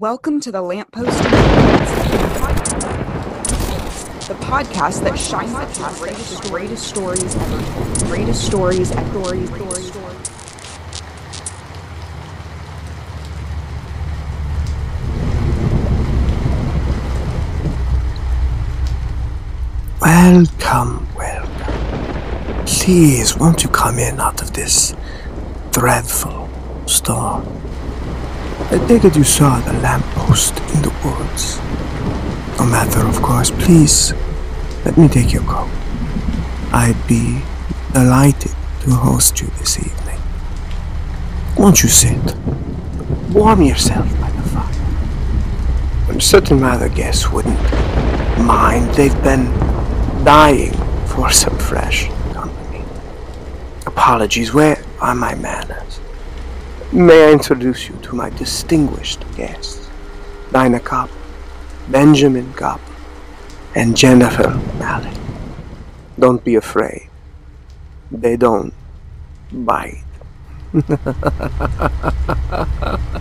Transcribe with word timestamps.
Welcome 0.00 0.40
to 0.40 0.50
the 0.50 0.62
Lamppost 0.62 1.22
the 4.28 4.34
podcast 4.36 5.04
that 5.04 5.18
shines 5.18 5.52
the 5.52 5.94
greatest, 5.98 6.42
greatest 6.44 6.88
stories 6.88 7.36
ever. 7.36 8.06
Greatest 8.06 8.46
stories 8.46 8.92
ever. 8.92 9.46
Stories. 9.46 9.92
Welcome, 20.00 21.08
welcome. 21.14 22.64
Please, 22.64 23.36
won't 23.36 23.62
you 23.62 23.68
come 23.68 23.98
in 23.98 24.18
out 24.18 24.40
of 24.40 24.54
this 24.54 24.96
dreadful 25.72 26.48
storm? 26.86 27.69
I 28.72 28.78
take 28.86 29.04
it 29.04 29.16
you 29.16 29.24
saw 29.24 29.58
the 29.60 29.72
lamppost 29.72 30.56
in 30.74 30.82
the 30.82 30.94
woods. 31.04 31.58
No 32.56 32.66
matter, 32.66 33.00
of 33.04 33.20
course. 33.20 33.50
Please, 33.50 34.12
let 34.84 34.96
me 34.96 35.08
take 35.08 35.32
your 35.32 35.42
coat. 35.42 35.68
I'd 36.72 36.96
be 37.08 37.42
delighted 37.92 38.52
to 38.82 38.90
host 38.90 39.40
you 39.40 39.48
this 39.58 39.76
evening. 39.76 40.20
Won't 41.58 41.82
you 41.82 41.88
sit? 41.88 42.36
Warm 43.32 43.62
yourself 43.62 44.08
by 44.20 44.30
the 44.30 44.42
fire. 44.50 46.08
I'm 46.08 46.20
certain 46.20 46.60
my 46.60 46.70
other 46.70 46.88
guests 46.88 47.28
wouldn't 47.28 47.60
mind. 48.38 48.94
They've 48.94 49.22
been 49.24 49.46
dying 50.24 50.74
for 51.06 51.30
some 51.32 51.58
fresh 51.58 52.06
company. 52.32 52.84
Apologies, 53.84 54.54
where 54.54 54.84
are 55.00 55.16
my 55.16 55.34
manners? 55.34 55.99
May 56.92 57.28
I 57.28 57.32
introduce 57.32 57.88
you 57.88 57.94
to 58.02 58.16
my 58.16 58.30
distinguished 58.30 59.24
guests, 59.36 59.88
Dinah 60.50 60.80
Kopp, 60.80 61.08
Benjamin 61.88 62.52
Kopp, 62.54 62.80
and 63.76 63.96
Jennifer 63.96 64.48
Mallett. 64.76 65.16
Don't 66.18 66.42
be 66.42 66.56
afraid. 66.56 67.08
They 68.10 68.36
don't 68.36 68.74
bite. 69.52 70.02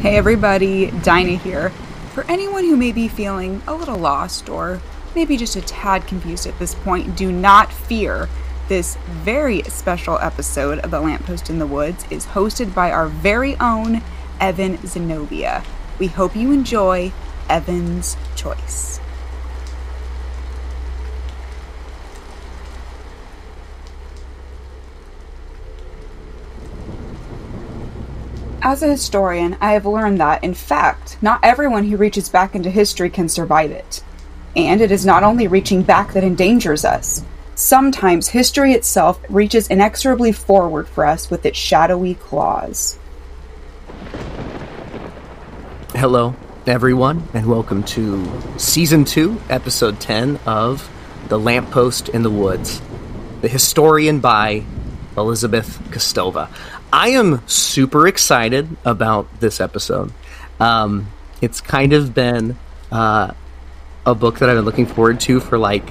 Hey 0.00 0.16
everybody, 0.16 0.92
Dinah 1.02 1.38
here. 1.38 1.72
For 2.18 2.28
anyone 2.28 2.64
who 2.64 2.76
may 2.76 2.90
be 2.90 3.06
feeling 3.06 3.62
a 3.68 3.76
little 3.76 3.96
lost 3.96 4.48
or 4.48 4.80
maybe 5.14 5.36
just 5.36 5.54
a 5.54 5.60
tad 5.60 6.08
confused 6.08 6.48
at 6.48 6.58
this 6.58 6.74
point, 6.74 7.16
do 7.16 7.30
not 7.30 7.72
fear. 7.72 8.28
This 8.66 8.96
very 9.06 9.62
special 9.62 10.18
episode 10.18 10.80
of 10.80 10.90
The 10.90 11.00
Lamppost 11.00 11.48
in 11.48 11.60
the 11.60 11.66
Woods 11.68 12.04
is 12.10 12.26
hosted 12.26 12.74
by 12.74 12.90
our 12.90 13.06
very 13.06 13.54
own 13.60 14.02
Evan 14.40 14.84
Zenobia. 14.84 15.62
We 16.00 16.08
hope 16.08 16.34
you 16.34 16.50
enjoy 16.50 17.12
Evan's 17.48 18.16
Choice. 18.34 18.97
As 28.68 28.82
a 28.82 28.86
historian, 28.86 29.56
I 29.62 29.72
have 29.72 29.86
learned 29.86 30.20
that, 30.20 30.44
in 30.44 30.52
fact, 30.52 31.16
not 31.22 31.40
everyone 31.42 31.84
who 31.84 31.96
reaches 31.96 32.28
back 32.28 32.54
into 32.54 32.68
history 32.68 33.08
can 33.08 33.26
survive 33.26 33.70
it. 33.70 34.04
And 34.54 34.82
it 34.82 34.92
is 34.92 35.06
not 35.06 35.22
only 35.22 35.48
reaching 35.48 35.82
back 35.82 36.12
that 36.12 36.22
endangers 36.22 36.84
us. 36.84 37.24
Sometimes 37.54 38.28
history 38.28 38.74
itself 38.74 39.18
reaches 39.30 39.68
inexorably 39.68 40.32
forward 40.32 40.86
for 40.86 41.06
us 41.06 41.30
with 41.30 41.46
its 41.46 41.56
shadowy 41.56 42.16
claws. 42.16 42.98
Hello, 45.94 46.36
everyone, 46.66 47.26
and 47.32 47.46
welcome 47.46 47.82
to 47.84 48.30
Season 48.58 49.06
2, 49.06 49.40
Episode 49.48 49.98
10 49.98 50.40
of 50.44 50.90
The 51.28 51.38
Lamppost 51.38 52.10
in 52.10 52.22
the 52.22 52.28
Woods, 52.28 52.82
The 53.40 53.48
Historian 53.48 54.20
by 54.20 54.66
Elizabeth 55.16 55.80
Kostova. 55.90 56.48
I 56.92 57.10
am 57.10 57.46
super 57.46 58.08
excited 58.08 58.68
about 58.84 59.40
this 59.40 59.60
episode. 59.60 60.12
Um, 60.58 61.08
it's 61.42 61.60
kind 61.60 61.92
of 61.92 62.14
been 62.14 62.56
uh, 62.90 63.32
a 64.06 64.14
book 64.14 64.38
that 64.38 64.48
I've 64.48 64.56
been 64.56 64.64
looking 64.64 64.86
forward 64.86 65.20
to 65.20 65.40
for 65.40 65.58
like, 65.58 65.84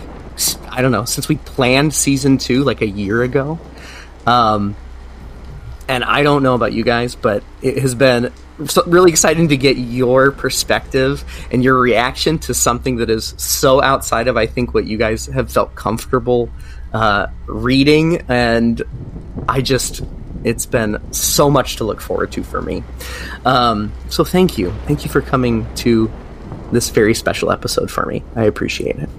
I 0.69 0.81
don't 0.81 0.91
know, 0.91 1.05
since 1.05 1.29
we 1.29 1.35
planned 1.35 1.93
Season 1.93 2.37
2 2.37 2.63
like 2.63 2.81
a 2.81 2.87
year 2.87 3.21
ago. 3.21 3.59
Um, 4.25 4.75
and 5.87 6.03
I 6.03 6.23
don't 6.23 6.41
know 6.43 6.55
about 6.55 6.73
you 6.73 6.83
guys, 6.83 7.15
but 7.15 7.43
it 7.61 7.77
has 7.77 7.93
been 7.93 8.33
really 8.87 9.11
exciting 9.11 9.49
to 9.49 9.57
get 9.57 9.77
your 9.77 10.31
perspective 10.31 11.23
and 11.51 11.63
your 11.63 11.79
reaction 11.79 12.39
to 12.39 12.55
something 12.55 12.97
that 12.97 13.09
is 13.11 13.35
so 13.37 13.81
outside 13.81 14.27
of 14.27 14.35
I 14.35 14.47
think 14.47 14.73
what 14.73 14.85
you 14.85 14.97
guys 14.97 15.27
have 15.27 15.51
felt 15.51 15.75
comfortable 15.75 16.49
uh, 16.91 17.27
reading, 17.45 18.23
and 18.27 18.81
I 19.47 19.61
just 19.61 20.01
it's 20.47 20.65
been 20.65 20.99
so 21.11 21.49
much 21.49 21.77
to 21.77 21.83
look 21.83 22.01
forward 22.01 22.31
to 22.33 22.43
for 22.43 22.61
me. 22.61 22.83
Um, 23.45 23.91
so 24.09 24.23
thank 24.23 24.57
you, 24.57 24.71
thank 24.85 25.03
you 25.03 25.11
for 25.11 25.21
coming 25.21 25.67
to 25.75 26.11
this 26.71 26.89
very 26.89 27.13
special 27.13 27.51
episode 27.51 27.91
for 27.91 28.05
me. 28.05 28.23
I 28.35 28.43
appreciate 28.43 28.97
it. 28.97 29.09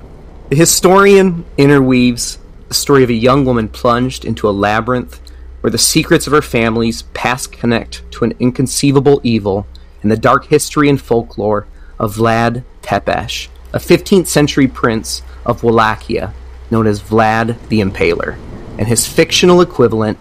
The 0.50 0.56
historian 0.56 1.44
interweaves 1.56 2.38
the 2.68 2.74
story 2.74 3.02
of 3.02 3.10
a 3.10 3.14
young 3.14 3.44
woman 3.44 3.68
plunged 3.68 4.24
into 4.24 4.48
a 4.48 4.50
labyrinth 4.50 5.20
where 5.60 5.70
the 5.70 5.78
secrets 5.78 6.26
of 6.26 6.32
her 6.32 6.42
family's 6.42 7.02
past 7.14 7.52
connect 7.52 8.10
to 8.12 8.24
an 8.24 8.34
inconceivable 8.38 9.20
evil 9.22 9.66
and 10.02 10.10
the 10.10 10.16
dark 10.16 10.46
history 10.46 10.88
and 10.88 11.00
folklore 11.00 11.66
of 11.98 12.16
Vlad 12.16 12.62
Tepes, 12.82 13.48
a 13.72 13.78
15th 13.78 14.26
century 14.26 14.68
prince 14.68 15.22
of 15.44 15.62
Wallachia 15.62 16.32
known 16.70 16.86
as 16.86 17.02
Vlad 17.02 17.56
the 17.68 17.80
Impaler, 17.80 18.38
and 18.78 18.86
his 18.86 19.06
fictional 19.06 19.60
equivalent, 19.60 20.18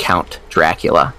Count 0.00 0.40
Dracula. 0.48 1.14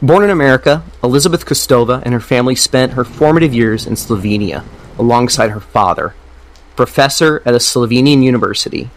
Born 0.00 0.22
in 0.22 0.30
America, 0.30 0.84
Elizabeth 1.02 1.44
Kostova 1.44 2.02
and 2.04 2.14
her 2.14 2.20
family 2.20 2.54
spent 2.54 2.92
her 2.92 3.04
formative 3.04 3.52
years 3.52 3.84
in 3.84 3.94
Slovenia 3.94 4.64
alongside 4.96 5.50
her 5.50 5.60
father, 5.60 6.14
professor 6.76 7.42
at 7.44 7.54
a 7.54 7.58
Slovenian 7.58 8.22
university. 8.22 8.90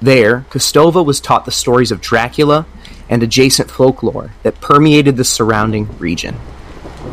There, 0.00 0.46
Kostova 0.48 1.04
was 1.04 1.20
taught 1.20 1.44
the 1.44 1.50
stories 1.50 1.90
of 1.90 2.00
Dracula 2.00 2.64
and 3.10 3.22
adjacent 3.22 3.68
folklore 3.70 4.30
that 4.44 4.60
permeated 4.60 5.16
the 5.16 5.24
surrounding 5.24 5.88
region. 5.98 6.36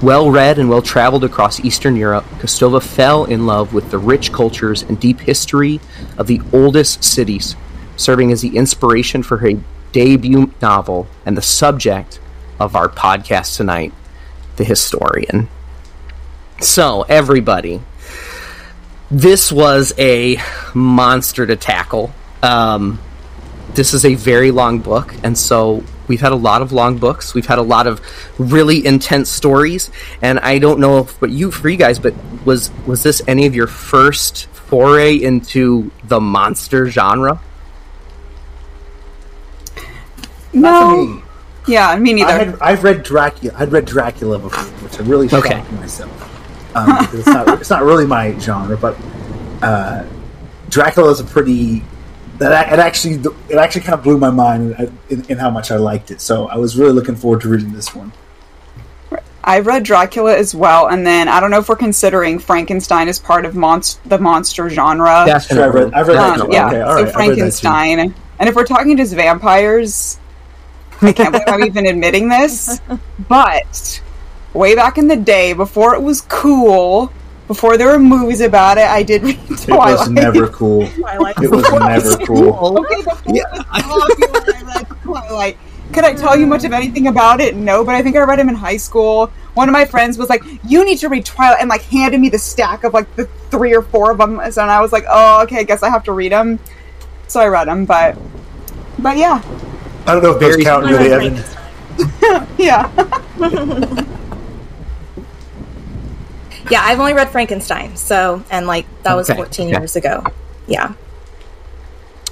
Well 0.04 0.30
read 0.30 0.60
and 0.60 0.70
well 0.70 0.84
traveled 0.84 1.24
across 1.24 1.60
Eastern 1.60 1.96
Europe, 1.96 2.26
Kostova 2.38 2.81
fell 2.81 3.26
in 3.26 3.48
love 3.48 3.74
with 3.74 3.90
the 3.90 3.98
rich 3.98 4.31
cultures 4.31 4.84
and 4.84 5.00
deep 5.00 5.22
history 5.22 5.81
of 6.16 6.28
the 6.28 6.42
oldest 6.54 7.04
cities, 7.04 7.56
serving 7.98 8.31
as 8.31 8.42
the 8.42 8.56
inspiration 8.56 9.24
for 9.24 9.38
her 9.38 9.52
debut 9.92 10.52
novel 10.62 11.08
and 11.26 11.38
the 11.38 11.42
subject 11.42 12.20
of 12.60 12.76
our 12.76 12.90
podcast 12.90 13.58
tonight, 13.58 13.94
The 14.58 14.64
Historian. 14.64 15.48
So, 16.62 17.04
everybody, 17.04 17.82
this 19.10 19.52
was 19.52 19.94
a 19.98 20.38
monster 20.74 21.46
to 21.48 21.56
tackle. 21.56 22.14
Um, 22.44 23.00
this 23.74 23.94
is 23.94 24.06
a 24.06 24.16
very 24.16 24.52
long 24.52 24.80
book, 24.80 25.16
and 25.24 25.38
so 25.38 25.84
we've 26.08 26.22
had 26.22 26.32
a 26.32 26.36
lot 26.36 26.62
of 26.62 26.72
long 26.72 26.98
books. 26.98 27.34
We've 27.34 27.46
had 27.46 27.60
a 27.60 27.64
lot 27.64 27.88
of 27.88 28.02
really 28.38 28.86
intense 28.86 29.30
stories, 29.30 29.90
and 30.22 30.40
I 30.40 30.60
don't 30.60 30.80
know 30.80 31.00
if, 31.00 31.20
but 31.20 31.30
you 31.30 31.52
for 31.52 31.70
you 31.70 31.78
guys, 31.78 31.98
but 31.98 32.14
was 32.46 32.72
was 32.86 33.04
this 33.04 33.22
any 33.28 33.46
of 33.46 33.56
your 33.56 33.68
first 33.68 34.48
foray 34.48 35.16
into 35.16 35.92
the 36.04 36.20
monster 36.20 36.88
genre? 36.90 37.40
Not 39.75 39.86
for 39.86 40.38
No. 40.54 41.06
me. 41.06 41.22
Yeah, 41.68 41.96
me 41.98 42.13
neither. 42.13 42.30
I 42.31 42.38
had, 42.46 42.57
I've 42.62 42.84
read 42.84 43.04
Dracula. 43.04 43.54
I'd 43.57 43.72
read 43.72 43.86
Dracula 43.86 44.40
before, 44.40 44.63
which 44.84 45.00
I 45.00 45.04
really 45.04 45.28
shocked 45.28 45.46
Okay. 45.48 45.63
myself. 45.75 46.75
Um, 46.75 46.90
it's 47.13 47.28
not 47.28 47.48
it's 47.62 47.69
not 47.69 47.84
really 47.84 48.06
my 48.07 48.38
genre, 48.40 48.78
but 48.78 48.96
uh, 49.62 50.06
Dracula 50.69 51.12
is 51.12 51.19
a 51.19 51.24
pretty 51.25 51.84
that 52.40 52.72
it 52.74 52.80
actually 52.80 53.16
it 53.50 53.57
actually 53.57 53.81
kind 53.81 53.94
of 53.96 54.04
blew 54.04 54.18
my 54.18 54.30
mind 54.31 54.92
in, 55.10 55.25
in 55.25 55.38
how 55.38 55.50
much 55.50 55.72
I 55.72 55.75
liked 55.75 56.10
it. 56.10 56.22
So 56.22 56.48
I 56.48 56.56
was 56.56 56.78
really 56.78 56.94
looking 56.94 57.16
forward 57.16 57.42
to 57.42 57.50
reading 57.50 57.74
this 57.74 57.94
one. 57.94 58.12
I 59.44 59.60
read 59.60 59.84
Dracula 59.84 60.36
as 60.38 60.54
well, 60.54 60.88
and 60.88 61.06
then 61.07 61.28
I 61.28 61.40
don't 61.40 61.50
know 61.50 61.60
if 61.60 61.69
we're 61.69 61.75
considering 61.75 62.40
Frankenstein 62.40 63.07
as 63.07 63.19
part 63.19 63.46
of 63.46 63.54
monst- 63.54 63.98
the 64.06 64.18
monster 64.19 64.69
genre. 64.69 65.25
Sure, 65.42 65.63
I've 65.66 65.74
read, 65.74 65.94
I've 65.94 66.07
read 66.07 66.18
that 66.18 66.40
Um, 66.40 66.48
too. 66.48 66.54
yeah, 66.54 66.68
Okay, 66.68 66.81
all 66.81 66.90
so 66.90 66.96
right, 66.96 67.00
I've 67.00 67.06
read 67.06 67.06
that 67.06 67.12
too. 67.12 67.13
Frankenstein. 67.13 68.13
And 68.40 68.50
if 68.50 68.56
we're 68.56 68.66
talking 68.66 68.96
just 68.98 69.13
vampires, 69.16 70.19
I 71.01 71.13
can't 71.13 71.31
believe 71.31 71.48
I'm 71.48 71.63
even 71.63 71.86
admitting 71.86 72.30
this, 72.30 72.81
but 73.28 74.01
way 74.54 74.75
back 74.75 74.98
in 74.98 75.07
the 75.07 75.16
day, 75.16 75.54
before 75.54 75.96
it 75.96 76.01
was 76.01 76.22
cool 76.22 77.12
before 77.50 77.78
there 77.78 77.88
were 77.88 77.98
movies 77.98 78.42
about 78.42 78.78
it, 78.78 78.86
I 78.86 79.01
did 79.01 79.24
read 79.24 79.40
Twilight. 79.57 79.94
It 79.94 79.98
was 79.98 80.10
never 80.12 80.48
cool. 80.60 80.88
Twilight. 80.88 81.36
It 81.42 81.50
was 81.50 81.72
never 81.72 82.24
cool. 82.24 82.80
Okay, 82.80 83.01
before 83.01 83.36
yeah. 83.36 83.63
I 83.72 84.62
read 84.75 84.88
Twilight. 85.01 85.57
Could 85.92 86.04
I 86.04 86.13
tell 86.13 86.38
you 86.38 86.46
much 86.46 86.63
of 86.63 86.74
anything 86.74 87.07
about 87.07 87.42
it? 87.42 87.56
No, 87.56 87.84
but 87.84 87.96
I 87.96 88.04
think 88.04 88.16
I 88.16 88.19
read 88.19 88.38
him 88.38 88.50
in 88.50 88.56
high 88.56 88.78
school. 88.78 89.31
One 89.56 89.68
of 89.68 89.74
my 89.74 89.84
friends 89.84 90.19
was 90.19 90.30
like, 90.30 90.44
"You 90.63 90.86
need 90.86 91.00
to 91.00 91.10
read 91.10 91.25
Twilight," 91.25 91.57
and 91.60 91.69
like 91.69 91.81
handed 91.81 92.22
me 92.22 92.30
the 92.30 92.38
stack 92.38 92.84
of 92.84 92.94
like 92.94 93.13
the 93.16 93.25
three 93.50 93.74
or 93.74 93.81
four 93.81 94.12
of 94.12 94.19
them, 94.19 94.40
and 94.40 94.56
I 94.60 94.80
was 94.80 94.92
like, 94.92 95.06
"Oh, 95.10 95.42
okay, 95.42 95.57
I 95.57 95.63
guess 95.63 95.81
I 95.81 95.90
have 95.90 96.04
to 96.04 96.12
read 96.12 96.31
them." 96.31 96.60
So 97.28 97.40
I 97.40 97.48
read 97.48 97.68
them, 97.68 97.86
but 97.86 98.16
but 99.00 99.18
yeah, 99.18 99.42
I 100.10 100.14
don't 100.14 100.24
know 100.24 100.32
if 100.32 100.40
those 100.40 100.56
Very 100.56 100.64
count, 100.64 100.88
do 100.88 100.98
they, 100.98 101.14
Evan? 101.14 101.44
yeah. 102.58 104.06
Yeah, 106.70 106.82
I've 106.84 107.00
only 107.00 107.14
read 107.14 107.30
Frankenstein, 107.30 107.96
so 107.96 108.44
and 108.52 108.68
like 108.68 108.86
that 109.04 109.16
was 109.16 109.30
Okay, 109.30 109.38
14 109.38 109.68
okay. 109.70 109.78
years 109.80 109.96
ago. 109.96 110.24
Yeah. 110.68 110.94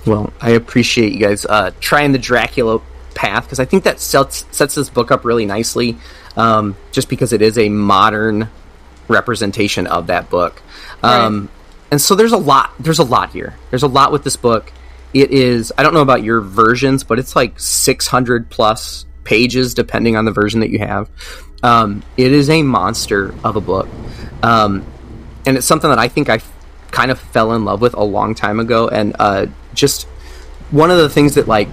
Well, 0.06 0.32
I 0.40 0.52
appreciate 0.52 1.12
you 1.14 1.20
guys 1.20 1.44
uh, 1.46 1.72
trying 1.80 2.12
the 2.12 2.20
Dracula 2.20 2.80
path 3.16 3.46
because 3.46 3.60
I 3.60 3.66
think 3.66 3.84
that 3.86 4.00
sets 4.00 4.46
sets 4.52 4.76
this 4.76 4.90
book 4.90 5.10
up 5.12 5.26
really 5.26 5.46
nicely. 5.46 5.98
Um, 6.36 6.76
just 6.92 7.10
because 7.10 7.34
it 7.34 7.42
is 7.42 7.58
a 7.58 7.68
modern 7.70 8.50
representation 9.08 9.88
of 9.88 10.06
that 10.08 10.30
book, 10.30 10.62
um, 11.02 11.50
and 11.90 12.00
so 12.00 12.14
there's 12.14 12.32
a 12.34 12.38
lot. 12.38 12.74
There's 12.80 13.00
a 13.00 13.04
lot 13.04 13.32
here. 13.32 13.56
There's 13.72 13.84
a 13.84 13.88
lot 13.88 14.12
with 14.12 14.24
this 14.24 14.36
book. 14.36 14.72
It 15.14 15.32
is. 15.32 15.72
I 15.78 15.84
don't 15.84 15.94
know 15.94 16.02
about 16.02 16.24
your 16.24 16.42
versions, 16.42 17.04
but 17.04 17.20
it's 17.20 17.36
like 17.36 17.60
600 17.60 18.50
plus 18.50 19.06
pages, 19.24 19.74
depending 19.74 20.16
on 20.16 20.26
the 20.26 20.32
version 20.32 20.60
that 20.62 20.70
you 20.70 20.80
have. 20.80 21.10
Um, 21.64 22.04
it 22.18 22.32
is 22.32 22.50
a 22.50 22.62
monster 22.62 23.34
of 23.44 23.56
a 23.56 23.62
book, 23.62 23.88
um, 24.44 24.86
and 25.46 25.58
it's 25.58 25.66
something 25.66 25.90
that 25.90 26.00
I 26.00 26.08
think 26.08 26.30
I 26.30 26.36
f- 26.36 26.54
kind 26.92 27.10
of 27.10 27.20
fell 27.20 27.54
in 27.54 27.66
love 27.66 27.82
with 27.82 27.96
a 27.96 28.04
long 28.04 28.36
time 28.36 28.60
ago, 28.60 28.88
and 28.88 29.16
uh, 29.18 29.48
just 29.74 30.04
one 30.70 30.92
of 30.92 30.98
the 30.98 31.10
things 31.10 31.36
that 31.36 31.48
like 31.48 31.70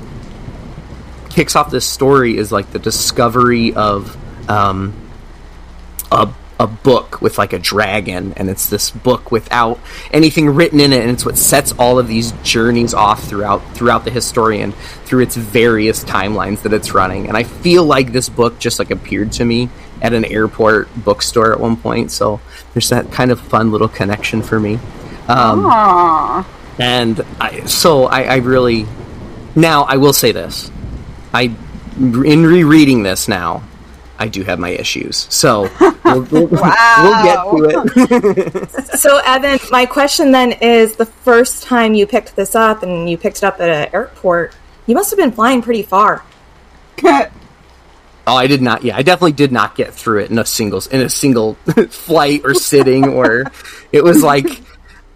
kicks 1.31 1.56
off 1.56 1.70
this 1.70 1.84
story 1.84 2.36
is 2.36 2.52
like 2.52 2.70
the 2.70 2.78
discovery 2.78 3.75
of 3.75 4.16
um, 4.48 4.94
a 6.10 6.32
a 6.61 6.67
book 6.67 7.21
with 7.21 7.37
like 7.37 7.53
a 7.53 7.59
dragon, 7.59 8.33
and 8.37 8.49
it's 8.49 8.69
this 8.69 8.91
book 8.91 9.33
without 9.33 9.79
anything 10.12 10.49
written 10.51 10.79
in 10.79 10.93
it, 10.93 11.01
and 11.01 11.11
it's 11.11 11.25
what 11.25 11.37
sets 11.37 11.73
all 11.79 11.99
of 11.99 12.06
these 12.06 12.33
journeys 12.43 12.95
off 12.95 13.25
throughout 13.25 13.59
throughout 13.75 14.05
the 14.05 14.11
historian 14.11 14.73
through 15.05 15.23
its 15.23 15.37
various 15.37 16.05
timelines 16.05 16.62
that 16.62 16.73
it's 16.73 16.95
running. 16.95 17.27
And 17.29 17.37
I 17.37 17.43
feel 17.43 17.85
like 17.85 18.12
this 18.12 18.29
book 18.29 18.59
just 18.59 18.79
like 18.79 18.91
appeared 18.91 19.33
to 19.33 19.45
me 19.45 19.69
at 20.01 20.12
an 20.12 20.25
airport 20.25 20.89
bookstore 21.05 21.53
at 21.53 21.61
one 21.61 21.77
point, 21.77 22.12
so 22.12 22.41
there's 22.73 22.89
that 22.91 23.11
kind 23.11 23.31
of 23.31 23.41
fun 23.41 23.73
little 23.73 23.89
connection 23.89 24.43
for 24.43 24.61
me. 24.61 24.75
Um, 25.27 25.65
Aww. 25.65 26.45
and 26.79 27.21
I, 27.41 27.65
so 27.65 28.05
I, 28.05 28.23
I 28.23 28.37
really 28.37 28.87
now 29.56 29.85
I 29.85 29.97
will 29.97 30.12
say 30.12 30.33
this 30.33 30.71
I 31.33 31.55
in 31.97 32.45
rereading 32.45 33.03
this 33.03 33.27
now 33.27 33.62
I 34.19 34.28
do 34.28 34.43
have 34.44 34.58
my 34.58 34.70
issues 34.70 35.26
so 35.31 35.69
we'll, 36.05 36.22
we'll, 36.22 36.46
Wow. 36.46 37.50
we'll 37.52 37.81
get 37.81 38.08
to 38.08 38.64
it 38.66 38.70
So 38.99 39.20
Evan, 39.25 39.58
my 39.70 39.87
question 39.87 40.31
then 40.31 40.52
is: 40.52 40.96
the 40.96 41.06
first 41.06 41.62
time 41.62 41.94
you 41.94 42.06
picked 42.06 42.37
this 42.37 42.55
up 42.55 42.82
and 42.82 43.08
you 43.11 43.16
picked 43.19 43.38
it 43.38 43.44
up 43.44 43.61
at 43.61 43.69
an 43.69 43.94
airport, 43.94 44.55
you 44.87 44.94
must 44.94 45.11
have 45.11 45.19
been 45.19 45.32
flying 45.32 45.62
pretty 45.62 45.82
far. 45.82 46.22
oh 47.02 47.31
I 48.26 48.46
did 48.46 48.62
not 48.62 48.84
yeah 48.84 48.96
I 48.96 49.02
definitely 49.02 49.32
did 49.32 49.52
not 49.52 49.75
get 49.75 49.93
through 49.93 50.20
it 50.20 50.31
in 50.31 50.38
a 50.38 50.46
single 50.46 50.81
in 50.90 51.00
a 51.00 51.10
single 51.10 51.55
flight 51.90 52.43
or 52.44 52.55
sitting 52.55 53.08
or 53.08 53.44
it 53.93 54.02
was 54.05 54.22
like 54.22 54.62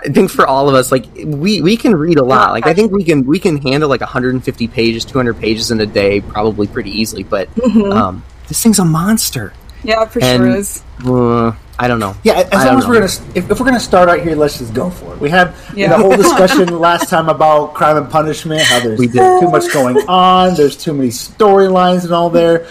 I 0.00 0.10
think 0.10 0.30
for 0.30 0.46
all 0.46 0.68
of 0.68 0.74
us, 0.76 0.92
like 0.92 1.06
we 1.16 1.60
we 1.60 1.76
can 1.76 1.94
read 1.94 2.18
a 2.18 2.24
lot. 2.24 2.52
Like 2.52 2.66
I 2.66 2.74
think 2.74 2.92
we 2.92 3.02
can 3.02 3.26
we 3.26 3.40
can 3.40 3.56
handle 3.56 3.88
like 3.88 4.00
150 4.00 4.68
pages, 4.68 5.04
200 5.04 5.38
pages 5.38 5.70
in 5.72 5.80
a 5.80 5.86
day, 5.86 6.20
probably 6.20 6.68
pretty 6.68 6.90
easily. 6.90 7.24
But 7.24 7.48
um, 7.90 8.22
this 8.48 8.62
thing's 8.62 8.78
a 8.78 8.84
monster. 8.84 9.52
yeah, 9.84 10.04
for 10.06 10.22
And- 10.22 10.42
sure 10.42 10.56
is. 10.56 10.82
Uh, 11.04 11.52
I 11.80 11.86
don't 11.86 12.00
know. 12.00 12.16
Yeah, 12.24 12.32
as 12.40 12.46
I 12.52 12.56
long 12.56 12.66
don't 12.66 12.78
as 12.78 12.88
we're 12.88 12.94
gonna, 12.94 13.38
if, 13.38 13.50
if 13.52 13.60
we're 13.60 13.66
gonna 13.66 13.78
start 13.78 14.08
out 14.08 14.18
here, 14.20 14.34
let's 14.34 14.58
just 14.58 14.74
go 14.74 14.90
for 14.90 15.14
it. 15.14 15.20
We 15.20 15.30
had 15.30 15.54
Yeah. 15.76 15.90
the 15.90 15.98
whole 16.02 16.16
discussion 16.16 16.76
last 16.80 17.08
time 17.08 17.28
about 17.28 17.74
crime 17.74 17.96
and 17.96 18.10
punishment, 18.10 18.62
how 18.62 18.80
there's 18.80 18.98
We 18.98 19.06
did. 19.06 19.40
too 19.40 19.48
much 19.48 19.72
going 19.72 19.96
on, 20.08 20.54
there's 20.56 20.76
too 20.76 20.92
many 20.92 21.10
storylines 21.10 22.02
and 22.02 22.12
all 22.12 22.30
there. 22.30 22.66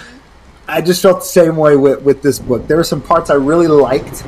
I 0.67 0.81
just 0.81 1.01
felt 1.01 1.19
the 1.21 1.25
same 1.25 1.55
way 1.55 1.77
with, 1.77 2.01
with 2.01 2.21
this 2.21 2.39
book. 2.39 2.67
There 2.67 2.75
were 2.75 2.83
some 2.83 3.01
parts 3.01 3.29
I 3.29 3.35
really 3.35 3.67
liked 3.67 4.25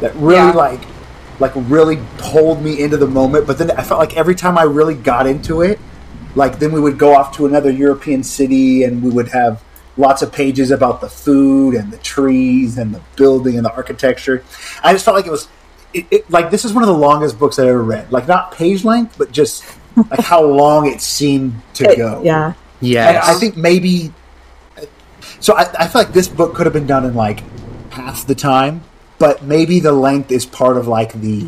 that 0.00 0.12
really 0.16 0.34
Yeah. 0.36 0.50
like 0.52 0.80
like 1.38 1.52
really 1.54 2.00
pulled 2.18 2.60
me 2.60 2.82
into 2.82 2.96
the 2.96 3.06
moment, 3.06 3.46
but 3.46 3.58
then 3.58 3.70
I 3.70 3.82
felt 3.84 4.00
like 4.00 4.16
every 4.16 4.34
time 4.34 4.58
I 4.58 4.64
really 4.64 4.96
got 4.96 5.28
into 5.28 5.60
it, 5.62 5.78
like 6.34 6.58
then 6.58 6.72
we 6.72 6.80
would 6.80 6.98
go 6.98 7.14
off 7.14 7.36
to 7.36 7.46
another 7.46 7.70
European 7.70 8.24
city 8.24 8.82
and 8.82 9.00
we 9.04 9.10
would 9.10 9.28
have 9.28 9.62
lots 9.98 10.22
of 10.22 10.32
pages 10.32 10.70
about 10.70 11.00
the 11.02 11.08
food 11.10 11.74
and 11.74 11.92
the 11.92 11.98
trees 11.98 12.78
and 12.78 12.94
the 12.94 13.00
building 13.16 13.56
and 13.56 13.64
the 13.66 13.72
architecture. 13.74 14.42
I 14.82 14.92
just 14.92 15.04
felt 15.04 15.16
like 15.16 15.26
it 15.26 15.30
was 15.30 15.48
it, 15.92 16.06
it, 16.10 16.30
like 16.30 16.50
this 16.50 16.64
is 16.64 16.72
one 16.72 16.82
of 16.82 16.86
the 16.88 16.94
longest 16.96 17.38
books 17.38 17.58
I 17.58 17.66
ever 17.68 17.82
read. 17.82 18.10
Like 18.12 18.26
not 18.28 18.52
page 18.52 18.84
length, 18.84 19.16
but 19.18 19.32
just 19.32 19.64
like 19.96 20.20
how 20.20 20.42
long 20.62 20.86
it 20.86 21.00
seemed 21.00 21.60
to 21.74 21.84
It- 21.90 21.96
go. 21.98 22.22
yeah. 22.22 22.54
yeah. 22.80 23.20
I 23.24 23.34
think 23.34 23.56
maybe. 23.56 24.12
So 25.40 25.54
I, 25.54 25.62
I 25.78 25.86
feel 25.88 26.02
like 26.02 26.12
this 26.12 26.28
book 26.28 26.54
could 26.54 26.66
have 26.66 26.72
been 26.72 26.86
done 26.86 27.04
in 27.04 27.14
like 27.14 27.42
half 27.90 28.26
the 28.26 28.34
time, 28.34 28.82
but 29.18 29.42
maybe 29.42 29.80
the 29.80 29.92
length 29.92 30.30
is 30.30 30.46
part 30.46 30.76
of 30.76 30.86
like 30.88 31.12
the. 31.20 31.46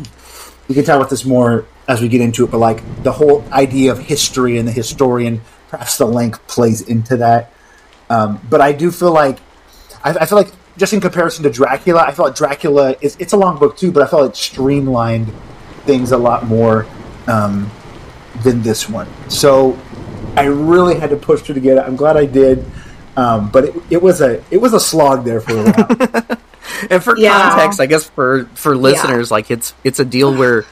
We 0.67 0.75
can 0.75 0.85
talk 0.85 0.95
about 0.97 1.09
this 1.09 1.25
more 1.25 1.65
as 1.87 2.01
we 2.01 2.07
get 2.07 2.21
into 2.21 2.45
it, 2.45 2.51
but 2.51 2.59
like 2.59 2.81
the 3.03 3.11
whole 3.11 3.43
idea 3.51 3.91
of 3.91 3.99
history 3.99 4.57
and 4.57 4.65
the 4.67 4.71
historian, 4.71 5.41
perhaps 5.69 5.97
the 5.97 6.05
length 6.05 6.45
plays 6.47 6.81
into 6.81 7.17
that. 7.17 7.51
Um, 8.11 8.39
but 8.49 8.59
I 8.59 8.71
do 8.73 8.91
feel 8.91 9.11
like 9.13 9.39
I, 10.03 10.11
I 10.11 10.25
feel 10.25 10.37
like 10.37 10.51
just 10.77 10.91
in 10.93 10.99
comparison 10.99 11.43
to 11.43 11.49
Dracula, 11.49 12.01
I 12.01 12.11
felt 12.11 12.29
like 12.29 12.35
Dracula 12.37 12.95
is 13.01 13.15
it's 13.19 13.33
a 13.33 13.37
long 13.37 13.57
book 13.57 13.77
too, 13.77 13.91
but 13.91 14.03
I 14.03 14.07
felt 14.07 14.29
it 14.29 14.35
streamlined 14.35 15.31
things 15.85 16.11
a 16.11 16.17
lot 16.17 16.45
more 16.45 16.85
um, 17.27 17.71
than 18.43 18.61
this 18.63 18.89
one. 18.89 19.07
So 19.29 19.77
I 20.35 20.43
really 20.45 20.99
had 20.99 21.09
to 21.11 21.15
push 21.15 21.41
through 21.41 21.55
to 21.55 21.61
get 21.61 21.77
it. 21.77 21.81
I'm 21.81 21.95
glad 21.95 22.17
I 22.17 22.25
did, 22.25 22.65
um, 23.15 23.49
but 23.49 23.65
it, 23.65 23.75
it 23.89 24.01
was 24.01 24.21
a 24.21 24.43
it 24.51 24.57
was 24.57 24.73
a 24.73 24.79
slog 24.79 25.23
there 25.23 25.39
for 25.41 25.53
a 25.53 25.63
while. 25.71 26.37
and 26.89 27.03
for 27.03 27.17
Yeah. 27.17 27.49
context, 27.51 27.79
I 27.79 27.85
guess 27.85 28.09
for 28.09 28.45
for 28.55 28.75
listeners, 28.75 29.31
like 29.31 29.51
it's 29.51 29.73
it's 29.85 29.99
a 29.99 30.05
deal 30.05 30.33
where 30.35 30.65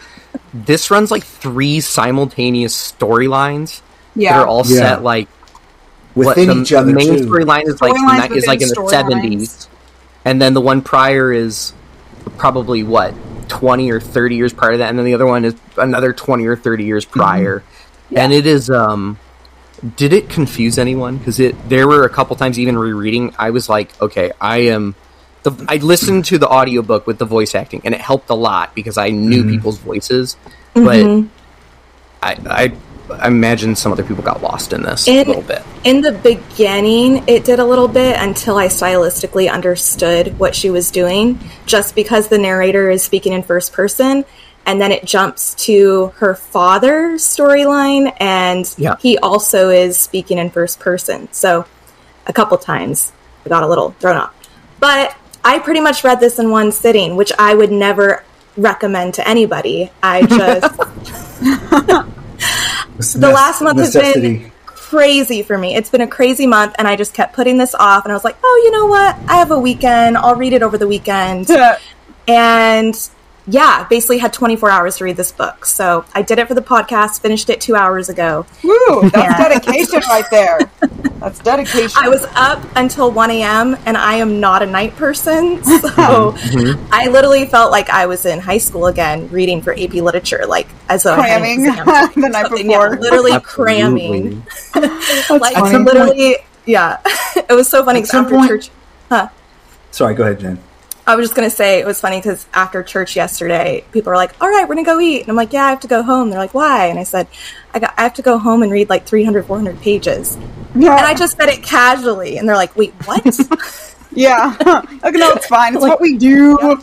this 0.53 0.91
runs 0.91 1.09
like 1.11 1.23
three 1.23 1.79
simultaneous 1.79 2.75
storylines 2.93 3.81
Yeah. 4.15 4.33
that 4.33 4.39
are 4.41 4.47
all 4.47 4.63
Yeah. 4.65 4.79
set 4.79 5.03
like 5.03 5.27
what 5.29 5.38
Within 6.27 6.47
the, 6.49 6.61
each 6.61 6.73
other 6.73 6.87
the 6.87 6.93
main 6.93 7.17
too. 7.17 7.25
storyline 7.27 7.67
is 7.67 7.81
like 7.81 7.93
Storylines 7.93 8.29
ni- 8.31 8.37
is 8.37 8.47
like 8.47 8.61
in 8.61 8.69
the 8.69 8.87
seventies, 8.89 9.67
and 10.25 10.41
then 10.41 10.53
the 10.53 10.61
one 10.61 10.81
prior 10.81 11.31
is 11.33 11.73
probably 12.37 12.83
what 12.83 13.13
twenty 13.47 13.89
or 13.91 13.99
thirty 13.99 14.35
years 14.35 14.53
prior 14.53 14.73
to 14.73 14.77
that, 14.79 14.89
and 14.89 14.97
then 14.97 15.05
the 15.05 15.13
other 15.13 15.25
one 15.25 15.45
is 15.45 15.55
another 15.77 16.13
twenty 16.13 16.45
or 16.45 16.55
thirty 16.55 16.83
years 16.83 17.05
Mm-hmm. 17.05 17.19
prior, 17.19 17.63
and 18.15 18.33
it 18.33 18.45
is 18.45 18.69
um. 18.69 19.17
Did 19.95 20.11
it 20.11 20.27
confuse 20.27 20.77
anyone? 20.77 21.17
Because 21.17 21.39
it 21.39 21.55
there 21.69 21.87
were 21.87 22.03
a 22.03 22.09
couple 22.09 22.35
times 22.35 22.59
even 22.59 22.77
rereading. 22.77 23.33
I 23.39 23.51
was 23.51 23.69
like, 23.69 23.99
okay, 24.01 24.31
I 24.41 24.57
am. 24.57 24.93
The, 25.43 25.51
I 25.69 25.77
listened 25.77 26.25
to 26.25 26.37
the 26.37 26.49
audiobook 26.49 27.07
with 27.07 27.17
the 27.17 27.23
voice 27.23 27.55
acting, 27.55 27.81
and 27.85 27.95
it 27.95 28.01
helped 28.01 28.29
a 28.29 28.33
lot 28.35 28.75
because 28.75 28.97
I 28.97 29.09
knew 29.11 29.41
Mm-hmm. 29.43 29.51
people's 29.51 29.77
voices. 29.77 30.35
But 30.73 31.05
I, 32.21 32.35
I, 32.45 32.73
I 33.11 33.27
imagine 33.27 33.75
some 33.75 33.91
other 33.91 34.03
people 34.03 34.23
got 34.23 34.41
lost 34.41 34.73
in 34.73 34.83
this 34.83 35.07
a 35.07 35.21
In- 35.21 35.27
little 35.27 35.41
bit. 35.43 35.63
In 35.83 36.01
the 36.01 36.11
beginning, 36.11 37.23
it 37.27 37.43
did 37.45 37.59
a 37.59 37.65
little 37.65 37.87
bit 37.87 38.15
until 38.19 38.57
I 38.57 38.67
stylistically 38.67 39.51
understood 39.51 40.37
what 40.39 40.55
she 40.55 40.69
was 40.69 40.91
doing, 40.91 41.39
just 41.65 41.95
because 41.95 42.27
the 42.27 42.37
narrator 42.37 42.89
is 42.89 43.03
speaking 43.03 43.33
in 43.33 43.43
first 43.43 43.73
person. 43.73 44.25
And 44.65 44.79
then 44.79 44.91
it 44.91 45.05
jumps 45.05 45.55
to 45.65 46.07
her 46.17 46.35
father's 46.35 47.23
storyline, 47.23 48.13
and 48.19 48.71
Yeah. 48.77 48.95
he 48.99 49.17
also 49.17 49.69
is 49.69 49.97
speaking 49.97 50.37
in 50.37 50.49
first 50.51 50.79
person. 50.79 51.27
So, 51.31 51.65
a 52.27 52.33
couple 52.33 52.57
times 52.57 53.11
I 53.45 53.49
got 53.49 53.63
a 53.63 53.67
little 53.67 53.95
thrown 53.99 54.17
off. 54.17 54.33
But 54.79 55.15
I 55.43 55.57
pretty 55.59 55.79
much 55.79 56.03
read 56.03 56.19
this 56.19 56.37
in 56.37 56.51
one 56.51 56.71
sitting, 56.71 57.15
which 57.15 57.31
I 57.39 57.55
would 57.55 57.71
never 57.71 58.23
recommend 58.57 59.13
to 59.15 59.27
anybody. 59.27 59.91
I 60.03 60.21
just 60.25 62.18
the 62.99 63.31
last 63.31 63.61
month 63.61 63.79
has 63.79 63.93
been 63.93 64.51
crazy 64.65 65.43
for 65.43 65.57
me. 65.57 65.75
It's 65.75 65.89
been 65.89 66.01
a 66.01 66.07
crazy 66.07 66.47
month, 66.47 66.75
and 66.77 66.87
I 66.87 66.95
just 66.95 67.13
kept 67.13 67.33
putting 67.33 67.57
this 67.57 67.75
off. 67.75 68.05
And 68.05 68.11
I 68.11 68.15
was 68.15 68.23
like, 68.23 68.37
oh, 68.43 68.61
you 68.65 68.71
know 68.71 68.87
what? 68.87 69.15
I 69.27 69.37
have 69.37 69.51
a 69.51 69.59
weekend. 69.59 70.17
I'll 70.17 70.35
read 70.35 70.53
it 70.53 70.63
over 70.63 70.77
the 70.77 70.87
weekend. 70.87 71.49
and 72.27 73.09
yeah, 73.49 73.85
basically 73.89 74.17
had 74.19 74.31
24 74.33 74.69
hours 74.69 74.97
to 74.97 75.03
read 75.05 75.17
this 75.17 75.31
book. 75.31 75.65
So 75.65 76.05
I 76.13 76.21
did 76.21 76.37
it 76.39 76.47
for 76.47 76.53
the 76.53 76.61
podcast, 76.61 77.21
finished 77.21 77.49
it 77.49 77.59
two 77.59 77.75
hours 77.75 78.07
ago. 78.09 78.45
Woo, 78.63 79.09
that's 79.09 79.15
Yeah. 79.15 79.37
dedication 79.49 80.01
right 80.07 80.25
there. 80.29 80.59
That's 81.19 81.39
dedication. 81.39 81.91
I 82.01 82.07
was 82.09 82.25
up 82.35 82.63
until 82.75 83.11
1 83.11 83.31
a.m. 83.31 83.75
and 83.85 83.97
I 83.97 84.15
am 84.15 84.39
not 84.39 84.61
a 84.61 84.65
night 84.65 84.95
person. 84.95 85.61
So 85.99 86.31
mm-hmm. 86.33 86.87
I 86.93 87.07
literally 87.07 87.45
felt 87.45 87.71
like 87.71 87.89
I 87.89 88.05
was 88.05 88.25
in 88.25 88.39
high 88.39 88.57
school 88.59 88.87
again 88.87 89.27
reading 89.29 89.61
for 89.61 89.73
AP 89.73 89.93
literature, 89.95 90.43
like 90.47 90.67
as 90.87 91.03
though 91.03 91.15
Cramming 91.15 91.67
I 91.67 91.73
had 91.73 92.13
the 92.15 92.29
night 92.29 92.47
something. 92.47 92.69
Yeah, 92.69 92.89
before. 92.89 92.99
literally 93.01 93.39
cramming. 93.41 94.45
like 94.75 95.55
funny. 95.55 95.77
literally, 95.83 96.35
yeah. 96.65 96.99
it 97.35 97.53
was 97.53 97.67
so 97.67 97.83
funny 97.83 97.99
At 97.99 98.03
'cause 98.03 98.11
some 98.11 98.25
after 98.25 98.35
point- 98.37 98.47
church. 98.49 98.69
Huh. 99.09 99.29
Sorry, 99.91 100.13
go 100.15 100.23
ahead, 100.23 100.39
Jen. 100.39 100.59
I 101.09 101.15
was 101.15 101.23
just 101.25 101.35
gonna 101.35 101.49
say 101.49 101.79
it 101.79 101.87
was 101.87 101.99
funny 101.99 102.19
because 102.19 102.45
after 102.53 102.83
church 102.83 103.15
yesterday, 103.15 103.83
people 103.91 104.11
were 104.11 104.15
like, 104.15 104.39
"All 104.39 104.47
right, 104.47 104.69
we're 104.69 104.75
gonna 104.75 104.85
go 104.85 104.99
eat," 104.99 105.21
and 105.21 105.29
I'm 105.29 105.35
like, 105.35 105.51
"Yeah, 105.51 105.65
I 105.65 105.71
have 105.71 105.79
to 105.79 105.87
go 105.87 106.03
home." 106.03 106.29
They're 106.29 106.37
like, 106.37 106.53
"Why?" 106.53 106.85
And 106.85 106.99
I 106.99 107.03
said, 107.03 107.25
"I 107.73 107.79
got, 107.79 107.95
I 107.97 108.03
have 108.03 108.13
to 108.15 108.21
go 108.21 108.37
home 108.37 108.61
and 108.61 108.71
read 108.71 108.89
like 108.91 109.07
300, 109.07 109.47
400 109.47 109.81
pages." 109.81 110.37
yeah. 110.75 110.97
And 110.97 111.07
I 111.07 111.15
just 111.15 111.35
said 111.35 111.49
it 111.49 111.63
casually, 111.63 112.37
and 112.37 112.47
they're 112.47 112.55
like, 112.55 112.75
"Wait, 112.75 112.93
what?" 113.05 113.25
yeah. 114.11 114.55
Like, 115.01 115.15
no, 115.15 115.31
it's 115.31 115.47
fine. 115.47 115.73
It's 115.73 115.81
what 115.81 115.99
we 115.99 116.15
do. 116.15 116.79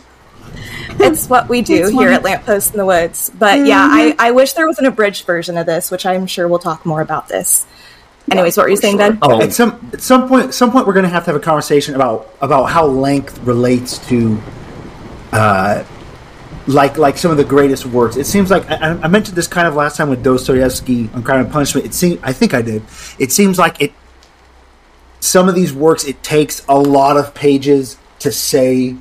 it's 0.99 1.29
what 1.29 1.47
we 1.47 1.61
do 1.61 1.87
here 1.87 2.09
at 2.09 2.23
Lamppost 2.23 2.73
in 2.73 2.79
the 2.79 2.85
Woods. 2.85 3.31
But 3.33 3.65
yeah, 3.65 3.87
I, 3.89 4.09
mm-hmm. 4.09 4.21
I 4.21 4.31
wish 4.31 4.53
there 4.53 4.67
was 4.67 4.77
an 4.77 4.85
abridged 4.85 5.25
version 5.25 5.57
of 5.57 5.65
this, 5.65 5.89
which 5.89 6.05
I'm 6.05 6.27
sure 6.27 6.49
we'll 6.49 6.59
talk 6.59 6.85
more 6.85 6.99
about 6.99 7.29
this. 7.29 7.65
Anyways, 8.31 8.57
what 8.57 8.63
were 8.63 8.69
you 8.69 8.77
saying, 8.77 8.97
Ben? 8.97 9.17
Oh, 9.21 9.41
At 9.41 9.53
some 9.53 9.89
at 9.93 10.01
some 10.01 10.27
point, 10.27 10.47
at 10.47 10.53
some 10.53 10.71
point, 10.71 10.85
we're 10.85 10.93
going 10.93 11.03
to 11.03 11.09
have 11.09 11.23
to 11.25 11.31
have 11.31 11.39
a 11.41 11.43
conversation 11.43 11.95
about 11.95 12.29
about 12.41 12.65
how 12.65 12.85
length 12.85 13.37
relates 13.39 13.97
to, 14.09 14.37
uh, 15.31 15.83
like 16.67 16.97
like 16.97 17.17
some 17.17 17.31
of 17.31 17.37
the 17.37 17.45
greatest 17.45 17.85
works. 17.85 18.17
It 18.17 18.25
seems 18.25 18.51
like 18.51 18.69
I, 18.69 18.99
I 19.01 19.07
mentioned 19.07 19.37
this 19.37 19.47
kind 19.47 19.65
of 19.67 19.75
last 19.75 19.95
time 19.95 20.09
with 20.09 20.23
Dostoevsky 20.23 21.09
on 21.13 21.23
Crime 21.23 21.41
and 21.45 21.51
Punishment. 21.51 21.85
It 21.85 21.93
seems 21.93 22.19
I 22.21 22.33
think 22.33 22.53
I 22.53 22.61
did. 22.61 22.83
It 23.17 23.31
seems 23.31 23.57
like 23.57 23.81
it. 23.81 23.93
Some 25.19 25.47
of 25.49 25.55
these 25.55 25.73
works, 25.73 26.03
it 26.03 26.21
takes 26.21 26.63
a 26.67 26.77
lot 26.77 27.17
of 27.17 27.33
pages 27.33 27.97
to 28.19 28.31
say 28.31 28.95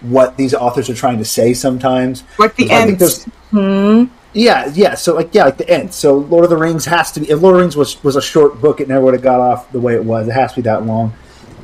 what 0.00 0.36
these 0.36 0.54
authors 0.54 0.88
are 0.88 0.94
trying 0.94 1.18
to 1.18 1.24
say. 1.24 1.52
Sometimes, 1.54 2.24
Like 2.38 2.56
the 2.56 2.66
So 2.68 2.74
I 2.74 2.86
think 2.86 3.00
ends. 3.02 3.24
there's- 3.52 4.08
yeah, 4.32 4.70
yeah. 4.74 4.94
So 4.94 5.14
like, 5.14 5.34
yeah, 5.34 5.44
like 5.44 5.56
the 5.58 5.68
end. 5.68 5.92
So 5.92 6.16
Lord 6.16 6.44
of 6.44 6.50
the 6.50 6.56
Rings 6.56 6.84
has 6.86 7.12
to 7.12 7.20
be. 7.20 7.30
If 7.30 7.40
Lord 7.42 7.54
of 7.54 7.58
the 7.58 7.62
Rings 7.62 7.76
was 7.76 8.02
was 8.04 8.16
a 8.16 8.22
short 8.22 8.60
book, 8.60 8.80
it 8.80 8.88
never 8.88 9.04
would 9.04 9.14
have 9.14 9.22
got 9.22 9.40
off 9.40 9.70
the 9.72 9.80
way 9.80 9.94
it 9.94 10.04
was. 10.04 10.28
It 10.28 10.32
has 10.32 10.52
to 10.52 10.56
be 10.56 10.62
that 10.62 10.84
long. 10.86 11.12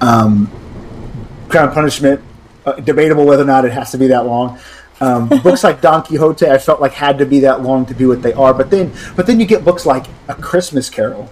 Um, 0.01 0.51
Crown 1.49 1.73
Punishment, 1.73 2.21
uh, 2.65 2.73
debatable 2.75 3.25
whether 3.25 3.43
or 3.43 3.47
not 3.47 3.65
it 3.65 3.73
has 3.73 3.93
to 3.93 3.99
be 3.99 4.09
that 4.09 4.27
long. 4.27 4.59
Um, 5.01 5.29
books 5.43 5.63
like 5.63 5.81
Don 5.81 6.03
Quixote, 6.03 6.49
I 6.49 6.59
felt 6.59 6.81
like 6.81 6.93
had 6.93 7.19
to 7.19 7.27
be 7.27 7.41
that 7.41 7.63
long 7.63 7.87
to 7.87 7.95
be 7.95 8.07
what 8.07 8.23
they 8.23 8.33
are. 8.33 8.53
But 8.53 8.71
then, 8.71 8.93
but 9.15 9.27
then 9.27 9.39
you 9.39 9.47
get 9.47 9.65
books 9.65 9.87
like 9.87 10.07
A 10.29 10.35
Christmas 10.35 10.91
Carol, 10.91 11.31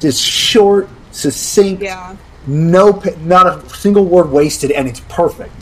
just 0.00 0.20
short, 0.22 0.88
succinct, 1.12 1.82
Yeah. 1.82 2.16
no, 2.46 3.00
not 3.20 3.46
a 3.46 3.68
single 3.70 4.04
word 4.04 4.30
wasted, 4.30 4.70
and 4.72 4.86
it's 4.88 5.00
perfect. 5.08 5.52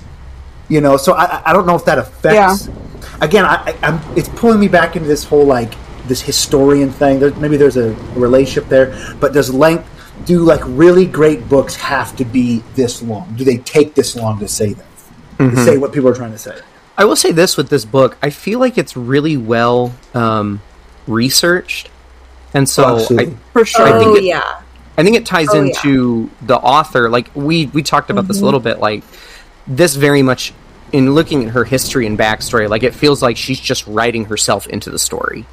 You 0.68 0.80
know, 0.80 0.96
so 0.96 1.12
I, 1.12 1.24
I- 1.24 1.42
I 1.50 1.52
don't 1.52 1.66
know 1.66 1.76
if 1.76 1.84
that 1.84 1.98
affects. 1.98 2.68
Again, 3.20 3.44
I, 3.44 3.54
I, 3.82 3.88
I'm, 3.88 4.16
it's 4.16 4.28
pulling 4.30 4.60
me 4.60 4.68
back 4.68 4.96
into 4.96 5.08
this 5.08 5.24
whole 5.24 5.44
like 5.46 5.74
this 6.06 6.20
historian 6.20 6.90
thing. 6.90 7.20
There, 7.20 7.32
maybe 7.34 7.56
there's 7.56 7.76
a, 7.76 7.94
relationship 8.14 8.68
there, 8.68 8.94
but 9.20 9.32
does 9.32 9.52
length 9.52 9.88
do 10.26 10.40
like 10.44 10.60
really 10.64 11.06
great 11.06 11.48
books 11.48 11.74
have 11.76 12.14
to 12.16 12.24
be 12.24 12.62
this 12.74 13.02
long? 13.02 13.34
Do 13.36 13.44
they 13.44 13.58
take 13.58 13.94
this 13.94 14.14
long 14.16 14.38
to 14.40 14.48
say 14.48 14.74
them? 14.74 14.86
To 15.38 15.56
say 15.64 15.76
what 15.76 15.92
people 15.92 16.08
are 16.08 16.14
trying 16.14 16.30
to 16.32 16.38
say? 16.38 16.56
I 16.96 17.04
will 17.04 17.16
say 17.16 17.32
this 17.32 17.56
with 17.56 17.68
this 17.68 17.84
book. 17.84 18.16
I 18.22 18.30
feel 18.30 18.60
like 18.60 18.78
it's 18.78 18.96
really 18.96 19.36
well 19.36 19.92
um, 20.14 20.60
researched, 21.08 21.90
and 22.54 22.68
so 22.68 22.98
Oh, 23.10 23.16
I. 23.18 23.34
For 23.52 23.64
sure. 23.64 23.86
I 23.86 23.92
think 23.98 24.06
Oh 24.10 24.14
it- 24.16 24.24
yeah, 24.24 24.62
I 24.96 25.02
think 25.02 25.16
it 25.16 25.26
ties 25.26 25.48
Oh, 25.50 25.54
yeah. 25.54 25.72
into 25.74 26.30
the 26.42 26.56
author. 26.56 27.08
Like 27.08 27.30
we 27.34 27.66
we 27.66 27.82
talked 27.82 28.10
about 28.10 28.28
this 28.28 28.40
a 28.40 28.44
little 28.44 28.60
bit. 28.60 28.78
Like 28.78 29.02
this 29.66 29.96
very 29.96 30.22
much 30.22 30.52
in 30.92 31.14
looking 31.14 31.44
at 31.46 31.50
her 31.52 31.64
history 31.64 32.06
and 32.06 32.18
backstory. 32.18 32.68
Like 32.68 32.82
it 32.82 32.94
feels 32.94 33.22
like 33.22 33.36
she's 33.36 33.58
just 33.60 33.86
writing 33.86 34.26
herself 34.26 34.66
into 34.66 34.90
the 34.90 34.98
story. 34.98 35.46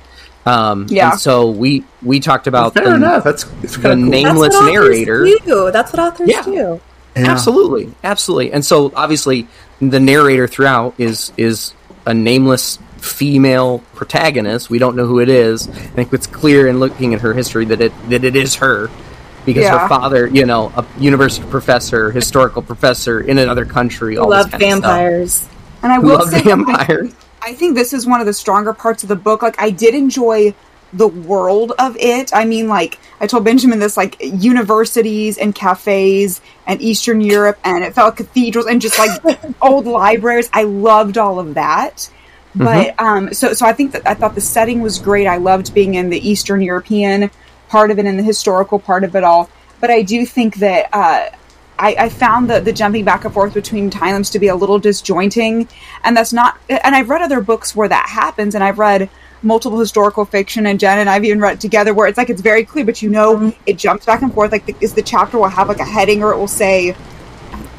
Um, 0.46 0.88
Yeah. 0.90 1.12
And 1.12 1.20
so 1.20 1.50
we 1.50 1.84
we 2.02 2.20
talked 2.20 2.48
about 2.48 2.74
Fair 2.74 2.86
the, 2.86 2.96
enough. 2.96 3.24
That's 3.24 3.46
it's 3.64 3.76
the 3.76 3.82
kind 3.82 3.94
of 3.94 4.00
cool. 4.00 4.10
name- 4.10 4.24
that's 4.26 4.36
Nameless 4.56 4.62
narrator. 4.62 5.26
Do. 5.46 5.72
That's 5.72 5.94
what 5.94 6.00
authors 6.00 6.30
Yeah. 6.30 6.42
do. 6.44 6.82
Yeah. 7.16 7.32
Absolutely, 7.32 7.94
absolutely. 8.04 8.54
And 8.54 8.64
so 8.64 8.94
obviously 8.96 9.48
the 9.82 10.00
narrator 10.00 10.48
throughout 10.48 10.94
is 10.98 11.32
is 11.38 11.74
a 12.06 12.14
nameless 12.14 12.80
female 12.98 13.80
protagonist. 13.96 14.70
We 14.70 14.78
don't 14.80 14.96
know 14.96 15.06
who 15.06 15.20
it 15.20 15.30
is. 15.30 15.68
I 15.68 15.72
think 15.72 16.14
it's 16.14 16.28
clear 16.28 16.68
in 16.68 16.80
looking 16.80 17.14
at 17.14 17.22
her 17.22 17.34
history 17.34 17.66
that 17.66 17.82
it 17.82 17.92
that 18.10 18.24
it 18.24 18.36
is 18.36 18.56
her. 18.56 18.90
Because 19.54 19.64
Yeah. 19.64 19.80
her 19.80 19.88
father, 19.90 20.28
you 20.28 20.46
know, 20.46 20.72
a 20.76 20.86
university 21.00 21.46
professor, 21.50 22.12
historical 22.12 22.62
professor 22.62 23.20
in 23.22 23.38
another 23.38 23.66
country, 23.66 24.18
all 24.18 24.30
Love 24.30 24.52
this 24.52 24.60
kind 24.60 24.64
of 24.64 24.70
stuff. 24.80 24.82
vampires. 24.92 25.46
And 25.84 25.92
I 25.92 26.00
will 26.00 26.18
Love 26.20 26.30
say, 26.30 26.42
vampires. 26.42 27.12
I 27.42 27.54
think 27.54 27.76
this 27.76 27.94
is 27.94 28.06
one 28.06 28.20
of 28.20 28.26
the 28.26 28.34
stronger 28.34 28.74
parts 28.74 29.02
of 29.04 29.10
the 29.10 29.16
book. 29.16 29.42
Like, 29.42 29.60
I 29.62 29.70
did 29.70 29.96
enjoy 29.96 30.54
the 30.92 31.08
world 31.08 31.72
of 31.80 31.96
it. 31.98 32.32
I 32.34 32.46
mean, 32.46 32.68
like, 32.68 33.00
I 33.22 33.28
told 33.28 33.44
Benjamin 33.46 33.80
this, 33.80 33.96
like, 33.96 34.18
universities 34.20 35.38
and 35.38 35.54
cafes 35.56 36.42
and 36.68 36.82
Eastern 36.82 37.22
Europe, 37.22 37.58
and 37.64 37.84
it 37.84 37.94
felt 37.94 38.08
like 38.20 38.28
cathedrals 38.28 38.66
and 38.66 38.82
just 38.82 38.98
like 39.00 39.12
old 39.62 39.86
libraries. 39.86 40.50
I 40.54 40.64
loved 40.64 41.18
all 41.18 41.40
of 41.40 41.54
that. 41.56 42.10
But 42.56 43.00
um, 43.00 43.32
so 43.34 43.54
so 43.54 43.66
I 43.68 43.74
think 43.74 43.92
that 43.92 44.02
I 44.08 44.16
thought 44.16 44.34
the 44.34 44.42
setting 44.42 44.82
was 44.82 44.98
great. 44.98 45.28
I 45.28 45.38
loved 45.38 45.72
being 45.74 45.94
in 45.94 46.10
the 46.10 46.18
Eastern 46.28 46.62
European 46.62 47.30
part 47.70 47.92
of 47.92 48.00
it 48.00 48.06
and 48.06 48.20
the 48.20 48.24
historical 48.24 48.80
part 48.80 49.04
of 49.04 49.16
it 49.16 49.24
all. 49.24 49.50
But 49.80 49.90
I 49.90 50.02
do 50.02 50.26
think 50.26 50.56
that 50.56 50.90
uh, 50.92 51.30
I, 51.80 51.96
I 51.98 52.10
found 52.10 52.50
the, 52.50 52.60
the 52.60 52.74
jumping 52.74 53.06
back 53.06 53.24
and 53.24 53.34
forth 53.34 53.54
between 53.54 53.90
timelines 53.90 54.32
to 54.34 54.40
be 54.40 54.50
a 54.50 54.56
little 54.56 54.80
disjointing, 54.80 55.70
and 56.04 56.18
that's 56.18 56.34
not. 56.34 56.60
And 56.70 56.96
I've 56.96 57.10
read 57.10 57.22
other 57.22 57.40
books 57.40 57.76
where 57.76 57.88
that 57.88 58.10
happens, 58.10 58.54
and 58.56 58.64
I've 58.64 58.78
read 58.78 59.10
multiple 59.42 59.80
historical 59.80 60.26
fiction, 60.26 60.66
and 60.66 60.80
Jen 60.80 61.00
and 61.00 61.10
I've 61.10 61.24
even 61.24 61.40
read 61.40 61.54
it 61.54 61.62
together 61.62 61.94
where 61.94 62.08
it's 62.08 62.18
like 62.18 62.30
it's 62.30 62.42
very 62.42 62.66
clear, 62.66 62.84
but 62.84 63.02
you 63.02 63.10
know 63.10 63.54
it 63.66 63.78
jumps 63.78 64.06
back 64.06 64.22
and 64.22 64.34
forth. 64.34 64.52
Like 64.52 64.66
the, 64.66 64.76
is 64.82 64.94
the 64.94 65.02
chapter 65.02 65.38
will 65.38 65.48
have 65.48 65.70
like 65.70 65.80
a 65.80 65.86
heading, 65.86 66.22
or 66.22 66.34
it 66.34 66.38
will 66.38 66.48
say 66.48 66.92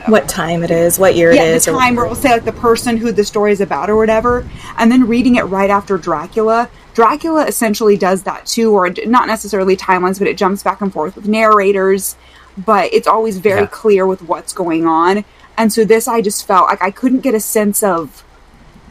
What 0.06 0.28
time 0.28 0.62
it 0.62 0.70
is? 0.70 0.98
What 0.98 1.14
year 1.14 1.32
yeah, 1.32 1.42
it 1.42 1.56
is? 1.56 1.66
the 1.66 1.72
or 1.72 1.78
time 1.78 1.94
where 1.94 2.06
it 2.06 2.08
will 2.08 2.14
say 2.14 2.30
like 2.30 2.46
the 2.46 2.52
person 2.52 2.96
who 2.96 3.12
the 3.12 3.24
story 3.24 3.52
is 3.52 3.60
about 3.60 3.90
or 3.90 3.96
whatever, 3.96 4.48
and 4.78 4.90
then 4.90 5.06
reading 5.06 5.36
it 5.36 5.42
right 5.42 5.68
after 5.68 5.98
Dracula. 5.98 6.70
Dracula 6.94 7.44
essentially 7.46 7.96
does 7.96 8.22
that 8.24 8.46
too, 8.46 8.72
or 8.72 8.90
not 9.06 9.26
necessarily 9.28 9.76
timelines, 9.76 10.18
but 10.18 10.28
it 10.28 10.36
jumps 10.36 10.62
back 10.62 10.80
and 10.80 10.92
forth 10.92 11.16
with 11.16 11.28
narrators, 11.28 12.16
but 12.58 12.92
it's 12.92 13.06
always 13.06 13.38
very 13.38 13.62
Yeah. 13.62 13.66
clear 13.66 14.06
with 14.06 14.22
what's 14.22 14.52
going 14.52 14.86
on. 14.86 15.24
And 15.56 15.72
so 15.72 15.84
this, 15.84 16.08
I 16.08 16.20
just 16.20 16.46
felt 16.46 16.66
like 16.68 16.82
I 16.82 16.90
couldn't 16.90 17.20
get 17.20 17.34
a 17.34 17.40
sense 17.40 17.82
of 17.82 18.24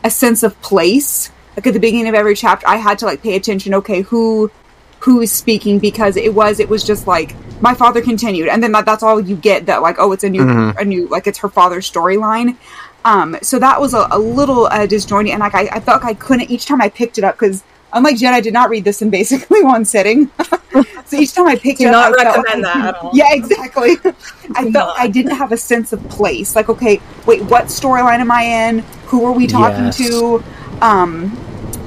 a 0.04 0.10
sense 0.10 0.44
of 0.44 0.60
place. 0.62 1.30
Like 1.58 1.68
at 1.68 1.74
the 1.74 1.80
beginning 1.80 2.08
of 2.08 2.16
every 2.16 2.36
chapter, 2.36 2.68
I 2.68 2.78
had 2.78 3.00
to 3.00 3.06
like 3.06 3.22
pay 3.22 3.36
attention. 3.36 3.74
Okay, 3.74 4.02
who 4.02 4.50
who 5.02 5.22
is 5.22 5.32
speaking 5.32 5.80
because 5.80 6.16
it 6.18 6.34
was 6.34 6.60
it 6.60 6.68
was 6.70 6.84
just 6.84 7.08
like 7.08 7.34
my 7.62 7.74
father 7.74 8.02
continued 8.02 8.50
and 8.50 8.62
then 8.62 8.74
that, 8.74 8.86
that's 8.86 9.02
all 9.02 9.18
you 9.20 9.34
get 9.36 9.66
that 9.66 9.82
like 9.82 9.96
oh 9.98 10.12
it's 10.12 10.26
a 10.26 10.30
new 10.30 10.44
a 10.78 10.84
new 10.84 11.08
like 11.08 11.26
it's 11.26 11.38
her 11.38 11.48
father's 11.48 11.90
storyline 11.90 12.58
um 13.06 13.38
so 13.42 13.58
that 13.58 13.80
was 13.80 13.94
a, 13.94 14.08
a 14.12 14.20
little 14.20 14.66
uh, 14.68 14.86
disjointing 14.86 15.32
and 15.32 15.40
like 15.40 15.56
I, 15.56 15.70
I 15.72 15.80
felt 15.80 16.04
like 16.04 16.18
i 16.18 16.20
couldn't 16.20 16.52
each 16.52 16.66
time 16.66 16.82
i 16.82 16.90
picked 16.90 17.18
it 17.18 17.24
up 17.24 17.36
because 17.36 17.64
unlike 17.94 18.18
jen 18.18 18.34
i 18.34 18.42
did 18.42 18.54
not 18.54 18.70
read 18.70 18.84
this 18.84 19.02
in 19.02 19.10
basically 19.10 19.64
one 19.76 19.86
sitting. 19.86 20.30
So 21.06 21.18
each 21.18 21.34
time 21.34 21.48
i 21.48 21.56
picked 21.56 21.80
Do 21.80 21.88
it 21.88 21.94
up 21.96 22.12
not 22.12 22.20
I 22.20 22.24
recommend 22.30 22.62
like- 22.62 22.74
that 22.76 22.86
at 22.96 22.96
all. 23.02 23.12
yeah 23.16 23.34
exactly. 23.34 23.92
I 24.56 24.72
felt 24.72 24.94
i 25.00 25.08
didn't 25.08 25.36
have 25.36 25.52
a 25.52 25.58
sense 25.58 25.92
of 25.92 26.08
place. 26.10 26.56
Like 26.56 26.70
okay 26.70 27.02
wait 27.26 27.42
what 27.44 27.66
storyline 27.66 28.20
am 28.20 28.30
i 28.32 28.44
in? 28.44 28.80
Who 29.08 29.26
are 29.26 29.32
we 29.32 29.48
talking 29.48 29.86
Yes. 29.86 29.98
to? 29.98 30.44
Um 30.82 31.36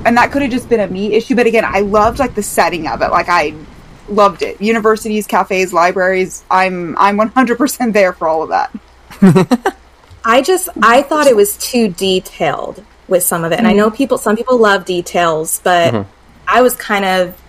and 0.05 0.17
that 0.17 0.33
could 0.33 0.43
have 0.43 0.51
just 0.51 0.69
been 0.69 0.81
a 0.81 0.89
me 0.89 1.15
issue 1.15 1.37
but 1.37 1.47
again 1.47 1.65
i 1.65 1.81
loved 1.81 2.19
like 2.19 2.35
the 2.35 2.43
setting 2.43 2.89
of 2.89 3.01
it. 3.03 3.11
Like 3.11 3.29
i 3.29 3.55
loved 4.09 4.43
it. 4.43 4.61
Universities 4.61 5.29
cafes 5.29 5.73
libraries 5.73 6.43
i'm 6.51 6.97
i'm 6.99 7.17
100% 7.19 7.93
there 7.93 8.13
for 8.13 8.27
all 8.27 8.43
of 8.43 8.49
that. 8.49 9.77
I 10.25 10.43
just 10.43 10.69
I 10.83 11.03
thought 11.03 11.29
it 11.29 11.37
was 11.37 11.57
too 11.59 11.89
detailed 11.89 12.85
with 13.09 13.23
some 13.23 13.45
of 13.45 13.53
it, 13.53 13.59
and 13.59 13.67
I 13.67 13.73
know 13.73 13.89
mm-hmm. 13.89 13.97
people. 13.97 14.19
Some 14.19 14.37
people 14.37 14.59
love 14.59 14.85
details, 14.85 15.61
but 15.63 15.93
mm-hmm. 15.93 16.11
I 16.47 16.63
was 16.63 16.77
kind 16.77 17.05
of 17.05 17.41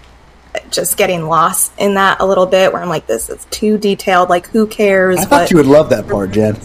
just 0.69 0.97
getting 0.97 1.27
lost 1.27 1.71
in 1.77 1.95
that 1.95 2.19
a 2.19 2.25
little 2.25 2.45
bit. 2.45 2.73
Where 2.73 2.81
I'm 2.81 2.89
like, 2.89 3.07
this 3.07 3.29
is 3.29 3.45
too 3.45 3.77
detailed. 3.77 4.29
Like, 4.29 4.47
who 4.47 4.67
cares? 4.67 5.19
I 5.19 5.21
thought 5.25 5.29
But 5.29 5.51
you 5.51 5.57
would 5.57 5.65
love 5.65 5.89
that 5.89 6.07
part, 6.07 6.31
Jen. 6.31 6.55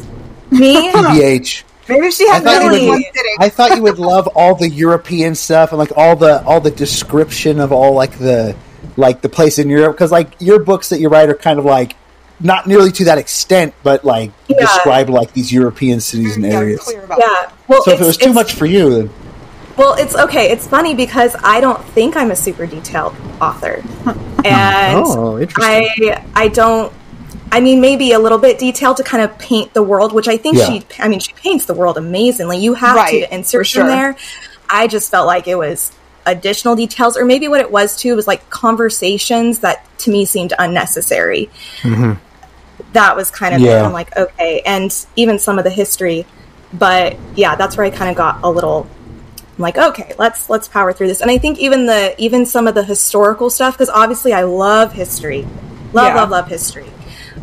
me. 0.50 0.90
BH. 0.92 1.64
maybe 1.88 2.10
she 2.10 2.28
I 2.28 2.34
had 2.34 2.42
thought, 2.44 2.62
you 2.62 2.68
really 2.68 2.86
Really? 2.86 3.06
would, 3.14 3.26
I 3.40 3.48
thought 3.48 3.76
you 3.76 3.82
would 3.82 3.98
love 3.98 4.26
all 4.28 4.54
the 4.54 4.68
European 4.68 5.34
stuff 5.34 5.70
and 5.70 5.78
like 5.78 5.92
all 5.96 6.16
the 6.16 6.42
all 6.44 6.60
the 6.60 6.70
description 6.70 7.60
of 7.60 7.72
all 7.72 7.94
like 7.94 8.18
the 8.18 8.56
like 8.96 9.20
the 9.20 9.28
place 9.28 9.58
in 9.58 9.68
Europe 9.68 9.94
because 9.94 10.12
like 10.12 10.32
your 10.40 10.58
books 10.58 10.88
that 10.90 11.00
you 11.00 11.08
write 11.08 11.28
are 11.28 11.34
kind 11.34 11.58
of 11.58 11.64
like 11.64 11.96
not 12.40 12.66
nearly 12.66 12.92
to 12.92 13.04
that 13.04 13.18
extent, 13.18 13.74
but 13.82 14.04
like 14.04 14.30
Yeah. 14.48 14.60
describe 14.60 15.10
like 15.10 15.32
these 15.32 15.52
European 15.52 16.00
cities 16.00 16.36
and 16.36 16.46
areas. 16.46 16.80
clear 16.80 17.02
about 17.04 17.18
Yeah. 17.18 17.50
Well, 17.66 17.82
So 17.82 17.90
if 17.92 18.00
it 18.00 18.06
was 18.06 18.16
too 18.16 18.32
much 18.32 18.54
for 18.54 18.66
you, 18.66 18.90
then 18.90 19.10
Well, 19.76 19.94
it's 19.94 20.14
okay. 20.16 20.50
It's 20.50 20.66
funny 20.66 20.94
because 20.94 21.36
I 21.44 21.60
don't 21.60 21.82
think 21.90 22.16
I'm 22.16 22.30
a 22.30 22.36
super 22.36 22.66
detailed 22.66 23.14
author, 23.40 23.82
and 24.44 25.04
Oh, 25.04 25.38
interesting. 25.38 25.90
I 26.04 26.22
I 26.34 26.48
don't 26.48 26.92
I 27.50 27.60
mean, 27.60 27.80
maybe 27.80 28.12
a 28.12 28.18
little 28.18 28.36
bit 28.36 28.58
detailed 28.58 28.98
to 28.98 29.02
kind 29.02 29.22
of 29.24 29.38
paint 29.38 29.72
the 29.72 29.82
world, 29.82 30.12
which 30.12 30.28
I 30.28 30.36
think 30.36 30.58
Yeah. 30.58 30.66
she, 30.66 30.86
I 30.98 31.08
mean, 31.08 31.18
she 31.18 31.32
paints 31.32 31.64
the 31.64 31.72
world 31.72 31.96
amazingly. 31.96 32.58
You 32.58 32.74
have 32.74 32.94
Right, 32.96 33.22
to 33.26 33.34
insert 33.34 33.60
for 33.60 33.64
sure. 33.64 33.82
in 33.84 33.88
there. 33.88 34.16
I 34.68 34.86
just 34.86 35.10
felt 35.10 35.26
like 35.26 35.48
it 35.48 35.54
was 35.56 35.90
additional 36.26 36.76
details, 36.76 37.16
or 37.16 37.24
maybe 37.24 37.48
what 37.48 37.60
it 37.62 37.70
was 37.70 37.96
too 37.96 38.14
was 38.16 38.26
like 38.26 38.50
conversations 38.50 39.60
that 39.60 39.82
to 40.00 40.10
me 40.10 40.26
seemed 40.26 40.52
unnecessary. 40.58 41.48
Mm-hmm. 41.80 42.12
That 42.92 43.16
was 43.16 43.30
kind 43.30 43.54
of, 43.54 43.60
Yeah. 43.60 43.84
I'm 43.84 43.92
like, 43.92 44.16
okay. 44.16 44.62
And 44.64 44.94
even 45.16 45.38
some 45.38 45.58
of 45.58 45.64
the 45.64 45.70
history. 45.70 46.26
But 46.72 47.16
yeah, 47.34 47.56
that's 47.56 47.76
where 47.76 47.86
I 47.86 47.90
kind 47.90 48.10
of 48.10 48.16
got 48.16 48.40
a 48.42 48.50
little 48.50 48.86
I'm 49.58 49.62
like, 49.62 49.76
okay, 49.76 50.14
let's 50.18 50.48
let's 50.48 50.68
power 50.68 50.92
through 50.92 51.08
this. 51.08 51.20
And 51.20 51.30
I 51.30 51.38
think 51.38 51.58
even 51.58 51.86
the 51.86 52.14
even 52.16 52.46
some 52.46 52.68
of 52.68 52.76
the 52.76 52.84
historical 52.84 53.50
stuff, 53.50 53.74
because 53.74 53.88
obviously 53.88 54.32
I 54.32 54.44
love 54.44 54.92
history, 54.92 55.42
love 55.92 56.14
Yeah. 56.14 56.14
love 56.14 56.30
love 56.30 56.48
history. 56.48 56.86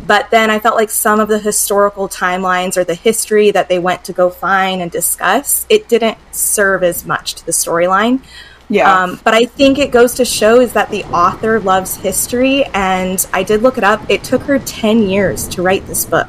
But 0.06 0.30
then 0.30 0.50
I 0.50 0.58
felt 0.58 0.76
like 0.76 0.88
some 0.88 1.20
of 1.20 1.28
the 1.28 1.38
historical 1.38 2.08
timelines 2.08 2.76
or 2.78 2.84
the 2.84 2.94
history 2.94 3.50
that 3.50 3.68
they 3.68 3.78
went 3.78 4.04
to 4.04 4.12
go 4.14 4.30
find 4.30 4.80
and 4.80 4.90
discuss, 4.90 5.66
it 5.68 5.88
didn't 5.88 6.16
serve 6.30 6.82
as 6.82 7.04
much 7.04 7.34
to 7.34 7.44
the 7.44 7.52
storyline. 7.52 8.20
Yeah. 8.68 9.02
Um, 9.02 9.20
but 9.22 9.34
I 9.34 9.46
think 9.46 9.78
it 9.78 9.92
goes 9.92 10.14
to 10.14 10.24
show 10.24 10.60
is 10.60 10.72
that 10.72 10.90
the 10.90 11.04
author 11.04 11.60
loves 11.60 11.96
history, 11.96 12.64
and 12.66 13.24
I 13.32 13.42
did 13.42 13.62
look 13.62 13.78
it 13.78 13.84
up. 13.84 14.08
It 14.10 14.24
took 14.24 14.42
her 14.42 14.58
ten 14.58 15.02
years 15.02 15.46
to 15.50 15.62
write 15.62 15.86
this 15.86 16.04
book 16.04 16.28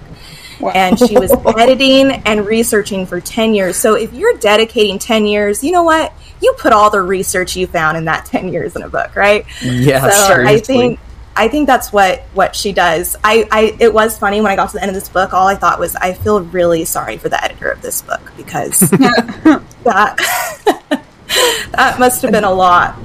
and 0.74 0.98
she 0.98 1.18
was 1.18 1.32
editing 1.58 2.12
and 2.26 2.46
researching 2.46 3.06
for 3.06 3.20
10 3.22 3.54
years. 3.54 3.78
So 3.78 3.96
if 3.96 4.14
you're 4.14 4.38
dedicating 4.38 5.00
10 5.00 5.26
years, 5.26 5.64
you 5.64 5.72
know 5.72 5.84
what? 5.84 6.14
You 6.42 6.54
put 6.58 6.74
all 6.74 6.90
the 6.90 7.02
research 7.02 7.56
you 7.56 7.68
found 7.68 7.98
in 7.98 8.06
that 8.06 8.26
10 8.26 8.52
years 8.52 8.76
in 8.76 8.84
a 8.84 8.90
book, 8.90 9.16
right? 9.16 9.46
Yeah, 9.62 10.10
so 10.10 10.44
I 10.44 10.60
think 10.60 11.00
I 11.36 11.48
think 11.48 11.68
that's 11.68 11.94
what 11.94 12.22
what 12.34 12.56
she 12.56 12.74
does. 12.74 13.16
I, 13.24 13.48
I 13.52 13.76
it 13.80 13.94
was 13.94 14.18
funny 14.18 14.42
when 14.42 14.52
I 14.52 14.56
got 14.56 14.70
to 14.70 14.74
the 14.74 14.82
end 14.82 14.90
of 14.90 14.96
this 14.96 15.10
book. 15.10 15.34
All 15.34 15.48
I 15.48 15.56
thought 15.56 15.80
was 15.80 15.96
I 15.96 16.14
feel 16.14 16.42
really 16.42 16.84
sorry 16.86 17.18
for 17.18 17.30
the 17.30 17.44
editor 17.44 17.70
of 17.70 17.82
this 17.82 18.02
book 18.02 18.32
because 18.36 18.80
that 19.84 21.04
that 21.72 21.98
must 22.00 22.22
have 22.22 22.32
been 22.32 22.44
a 22.44 22.54
lot 22.54 22.98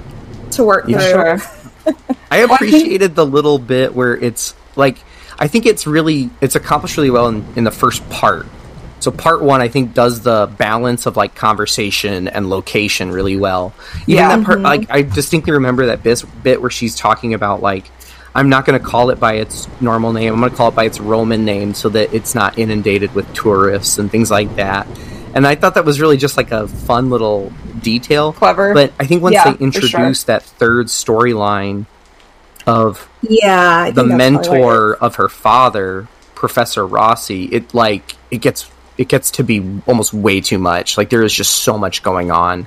to 0.52 0.64
work 0.64 0.84
Yeah. 0.88 1.36
through. 1.36 1.94
sure. 1.94 1.94
I 2.30 2.38
appreciated 2.38 3.14
the 3.14 3.26
little 3.26 3.58
bit 3.58 3.94
where 3.94 4.16
it's 4.16 4.54
like 4.76 4.98
I 5.38 5.48
think 5.48 5.66
it's 5.66 5.86
really 5.86 6.30
it's 6.40 6.54
accomplished 6.54 6.96
really 6.96 7.10
well 7.10 7.28
in, 7.28 7.44
in 7.56 7.64
the 7.64 7.70
first 7.70 8.08
part. 8.10 8.46
So 9.00 9.10
part 9.10 9.42
one 9.42 9.60
I 9.60 9.68
think 9.68 9.94
does 9.94 10.20
the 10.22 10.46
balance 10.58 11.06
of 11.06 11.16
like 11.16 11.34
conversation 11.34 12.28
and 12.28 12.48
location 12.48 13.10
really 13.10 13.36
well. 13.36 13.74
Even 14.02 14.14
Yeah. 14.14 14.36
that 14.36 14.44
part 14.46 14.58
mm-hmm. 14.58 14.64
like 14.66 14.90
I 14.90 15.02
distinctly 15.02 15.52
remember 15.52 15.86
that 15.86 16.02
bis- 16.02 16.22
bit 16.22 16.60
where 16.60 16.70
she's 16.70 16.94
talking 16.96 17.34
about 17.34 17.60
like 17.62 17.90
I'm 18.34 18.48
not 18.48 18.64
going 18.64 18.80
to 18.80 18.84
call 18.84 19.10
it 19.10 19.20
by 19.20 19.34
its 19.34 19.68
normal 19.80 20.12
name. 20.14 20.32
I'm 20.32 20.38
going 20.40 20.50
to 20.50 20.56
call 20.56 20.68
it 20.68 20.74
by 20.74 20.84
its 20.84 20.98
Roman 21.00 21.44
name 21.44 21.74
so 21.74 21.90
that 21.90 22.14
it's 22.14 22.34
not 22.34 22.58
inundated 22.58 23.14
with 23.14 23.30
tourists 23.34 23.98
and 23.98 24.10
things 24.10 24.30
like 24.30 24.56
that. 24.56 24.86
And 25.34 25.46
I 25.46 25.54
thought 25.54 25.74
that 25.74 25.84
was 25.84 26.00
really 26.00 26.16
just 26.16 26.36
like 26.36 26.50
a 26.52 26.68
fun 26.68 27.10
little 27.10 27.52
detail. 27.80 28.32
Clever. 28.32 28.74
But 28.74 28.92
I 29.00 29.06
think 29.06 29.22
once 29.22 29.34
Yeah, 29.34 29.44
they 29.44 29.52
for 29.52 29.72
sure. 29.80 30.00
introduce 30.00 30.24
that 30.24 30.42
third 30.42 30.86
storyline 30.86 31.86
of 32.66 33.08
Yeah, 33.22 33.84
I 33.86 33.90
the 33.90 34.02
that's 34.04 34.08
probably 34.08 34.10
what 34.10 34.14
it 34.14 34.16
mentor 34.16 34.94
of 34.94 35.16
her 35.16 35.28
father, 35.28 36.08
Professor 36.34 36.86
Rossi, 36.86 37.44
it 37.46 37.74
like 37.74 38.14
it 38.30 38.38
gets 38.38 38.70
it 38.98 39.08
gets 39.08 39.30
to 39.32 39.42
be 39.44 39.80
almost 39.86 40.12
way 40.12 40.40
too 40.40 40.58
much. 40.58 40.98
Like 40.98 41.10
there 41.10 41.22
is 41.22 41.32
just 41.32 41.62
so 41.62 41.78
much 41.78 42.02
going 42.02 42.30
on. 42.30 42.66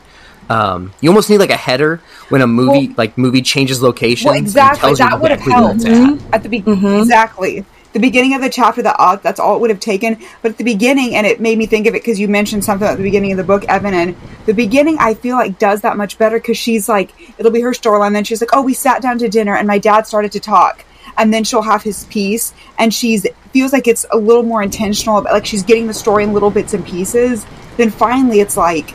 Um, 0.49 0.93
you 1.01 1.09
almost 1.09 1.29
need 1.29 1.39
like 1.39 1.49
a 1.49 1.57
header 1.57 2.01
when 2.29 2.41
a 2.41 2.47
movie 2.47 2.93
like 2.97 3.17
movie 3.17 3.41
changes 3.41 3.81
location. 3.81 4.29
Well, 4.29 4.37
exactly. 4.37 4.93
That 4.95 5.19
would 5.21 5.31
have 5.31 5.39
exactly 5.39 5.59
where 5.63 5.75
it's 5.75 5.83
helped 5.83 6.23
at. 6.25 6.33
at 6.35 6.43
the 6.43 6.49
beginning. 6.49 6.99
Exactly. 6.99 7.65
The 7.95 8.01
beginning 8.01 8.33
of 8.33 8.41
the 8.41 8.49
chapter, 8.49 8.81
that 8.81 8.97
uh, 8.99 9.15
that's 9.15 9.39
all 9.39 9.55
it 9.55 9.61
would 9.61 9.69
have 9.69 9.79
taken. 9.79 10.21
But 10.41 10.51
at 10.51 10.57
the 10.57 10.65
beginning, 10.65 11.15
and 11.15 11.25
it 11.25 11.39
made 11.39 11.57
me 11.57 11.65
think 11.65 11.87
of 11.87 11.95
it 11.95 12.03
because 12.03 12.19
you 12.19 12.27
mentioned 12.27 12.65
something 12.65 12.85
at 12.85 12.97
the 12.97 13.03
beginning 13.03 13.31
of 13.31 13.37
the 13.37 13.43
book, 13.45 13.63
Evan, 13.69 13.93
and 13.93 14.17
the 14.45 14.53
beginning 14.53 14.97
I 14.99 15.13
feel 15.13 15.37
like 15.37 15.59
does 15.59 15.79
that 15.83 15.95
much 15.95 16.17
better 16.17 16.37
because 16.37 16.57
she's 16.57 16.89
like, 16.89 17.13
it'll 17.39 17.53
be 17.53 17.61
her 17.61 17.71
storyline. 17.71 18.11
Then 18.11 18.25
she's 18.25 18.41
like, 18.41 18.49
oh, 18.51 18.61
we 18.61 18.73
sat 18.73 19.01
down 19.01 19.17
to 19.19 19.29
dinner 19.29 19.55
and 19.55 19.65
my 19.65 19.77
dad 19.77 20.05
started 20.05 20.33
to 20.33 20.41
talk, 20.41 20.83
and 21.17 21.33
then 21.33 21.45
she'll 21.45 21.61
have 21.61 21.83
his 21.83 22.03
piece, 22.07 22.53
and 22.77 22.93
she's 22.93 23.25
feels 23.53 23.71
like 23.71 23.87
it's 23.87 24.05
a 24.11 24.17
little 24.17 24.43
more 24.43 24.61
intentional, 24.61 25.19
about, 25.19 25.31
like 25.31 25.45
she's 25.45 25.63
getting 25.63 25.87
the 25.87 25.93
story 25.93 26.25
in 26.25 26.33
little 26.33 26.51
bits 26.51 26.73
and 26.73 26.85
pieces. 26.85 27.45
Then 27.77 27.89
finally, 27.91 28.41
it's 28.41 28.57
like 28.57 28.93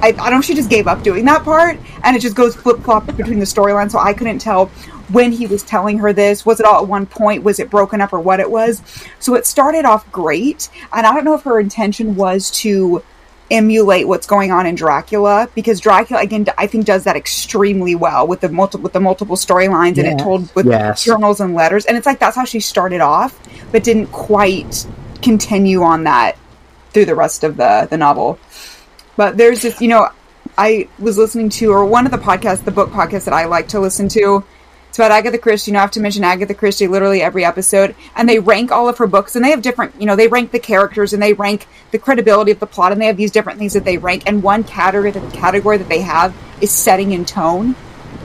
I, 0.00 0.08
I 0.08 0.12
don't 0.12 0.36
know 0.36 0.40
she 0.40 0.54
just 0.54 0.70
gave 0.70 0.86
up 0.86 1.02
doing 1.02 1.26
that 1.26 1.44
part 1.44 1.76
and 2.02 2.16
it 2.16 2.20
just 2.20 2.34
goes 2.34 2.56
flip 2.56 2.78
flop 2.80 3.04
between 3.14 3.40
the 3.40 3.44
storylines. 3.44 3.90
So 3.90 3.98
I 3.98 4.14
couldn't 4.14 4.38
tell 4.38 4.70
when 5.10 5.32
he 5.32 5.46
was 5.46 5.62
telling 5.62 5.98
her 5.98 6.12
this. 6.12 6.44
Was 6.44 6.60
it 6.60 6.66
all 6.66 6.82
at 6.82 6.88
one 6.88 7.06
point? 7.06 7.42
Was 7.42 7.58
it 7.58 7.70
broken 7.70 8.00
up 8.00 8.12
or 8.12 8.20
what 8.20 8.40
it 8.40 8.50
was? 8.50 8.82
So 9.18 9.34
it 9.34 9.46
started 9.46 9.84
off 9.84 10.10
great. 10.12 10.68
And 10.92 11.06
I 11.06 11.14
don't 11.14 11.24
know 11.24 11.34
if 11.34 11.42
her 11.42 11.60
intention 11.60 12.16
was 12.16 12.50
to 12.62 13.02
emulate 13.50 14.06
what's 14.06 14.26
going 14.26 14.52
on 14.52 14.66
in 14.66 14.74
Dracula 14.74 15.48
because 15.54 15.80
Dracula 15.80 16.20
again 16.20 16.44
I 16.58 16.66
think 16.66 16.84
does 16.84 17.04
that 17.04 17.16
extremely 17.16 17.94
well 17.94 18.26
with 18.26 18.40
the 18.40 18.50
multiple 18.50 18.82
with 18.82 18.92
the 18.92 19.00
multiple 19.00 19.36
storylines 19.36 19.96
and 19.96 20.06
it 20.06 20.18
told 20.18 20.54
with 20.54 20.66
Yes. 20.66 21.02
journals 21.02 21.40
and 21.40 21.54
letters 21.54 21.86
and 21.86 21.96
it's 21.96 22.04
like 22.04 22.18
that's 22.18 22.36
how 22.36 22.44
she 22.44 22.60
started 22.60 23.00
off 23.00 23.40
but 23.72 23.82
didn't 23.84 24.08
quite 24.08 24.86
continue 25.22 25.82
on 25.82 26.04
that 26.04 26.36
through 26.92 27.06
the 27.06 27.14
rest 27.14 27.44
of 27.44 27.56
the 27.56 27.86
the 27.90 27.96
novel. 27.96 28.38
But 29.16 29.36
there's 29.36 29.62
this, 29.62 29.80
you 29.80 29.88
know, 29.88 30.10
I 30.56 30.88
was 30.98 31.18
listening 31.18 31.48
to, 31.50 31.72
or 31.72 31.84
one 31.84 32.06
of 32.06 32.12
the 32.12 32.18
podcasts, 32.18 32.64
the 32.64 32.70
book 32.70 32.90
podcast 32.90 33.24
that 33.24 33.34
I 33.34 33.46
like 33.46 33.68
to 33.68 33.80
listen 33.80 34.08
to. 34.10 34.44
It's 34.98 35.04
about 35.06 35.16
Agatha 35.16 35.38
Christie. 35.38 35.70
You 35.70 35.74
know, 35.74 35.78
I 35.78 35.82
have 35.82 35.92
to 35.92 36.00
mention 36.00 36.24
Agatha 36.24 36.54
Christie 36.54 36.88
literally 36.88 37.22
every 37.22 37.44
episode. 37.44 37.94
And 38.16 38.28
they 38.28 38.40
rank 38.40 38.72
all 38.72 38.88
of 38.88 38.98
her 38.98 39.06
books, 39.06 39.36
and 39.36 39.44
they 39.44 39.50
have 39.50 39.62
different, 39.62 39.94
you 40.00 40.06
know, 40.06 40.16
they 40.16 40.26
rank 40.26 40.50
the 40.50 40.58
characters 40.58 41.12
and 41.12 41.22
they 41.22 41.34
rank 41.34 41.68
the 41.92 42.00
credibility 42.00 42.50
of 42.50 42.58
the 42.58 42.66
plot, 42.66 42.90
and 42.90 43.00
they 43.00 43.06
have 43.06 43.16
these 43.16 43.30
different 43.30 43.60
things 43.60 43.74
that 43.74 43.84
they 43.84 43.96
rank. 43.96 44.24
And 44.26 44.42
one 44.42 44.64
category, 44.64 45.12
the 45.12 45.20
category 45.30 45.76
that 45.76 45.88
they 45.88 46.00
have 46.00 46.34
is 46.60 46.72
setting 46.72 47.14
and 47.14 47.28
tone. 47.28 47.76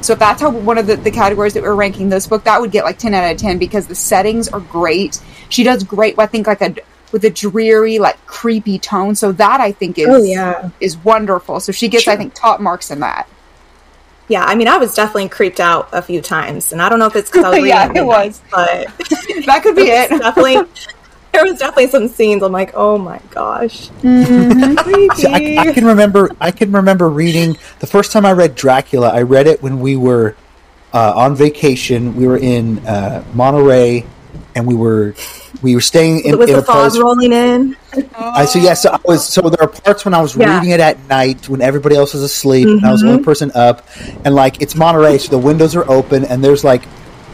So 0.01 0.13
if 0.13 0.19
that's 0.19 0.41
how 0.41 0.49
one 0.49 0.79
of 0.79 0.87
the, 0.87 0.95
the 0.95 1.11
categories 1.11 1.53
that 1.53 1.61
we're 1.61 1.75
ranking 1.75 2.09
this 2.09 2.25
book, 2.25 2.43
that 2.45 2.59
would 2.59 2.71
get 2.71 2.85
like 2.85 2.97
10 2.97 3.13
out 3.13 3.31
of 3.31 3.37
10 3.37 3.59
because 3.59 3.85
the 3.85 3.93
settings 3.93 4.47
are 4.47 4.59
great. 4.59 5.21
She 5.49 5.63
does 5.63 5.83
great, 5.83 6.17
I 6.17 6.25
think, 6.25 6.47
like 6.47 6.61
a 6.61 6.73
with 7.11 7.23
a 7.23 7.29
dreary, 7.29 7.99
like 7.99 8.25
creepy 8.25 8.79
tone. 8.79 9.13
So 9.13 9.31
that 9.33 9.61
I 9.61 9.73
think 9.73 9.99
is 9.99 10.07
Oh, 10.09 10.23
yeah. 10.23 10.71
is 10.79 10.97
wonderful. 10.97 11.59
So 11.59 11.71
she 11.71 11.87
gets, 11.87 12.07
I 12.07 12.15
think, 12.15 12.33
top 12.33 12.59
marks 12.59 12.89
in 12.89 13.01
that. 13.01 13.29
Yeah, 14.29 14.43
I 14.45 14.55
mean, 14.55 14.67
I 14.67 14.77
was 14.77 14.93
definitely 14.95 15.29
creeped 15.29 15.59
out 15.59 15.89
a 15.91 16.01
few 16.01 16.21
times, 16.21 16.71
and 16.71 16.81
I 16.81 16.89
don't 16.89 16.97
know 16.99 17.07
if 17.07 17.15
it's 17.15 17.29
because 17.29 17.43
I 17.45 17.49
was 17.49 17.57
reading 17.63 17.69
Yeah, 17.69 17.91
it 17.93 18.05
was. 18.05 18.41
but 18.49 18.87
That 19.45 19.59
could 19.63 19.75
be 19.75 19.83
it. 19.89 20.09
definitely 20.09 20.55
there 21.33 21.43
was 21.43 21.59
definitely 21.59 21.87
some 21.87 22.07
scenes. 22.07 22.41
I'm 22.43 22.51
like, 22.51 22.71
oh 22.75 22.97
my 22.97 23.19
gosh, 23.31 23.89
See, 24.01 25.27
I, 25.27 25.55
I 25.59 25.73
can 25.73 25.85
remember. 25.85 26.29
I 26.39 26.51
can 26.51 26.71
remember 26.71 27.09
reading 27.09 27.57
the 27.79 27.87
first 27.87 28.11
time 28.11 28.25
I 28.25 28.31
read 28.33 28.55
Dracula. 28.55 29.09
I 29.09 29.23
read 29.23 29.47
it 29.47 29.61
when 29.61 29.79
we 29.79 29.95
were 29.95 30.35
uh, 30.93 31.13
on 31.15 31.35
vacation. 31.35 32.15
We 32.15 32.27
were 32.27 32.37
in 32.37 32.79
uh, 32.87 33.23
Monterey, 33.33 34.05
and 34.55 34.67
we 34.67 34.75
were 34.75 35.15
we 35.61 35.75
were 35.75 35.81
staying 35.81 36.21
in, 36.25 36.37
was 36.37 36.49
in 36.49 36.55
the 36.55 36.61
a 36.61 36.65
fog 36.65 36.91
place. 36.91 37.01
rolling 37.01 37.33
in? 37.33 37.77
I 38.15 38.45
so 38.45 38.59
yes, 38.59 38.85
I 38.85 38.99
was. 39.05 39.27
So 39.27 39.41
there 39.41 39.61
are 39.61 39.67
parts 39.67 40.05
when 40.05 40.13
I 40.13 40.21
was 40.21 40.35
Yeah. 40.35 40.55
reading 40.55 40.71
it 40.71 40.79
at 40.79 40.97
night 41.07 41.47
when 41.49 41.61
everybody 41.61 41.95
else 41.95 42.13
was 42.13 42.23
asleep, 42.23 42.67
and 42.67 42.85
I 42.85 42.91
was 42.91 43.01
the 43.01 43.07
only 43.07 43.19
mm-hmm. 43.19 43.25
person 43.25 43.51
up. 43.55 43.87
And 44.25 44.35
like 44.35 44.61
it's 44.61 44.75
Monterey, 44.75 45.17
so 45.17 45.29
the 45.29 45.37
windows 45.37 45.75
are 45.75 45.89
open, 45.89 46.25
and 46.25 46.43
there's 46.43 46.63
like 46.63 46.83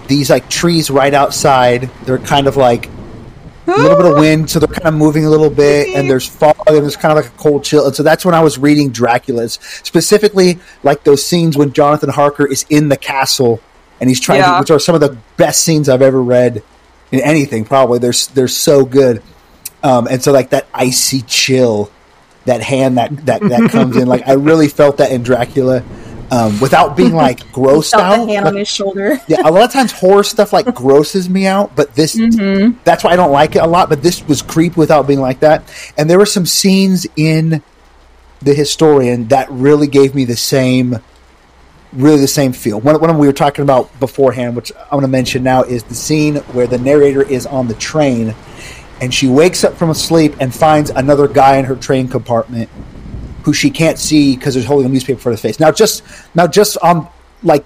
these 0.08 0.30
like 0.30 0.50
trees 0.50 0.90
right 0.90 1.14
outside. 1.14 1.90
They're 2.06 2.18
kind 2.20 2.48
of 2.48 2.58
like 2.58 2.90
a 3.68 3.72
little 3.72 3.98
bit 3.98 4.06
of 4.06 4.14
wind, 4.20 4.50
so 4.50 4.60
they're 4.60 4.68
kind 4.68 4.88
of 4.88 4.94
moving 4.96 5.26
a 5.26 5.30
little 5.30 5.50
bit, 5.50 5.96
and 5.96 6.10
there's 6.10 6.28
fog, 6.28 6.56
and 6.68 6.78
there's 6.78 6.96
kind 6.98 7.18
of 7.18 7.24
like 7.24 7.34
a 7.34 7.38
cold 7.38 7.64
chill. 7.64 7.86
And 7.86 7.96
so 7.96 8.04
that's 8.04 8.26
when 8.26 8.36
I 8.36 8.42
was 8.42 8.58
reading 8.58 8.90
Dracula's, 8.92 9.60
specifically 9.84 10.60
like 10.84 11.04
those 11.04 11.26
scenes 11.26 11.58
when 11.58 11.74
Jonathan 11.74 12.10
Harker 12.10 12.46
is 12.48 12.66
in 12.70 12.90
the 12.90 12.98
castle 12.98 13.62
and 14.02 14.10
he's 14.10 14.20
trying 14.20 14.40
Yeah. 14.40 14.54
to, 14.54 14.60
which 14.62 14.72
are 14.72 14.80
some 14.80 14.96
of 14.96 15.02
the 15.02 15.18
best 15.38 15.62
scenes 15.62 15.90
I've 15.90 16.02
ever 16.02 16.22
read 16.22 16.64
in 17.12 17.20
anything. 17.22 17.66
Probably 17.66 18.00
they're 18.00 18.14
they're 18.34 18.48
so 18.48 18.86
good, 18.86 19.22
um, 19.84 20.08
and 20.08 20.22
so 20.24 20.32
like 20.32 20.50
that 20.52 20.68
icy 20.74 21.22
chill, 21.22 21.92
that 22.46 22.62
hand 22.62 22.98
that 22.98 23.26
that 23.26 23.42
that 23.42 23.70
comes 23.72 23.98
in, 23.98 24.08
like 24.08 24.28
I 24.28 24.34
really 24.34 24.68
felt 24.68 24.98
that 24.98 25.12
in 25.12 25.24
Dracula. 25.24 25.84
Um, 26.32 26.60
without 26.60 26.96
being 26.96 27.14
like 27.26 27.40
grossed 27.52 27.94
out, 27.94 28.18
hand 28.18 28.30
Like, 28.30 28.46
on 28.46 28.56
his 28.56 28.68
shoulder. 28.68 29.20
yeah, 29.28 29.42
a 29.44 29.50
lot 29.50 29.64
of 29.64 29.72
times 29.72 29.92
horror 29.92 30.24
stuff 30.24 30.54
like 30.54 30.76
grosses 30.76 31.28
me 31.28 31.48
out, 31.48 31.76
but 31.76 31.96
this 31.96 32.14
that's 32.84 33.04
why 33.04 33.14
I 33.14 33.16
don't 33.16 33.32
like 33.32 33.56
it 33.56 33.64
a 33.64 33.68
lot. 33.68 33.90
But 33.90 34.04
this 34.04 34.24
was 34.28 34.44
creep 34.44 34.78
without 34.78 35.08
being 35.08 35.22
like 35.22 35.40
that. 35.40 35.64
And 35.98 36.08
there 36.08 36.20
were 36.20 36.28
some 36.28 36.46
scenes 36.46 37.08
in 37.16 37.64
the 38.42 38.54
historian 38.54 39.28
that 39.30 39.50
really 39.50 39.88
gave 39.88 40.16
me 40.16 40.26
the 40.26 40.36
same, 40.38 41.00
really 41.94 42.20
the 42.20 42.28
same 42.28 42.54
feel. 42.54 42.80
One, 42.80 42.96
one 42.96 43.10
of 43.10 43.16
them 43.16 43.18
we 43.18 43.28
were 43.28 43.34
talking 43.34 43.64
about 43.64 43.98
beforehand, 44.00 44.56
which 44.56 44.72
I 44.92 44.96
want 44.96 45.04
to 45.04 45.10
mention 45.10 45.44
now, 45.44 45.64
is 45.64 45.84
the 45.84 45.96
scene 45.96 46.36
where 46.54 46.68
the 46.68 46.78
narrator 46.78 47.22
is 47.22 47.46
on 47.46 47.68
the 47.68 47.74
train, 47.76 48.36
and 49.02 49.14
she 49.14 49.28
wakes 49.28 49.64
up 49.64 49.76
from 49.76 49.90
a 49.90 49.96
sleep 49.96 50.36
and 50.40 50.54
finds 50.54 50.90
another 50.90 51.28
guy 51.28 51.58
in 51.58 51.66
her 51.66 51.76
train 51.76 52.08
compartment 52.08 52.70
who 53.44 53.54
she 53.54 53.70
can't 53.70 53.98
see 53.98 54.36
because 54.36 54.54
they're 54.54 54.64
holding 54.64 54.86
a 54.86 54.90
newspaper 54.90 55.20
for 55.20 55.32
the 55.32 55.38
face. 55.38 55.60
Now, 55.60 55.72
just 55.72 56.04
now, 56.36 56.48
just 56.48 56.78
on 56.80 57.08
like 57.42 57.66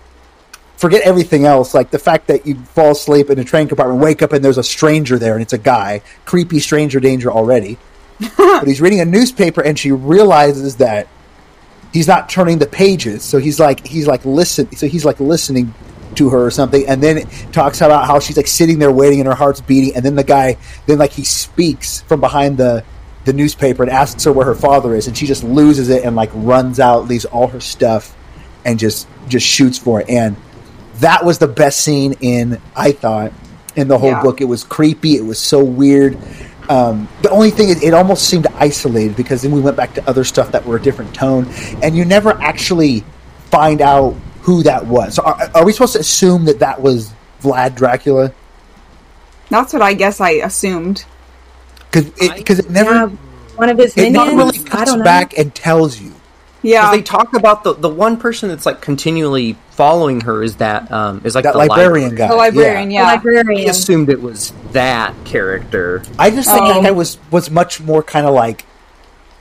forget 0.77 1.01
everything 1.01 1.45
else. 1.45 1.73
Like 1.73 1.91
the 1.91 1.99
fact 1.99 2.27
that 2.27 2.45
you 2.45 2.55
fall 2.55 2.91
asleep 2.91 3.29
in 3.29 3.39
a 3.39 3.43
train 3.43 3.67
compartment, 3.67 4.01
wake 4.01 4.21
up, 4.21 4.33
and 4.33 4.43
there's 4.43 4.57
a 4.57 4.63
stranger 4.63 5.17
there, 5.17 5.33
and 5.33 5.41
it's 5.41 5.53
a 5.53 5.57
guy, 5.57 6.01
creepy 6.25 6.59
stranger 6.59 6.99
danger 6.99 7.31
already. 7.31 7.77
but 8.37 8.67
he's 8.67 8.81
reading 8.81 8.99
a 8.99 9.05
newspaper, 9.05 9.61
and 9.61 9.77
she 9.77 9.91
realizes 9.91 10.77
that 10.77 11.07
he's 11.93 12.07
not 12.07 12.27
turning 12.29 12.57
the 12.59 12.65
pages. 12.65 13.23
So 13.23 13.37
he's 13.37 13.59
like 13.59 13.85
he's 13.87 14.07
like 14.07 14.25
listen. 14.25 14.75
So 14.75 14.87
he's 14.87 15.05
like 15.05 15.19
listening 15.19 15.73
to 16.15 16.29
her 16.29 16.45
or 16.45 16.51
something, 16.51 16.85
and 16.87 17.01
then 17.01 17.25
talks 17.51 17.81
about 17.81 18.05
how 18.05 18.19
she's 18.19 18.37
like 18.37 18.47
sitting 18.47 18.79
there 18.79 18.91
waiting, 18.91 19.19
and 19.19 19.27
her 19.27 19.35
heart's 19.35 19.61
beating, 19.61 19.95
and 19.95 20.03
then 20.05 20.15
the 20.15 20.23
guy 20.23 20.57
then 20.85 20.97
like 20.97 21.11
he 21.11 21.23
speaks 21.23 22.01
from 22.01 22.19
behind 22.19 22.57
the 22.57 22.83
the 23.25 23.33
newspaper 23.33 23.83
and 23.83 23.91
asks 23.91 24.23
her 24.25 24.33
where 24.33 24.45
her 24.45 24.53
father 24.55 24.95
is, 24.95 25.07
and 25.07 25.17
she 25.17 25.25
just 25.25 25.43
loses 25.43 25.89
it 25.89 26.03
and 26.03 26.15
like 26.15 26.29
runs 26.33 26.79
out, 26.79 27.07
leaves 27.07 27.25
all 27.25 27.47
her 27.47 27.59
stuff, 27.61 28.15
and 28.65 28.77
just 28.77 29.07
just 29.27 29.45
shoots 29.47 29.77
for 29.77 30.01
it. 30.01 30.09
And 30.09 30.35
that 30.95 31.23
was 31.25 31.37
the 31.39 31.47
best 31.47 31.79
scene 31.81 32.13
in 32.21 32.59
I 32.75 32.91
thought 32.91 33.31
in 33.75 33.87
the 33.87 33.97
whole 33.97 34.11
Yeah. 34.11 34.21
book. 34.21 34.41
It 34.41 34.45
was 34.45 34.63
creepy. 34.63 35.15
It 35.15 35.25
was 35.25 35.39
so 35.39 35.63
weird. 35.63 36.17
Um, 36.69 37.09
the 37.21 37.29
only 37.29 37.51
thing 37.51 37.69
is, 37.69 37.83
it 37.83 37.93
almost 37.93 38.27
seemed 38.29 38.47
isolated 38.55 39.15
because 39.15 39.41
then 39.41 39.51
we 39.51 39.61
went 39.61 39.77
back 39.77 39.93
to 39.95 40.07
other 40.09 40.23
stuff 40.23 40.51
that 40.51 40.65
were 40.65 40.77
a 40.77 40.81
different 40.81 41.13
tone, 41.13 41.47
and 41.83 41.95
you 41.95 42.05
never 42.05 42.31
actually 42.41 43.03
find 43.51 43.81
out 43.81 44.15
who 44.41 44.63
that 44.63 44.85
was. 44.85 45.15
So 45.15 45.23
are, 45.23 45.37
are 45.55 45.65
we 45.65 45.73
supposed 45.73 45.93
to 45.93 45.99
assume 45.99 46.45
that 46.45 46.59
that 46.59 46.81
was 46.81 47.13
Vlad 47.41 47.75
Dracula? 47.75 48.33
That's 49.49 49.73
what 49.73 49.81
I 49.81 49.93
guess 49.93 50.21
I 50.21 50.31
assumed. 50.31 51.05
Because 51.91 52.07
it, 52.17 52.35
because 52.37 52.59
it 52.59 52.69
never 52.69 52.93
Yeah, 52.93 53.07
one 53.55 53.69
of 53.69 53.77
his 53.77 53.95
it 53.97 54.01
minions. 54.01 54.13
not 54.13 54.33
really 54.33 54.59
I 54.59 54.63
cuts 54.69 54.85
don't 54.85 54.99
know. 54.99 55.03
back 55.03 55.37
and 55.37 55.53
tells 55.53 55.99
you. 55.99 56.12
Yeah. 56.63 56.89
They 56.91 57.01
talk 57.01 57.33
about 57.35 57.63
the 57.63 57.73
the 57.73 57.89
one 57.89 58.17
person 58.17 58.49
that's 58.49 58.65
like 58.65 58.81
continually 58.81 59.57
following 59.71 60.21
her 60.21 60.41
is 60.41 60.55
that 60.57 60.91
um 60.91 61.21
is 61.23 61.35
like 61.35 61.43
That 61.43 61.53
the 61.53 61.59
librarian 61.59 62.15
guy. 62.15 62.27
the 62.29 62.35
librarian, 62.35 62.89
yeah. 62.89 63.17
The 63.17 63.31
yeah. 63.33 63.43
I 63.67 63.69
assumed 63.69 64.09
it 64.09 64.21
was 64.21 64.51
that 64.71 65.13
character. 65.25 66.01
I 66.17 66.29
just 66.31 66.49
think 66.49 66.61
Oh. 66.63 66.73
that 66.73 66.83
guy 66.83 66.91
was 66.91 67.17
was 67.31 67.51
much 67.51 67.81
more 67.81 68.01
kind 68.01 68.25
of 68.25 68.33
like 68.33 68.65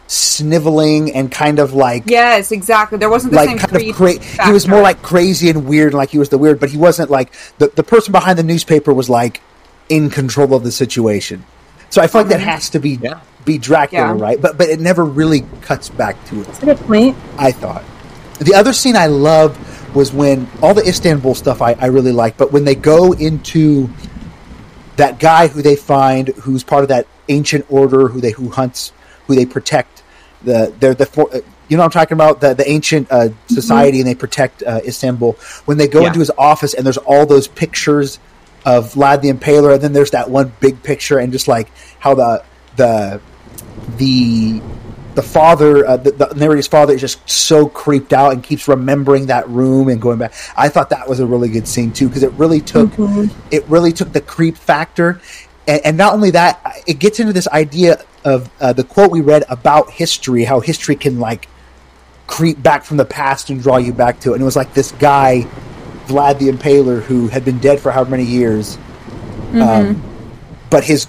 sniveling 0.09 1.15
and 1.15 1.31
kind 1.31 1.59
of 1.59 1.73
like 1.73 2.03
Yes, 2.07 2.53
exactly. 2.53 2.99
There 2.99 3.09
wasn't 3.09 3.33
the 3.33 3.39
like 3.39 3.49
same 3.49 3.59
kind 3.59 3.77
of 3.89 3.95
cra- 3.97 4.19
he 4.47 4.53
was 4.53 4.69
more 4.69 4.83
like 4.83 5.01
crazy 5.03 5.49
and 5.49 5.67
weird 5.67 5.95
like 5.95 6.11
he 6.11 6.19
was 6.19 6.29
the 6.29 6.39
weird 6.39 6.61
but 6.61 6.71
he 6.71 6.77
wasn't 6.77 7.09
like 7.11 7.33
the 7.59 7.69
the 7.69 7.83
person 7.83 8.13
behind 8.13 8.39
the 8.39 8.43
newspaper 8.43 8.93
was 8.93 9.09
like 9.09 9.41
in 9.89 10.11
control 10.11 10.55
of 10.55 10.65
the 10.65 10.73
situation 10.73 11.45
so 11.93 12.01
i 12.03 12.07
feel 12.09 12.23
like 12.23 12.31
that 12.31 12.41
has 12.41 12.71
to 12.71 12.79
be 12.81 12.99
Yeah. 13.01 13.21
be 13.45 13.59
dracula 13.59 14.07
Mm-hmm. 14.07 14.19
Yeah. 14.19 14.25
right 14.25 14.41
but 14.41 14.57
but 14.59 14.69
it 14.69 14.81
never 14.81 15.05
really 15.05 15.45
cuts 15.61 15.89
back 15.89 16.17
to 16.29 16.41
it 16.41 16.47
That's 16.47 16.63
a 16.63 16.67
good 16.67 16.79
point. 16.81 17.17
i 17.39 17.53
thought 17.53 17.85
the 18.41 18.55
other 18.55 18.73
scene 18.73 18.97
i 18.97 19.07
loved 19.07 19.57
was 19.95 20.13
when 20.13 20.49
all 20.63 20.75
the 20.75 20.83
istanbul 20.89 21.35
stuff 21.35 21.61
i, 21.63 21.73
I 21.75 21.87
really 21.87 22.13
liked 22.13 22.39
but 22.39 22.51
when 22.53 22.65
they 22.65 22.75
go 22.75 23.13
into 23.13 23.89
that 24.97 25.19
guy 25.19 25.49
who 25.49 25.63
they 25.63 25.77
find 25.77 26.29
who's 26.45 26.65
part 26.65 26.83
of 26.83 26.89
that 26.89 27.07
ancient 27.29 27.65
order 27.71 28.09
who 28.09 28.21
they 28.21 28.31
who 28.33 28.49
hunts 28.51 28.93
who 29.27 29.35
they 29.35 29.47
protect 29.47 30.03
the 30.43 30.73
they're 30.81 30.95
the 30.95 31.07
for, 31.07 31.33
uh, 31.35 31.41
you 31.69 31.77
know 31.77 31.83
what 31.85 31.95
I'm 31.97 32.01
talking 32.01 32.15
about 32.17 32.41
the 32.41 32.53
the 32.55 32.69
ancient 32.69 33.11
uh, 33.11 33.29
society 33.49 34.01
and 34.01 34.07
they 34.09 34.15
protect 34.17 34.63
uh, 34.65 34.81
Istanbul 34.85 35.33
when 35.65 35.79
they 35.79 35.87
go 35.87 36.01
Yeah. 36.03 36.09
into 36.09 36.19
his 36.19 36.31
office 36.37 36.75
and 36.75 36.85
there's 36.85 36.99
all 36.99 37.25
those 37.25 37.47
pictures 37.49 38.19
of 38.65 38.95
Vlad 38.95 39.23
the 39.23 39.33
Impaler 39.33 39.75
and 39.75 39.83
then 39.83 39.93
there's 39.93 40.13
that 40.13 40.31
one 40.31 40.53
big 40.61 40.83
picture 40.83 41.19
and 41.19 41.33
just 41.33 41.49
like 41.49 41.69
how 41.99 42.15
the 42.15 42.45
the 42.77 43.21
the 43.97 44.61
the 45.15 45.23
father, 45.23 45.87
uh, 45.87 45.97
the, 45.97 46.13
the 46.13 46.35
narrator's 46.35 46.67
father, 46.67 46.95
is 46.95 47.01
just 47.01 47.29
so 47.29 47.69
creeped 47.69 48.13
out 48.13 48.33
and 48.33 48.43
keeps 48.43 48.67
remembering 48.67 49.27
that 49.27 49.49
room 49.49 49.89
and 49.89 50.01
going 50.01 50.19
back. 50.19 50.33
I 50.57 50.69
thought 50.69 50.91
that 50.91 51.09
was 51.09 51.21
a 51.21 51.27
really 51.27 51.49
good 51.49 51.69
scene 51.69 51.93
too 51.93 52.09
because 52.09 52.23
it 52.23 52.33
really 52.33 52.61
took 52.61 52.91
it 53.51 53.65
really 53.69 53.93
took 53.93 54.13
the 54.13 54.21
creep 54.21 54.57
factor, 54.57 55.21
and, 55.67 55.81
and 55.85 55.97
not 55.97 56.15
only 56.15 56.31
that, 56.31 56.83
it 56.87 56.99
gets 56.99 57.21
into 57.21 57.33
this 57.33 57.49
idea 57.49 58.03
of 58.25 58.51
uh, 58.61 58.73
the 58.73 58.85
quote 58.85 59.11
we 59.11 59.21
read 59.21 59.45
about 59.49 59.91
history, 59.91 60.45
how 60.45 60.61
history 60.61 60.97
can 60.97 61.19
like 61.19 61.49
creep 62.27 62.63
back 62.63 62.85
from 62.85 62.97
the 62.97 63.05
past 63.05 63.51
and 63.51 63.63
draw 63.63 63.77
you 63.77 63.93
back 63.93 64.21
to 64.21 64.31
it. 64.31 64.35
And 64.35 64.43
it 64.43 64.47
was 64.47 64.57
like 64.57 64.73
this 64.75 64.93
guy, 64.93 65.47
Vlad 66.07 66.39
the 66.39 66.49
Impaler, 66.49 67.03
who 67.03 67.29
had 67.29 67.45
been 67.45 67.59
dead 67.59 67.81
for 67.81 67.91
however 67.91 68.11
many 68.11 68.25
years, 68.25 68.79
um, 69.55 70.03
but 70.71 70.85
his 70.85 71.07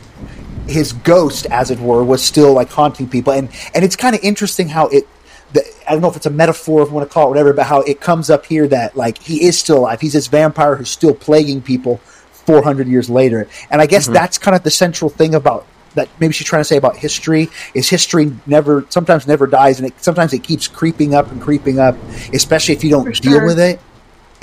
his 0.67 0.93
ghost, 0.93 1.45
as 1.47 1.71
it 1.71 1.79
were, 1.79 2.03
was 2.03 2.23
still 2.23 2.53
like 2.53 2.69
haunting 2.69 3.07
people. 3.07 3.33
And 3.33 3.49
and 3.73 3.83
it's 3.83 3.95
kind 3.95 4.15
of 4.15 4.23
interesting 4.23 4.69
how 4.69 4.87
it. 4.87 5.07
The, 5.53 5.63
I 5.87 5.91
don't 5.91 6.01
know 6.01 6.09
if 6.09 6.15
it's 6.15 6.25
a 6.25 6.31
metaphor, 6.31 6.81
if 6.81 6.89
you 6.89 6.95
want 6.95 7.07
to 7.07 7.13
call 7.13 7.27
it 7.27 7.29
whatever, 7.29 7.53
but 7.53 7.67
how 7.67 7.81
it 7.81 8.01
comes 8.01 8.31
up 8.31 8.45
here 8.47 8.67
that 8.69 8.97
like 8.97 9.21
he 9.21 9.43
is 9.43 9.59
still 9.59 9.79
alive. 9.79 10.01
He's 10.01 10.13
this 10.13 10.27
vampire 10.27 10.75
who's 10.75 10.89
still 10.89 11.13
plaguing 11.13 11.61
people 11.61 11.97
400 12.45 12.87
years 12.87 13.09
later. 13.09 13.47
And 13.69 13.81
I 13.81 13.85
guess 13.85 14.07
that's 14.07 14.37
kind 14.37 14.55
of 14.55 14.63
the 14.63 14.71
central 14.71 15.09
thing 15.09 15.35
about 15.35 15.67
that. 15.95 16.09
Maybe 16.19 16.33
she's 16.33 16.47
trying 16.47 16.61
to 16.61 16.65
say 16.65 16.77
about 16.77 16.97
history 16.97 17.49
is 17.73 17.89
history 17.89 18.35
never 18.45 18.85
sometimes 18.89 19.27
never 19.27 19.47
dies, 19.47 19.79
and 19.79 19.89
it, 19.89 20.01
sometimes 20.01 20.33
it 20.33 20.43
keeps 20.43 20.67
creeping 20.67 21.13
up 21.13 21.31
and 21.31 21.41
creeping 21.41 21.79
up, 21.79 21.95
especially 22.33 22.73
if 22.73 22.83
you 22.83 22.89
don't 22.89 23.05
For 23.05 23.21
deal 23.21 23.33
sure. 23.33 23.45
with 23.45 23.59
it. 23.59 23.79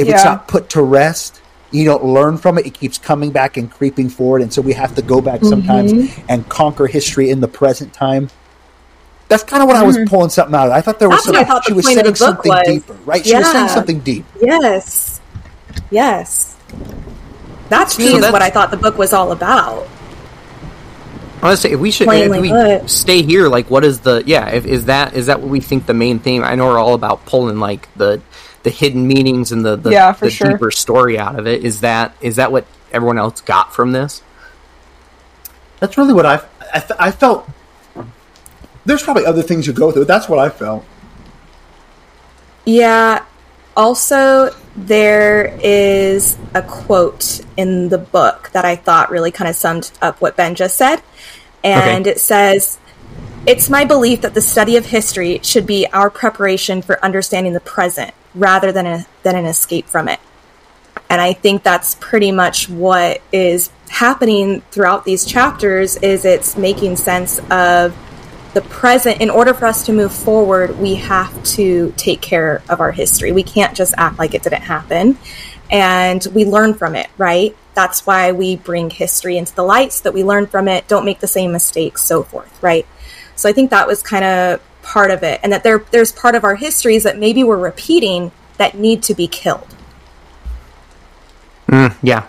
If 0.01 0.09
it's 0.09 0.25
not 0.25 0.49
put 0.49 0.71
to 0.71 0.83
rest, 0.83 1.41
you 1.71 1.85
don't 1.85 2.05
learn 2.05 2.39
from 2.39 2.59
it. 2.59 2.67
It 2.67 2.75
keeps 2.75 2.99
coming 2.99 3.31
back 3.31 3.57
and 3.57 3.71
creeping 3.71 4.09
forward, 4.09 4.43
and 4.43 4.53
so 4.53 4.63
we 4.63 4.73
have 4.73 4.95
to 4.97 5.03
go 5.03 5.21
back 5.21 5.45
sometimes 5.45 5.93
mm-hmm. 5.93 6.27
and 6.29 6.49
conquer 6.49 6.87
history 6.87 7.31
in 7.31 7.41
the 7.41 7.49
present 7.49 7.93
time. 7.93 8.29
That's 9.29 9.45
kind 9.45 9.63
of 9.63 9.69
what 9.69 9.77
I 9.77 9.85
was 9.85 9.97
mm-hmm. 9.97 10.09
pulling 10.09 10.31
something 10.31 10.55
out 10.55 10.67
of. 10.67 10.73
I 10.73 10.81
thought 10.81 10.99
there 10.99 11.09
was 11.09 11.25
That's 11.25 11.29
I 11.29 11.45
something, 11.45 11.47
thought 11.47 11.65
she 11.65 11.71
the 11.71 11.77
was 11.77 11.87
point 11.87 11.99
of 11.99 12.05
saying 12.05 12.05
the 12.05 12.11
book 12.11 12.45
something 12.45 12.51
was. 12.51 12.67
deeper, 12.67 12.93
right? 13.05 13.25
She 13.25 13.37
was 13.37 13.53
saying 13.53 13.69
something 13.69 14.01
deep. 14.01 14.25
Yes. 14.41 15.21
Yes. 15.91 16.57
That 17.69 17.89
to 17.91 18.01
me 18.01 18.09
So 18.09 18.17
is 18.17 18.33
what 18.33 18.43
I 18.43 18.51
thought 18.51 18.73
the 18.73 18.77
book 18.77 18.99
was 18.99 19.13
all 19.13 19.31
about. 19.31 19.87
I 21.41 21.47
want 21.47 21.57
to 21.57 21.57
say 21.57 21.71
if 21.73 21.81
we 21.81 21.91
should 21.91 22.07
Plainly 22.07 22.39
if 22.39 22.43
we 22.43 22.51
put. 22.51 22.91
stay 22.91 23.23
here, 23.23 23.49
like 23.49 23.71
what 23.71 23.85
is 23.85 24.01
the 24.01 24.23
yeah? 24.27 24.51
If, 24.51 24.67
is 24.67 24.87
that 24.87 25.15
is 25.15 25.27
that 25.27 25.41
what 25.41 25.49
we 25.49 25.61
think 25.61 25.87
the 25.87 25.95
main 25.95 26.19
theme? 26.19 26.43
I 26.43 26.55
know 26.55 26.67
we're 26.67 26.79
all 26.79 26.95
about 26.95 27.25
pulling 27.25 27.61
like 27.61 27.89
the 27.95 28.21
the 28.63 28.71
hidden 28.71 29.07
meanings 29.07 29.53
and 29.53 29.65
the 29.65 29.77
the, 29.77 29.91
Yeah, 29.91 30.13
for 30.13 30.27
the 30.27 30.31
sure. 30.31 30.51
deeper 30.53 30.71
story 30.71 31.19
out 31.19 31.39
of 31.39 31.47
it. 31.47 31.65
Is 31.65 31.81
that 31.81 32.15
is 32.21 32.37
that 32.37 32.53
what 32.53 32.67
everyone 32.93 33.19
else 33.19 33.41
got 33.41 33.75
from 33.75 33.93
this? 33.93 34.23
That's 35.81 35.97
really 35.97 36.13
what 36.13 36.27
I 36.27 36.41
I, 36.75 36.79
th- 36.81 36.99
I 37.01 37.11
felt. 37.11 37.49
There's 38.85 39.03
probably 39.03 39.27
other 39.27 39.43
things 39.43 39.67
you 39.67 39.73
go 39.73 39.91
through. 39.93 40.07
That's 40.07 40.29
what 40.29 40.39
I 40.39 40.49
felt. 40.49 40.85
Yeah. 42.65 43.25
Also, 43.77 44.51
there 44.77 45.59
is 45.63 46.37
a 46.55 46.63
quote 46.63 47.41
in 47.57 47.89
the 47.89 47.99
book 47.99 48.51
that 48.53 48.65
I 48.65 48.77
thought 48.77 49.11
really 49.11 49.31
kind 49.31 49.49
of 49.49 49.57
summed 49.57 49.91
up 50.03 50.21
what 50.21 50.37
Ben 50.37 50.55
just 50.55 50.77
said. 50.77 51.03
And 51.63 52.07
Okay. 52.07 52.11
it 52.11 52.21
says, 52.21 52.79
It's 53.47 53.71
my 53.71 53.85
belief 53.85 54.23
that 54.23 54.35
the 54.35 54.41
study 54.43 54.77
of 54.77 54.87
history 54.87 55.41
should 55.43 55.67
be 55.67 55.87
our 55.93 56.11
preparation 56.11 56.83
for 56.83 57.03
understanding 57.05 57.53
the 57.53 57.61
present 57.61 58.13
rather 58.35 58.73
than, 58.73 58.87
a, 58.87 59.07
than 59.23 59.37
an 59.37 59.45
escape 59.45 59.87
from 59.87 60.09
it. 60.09 60.21
And 61.09 61.21
I 61.21 61.33
think 61.33 61.65
that's 61.65 61.97
pretty 61.97 62.31
much 62.31 62.69
what 62.69 63.21
is 63.33 63.71
happening 63.89 64.61
throughout 64.71 65.05
these 65.05 65.25
chapters 65.25 65.97
is 65.97 66.25
it's 66.25 66.57
making 66.57 66.97
sense 66.97 67.41
of 67.51 67.97
the 68.55 68.61
present. 68.63 69.21
In 69.21 69.29
order 69.29 69.53
for 69.53 69.67
us 69.67 69.85
to 69.87 69.93
move 69.93 70.13
forward 70.13 70.79
we 70.79 70.95
have 70.97 71.43
to 71.43 71.93
take 71.97 72.21
care 72.21 72.63
of 72.69 72.81
our 72.81 72.93
history. 72.93 73.33
We 73.33 73.43
can't 73.43 73.77
just 73.77 73.93
act 73.97 74.19
like 74.19 74.35
it 74.35 74.45
didn't 74.45 74.63
happen. 74.63 75.19
And 75.71 76.25
we 76.33 76.45
learn 76.45 76.75
from 76.75 76.95
it 76.95 77.09
right? 77.19 77.57
That's 77.75 78.07
why 78.07 78.31
we 78.31 78.57
bring 78.57 78.91
history 78.91 79.37
into 79.37 79.55
the 79.55 79.63
light 79.65 79.93
so 79.93 80.05
that 80.05 80.15
we 80.15 80.23
learn 80.23 80.47
from 80.47 80.69
it 80.69 80.87
don't 80.87 81.05
make 81.05 81.19
the 81.19 81.29
same 81.29 81.51
mistakes 81.51 82.03
so 82.03 82.23
forth 82.23 82.63
right? 82.63 82.87
So 83.35 83.49
i 83.49 83.53
think 83.53 83.71
that 83.71 83.87
was 83.87 84.03
kind 84.03 84.25
of 84.25 84.61
part 84.83 85.11
of 85.11 85.23
it 85.23 85.41
and 85.43 85.53
that 85.53 85.63
there 85.63 85.85
there's 85.91 86.13
part 86.13 86.35
of 86.35 86.45
our 86.45 86.57
histories 86.57 87.03
that 87.03 87.19
maybe 87.19 87.45
we're 87.45 87.59
repeating 87.59 88.33
that 88.59 88.77
need 88.77 89.03
to 89.03 89.15
be 89.15 89.27
killed. 89.27 89.75
Yeah, 92.03 92.27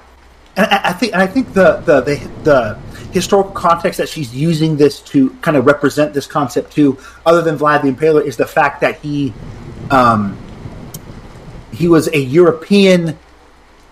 And 0.56 0.68
I, 0.68 0.90
I 0.90 0.94
think 0.94 1.14
I 1.14 1.28
think 1.28 1.54
the, 1.54 1.78
the 1.78 2.02
the 2.02 2.16
the 2.44 2.80
historical 3.12 3.52
context 3.52 3.98
that 3.98 4.10
she's 4.10 4.34
using 4.36 4.78
this 4.78 5.00
to 5.02 5.32
kind 5.42 5.58
of 5.58 5.66
represent 5.66 6.14
this 6.14 6.28
concept 6.28 6.72
to, 6.74 6.98
other 7.26 7.42
than 7.42 7.58
Vlad 7.58 7.82
the 7.82 7.92
Impaler, 7.92 8.24
is 8.24 8.38
the 8.38 8.46
fact 8.46 8.82
that 8.82 9.00
he 9.00 9.34
um, 9.90 10.38
he 11.74 11.88
was 11.88 12.08
a 12.10 12.20
European 12.20 13.18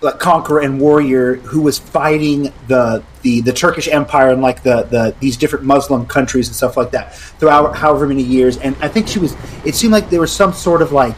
like 0.02 0.20
conqueror 0.20 0.62
and 0.62 0.80
warrior 0.80 1.36
who 1.36 1.62
was 1.62 1.78
fighting 1.78 2.54
the 2.68 3.04
the, 3.22 3.42
the 3.42 3.52
Turkish 3.52 3.88
Empire 3.90 4.30
and 4.30 4.42
like 4.42 4.64
the, 4.64 4.84
the 4.84 5.16
these 5.20 5.36
different 5.36 5.66
Muslim 5.66 6.06
countries 6.06 6.48
and 6.48 6.56
stuff 6.56 6.78
like 6.78 6.92
that 6.92 7.14
throughout 7.16 7.76
however 7.76 8.08
many 8.08 8.24
years. 8.24 8.58
And 8.58 8.76
I 8.82 8.88
think 8.88 9.08
she 9.08 9.20
was. 9.20 9.36
It 9.66 9.76
seemed 9.76 9.92
like 9.92 10.10
there 10.10 10.22
was 10.22 10.32
some 10.32 10.54
sort 10.54 10.82
of 10.82 10.92
like 10.92 11.18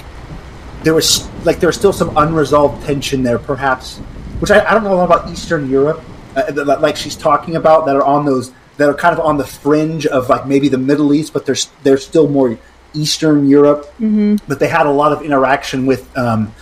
there 0.84 0.94
was 0.94 1.30
like 1.46 1.60
there 1.60 1.68
was 1.68 1.76
still 1.76 1.94
some 1.94 2.16
unresolved 2.18 2.84
tension 2.86 3.24
there, 3.24 3.38
perhaps, 3.40 3.98
which 4.40 4.52
I, 4.52 4.66
I 4.66 4.74
don't 4.74 4.84
know 4.84 4.94
a 4.94 4.96
lot 4.96 5.06
about 5.06 5.30
Eastern 5.30 5.70
Europe, 5.70 6.02
uh, 6.36 6.78
like 6.80 6.96
she's 6.96 7.16
talking 7.16 7.56
about 7.56 7.86
that 7.86 7.96
are 7.96 8.04
on 8.04 8.26
those 8.26 8.52
that 8.78 8.90
are 8.90 8.94
kind 8.94 9.14
of 9.14 9.24
on 9.24 9.38
the 9.38 9.46
fringe 9.46 10.06
of 10.08 10.30
like 10.30 10.48
maybe 10.48 10.70
the 10.70 10.78
Middle 10.78 11.14
East, 11.14 11.34
but 11.34 11.46
there's 11.46 11.70
they're 11.84 11.98
still 11.98 12.28
more 12.28 12.58
Eastern 12.94 13.48
Europe. 13.48 13.86
Mm-hmm. 14.00 14.38
But 14.48 14.60
they 14.60 14.68
had 14.68 14.86
a 14.86 14.92
lot 14.92 15.12
of 15.12 15.22
interaction 15.22 15.86
with 15.86 16.18
um, 16.18 16.54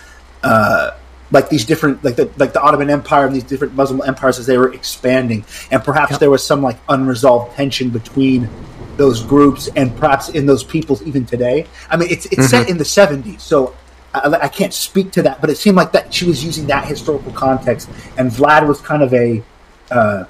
uh, 0.43 0.91
like 1.31 1.49
these 1.49 1.65
different 1.65 2.03
like 2.03 2.15
the 2.15 2.29
like 2.37 2.53
the 2.53 2.61
Ottoman 2.61 2.89
Empire 2.89 3.25
and 3.25 3.35
these 3.35 3.43
different 3.43 3.75
Muslim 3.75 4.01
empires 4.07 4.39
as 4.39 4.45
they 4.45 4.57
were 4.57 4.73
expanding, 4.73 5.45
and 5.71 5.83
perhaps 5.83 6.11
Yep. 6.11 6.19
there 6.19 6.29
was 6.29 6.43
some 6.43 6.61
like 6.61 6.77
unresolved 6.89 7.55
tension 7.55 7.89
between 7.89 8.49
those 8.97 9.23
groups 9.23 9.69
and 9.75 9.95
perhaps 9.97 10.29
in 10.29 10.45
those 10.45 10.63
peoples 10.63 11.01
even 11.03 11.25
today. 11.25 11.65
I 11.89 11.97
mean, 11.97 12.09
it's 12.09 12.25
it's 12.27 12.49
set 12.49 12.69
in 12.69 12.77
the 12.77 12.85
seventies, 12.85 13.41
so. 13.43 13.75
I, 14.11 14.27
I 14.41 14.47
can't 14.47 14.73
speak 14.73 15.11
to 15.11 15.21
that, 15.21 15.39
but 15.39 15.51
it 15.51 15.57
seemed 15.57 15.77
like 15.77 15.91
that 15.91 16.11
she 16.11 16.25
was 16.25 16.43
using 16.43 16.65
that 16.65 16.83
historical 16.83 17.31
context, 17.31 17.87
and 18.17 18.31
Vlad 18.31 18.67
was 18.67 18.81
kind 18.81 19.03
of 19.03 19.13
a 19.13 19.43
uh, 19.91 20.23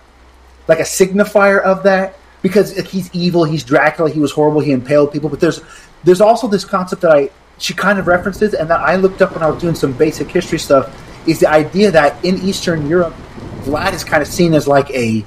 like 0.68 0.80
a 0.80 0.84
signifier 0.84 1.62
of 1.62 1.84
that 1.84 2.18
because 2.42 2.76
he's 2.92 3.10
evil, 3.14 3.46
he's 3.46 3.64
Dracula, 3.64 4.10
he 4.10 4.20
was 4.20 4.34
horrible, 4.34 4.60
he 4.60 4.74
impaled 4.74 5.14
people. 5.14 5.30
But 5.30 5.40
there's 5.40 5.62
there's 6.04 6.20
also 6.20 6.46
this 6.48 6.66
concept 6.66 7.02
that 7.04 7.12
I 7.12 7.30
she 7.60 7.74
kind 7.74 8.00
of 8.00 8.08
references 8.08 8.54
and 8.54 8.70
that 8.70 8.80
I 8.80 8.96
looked 8.96 9.22
up 9.22 9.34
when 9.34 9.44
I 9.44 9.50
was 9.50 9.62
doing 9.62 9.76
some 9.76 9.94
basic 9.94 10.30
history 10.30 10.60
stuff 10.60 10.96
is 11.28 11.40
the 11.40 11.50
idea 11.50 11.92
that 11.92 12.24
in 12.24 12.38
Eastern 12.40 12.88
Europe, 12.88 13.14
Vlad 13.62 13.94
is 13.94 14.04
kind 14.04 14.22
of 14.22 14.28
seen 14.28 14.54
as 14.54 14.68
like 14.68 14.90
a 14.92 15.26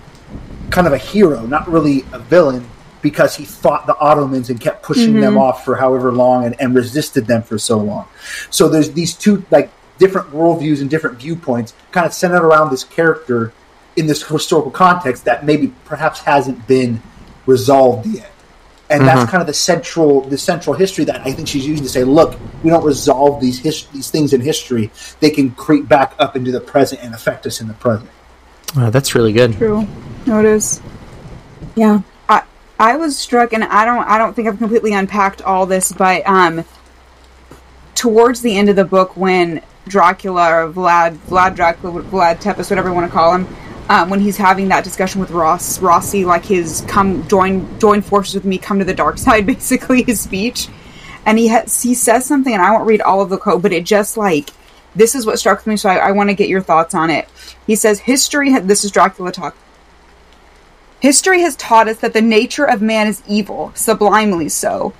kind 0.70 0.86
of 0.86 0.92
a 0.92 0.98
hero, 0.98 1.46
not 1.46 1.68
really 1.68 2.04
a 2.12 2.18
villain, 2.18 2.66
because 3.02 3.36
he 3.36 3.44
fought 3.44 3.86
the 3.86 3.96
Ottomans 3.98 4.48
and 4.48 4.60
kept 4.60 4.82
pushing 4.82 5.20
them 5.20 5.34
mm-hmm. 5.34 5.42
off 5.42 5.64
for 5.64 5.74
however 5.74 6.12
long 6.12 6.46
and, 6.46 6.58
and 6.60 6.74
resisted 6.74 7.26
them 7.26 7.42
for 7.42 7.58
so 7.58 7.78
long. 7.78 8.08
So 8.50 8.68
there's 8.68 8.92
these 8.92 9.14
two 9.14 9.44
like 9.50 9.70
different 9.98 10.30
worldviews 10.30 10.80
and 10.80 10.88
different 10.88 11.18
viewpoints 11.18 11.74
kind 11.90 12.06
of 12.06 12.14
centered 12.14 12.42
around 12.42 12.70
this 12.70 12.84
character 12.84 13.52
in 13.96 14.06
this 14.06 14.22
historical 14.22 14.70
context 14.70 15.24
that 15.26 15.44
maybe 15.44 15.72
perhaps 15.84 16.20
hasn't 16.20 16.66
been 16.66 17.02
resolved 17.44 18.06
yet. 18.06 18.30
And 18.92 19.07
that's 19.07 19.31
kind 19.31 19.40
of 19.40 19.46
the 19.46 19.55
central 19.55 20.20
the 20.22 20.38
central 20.38 20.74
history 20.74 21.05
that 21.07 21.20
I 21.26 21.33
think 21.33 21.48
she's 21.48 21.66
using 21.66 21.85
to 21.85 21.90
say, 21.90 22.05
look, 22.05 22.38
we 22.62 22.70
don't 22.70 22.85
resolve 22.85 23.40
these 23.40 23.59
his- 23.59 23.87
these 23.87 24.11
things 24.11 24.33
in 24.33 24.40
history; 24.40 24.90
they 25.20 25.31
can 25.31 25.50
creep 25.52 25.88
back 25.88 26.14
up 26.18 26.37
into 26.37 26.50
the 26.52 26.61
present 26.61 27.02
and 27.02 27.14
affect 27.14 27.46
us 27.46 27.61
in 27.61 27.68
the 27.68 27.74
present. 27.74 28.09
Oh, 28.76 28.90
that's 28.90 29.14
really 29.14 29.33
good. 29.33 29.55
True. 29.57 29.87
No, 30.26 30.40
it 30.40 30.46
is. 30.46 30.81
Yeah. 31.74 32.00
I 32.28 32.42
I 32.78 32.96
was 32.96 33.18
struck, 33.18 33.52
and 33.52 33.64
I 33.64 33.85
don't 33.85 34.05
I 34.07 34.18
don't 34.18 34.35
think 34.35 34.48
I've 34.48 34.59
completely 34.59 34.92
unpacked 34.92 35.42
all 35.42 35.66
this, 35.66 35.92
but 35.92 36.26
um, 36.28 36.64
towards 37.94 38.42
the 38.42 38.57
end 38.57 38.68
of 38.68 38.76
the 38.76 38.85
book, 38.85 39.16
when 39.16 39.62
Dracula 39.88 40.48
or 40.66 40.72
Vlad 40.72 41.16
Vlad 41.28 41.55
Dracula 41.57 42.02
Vlad 42.02 42.40
Tepes, 42.40 42.70
whatever 42.70 42.88
you 42.88 42.94
want 42.94 43.07
to 43.07 43.12
call 43.12 43.35
him, 43.35 43.46
um, 43.92 44.09
when 44.09 44.20
he's 44.20 44.38
having 44.38 44.68
that 44.68 44.85
discussion 44.85 45.20
with 45.20 45.31
Ross 45.33 45.78
Rossi, 45.78 46.24
like 46.24 46.46
his 46.46 46.83
come 46.88 47.28
join 47.28 47.78
join 47.78 48.00
forces 48.00 48.35
with 48.35 48.46
me, 48.46 48.57
come 48.57 48.78
to 48.78 48.87
the 48.87 48.94
dark 48.94 49.18
side, 49.26 49.44
basically 49.44 50.02
his 50.02 50.18
speech, 50.18 50.68
and 51.26 51.38
he 51.38 51.48
ha- 51.48 51.66
he 51.66 51.92
says 51.94 52.24
something, 52.24 52.55
and 52.55 52.62
I 52.62 52.72
won't 52.72 52.87
read 52.87 53.02
all 53.02 53.20
of 53.20 53.28
the 53.28 53.37
quote, 53.37 53.61
but 53.61 53.72
it 53.72 53.85
just 53.85 54.16
like 54.16 54.48
this 54.96 55.14
is 55.14 55.26
what 55.26 55.38
struck 55.38 55.66
me, 55.66 55.76
so 55.76 55.90
I, 55.90 55.96
I 55.96 56.12
want 56.12 56.31
to 56.31 56.35
get 56.35 56.48
your 56.48 56.62
thoughts 56.62 56.94
on 56.94 57.11
it. 57.11 57.28
He 57.66 57.76
says, 57.76 58.00
"History." 58.00 58.52
Ha- 58.52 58.61
this 58.61 58.83
is 58.83 58.90
Dracula 58.90 59.31
talk. 59.31 59.55
History 61.00 61.42
has 61.42 61.55
taught 61.57 61.88
us 61.88 61.98
that 61.98 62.14
the 62.14 62.22
nature 62.22 62.64
of 62.64 62.81
man 62.81 63.09
is 63.09 63.22
evil, 63.28 63.72
sublimely 63.74 64.48
so. 64.48 64.94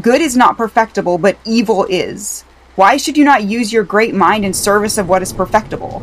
Good 0.00 0.22
is 0.22 0.36
not 0.36 0.56
perfectible, 0.56 1.18
but 1.18 1.36
evil 1.44 1.84
is. 1.90 2.44
Why 2.76 2.96
should 2.96 3.18
you 3.18 3.24
not 3.24 3.44
use 3.44 3.72
your 3.72 3.84
great 3.84 4.14
mind 4.14 4.46
in 4.46 4.54
service 4.54 4.96
of 4.96 5.08
what 5.08 5.20
is 5.20 5.32
perfectible? 5.34 6.02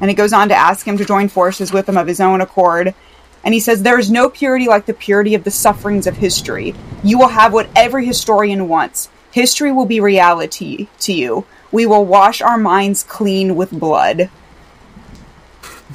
And 0.00 0.10
it 0.10 0.14
goes 0.14 0.32
on 0.32 0.48
to 0.48 0.54
ask 0.54 0.86
him 0.86 0.96
to 0.98 1.04
join 1.04 1.28
forces 1.28 1.72
with 1.72 1.88
him 1.88 1.96
of 1.96 2.06
his 2.06 2.20
own 2.20 2.40
accord. 2.40 2.94
And 3.44 3.54
he 3.54 3.60
says, 3.60 3.82
There 3.82 3.98
is 3.98 4.10
no 4.10 4.28
purity 4.28 4.68
like 4.68 4.86
the 4.86 4.94
purity 4.94 5.34
of 5.34 5.44
the 5.44 5.50
sufferings 5.50 6.06
of 6.06 6.16
history. 6.16 6.74
You 7.02 7.18
will 7.18 7.28
have 7.28 7.52
what 7.52 7.68
every 7.74 8.06
historian 8.06 8.68
wants. 8.68 9.08
History 9.30 9.72
will 9.72 9.86
be 9.86 10.00
reality 10.00 10.88
to 11.00 11.12
you. 11.12 11.46
We 11.70 11.86
will 11.86 12.04
wash 12.04 12.40
our 12.40 12.58
minds 12.58 13.02
clean 13.02 13.56
with 13.56 13.70
blood. 13.70 14.30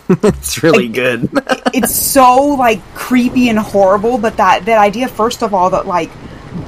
It's 0.10 0.62
really 0.62 0.90
good. 0.90 1.30
it's 1.74 1.96
so 1.96 2.36
like 2.38 2.82
creepy 2.94 3.50
and 3.50 3.58
horrible 3.58 4.18
but 4.18 4.38
that 4.38 4.66
that 4.66 4.78
idea 4.78 5.08
first 5.08 5.42
of 5.42 5.54
all 5.54 5.70
that 5.70 5.88
like 5.88 6.10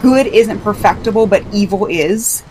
good 0.01 0.25
isn't 0.27 0.61
perfectible 0.61 1.27
but 1.27 1.43
evil 1.51 1.85
is 1.85 2.43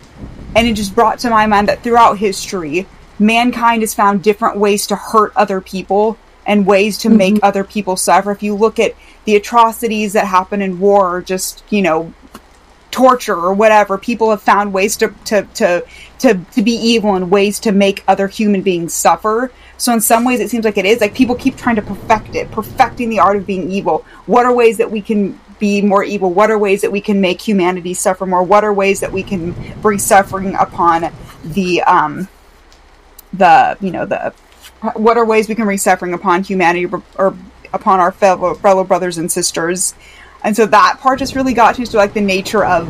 and 0.55 0.67
it 0.67 0.75
just 0.75 0.95
brought 0.95 1.19
to 1.21 1.31
my 1.31 1.47
mind 1.47 1.69
that 1.69 1.83
throughout 1.83 2.19
history 2.19 2.87
mankind 3.19 3.83
has 3.83 3.95
found 3.95 4.23
different 4.23 4.59
ways 4.59 4.87
to 4.89 4.97
hurt 4.97 5.33
other 5.37 5.61
people 5.61 6.19
and 6.47 6.67
ways 6.67 6.99
to 6.99 7.09
make 7.09 7.39
other 7.43 7.65
people 7.65 7.97
suffer. 7.97 8.31
If 8.31 8.43
you 8.43 8.55
look 8.55 8.79
at 8.79 8.95
the 9.25 9.37
atrocities 9.37 10.13
that 10.13 10.27
happen 10.27 10.61
in 10.61 10.79
war 10.79 11.17
or 11.17 11.23
just 11.23 11.65
you 11.71 11.83
know 11.83 12.13
torture 12.91 13.35
or 13.35 13.53
whatever 13.53 13.99
people 13.99 14.31
have 14.31 14.41
found 14.43 14.73
ways 14.73 14.97
to 14.97 15.09
to 15.25 15.43
to 15.55 15.85
to, 16.21 16.35
to 16.53 16.63
be 16.63 16.73
evil 16.73 17.17
and 17.17 17.31
ways 17.31 17.59
to 17.61 17.73
make 17.73 18.05
other 18.07 18.29
human 18.29 18.63
beings 18.63 18.95
suffer. 18.95 19.51
So 19.79 19.93
in 19.93 20.01
some 20.01 20.25
ways 20.25 20.41
it 20.41 20.51
seems 20.51 20.65
like 20.65 20.79
it 20.79 20.85
is. 20.85 21.01
Like 21.01 21.15
people 21.15 21.35
keep 21.35 21.57
trying 21.57 21.77
to 21.77 21.83
perfect 21.83 22.35
it 22.37 22.51
perfecting 22.51 23.11
the 23.11 23.19
art 23.19 23.37
of 23.37 23.47
being 23.47 23.71
evil. 23.71 24.05
What 24.27 24.47
are 24.47 24.55
ways 24.55 24.77
that 24.79 24.91
we 24.91 25.03
can 25.03 25.41
be 25.59 25.83
more 25.83 26.05
evil? 26.05 26.33
What 26.33 26.51
are 26.51 26.59
ways 26.59 26.83
that 26.83 26.93
we 26.93 27.01
can 27.01 27.21
make 27.21 27.41
humanity 27.41 27.95
suffer 27.95 28.27
more? 28.27 28.43
What 28.43 28.65
are 28.65 28.73
ways 28.73 29.01
that 29.01 29.13
we 29.13 29.23
can 29.23 29.55
bring 29.81 29.99
suffering 29.99 30.55
upon 30.55 31.11
the 31.43 31.83
um 31.83 32.29
the 33.39 33.77
you 33.81 33.91
know 33.91 34.07
the 34.07 34.33
what 34.95 35.17
are 35.17 35.25
ways 35.25 35.49
we 35.49 35.55
can 35.55 35.65
bring 35.65 35.79
suffering 35.79 36.13
upon 36.13 36.43
humanity 36.43 36.87
or, 36.87 37.37
upon 37.73 38.01
our 38.01 38.13
fellow 38.13 38.55
fellow 38.55 38.85
brothers 38.85 39.19
and 39.19 39.31
sisters. 39.31 39.95
And 40.43 40.55
so 40.55 40.67
that 40.67 40.99
part 41.01 41.19
just 41.19 41.35
really 41.35 41.55
got 41.55 41.75
to 41.77 41.87
so 41.87 41.99
like 41.99 42.15
the 42.15 42.21
nature 42.21 42.65
of 42.65 42.89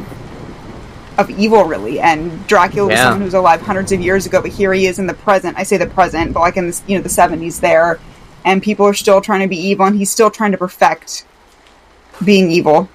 of 1.18 1.30
evil 1.30 1.64
really. 1.64 2.00
And 2.00 2.46
dracula 2.46 2.88
was 2.88 2.98
someone 2.98 3.22
who's 3.22 3.34
alive 3.34 3.60
hundreds 3.60 3.92
of 3.92 4.00
years 4.00 4.26
ago 4.26 4.42
but 4.42 4.50
here 4.50 4.72
he 4.72 4.86
is 4.86 4.98
in 4.98 5.06
the 5.06 5.14
present. 5.14 5.56
I 5.56 5.62
say 5.62 5.76
the 5.76 5.86
present 5.86 6.34
but 6.34 6.40
like 6.40 6.56
in 6.56 6.68
the 6.70 6.82
you 6.86 6.96
know 6.96 7.02
the 7.02 7.08
70s 7.08 7.60
there. 7.60 8.00
And 8.44 8.62
people 8.62 8.84
are 8.84 8.94
still 8.94 9.22
trying 9.22 9.40
to 9.40 9.48
be 9.48 9.56
evil 9.56 9.86
and 9.86 9.96
he's 9.96 10.10
still 10.10 10.30
trying 10.30 10.52
to 10.52 10.58
perfect 10.58 11.24
being 12.22 12.50
evil. 12.50 12.88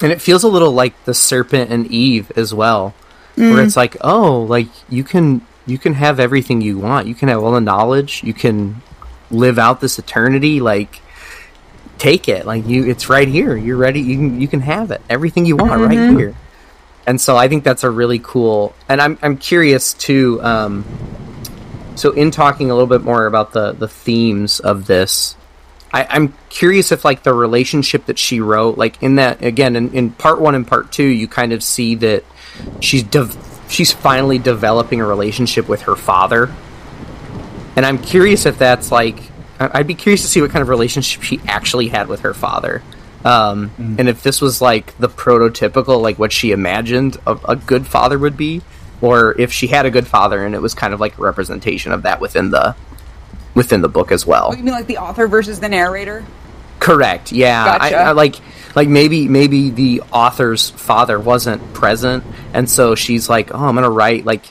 And 0.00 0.10
it 0.10 0.20
feels 0.20 0.42
a 0.42 0.48
little 0.48 0.72
like 0.72 1.04
the 1.04 1.14
serpent 1.14 1.70
and 1.70 1.86
Eve 1.86 2.32
as 2.36 2.52
well, 2.52 2.94
where 3.36 3.54
mm. 3.54 3.64
it's 3.64 3.76
like, 3.76 3.96
oh, 4.00 4.42
like 4.42 4.68
you 4.88 5.04
can 5.04 5.46
you 5.66 5.78
can 5.78 5.94
have 5.94 6.20
everything 6.20 6.60
you 6.60 6.78
want. 6.78 7.06
You 7.06 7.14
can 7.14 7.28
have 7.28 7.42
all 7.42 7.52
the 7.52 7.60
knowledge. 7.60 8.22
You 8.22 8.34
can 8.34 8.82
live 9.30 9.58
out 9.58 9.80
this 9.80 9.98
eternity. 9.98 10.60
Like, 10.60 11.00
take 11.98 12.28
it. 12.28 12.46
Like 12.46 12.66
you, 12.66 12.88
it's 12.88 13.08
right 13.08 13.28
here. 13.28 13.56
You're 13.56 13.76
ready. 13.76 14.00
You 14.00 14.16
can 14.16 14.40
you 14.40 14.48
can 14.48 14.60
have 14.60 14.90
it. 14.90 15.00
Everything 15.08 15.46
you 15.46 15.56
want 15.56 15.80
right 15.80 16.18
here. 16.18 16.34
And 17.06 17.20
so 17.20 17.36
I 17.36 17.48
think 17.48 17.64
that's 17.64 17.84
a 17.84 17.90
really 17.90 18.18
cool. 18.18 18.74
And 18.88 19.00
I'm 19.00 19.18
I'm 19.22 19.36
curious 19.36 19.94
too. 19.94 20.40
Um, 20.42 20.84
so 21.96 22.12
in 22.12 22.30
talking 22.30 22.70
a 22.70 22.74
little 22.74 22.88
bit 22.88 23.02
more 23.02 23.26
about 23.26 23.52
the 23.52 23.72
the 23.72 23.88
themes 23.88 24.60
of 24.60 24.86
this, 24.86 25.36
I, 25.92 26.06
I'm 26.08 26.34
curious 26.48 26.92
if 26.92 27.04
like 27.04 27.22
the 27.22 27.34
relationship 27.34 28.06
that 28.06 28.18
she 28.18 28.40
wrote, 28.40 28.78
like 28.78 29.02
in 29.02 29.16
that 29.16 29.42
again 29.42 29.76
in, 29.76 29.92
in 29.94 30.10
part 30.10 30.40
one 30.40 30.54
and 30.54 30.66
part 30.66 30.92
two, 30.92 31.04
you 31.04 31.28
kind 31.28 31.52
of 31.52 31.62
see 31.62 31.94
that 31.96 32.24
she's 32.80 33.02
she's 33.74 33.92
finally 33.92 34.38
developing 34.38 35.00
a 35.00 35.06
relationship 35.06 35.68
with 35.68 35.82
her 35.82 35.96
father, 35.96 36.52
and 37.76 37.84
I'm 37.84 37.98
curious 37.98 38.46
if 38.46 38.58
that's 38.58 38.90
like 38.92 39.18
I- 39.60 39.70
I'd 39.80 39.86
be 39.86 39.94
curious 39.94 40.22
to 40.22 40.28
see 40.28 40.40
what 40.40 40.50
kind 40.50 40.62
of 40.62 40.68
relationship 40.68 41.22
she 41.22 41.40
actually 41.46 41.88
had 41.88 42.08
with 42.08 42.20
her 42.20 42.34
father, 42.34 42.82
um, 43.24 43.70
and 43.98 44.08
if 44.08 44.22
this 44.22 44.40
was 44.40 44.60
like 44.60 44.96
the 44.98 45.08
prototypical 45.08 46.00
like 46.00 46.18
what 46.18 46.32
she 46.32 46.50
imagined 46.52 47.18
a, 47.26 47.38
a 47.48 47.56
good 47.56 47.86
father 47.86 48.18
would 48.18 48.36
be, 48.36 48.62
or 49.00 49.38
if 49.38 49.52
she 49.52 49.66
had 49.68 49.86
a 49.86 49.90
good 49.90 50.06
father 50.06 50.44
and 50.44 50.54
it 50.54 50.62
was 50.62 50.74
kind 50.74 50.94
of 50.94 51.00
like 51.00 51.18
a 51.18 51.20
representation 51.20 51.92
of 51.92 52.02
that 52.02 52.20
within 52.20 52.50
the 52.50 52.74
within 53.54 53.82
the 53.82 53.88
book 53.88 54.10
as 54.10 54.26
well. 54.26 54.48
oh, 54.52 54.56
you 54.56 54.64
mean 54.64 54.74
like 54.74 54.86
the 54.86 54.98
author 54.98 55.26
versus 55.28 55.60
the 55.60 55.68
narrator 55.68 56.24
Correct. 56.80 57.32
Yeah. 57.32 57.64
Gotcha. 57.78 57.96
I, 57.96 58.02
I 58.08 58.12
like 58.12 58.34
like 58.74 58.88
maybe 58.88 59.28
maybe 59.28 59.70
the 59.70 60.02
author's 60.12 60.70
father 60.70 61.18
wasn't 61.18 61.74
present, 61.74 62.24
and 62.52 62.68
so 62.68 62.94
she's 62.94 63.28
like, 63.28 63.52
"Oh, 63.54 63.64
I'm 63.66 63.74
gonna 63.74 63.90
write 63.90 64.24
like 64.24 64.44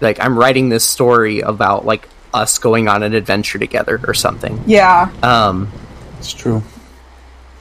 like 0.00 0.18
I'm 0.20 0.38
writing 0.38 0.68
this 0.68 0.84
story 0.84 1.40
about 1.40 1.84
like 1.86 2.08
us 2.34 2.58
going 2.58 2.88
on 2.88 3.02
an 3.02 3.14
adventure 3.14 3.58
together 3.58 4.00
or 4.06 4.14
something." 4.14 4.62
yeah 4.66 5.08
Um, 5.22 5.70
It's 6.18 6.32
true. 6.32 6.62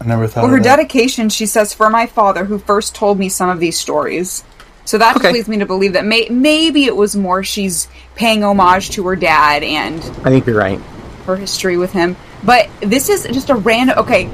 I 0.01 0.05
never 0.05 0.27
thought 0.27 0.41
Well, 0.43 0.51
her 0.51 0.57
of 0.57 0.63
that. 0.63 0.75
dedication, 0.75 1.29
she 1.29 1.45
says, 1.47 1.73
for 1.73 1.89
my 1.89 2.05
father 2.05 2.45
who 2.45 2.59
first 2.59 2.93
told 2.93 3.17
me 3.17 3.29
some 3.29 3.49
of 3.49 3.59
these 3.59 3.79
stories. 3.79 4.43
So 4.85 4.97
that 4.99 5.13
just 5.15 5.25
Okay. 5.25 5.33
leads 5.33 5.47
me 5.49 5.57
to 5.57 5.65
believe 5.65 5.93
that 5.93 6.05
may- 6.05 6.29
maybe 6.29 6.85
it 6.85 6.95
was 6.95 7.15
more 7.15 7.43
she's 7.43 7.87
paying 8.15 8.43
homage 8.43 8.91
to 8.91 9.05
her 9.07 9.15
dad 9.15 9.63
and 9.63 9.97
I 10.23 10.29
think 10.29 10.45
you're 10.45 10.55
right. 10.57 10.79
her 11.25 11.35
history 11.35 11.77
with 11.77 11.91
him. 11.91 12.15
But 12.43 12.69
this 12.79 13.09
is 13.09 13.23
just 13.33 13.49
a 13.49 13.55
random. 13.55 13.97
Okay, 13.97 14.29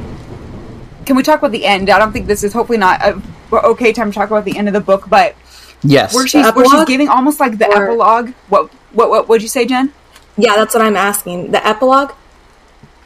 can 1.05 1.15
we 1.15 1.23
talk 1.23 1.39
about 1.39 1.51
the 1.51 1.65
end? 1.65 1.89
I 1.89 1.99
don't 1.99 2.11
think 2.11 2.27
this 2.27 2.43
is 2.43 2.53
hopefully 2.53 2.77
not 2.77 3.01
a 3.01 3.21
okay 3.51 3.93
time 3.93 4.11
to 4.11 4.15
talk 4.15 4.29
about 4.29 4.45
the 4.45 4.57
end 4.57 4.67
of 4.67 4.73
the 4.73 4.81
book, 4.81 5.09
but 5.09 5.35
Yes. 5.83 6.13
where 6.15 6.25
she's 6.27 6.47
where 6.53 6.65
she's 6.65 6.85
giving 6.85 7.09
almost 7.09 7.39
like 7.39 7.57
the 7.57 7.67
Or- 7.67 7.83
epilogue. 7.83 8.31
What 8.49 8.69
what 8.93 9.09
what 9.09 9.27
would 9.29 9.41
you 9.41 9.47
say, 9.47 9.65
Jen? 9.65 9.91
Yeah, 10.37 10.55
that's 10.55 10.73
what 10.73 10.81
I'm 10.83 10.95
asking. 10.97 11.51
The 11.51 11.65
epilogue? 11.67 12.11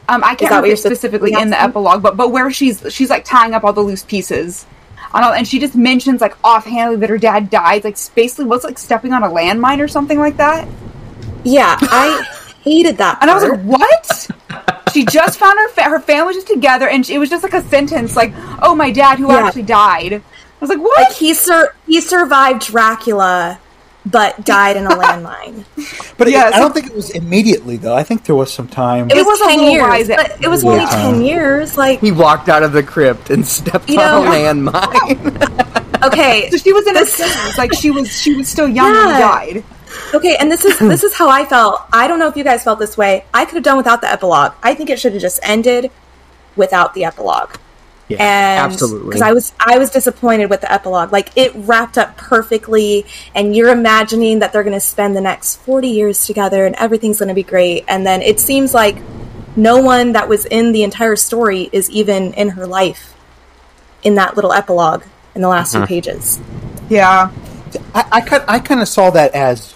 Um, 0.10 0.23
I 0.23 0.36
can't 0.36 0.49
that 0.51 0.57
remember 0.62 0.75
specifically 0.77 1.33
in 1.33 1.49
the 1.49 1.62
epilogue, 1.62 2.01
but 2.01 2.15
but 2.15 2.31
where 2.31 2.49
she's 2.51 2.83
she's 2.89 3.10
like 3.10 3.25
tying 3.25 3.53
up 3.53 3.63
all 3.63 3.73
the 3.73 3.81
loose 3.81 4.03
pieces. 4.03 4.65
I 5.13 5.21
don't, 5.21 5.38
and 5.38 5.47
she 5.47 5.60
just 5.60 5.75
mentions 5.75 6.21
like 6.21 6.36
offhandedly 6.43 6.97
that 7.01 7.10
her 7.10 7.17
dad 7.17 7.49
died, 7.49 7.83
like 7.83 7.97
basically 8.15 8.45
was 8.45 8.63
like 8.63 8.77
stepping 8.77 9.12
on 9.13 9.23
a 9.23 9.27
landmine 9.29 9.79
or 9.79 9.88
something 9.88 10.19
like 10.19 10.38
that. 10.38 10.67
Yeah, 11.43 11.77
I 11.81 12.23
hated 12.67 12.97
that. 12.97 13.17
And 13.21 13.30
I 13.32 13.34
was 13.36 13.43
like, 13.43 13.62
what? 13.62 14.30
she 14.93 15.06
just 15.06 15.38
found 15.38 15.58
her 15.60 15.69
fa- 15.69 15.84
her 15.84 15.99
family 15.99 16.34
just 16.34 16.47
together, 16.47 16.88
and 16.88 17.08
it 17.10 17.19
was 17.19 17.30
just 17.30 17.43
like 17.43 17.53
a 17.53 17.62
sentence, 17.63 18.15
like, 18.15 18.34
"Oh, 18.62 18.73
my 18.73 18.89
dad, 18.91 19.19
who 19.19 19.27
Yeah. 19.32 19.45
actually 19.45 19.63
died." 19.63 20.13
I 20.13 20.21
was 20.62 20.69
like, 20.69 20.80
what? 20.80 20.97
like 21.10 21.12
he 21.15 21.34
sur- 21.34 21.73
he 21.86 22.01
survived 22.01 22.62
Dracula, 22.65 23.60
but 24.06 24.43
died 24.45 24.75
in 24.77 24.86
a 24.88 24.89
landmine. 24.89 25.65
But 26.17 26.32
Yeah, 26.32 26.49
I 26.53 26.60
don't 26.60 26.73
think 26.73 26.88
it 26.88 26.95
was 26.95 27.12
immediately 27.12 27.77
though. 27.77 27.95
I 27.95 28.03
think 28.03 28.23
there 28.25 28.36
was 28.36 28.51
some 28.51 28.67
time. 28.67 29.10
It 29.12 29.17
was, 29.17 29.25
was 29.25 29.39
ten 29.47 29.58
little 29.60 29.73
years, 29.73 29.84
rise- 29.86 30.08
but 30.08 30.38
it 30.43 30.47
was 30.47 30.63
Yeah. 30.63 30.69
only 30.71 30.86
ten 30.88 31.21
years. 31.21 31.77
Like, 31.77 31.99
He 31.99 32.12
walked 32.12 32.49
out 32.49 32.63
of 32.63 32.71
the 32.71 32.82
crypt 32.82 33.30
and 33.30 33.45
stepped 33.58 33.89
You 33.89 33.99
on 33.99 34.25
a 34.25 34.30
landmine. 34.32 36.03
okay, 36.08 36.49
so 36.49 36.58
she 36.58 36.73
was 36.73 36.88
in 36.88 36.95
her 36.95 37.01
this- 37.03 37.13
sentence, 37.13 37.58
like 37.58 37.73
she 37.73 37.91
was 37.91 38.10
she 38.10 38.34
was 38.36 38.47
still 38.47 38.67
young 38.69 38.91
when 38.91 39.13
he 39.15 39.21
died. 39.21 39.63
Okay, 40.13 40.36
and 40.38 40.51
this 40.51 40.65
is 40.65 40.77
this 40.93 41.03
is 41.03 41.13
how 41.13 41.29
I 41.29 41.45
felt. 41.45 41.81
I 41.91 42.07
don't 42.07 42.19
know 42.19 42.27
if 42.27 42.36
you 42.38 42.43
guys 42.43 42.63
felt 42.63 42.79
this 42.79 42.97
way. 42.97 43.25
I 43.33 43.45
could 43.45 43.55
have 43.55 43.63
done 43.63 43.77
without 43.77 44.01
the 44.01 44.12
epilogue. 44.12 44.53
I 44.63 44.73
think 44.75 44.89
it 44.89 44.99
should 44.99 45.13
have 45.13 45.21
just 45.21 45.39
ended 45.43 45.91
without 46.55 46.93
the 46.93 47.03
epilogue. 47.05 47.55
yeah, 48.07 48.17
and 48.19 48.71
absolutely. 48.73 49.07
because 49.10 49.21
I 49.21 49.31
was 49.33 49.53
I 49.60 49.77
was 49.77 49.89
disappointed 49.91 50.49
with 50.49 50.62
the 50.62 50.71
epilogue. 50.71 51.12
Like 51.12 51.31
it 51.36 51.51
wrapped 51.55 51.97
up 51.97 52.17
perfectly, 52.17 53.05
and 53.36 53.55
you're 53.55 53.69
imagining 53.69 54.39
that 54.39 54.53
they're 54.53 54.63
going 54.63 54.73
to 54.73 54.79
spend 54.79 55.15
the 55.15 55.21
next 55.21 55.57
forty 55.57 55.89
years 55.89 56.25
together, 56.25 56.65
and 56.65 56.75
everything's 56.75 57.19
going 57.19 57.29
to 57.29 57.36
be 57.36 57.43
great. 57.43 57.83
And 57.88 58.05
then 58.07 58.21
it 58.21 58.39
seems 58.39 58.73
like 58.73 58.97
no 59.55 59.81
one 59.81 60.13
that 60.13 60.29
was 60.29 60.45
in 60.45 60.71
the 60.71 60.83
entire 60.83 61.15
story 61.15 61.69
is 61.71 61.89
even 61.89 62.33
in 62.33 62.49
her 62.49 62.65
life 62.67 63.13
in 64.03 64.15
that 64.15 64.36
little 64.36 64.53
epilogue 64.53 65.03
in 65.36 65.41
the 65.41 65.47
last 65.47 65.75
Uh-huh. 65.75 65.86
few 65.86 65.95
pages. 66.01 66.39
Yeah, 66.89 67.31
I, 67.93 68.21
kind 68.21 68.43
I 68.47 68.60
kind 68.60 68.82
of 68.82 68.88
saw 68.88 69.10
that 69.12 69.34
as 69.34 69.73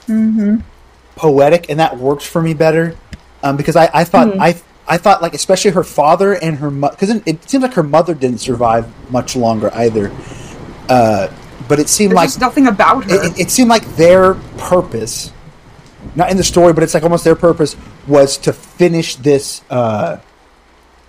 poetic, 1.15 1.69
and 1.69 1.80
that 1.80 1.97
works 1.97 2.25
for 2.25 2.41
me 2.41 2.54
better 2.54 2.95
um, 3.43 3.58
because 3.58 3.75
I, 3.75 3.89
I 3.93 4.04
thought 4.04 4.38
I 4.39 4.62
I 4.88 4.97
thought 4.97 5.21
like 5.21 5.34
especially 5.34 5.71
her 5.71 5.84
father 5.84 6.34
and 6.34 6.58
her 6.58 6.71
mother 6.71 6.95
because 6.95 7.10
it, 7.10 7.23
it 7.25 7.49
seems 7.49 7.62
like 7.62 7.73
her 7.73 7.84
mother 7.84 8.13
didn't 8.13 8.39
survive 8.39 8.88
much 9.12 9.36
longer 9.36 9.71
either. 9.73 10.12
Uh, 10.89 11.32
but 11.67 11.80
it 11.80 11.88
seemed 11.88 12.17
there's 12.17 12.36
like 12.36 12.41
nothing 12.41 12.67
about 12.67 13.06
her. 13.06 13.15
it, 13.15 13.32
it, 13.32 13.39
it 13.39 13.51
seemed 13.51 13.69
like 13.69 13.86
their 13.95 14.34
purpose, 14.58 15.32
not 16.15 16.30
in 16.30 16.38
the 16.38 16.43
story, 16.43 16.73
but 16.73 16.84
it's 16.84 16.93
like 16.93 17.04
almost 17.04 17.23
their 17.23 17.36
purpose 17.36 17.77
was 18.08 18.38
to 18.39 18.51
finish 18.51 19.15
this 19.15 19.62
uh, 19.69 20.17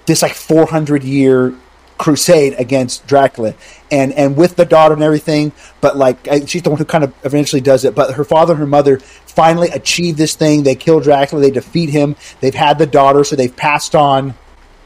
this 0.06 0.22
like 0.22 0.34
400 0.34 1.02
year 1.02 1.54
crusade 2.02 2.54
against 2.58 3.06
Dracula, 3.06 3.54
and 3.90 4.12
and 4.12 4.36
with 4.36 4.56
the 4.56 4.64
daughter 4.64 4.94
and 4.94 5.02
everything. 5.02 5.52
But 5.80 5.96
like 5.96 6.26
she's 6.46 6.62
the 6.62 6.70
one 6.70 6.78
who 6.78 6.84
kind 6.84 7.04
of 7.04 7.14
eventually 7.24 7.60
does 7.62 7.84
it. 7.84 7.94
But 7.94 8.14
her 8.14 8.24
father 8.24 8.52
and 8.54 8.60
her 8.60 8.66
mother 8.66 8.98
finally 8.98 9.68
achieve 9.68 10.16
this 10.16 10.34
thing. 10.34 10.62
They 10.62 10.74
kill 10.74 11.00
Dracula. 11.00 11.40
They 11.42 11.50
defeat 11.50 11.90
him. 11.90 12.16
They've 12.40 12.54
had 12.54 12.78
the 12.78 12.86
daughter, 12.86 13.24
so 13.24 13.36
they've 13.36 13.54
passed 13.54 13.94
on 13.94 14.34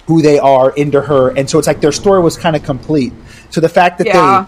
who 0.07 0.23
they 0.23 0.39
are 0.39 0.71
into 0.77 1.01
her, 1.01 1.31
and 1.37 1.49
so 1.51 1.59
it's 1.59 1.67
like 1.67 1.81
their 1.81 1.93
story 1.93 2.21
was 2.21 2.37
kind 2.37 2.55
of 2.55 2.63
complete. 2.63 3.13
So 3.51 3.61
the 3.61 3.69
fact 3.69 3.99
that 3.99 4.07
Yeah. 4.07 4.47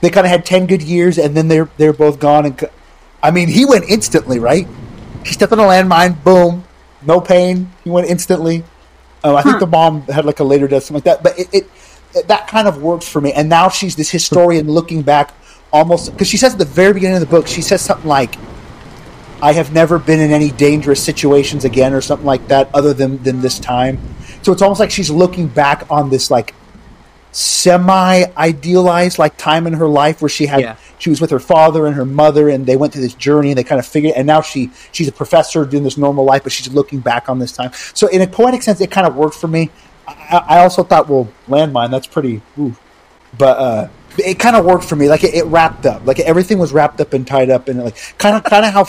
they 0.00 0.08
they 0.08 0.10
kind 0.10 0.26
of 0.26 0.30
had 0.32 0.44
10 0.44 0.66
good 0.66 0.82
years 0.82 1.16
and 1.16 1.36
then 1.36 1.46
they're 1.48 1.68
they're 1.76 1.92
both 1.92 2.18
gone 2.18 2.44
and 2.44 2.68
i 3.22 3.30
mean 3.30 3.46
he 3.46 3.64
went 3.64 3.84
instantly 3.88 4.40
right 4.40 4.66
he 5.24 5.32
stepped 5.32 5.52
on 5.52 5.60
a 5.60 5.62
landmine 5.62 6.20
boom 6.24 6.64
no 7.06 7.20
pain 7.20 7.70
he 7.84 7.90
went 7.90 8.08
instantly 8.08 8.64
uh, 9.22 9.36
i 9.36 9.42
think 9.42 9.60
the 9.60 9.66
mom 9.66 10.02
had 10.02 10.24
like 10.24 10.40
a 10.40 10.44
later 10.44 10.66
death 10.66 10.82
something 10.82 10.96
like 10.96 11.04
that 11.04 11.22
but 11.22 11.38
it, 11.38 11.48
it 11.54 11.70
that 12.26 12.46
kind 12.48 12.68
of 12.68 12.82
works 12.82 13.08
for 13.08 13.20
me. 13.20 13.32
And 13.32 13.48
now 13.48 13.68
she's 13.68 13.96
this 13.96 14.10
historian 14.10 14.68
looking 14.70 15.02
back 15.02 15.34
almost 15.72 16.12
because 16.12 16.28
she 16.28 16.36
says 16.36 16.52
at 16.52 16.58
the 16.58 16.64
very 16.64 16.92
beginning 16.92 17.16
of 17.16 17.20
the 17.20 17.26
book 17.26 17.46
she 17.46 17.62
says 17.62 17.80
something 17.80 18.06
like 18.06 18.36
i 19.40 19.52
have 19.54 19.72
never 19.72 19.98
been 19.98 20.20
in 20.20 20.30
any 20.30 20.50
dangerous 20.50 21.02
situations 21.02 21.64
again 21.64 21.94
or 21.94 22.02
something 22.02 22.26
like 22.26 22.46
that 22.48 22.68
other 22.74 22.92
than 22.92 23.22
than 23.22 23.40
this 23.40 23.58
time. 23.58 23.98
So 24.42 24.52
it's 24.52 24.60
almost 24.62 24.80
like 24.80 24.90
she's 24.90 25.08
looking 25.10 25.46
back 25.48 25.86
on 25.90 26.10
this 26.10 26.30
like 26.30 26.54
semi 27.32 28.24
idealized 28.36 29.18
like 29.18 29.36
time 29.38 29.66
in 29.66 29.72
her 29.72 29.88
life 29.88 30.20
where 30.20 30.28
she 30.28 30.44
had 30.44 30.60
Yeah. 30.60 30.76
she 30.98 31.08
was 31.08 31.18
with 31.20 31.30
her 31.30 31.40
father 31.40 31.86
and 31.86 31.94
her 31.96 32.04
mother 32.04 32.50
and 32.50 32.66
they 32.66 32.76
went 32.76 32.92
through 32.92 33.02
this 33.02 33.14
journey 33.14 33.48
and 33.50 33.56
they 33.58 33.64
kind 33.64 33.78
of 33.78 33.86
figured 33.86 34.12
and 34.14 34.26
now 34.26 34.42
she 34.42 34.70
she's 34.92 35.08
a 35.08 35.12
professor 35.12 35.64
doing 35.64 35.82
this 35.82 35.96
normal 35.96 36.24
life 36.26 36.42
but 36.42 36.52
she's 36.52 36.70
looking 36.70 37.00
back 37.00 37.30
on 37.30 37.38
this 37.38 37.52
time. 37.52 37.70
So 37.94 38.06
in 38.08 38.20
a 38.20 38.26
poetic 38.26 38.62
sense 38.62 38.80
it 38.82 38.90
kind 38.90 39.06
of 39.06 39.16
worked 39.16 39.36
for 39.36 39.48
me 39.48 39.70
i, 40.06 40.44
I 40.48 40.58
also 40.60 40.82
thought 40.82 41.08
well 41.08 41.28
landmine 41.48 41.90
that's 41.90 42.06
pretty 42.06 42.42
ooh. 42.58 42.74
but 43.36 43.58
uh 43.58 43.88
it 44.18 44.38
kind 44.38 44.56
of 44.56 44.64
worked 44.64 44.84
for 44.84 44.96
me 44.96 45.08
like 45.08 45.24
it, 45.24 45.34
it 45.34 45.44
wrapped 45.46 45.86
up 45.86 46.06
like 46.06 46.20
everything 46.20 46.58
was 46.58 46.72
wrapped 46.72 47.00
up 47.00 47.12
and 47.12 47.26
tied 47.26 47.50
up 47.50 47.68
and 47.68 47.82
like 47.82 47.96
kind 48.18 48.36
of 48.36 48.44
kind 48.44 48.64
of 48.64 48.72
how 48.72 48.86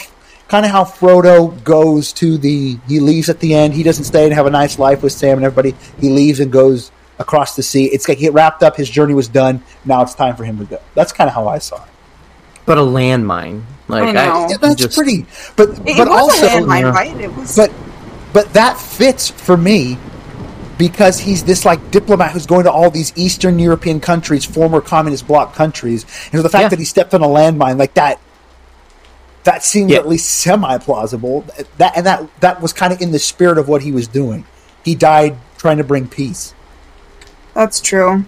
kind 0.50 0.66
of 0.66 0.72
how 0.72 0.84
Frodo 0.84 1.64
goes 1.64 2.12
to 2.14 2.38
the 2.38 2.78
he 2.88 3.00
leaves 3.00 3.30
at 3.30 3.40
the 3.40 3.54
end 3.54 3.74
he 3.74 3.84
doesn't 3.84 4.04
stay 4.04 4.26
and 4.26 4.34
have 4.34 4.46
a 4.46 4.52
nice 4.52 4.78
life 4.78 5.02
with 5.02 5.14
Sam 5.14 5.38
and 5.38 5.46
everybody 5.46 5.76
he 6.00 6.10
leaves 6.10 6.40
and 6.40 6.52
goes 6.52 6.92
across 7.20 7.56
the 7.56 7.64
sea 7.64 7.86
it's 7.86 8.10
like 8.10 8.18
he 8.18 8.30
wrapped 8.30 8.64
up 8.64 8.76
his 8.76 8.90
journey 8.90 9.14
was 9.14 9.28
done 9.28 9.64
now 9.86 10.02
it's 10.02 10.14
time 10.14 10.36
for 10.36 10.44
him 10.44 10.58
to 10.58 10.66
go 10.66 10.80
that's 10.94 11.14
kind 11.14 11.30
of 11.30 11.34
how 11.34 11.48
I 11.48 11.60
saw 11.60 11.82
it 11.84 11.90
but 12.66 12.78
a 12.78 12.82
landmine, 12.82 13.64
like 13.88 14.04
I 14.04 14.12
know. 14.12 14.48
yeah, 14.50 14.58
that's 14.58 14.76
just- 14.76 14.96
pretty 14.96 15.26
but 15.56 15.70
it, 15.70 15.84
but 15.84 15.88
it 15.88 15.98
was 15.98 16.08
also 16.08 16.46
a 16.46 16.50
landmine, 16.62 16.82
yeah. 16.82 16.92
right? 16.92 17.18
It 17.22 17.36
was. 17.36 17.56
but 17.56 17.72
but 18.32 18.54
that 18.54 18.78
fits 18.78 19.30
for 19.30 19.58
me 19.58 19.98
because 20.78 21.20
he's 21.20 21.44
this 21.44 21.66
like 21.66 21.92
diplomat 21.92 22.32
who's 22.32 22.46
going 22.46 22.64
to 22.66 22.72
all 22.72 22.90
these 22.90 23.14
Eastern 23.16 23.60
European 23.60 24.00
countries, 24.00 24.44
former 24.46 24.82
communist 24.82 25.28
bloc 25.28 25.54
countries, 25.54 26.04
and 26.32 26.40
so 26.40 26.42
the 26.42 26.50
fact 26.50 26.64
Yeah. 26.64 26.70
that 26.70 26.80
he 26.80 26.86
stepped 26.86 27.14
on 27.14 27.22
a 27.22 27.28
landmine 27.28 27.78
like 27.78 27.94
that, 27.96 28.20
that 29.44 29.64
seems 29.64 29.92
Yeah. 29.92 30.00
at 30.00 30.08
least 30.08 30.30
semi 30.30 30.78
plausible. 30.80 31.46
That 31.78 31.94
and 31.98 32.06
that 32.06 32.28
that 32.40 32.62
was 32.62 32.74
kind 32.74 32.94
of 32.94 33.02
in 33.02 33.12
the 33.12 33.20
spirit 33.20 33.58
of 33.58 33.68
what 33.68 33.82
he 33.84 33.92
was 33.92 34.08
doing. 34.08 34.46
He 34.84 34.96
died 34.96 35.36
trying 35.58 35.78
to 35.78 35.84
bring 35.84 36.08
peace. 36.08 36.54
That's 37.54 37.80
true. 37.80 38.26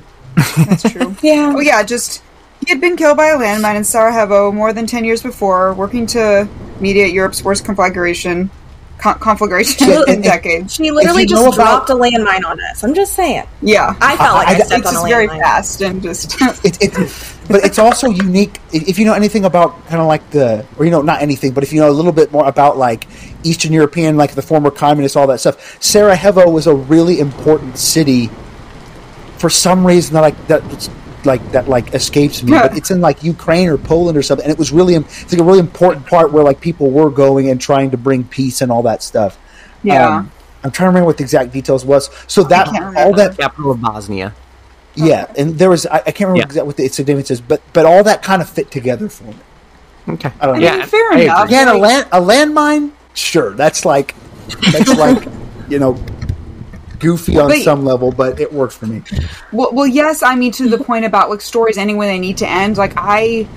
That's 0.57 0.83
true. 0.83 1.15
Yeah. 1.21 1.53
Oh 1.55 1.59
yeah, 1.61 1.81
just 1.83 2.21
he 2.65 2.69
had 2.71 2.79
been 2.81 2.95
killed 2.95 3.17
by 3.17 3.27
a 3.27 3.37
landmine 3.37 3.75
in 3.75 3.83
Sarajevo 3.83 4.51
more 4.51 4.71
than 4.73 4.85
ten 4.85 5.03
years 5.03 5.21
before, 5.21 5.73
working 5.73 6.05
to 6.07 6.47
mediate 6.79 7.13
Europe's 7.13 7.43
worst 7.43 7.65
conflagration, 7.65 8.49
con- 8.97 9.19
conflagration 9.19 9.87
Yeah, 9.89 10.01
in 10.07 10.21
decades. 10.21 10.73
She 10.75 10.91
literally 10.91 11.25
just 11.25 11.41
know 11.41 11.49
about- 11.51 11.87
dropped 11.87 11.89
a 11.89 11.93
landmine 11.93 12.45
on 12.45 12.59
us. 12.61 12.83
I'm 12.83 12.93
just 12.93 13.13
saying. 13.13 13.43
Yeah, 13.61 13.95
I 14.01 14.17
felt 14.17 14.35
like 14.35 14.47
I- 14.47 14.51
I, 14.51 14.55
I- 14.55 14.59
stepped 14.59 14.79
it's 14.81 14.87
on 14.89 14.93
a 14.93 14.97
just 14.97 15.07
very 15.07 15.27
fast 15.27 15.81
and 15.81 16.01
just. 16.01 16.35
It, 16.63 16.77
it, 16.81 16.93
but 17.47 17.63
it's 17.63 17.77
also 17.77 18.09
unique 18.09 18.59
if 18.73 18.87
if 18.89 18.97
you 18.99 19.05
know 19.05 19.13
anything 19.13 19.45
about 19.45 19.85
kind 19.87 20.01
of 20.01 20.07
like 20.07 20.27
the, 20.31 20.65
or 20.77 20.85
you 20.85 20.91
know, 20.91 21.01
not 21.03 21.21
anything, 21.21 21.51
but 21.53 21.63
if 21.63 21.71
you 21.71 21.79
know 21.79 21.89
a 21.89 21.93
little 21.93 22.11
bit 22.11 22.31
more 22.31 22.47
about 22.47 22.77
like 22.77 23.05
Eastern 23.43 23.71
European, 23.71 24.17
like 24.17 24.33
the 24.33 24.41
former 24.41 24.71
communists, 24.71 25.15
all 25.15 25.27
that 25.27 25.39
stuff. 25.39 25.77
Sarajevo 25.81 26.49
was 26.49 26.65
a 26.65 26.73
really 26.73 27.19
important 27.19 27.77
city 27.77 28.31
for 29.37 29.49
some 29.49 29.85
reason 29.85 30.13
that 30.15 30.21
like 30.21 30.47
that 30.47 30.63
it's 30.73 30.89
like 31.25 31.51
that 31.51 31.67
like 31.67 31.93
escapes 31.93 32.43
me. 32.43 32.51
but 32.51 32.75
it's 32.77 32.91
in 32.91 33.01
like 33.01 33.23
Ukraine 33.23 33.69
or 33.69 33.77
Poland 33.77 34.17
or 34.17 34.21
something, 34.23 34.43
and 34.45 34.51
it 34.51 34.57
was 34.59 34.71
really 34.71 34.95
it's 34.95 35.31
like 35.31 35.41
a 35.41 35.43
really 35.43 35.59
important 35.59 36.05
part 36.05 36.31
where 36.31 36.43
like 36.43 36.61
people 36.61 36.91
were 36.91 37.09
going 37.09 37.49
and 37.49 37.59
trying 37.59 37.91
to 37.91 37.97
bring 37.97 38.23
peace 38.23 38.61
and 38.61 38.71
all 38.71 38.83
that 38.83 39.01
stuff. 39.03 39.37
Yeah. 39.83 40.17
Um, 40.17 40.31
I'm 40.63 40.71
trying 40.71 40.85
to 40.85 40.89
remember 40.89 41.05
what 41.07 41.17
the 41.17 41.23
exact 41.23 41.51
details 41.53 41.85
was. 41.85 42.09
So 42.27 42.43
that 42.43 42.67
all 42.67 42.73
remember. 42.73 43.17
that 43.17 43.37
capital 43.37 43.71
of 43.71 43.81
Bosnia. 43.81 44.33
yeah, 44.95 45.31
and 45.37 45.59
there 45.59 45.69
was 45.69 45.85
I, 45.85 45.97
I 45.97 46.01
can't 46.11 46.21
remember 46.21 46.37
Yeah. 46.39 46.45
exactly 46.45 46.67
what 46.67 46.77
the, 46.77 46.85
it's 46.85 46.97
David 46.97 47.27
says, 47.27 47.41
but 47.41 47.61
but 47.73 47.85
all 47.85 48.03
that 48.03 48.23
kind 48.23 48.41
of 48.41 48.49
fit 48.49 48.71
together 48.71 49.09
for 49.09 49.25
me. 49.25 49.35
Okay, 50.07 50.31
I 50.39 50.45
don't 50.45 50.55
I 50.55 50.59
know. 50.59 50.69
mean, 50.69 50.79
Yeah, 50.79 50.85
fair 50.85 51.11
I 51.13 51.19
enough. 51.21 51.47
Again, 51.47 51.67
a 51.67 51.73
land 51.77 52.07
a 52.11 52.21
landmine, 52.21 52.91
sure, 53.13 53.53
that's 53.53 53.85
like 53.85 54.15
that's 54.71 54.95
like 54.97 55.27
you 55.69 55.79
know 55.79 55.93
goofy 56.99 57.37
on 57.37 57.49
But- 57.49 57.61
some 57.61 57.85
level, 57.85 58.11
but 58.11 58.39
it 58.39 58.51
works 58.51 58.75
for 58.75 58.87
me. 58.87 59.01
Well, 59.51 59.69
well, 59.73 59.87
yes. 59.87 60.23
I 60.23 60.35
mean, 60.35 60.51
to 60.53 60.69
the 60.69 60.77
mm-hmm. 60.77 60.85
point 60.85 61.05
about 61.05 61.29
like 61.29 61.41
stories 61.41 61.77
ending 61.77 61.97
when 61.97 62.07
they 62.07 62.19
need 62.19 62.37
to 62.37 62.49
end. 62.49 62.77
Like 62.77 62.93
I, 62.95 63.47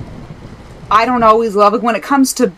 I 0.91 1.05
don't 1.07 1.23
always 1.23 1.55
love 1.55 1.73
like 1.73 1.83
when 1.83 1.97
it 1.97 2.03
comes 2.03 2.33
to 2.35 2.53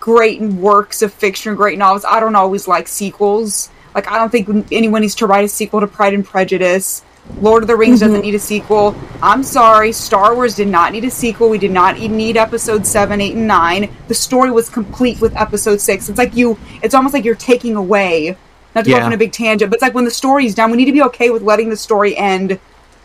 great 0.00 0.40
works 0.40 1.02
of 1.02 1.12
fiction, 1.12 1.54
great 1.54 1.78
novels. 1.78 2.04
I 2.04 2.20
don't 2.20 2.34
always 2.34 2.66
like 2.66 2.88
sequels. 2.88 3.70
Like 3.94 4.10
I 4.10 4.18
don't 4.18 4.30
think 4.30 4.72
anyone 4.72 5.02
needs 5.02 5.14
to 5.16 5.26
write 5.26 5.44
a 5.44 5.48
sequel 5.48 5.80
to 5.80 5.86
Pride 5.86 6.14
and 6.14 6.24
Prejudice. 6.24 7.04
Lord 7.40 7.62
of 7.62 7.68
the 7.68 7.76
Rings 7.76 8.00
doesn't 8.00 8.16
mm-hmm. 8.16 8.26
need 8.26 8.34
a 8.34 8.38
sequel. 8.38 8.96
I'm 9.22 9.42
sorry, 9.42 9.92
Star 9.92 10.34
Wars 10.34 10.56
did 10.56 10.68
not 10.68 10.92
need 10.92 11.04
a 11.04 11.10
sequel. 11.10 11.48
We 11.48 11.58
did 11.58 11.70
not 11.70 11.96
e- 11.98 12.08
need 12.08 12.36
episode 12.36 12.84
7, 12.84 13.20
8, 13.20 13.34
and 13.34 13.46
9. 13.46 13.96
The 14.08 14.14
story 14.14 14.50
was 14.50 14.68
complete 14.68 15.20
with 15.20 15.34
episode 15.36 15.80
6. 15.80 16.08
It's 16.08 16.18
like 16.18 16.34
you, 16.36 16.58
it's 16.82 16.94
almost 16.94 17.14
like 17.14 17.24
you're 17.24 17.34
taking 17.36 17.76
away, 17.76 18.36
not 18.74 18.84
to 18.84 18.90
go 18.90 18.96
off 18.96 19.02
on 19.04 19.12
a 19.12 19.18
big 19.18 19.32
tangent, 19.32 19.70
but 19.70 19.76
it's 19.76 19.82
like 19.82 19.94
when 19.94 20.04
the 20.04 20.10
story's 20.10 20.54
done, 20.54 20.70
we 20.70 20.76
need 20.76 20.86
to 20.86 20.92
be 20.92 21.02
okay 21.02 21.30
with 21.30 21.42
letting 21.42 21.68
the 21.70 21.76
story 21.76 22.16
end 22.16 22.58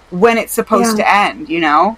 when 0.10 0.38
it's 0.38 0.54
supposed 0.54 0.98
Yeah. 0.98 1.04
to 1.04 1.16
end, 1.16 1.50
you 1.50 1.60
know? 1.60 1.98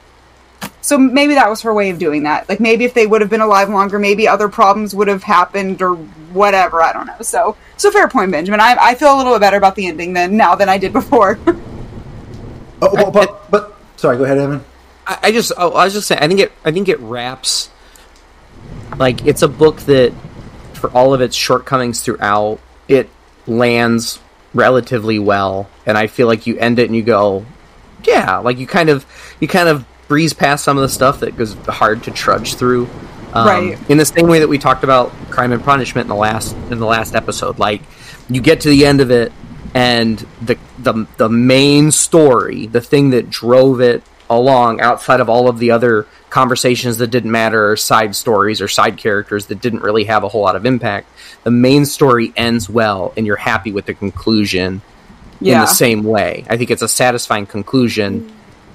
So 0.82 0.98
maybe 0.98 1.36
that 1.36 1.50
was 1.50 1.62
her 1.62 1.74
way 1.74 1.90
of 1.90 2.00
doing 2.00 2.24
that. 2.24 2.50
Like 2.50 2.60
maybe 2.60 2.84
if 2.84 2.94
they 2.94 3.06
would 3.08 3.22
have 3.22 3.30
been 3.30 3.42
alive 3.42 3.70
longer, 3.70 4.00
maybe 4.00 4.28
other 4.28 4.50
problems 4.50 4.96
would 4.96 5.08
have 5.08 5.24
happened 5.24 5.82
or 5.82 5.96
whatever. 6.34 6.82
I 6.82 6.92
don't 6.92 7.06
know. 7.06 7.16
So, 7.22 7.56
so 7.78 7.92
fair 7.92 8.08
point, 8.08 8.32
Benjamin. 8.32 8.60
I, 8.60 8.76
I 8.80 8.96
feel 8.96 9.16
a 9.16 9.18
little 9.18 9.34
bit 9.34 9.42
better 9.42 9.58
about 9.58 9.76
the 9.76 9.88
ending 9.88 10.14
than 10.14 10.36
now 10.36 10.56
than 10.56 10.68
I 10.70 10.78
did 10.78 10.94
before. 10.94 11.40
Oh, 12.82 13.12
but, 13.12 13.12
but 13.12 13.52
but 13.52 13.78
sorry, 13.98 14.16
go 14.18 14.24
ahead, 14.24 14.38
Evan. 14.38 14.64
I, 15.06 15.20
I 15.24 15.32
just 15.34 15.52
oh, 15.58 15.72
I 15.72 15.84
was 15.84 15.94
just 15.94 16.08
saying 16.08 16.22
I 16.22 16.30
think 16.30 16.40
it 16.40 16.54
I 16.64 16.72
think 16.72 16.88
it 16.88 16.98
wraps 17.02 17.70
like 18.98 19.26
it's 19.26 19.42
a 19.42 19.50
book 19.50 19.82
that 19.82 20.14
for 20.74 20.90
all 20.92 21.14
of 21.14 21.20
its 21.20 21.36
shortcomings 21.36 22.00
throughout, 22.02 22.60
it 22.88 23.10
lands 23.50 24.20
relatively 24.54 25.20
well, 25.20 25.70
and 25.86 25.98
I 25.98 26.08
feel 26.08 26.28
like 26.28 26.48
you 26.48 26.58
end 26.58 26.80
it 26.80 26.86
and 26.86 26.96
you 26.96 27.04
go, 27.04 27.46
yeah, 28.04 28.38
like 28.38 28.58
you 28.58 28.68
kind 28.68 28.90
of 28.90 29.06
you 29.40 29.48
kind 29.48 29.68
of 29.68 29.86
breeze 30.08 30.34
past 30.34 30.64
some 30.64 30.78
of 30.78 30.82
the 30.82 30.90
stuff 30.90 31.20
that 31.20 31.38
goes 31.38 31.54
hard 31.66 32.04
to 32.04 32.12
trudge 32.12 32.56
through. 32.56 32.88
Um, 33.34 33.48
Right. 33.48 33.90
In 33.90 33.98
the 33.98 34.06
same 34.06 34.28
way 34.28 34.40
that 34.40 34.48
we 34.48 34.58
talked 34.58 34.84
about 34.84 35.12
Crime 35.30 35.52
and 35.52 35.64
Punishment 35.64 36.06
in 36.06 36.10
the 36.10 36.16
last 36.16 36.56
in 36.72 36.80
the 36.80 36.86
last 36.86 37.16
episode, 37.16 37.60
like 37.60 37.82
you 38.30 38.42
get 38.42 38.62
to 38.62 38.70
the 38.70 38.86
end 38.86 39.02
of 39.02 39.12
it, 39.12 39.32
and 39.74 40.18
the 40.42 40.58
the 40.80 41.08
the 41.18 41.30
main 41.30 41.92
story, 41.92 42.68
the 42.68 42.82
thing 42.82 43.12
that 43.12 43.30
drove 43.30 43.82
it 43.82 44.04
along, 44.30 44.82
outside 44.82 45.20
of 45.20 45.30
all 45.30 45.50
of 45.50 45.60
the 45.60 45.72
other 45.72 46.06
conversations 46.30 46.98
that 46.98 47.08
didn't 47.08 47.32
matter, 47.32 47.72
or 47.72 47.76
side 47.76 48.16
stories 48.16 48.62
or 48.62 48.68
side 48.68 48.98
characters 48.98 49.48
that 49.48 49.62
didn't 49.62 49.82
really 49.82 50.04
have 50.06 50.24
a 50.24 50.30
whole 50.30 50.42
lot 50.42 50.56
of 50.56 50.66
impact, 50.66 51.08
the 51.44 51.52
main 51.52 51.86
story 51.86 52.32
ends 52.36 52.70
well, 52.70 53.14
and 53.18 53.26
you're 53.26 53.36
happy 53.36 53.72
with 53.72 53.86
the 53.86 53.94
conclusion 53.94 54.82
yeah. 55.42 55.56
in 55.56 55.62
the 55.62 55.68
same 55.68 56.04
way. 56.04 56.46
I 56.50 56.58
think 56.58 56.72
it's 56.72 56.82
a 56.82 56.88
satisfying 56.88 57.46
conclusion 57.46 58.32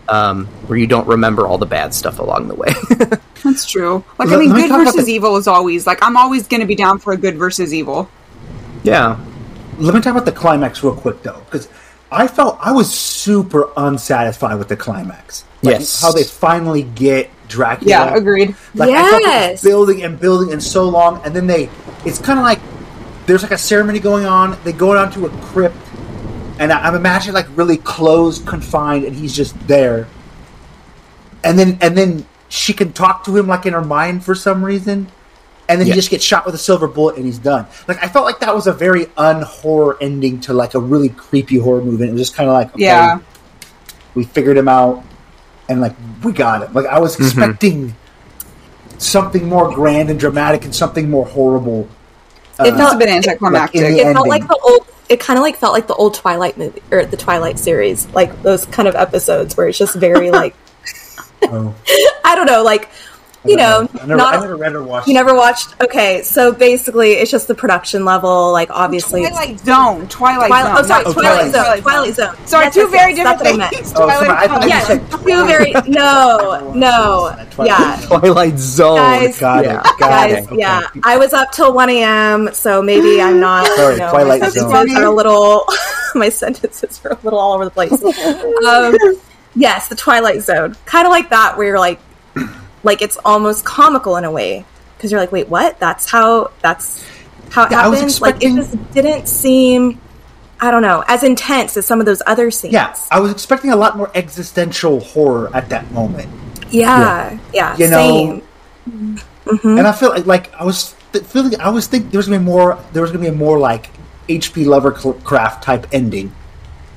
um, 0.08 0.46
where 0.66 0.78
you 0.78 0.86
don't 0.86 1.06
remember 1.06 1.46
all 1.46 1.58
the 1.58 1.66
bad 1.66 1.94
stuff 1.94 2.18
along 2.18 2.48
the 2.48 2.54
way. 2.54 2.68
That's 3.42 3.66
true. 3.66 4.04
Like, 4.18 4.30
I 4.30 4.36
mean, 4.36 4.52
good 4.52 4.70
versus 4.70 5.08
evil 5.08 5.36
is 5.36 5.46
always 5.46 5.86
like 5.86 5.98
I'm 6.02 6.16
always 6.16 6.48
going 6.48 6.60
to 6.60 6.66
be 6.66 6.74
down 6.74 6.98
for 6.98 7.12
a 7.12 7.16
good 7.16 7.36
versus 7.36 7.72
evil. 7.72 8.10
yeah. 8.82 9.18
Let 9.76 9.92
me 9.92 10.00
talk 10.00 10.12
about 10.12 10.24
the 10.24 10.32
climax 10.32 10.84
real 10.84 10.94
quick, 10.94 11.22
though, 11.24 11.40
because 11.40 11.68
I 12.14 12.26
felt 12.28 12.58
I 12.60 12.72
was 12.72 12.92
super 12.92 13.70
unsatisfied 13.76 14.58
with 14.58 14.68
the 14.68 14.76
climax. 14.76 15.44
Like, 15.62 15.80
Yes. 15.80 16.00
how 16.00 16.12
they 16.12 16.24
finally 16.24 16.82
get 16.82 17.30
Dracula. 17.48 17.88
Yeah, 17.90 18.14
agreed. 18.14 18.54
Like 18.74 18.90
I 18.90 19.10
felt 19.10 19.22
it 19.22 19.26
Yes. 19.28 19.52
was 19.52 19.70
building 19.70 20.02
and 20.02 20.18
building 20.18 20.52
and 20.52 20.62
so 20.62 20.88
long, 20.88 21.20
and 21.24 21.34
then 21.34 21.46
they. 21.46 21.68
It's 22.04 22.18
kind 22.18 22.38
of 22.38 22.44
like 22.44 22.60
there's 23.26 23.42
like 23.42 23.52
a 23.52 23.58
ceremony 23.58 23.98
going 24.00 24.26
on. 24.26 24.56
They 24.64 24.72
go 24.72 24.94
down 24.94 25.10
to 25.12 25.26
a 25.26 25.30
crypt, 25.42 25.76
and 26.58 26.72
I, 26.72 26.80
I'm 26.86 26.94
imagining 26.94 27.34
like 27.34 27.46
really 27.56 27.76
closed, 27.78 28.46
confined, 28.46 29.04
and 29.04 29.14
he's 29.16 29.34
just 29.34 29.54
there. 29.66 30.06
And 31.42 31.58
then 31.58 31.78
and 31.80 31.96
then 31.96 32.26
she 32.48 32.72
can 32.72 32.92
talk 32.92 33.24
to 33.24 33.36
him 33.36 33.46
like 33.46 33.66
in 33.66 33.72
her 33.72 33.84
mind 33.84 34.24
for 34.24 34.34
some 34.34 34.64
reason, 34.64 35.08
and 35.68 35.80
then 35.80 35.86
Yeah. 35.86 35.94
he 35.94 35.98
just 35.98 36.10
gets 36.10 36.24
shot 36.24 36.44
with 36.46 36.54
a 36.54 36.58
silver 36.58 36.86
bullet 36.88 37.16
and 37.16 37.24
he's 37.24 37.38
done. 37.38 37.66
Like 37.88 38.02
I 38.02 38.08
felt 38.08 38.24
like 38.24 38.40
that 38.40 38.54
was 38.54 38.66
a 38.66 38.72
very 38.72 39.06
un-horror 39.16 39.96
ending 40.00 40.40
to 40.42 40.52
like 40.52 40.74
a 40.74 40.80
really 40.80 41.08
creepy 41.08 41.58
horror 41.58 41.80
movie. 41.82 42.04
And 42.04 42.10
it 42.10 42.12
was 42.12 42.22
just 42.22 42.34
kind 42.36 42.48
of 42.48 42.54
like 42.54 42.68
okay, 42.74 42.84
Yeah. 42.84 43.18
we 44.14 44.24
figured 44.24 44.56
him 44.56 44.68
out, 44.68 45.04
and 45.68 45.80
like 45.80 45.94
we 46.22 46.32
got 46.32 46.62
him. 46.62 46.72
Like 46.72 46.86
I 46.86 46.98
was 46.98 47.14
mm-hmm. 47.16 47.24
expecting 47.24 47.96
something 48.98 49.48
more 49.48 49.74
grand 49.74 50.10
and 50.10 50.18
dramatic 50.20 50.64
and 50.64 50.74
something 50.74 51.10
more 51.10 51.26
horrible. 51.26 51.88
It 52.60 52.68
It's 52.68 52.76
felt 52.76 52.94
a 52.94 52.98
bit 52.98 53.08
uh, 53.08 53.12
anticlimactic. 53.12 53.80
Like 53.80 53.90
in 53.90 53.94
the 53.94 54.00
it 54.00 54.04
felt 54.14 54.16
ending. 54.26 54.30
like 54.30 54.48
the 54.48 54.58
old 54.62 54.86
it 55.08 55.20
kind 55.20 55.38
of 55.38 55.42
like 55.42 55.56
felt 55.56 55.72
like 55.74 55.86
the 55.86 55.94
old 55.94 56.14
twilight 56.14 56.56
movie 56.56 56.82
or 56.90 57.04
the 57.04 57.16
twilight 57.16 57.58
series 57.58 58.08
like 58.14 58.42
those 58.42 58.64
kind 58.66 58.88
of 58.88 58.94
episodes 58.94 59.54
where 59.56 59.68
it's 59.68 59.76
just 59.78 59.94
very 59.96 60.30
like 60.30 60.54
Oh. 61.42 61.74
i 62.24 62.34
don't 62.34 62.46
know 62.46 62.62
like 62.62 62.88
you 63.46 63.56
know 63.56 63.86
I 63.94 64.06
never, 64.06 64.16
not 64.16 64.34
I 64.34 64.40
never 64.40 64.56
read 64.56 64.74
or 64.74 64.82
watched. 64.82 65.06
you 65.06 65.14
never 65.14 65.34
watched 65.34 65.74
okay 65.82 66.22
so 66.22 66.50
basically 66.52 67.12
it's 67.12 67.30
just 67.30 67.46
the 67.46 67.54
production 67.54 68.04
level 68.04 68.52
like 68.52 68.70
obviously 68.70 69.26
Twilight 69.26 69.60
Zone. 69.60 70.08
Twilight, 70.08 70.48
Twilight, 70.48 70.64
Zone. 70.64 70.76
oh 70.78 70.82
sorry 70.82 71.04
not 71.04 71.12
twilight, 71.12 71.52
Twilight 71.52 71.52
zone 71.52 71.82
twilight 71.82 72.14
zone 72.14 72.46
Sorry, 72.46 72.64
Yes, 72.66 72.74
two 72.74 72.80
yes, 72.80 72.90
very 72.90 73.14
yes, 73.14 73.16
different 73.16 73.38
that's 73.38 73.42
what 73.42 73.54
I 73.54 73.56
meant. 73.56 73.74
things. 73.74 73.92
Oh, 73.94 74.08
sorry, 74.08 74.26
Twilight 74.26 74.38
I 74.38 74.46
thought 74.48 74.62
Zone. 74.62 74.62
you 74.62 74.68
yes 74.68 74.86
said 74.86 75.10
two 75.10 75.46
very 75.46 75.72
no 75.90 76.72
no 76.74 77.46
Twilight. 77.50 77.78
yeah 77.80 78.00
Twilight 78.06 78.58
Zone. 78.58 78.96
Guys, 78.96 79.38
Got 79.38 79.64
Yeah. 79.64 79.78
it. 79.80 79.84
Got 79.84 79.98
guys, 80.00 80.32
it. 80.32 80.44
Okay. 80.46 80.56
yeah, 80.58 80.80
I 81.02 81.16
was 81.18 81.32
up 81.32 81.52
till 81.52 81.72
one 81.74 81.90
a.m., 81.90 82.48
so 82.52 82.80
maybe 82.82 83.20
I'm 83.20 83.40
not. 83.40 83.66
Sorry, 83.76 83.94
you 83.94 83.98
know, 84.00 84.10
Twilight 84.10 84.40
my 84.40 84.48
Zone. 84.48 84.70
sentences 84.70 84.96
are 84.96 85.04
a 85.04 85.10
little. 85.10 85.64
my 86.14 86.28
sentences 86.28 87.00
are 87.04 87.12
a 87.12 87.18
little 87.22 87.38
all 87.38 87.52
over 87.52 87.64
the 87.64 87.70
place. 87.70 87.92
Um, 88.64 88.96
yes, 89.54 89.88
the 89.88 89.94
Twilight 89.96 90.42
Zone, 90.42 90.74
kind 90.86 91.06
of 91.06 91.10
like 91.10 91.30
that, 91.30 91.56
where 91.56 91.66
you're 91.68 91.78
like, 91.78 92.00
like 92.84 93.02
it's 93.02 93.16
almost 93.24 93.64
comical 93.64 94.16
in 94.16 94.24
a 94.24 94.30
way 94.30 94.64
because 94.96 95.10
you're 95.10 95.20
like, 95.20 95.32
wait, 95.32 95.48
what? 95.48 95.78
That's 95.80 96.08
how. 96.10 96.50
That's 96.62 97.04
how 97.50 97.64
it 97.64 97.70
Yeah, 97.72 97.82
happens. 97.90 98.20
Like 98.20 98.42
it 98.42 98.54
just 98.54 98.92
didn't 98.92 99.26
seem. 99.28 100.00
I 100.60 100.70
don't 100.70 100.82
know, 100.82 101.04
as 101.08 101.22
intense 101.24 101.76
as 101.76 101.84
some 101.84 101.98
of 102.00 102.06
those 102.06 102.22
other 102.26 102.50
scenes. 102.50 102.72
Yeah, 102.72 102.94
I 103.10 103.18
was 103.20 103.32
expecting 103.32 103.70
a 103.70 103.76
lot 103.76 103.96
more 103.96 104.10
existential 104.14 105.00
horror 105.00 105.50
at 105.54 105.68
that 105.70 105.90
moment, 105.90 106.28
yeah, 106.70 107.38
yeah. 107.52 107.76
You 107.76 107.88
know, 107.88 107.96
same. 107.96 108.42
Mm-hmm. 108.88 109.78
and 109.78 109.86
I 109.86 109.92
feel 109.92 110.10
like 110.10 110.26
like 110.26 110.54
I 110.54 110.64
was 110.64 110.94
th- 111.12 111.24
feeling 111.24 111.60
I 111.60 111.68
was 111.70 111.86
thinking 111.86 112.10
there 112.10 112.18
was 112.18 112.26
gonna 112.28 112.38
be 112.38 112.44
more 112.44 112.78
there 112.92 113.02
was 113.02 113.10
gonna 113.10 113.22
be 113.22 113.28
a 113.28 113.32
more 113.32 113.58
like 113.58 113.90
H.P. 114.28 114.64
Lovecraft 114.64 115.62
type 115.62 115.86
ending 115.92 116.32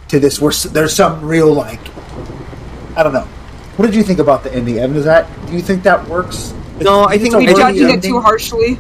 to 0.10 0.20
this, 0.20 0.40
where 0.40 0.52
s- 0.52 0.64
there's 0.64 0.96
some 0.96 1.26
real 1.26 1.52
like 1.52 1.82
I 2.96 3.04
don't 3.04 3.14
know. 3.14 3.28
What 3.78 3.86
did 3.86 3.96
you 3.96 4.04
think 4.04 4.20
about 4.20 4.44
the 4.44 4.54
ending, 4.54 4.80
Evan? 4.80 4.98
Is 4.98 5.06
that 5.06 5.30
do 5.46 5.54
you 5.54 5.62
think 5.62 5.84
that 5.84 6.08
works? 6.08 6.54
No, 6.82 7.06
I 7.06 7.18
think 7.18 7.36
we 7.36 7.46
We 7.46 7.52
I 7.52 7.54
think 7.54 7.60
judging 7.60 7.90
it 7.90 8.04
too 8.04 8.20
harshly. 8.20 8.80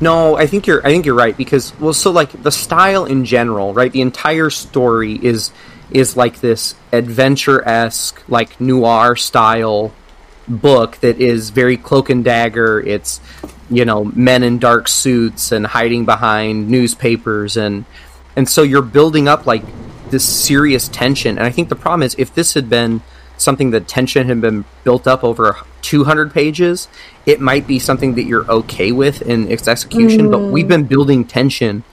No, 0.00 0.36
I 0.36 0.46
think 0.46 0.66
you're. 0.66 0.80
I 0.86 0.90
think 0.90 1.06
you're 1.06 1.14
right 1.14 1.36
because 1.36 1.78
well, 1.80 1.92
so 1.92 2.10
like 2.10 2.42
the 2.42 2.50
style 2.50 3.04
in 3.04 3.24
general, 3.24 3.74
right? 3.74 3.92
The 3.92 4.00
entire 4.00 4.50
story 4.50 5.14
is 5.14 5.52
is 5.90 6.16
like 6.16 6.40
this 6.40 6.74
adventure 6.92 7.66
esque, 7.66 8.22
like 8.28 8.60
noir 8.60 9.16
style 9.16 9.92
book 10.46 10.96
that 10.98 11.20
is 11.20 11.50
very 11.50 11.76
cloak 11.76 12.10
and 12.10 12.24
dagger. 12.24 12.80
It's 12.80 13.20
you 13.70 13.84
know 13.84 14.04
men 14.04 14.42
in 14.42 14.58
dark 14.58 14.88
suits 14.88 15.52
and 15.52 15.66
hiding 15.66 16.04
behind 16.04 16.68
newspapers 16.68 17.56
and 17.56 17.84
and 18.36 18.48
so 18.48 18.62
you're 18.62 18.82
building 18.82 19.28
up 19.28 19.46
like 19.46 19.62
this 20.10 20.24
serious 20.24 20.88
tension. 20.88 21.38
And 21.38 21.46
I 21.46 21.50
think 21.50 21.68
the 21.68 21.76
problem 21.76 22.02
is 22.02 22.14
if 22.18 22.34
this 22.34 22.54
had 22.54 22.68
been 22.68 23.00
something 23.36 23.70
that 23.72 23.88
tension 23.88 24.28
had 24.28 24.40
been 24.40 24.64
built 24.84 25.06
up 25.06 25.24
over 25.24 25.56
200 25.82 26.32
pages, 26.32 26.88
it 27.26 27.40
might 27.40 27.66
be 27.66 27.78
something 27.78 28.14
that 28.14 28.24
you're 28.24 28.48
okay 28.50 28.92
with 28.92 29.22
in 29.22 29.50
its 29.50 29.68
execution. 29.68 30.30
But 30.30 30.38
we've 30.50 30.68
been 30.68 30.84
building 30.84 31.24
tension 31.24 31.84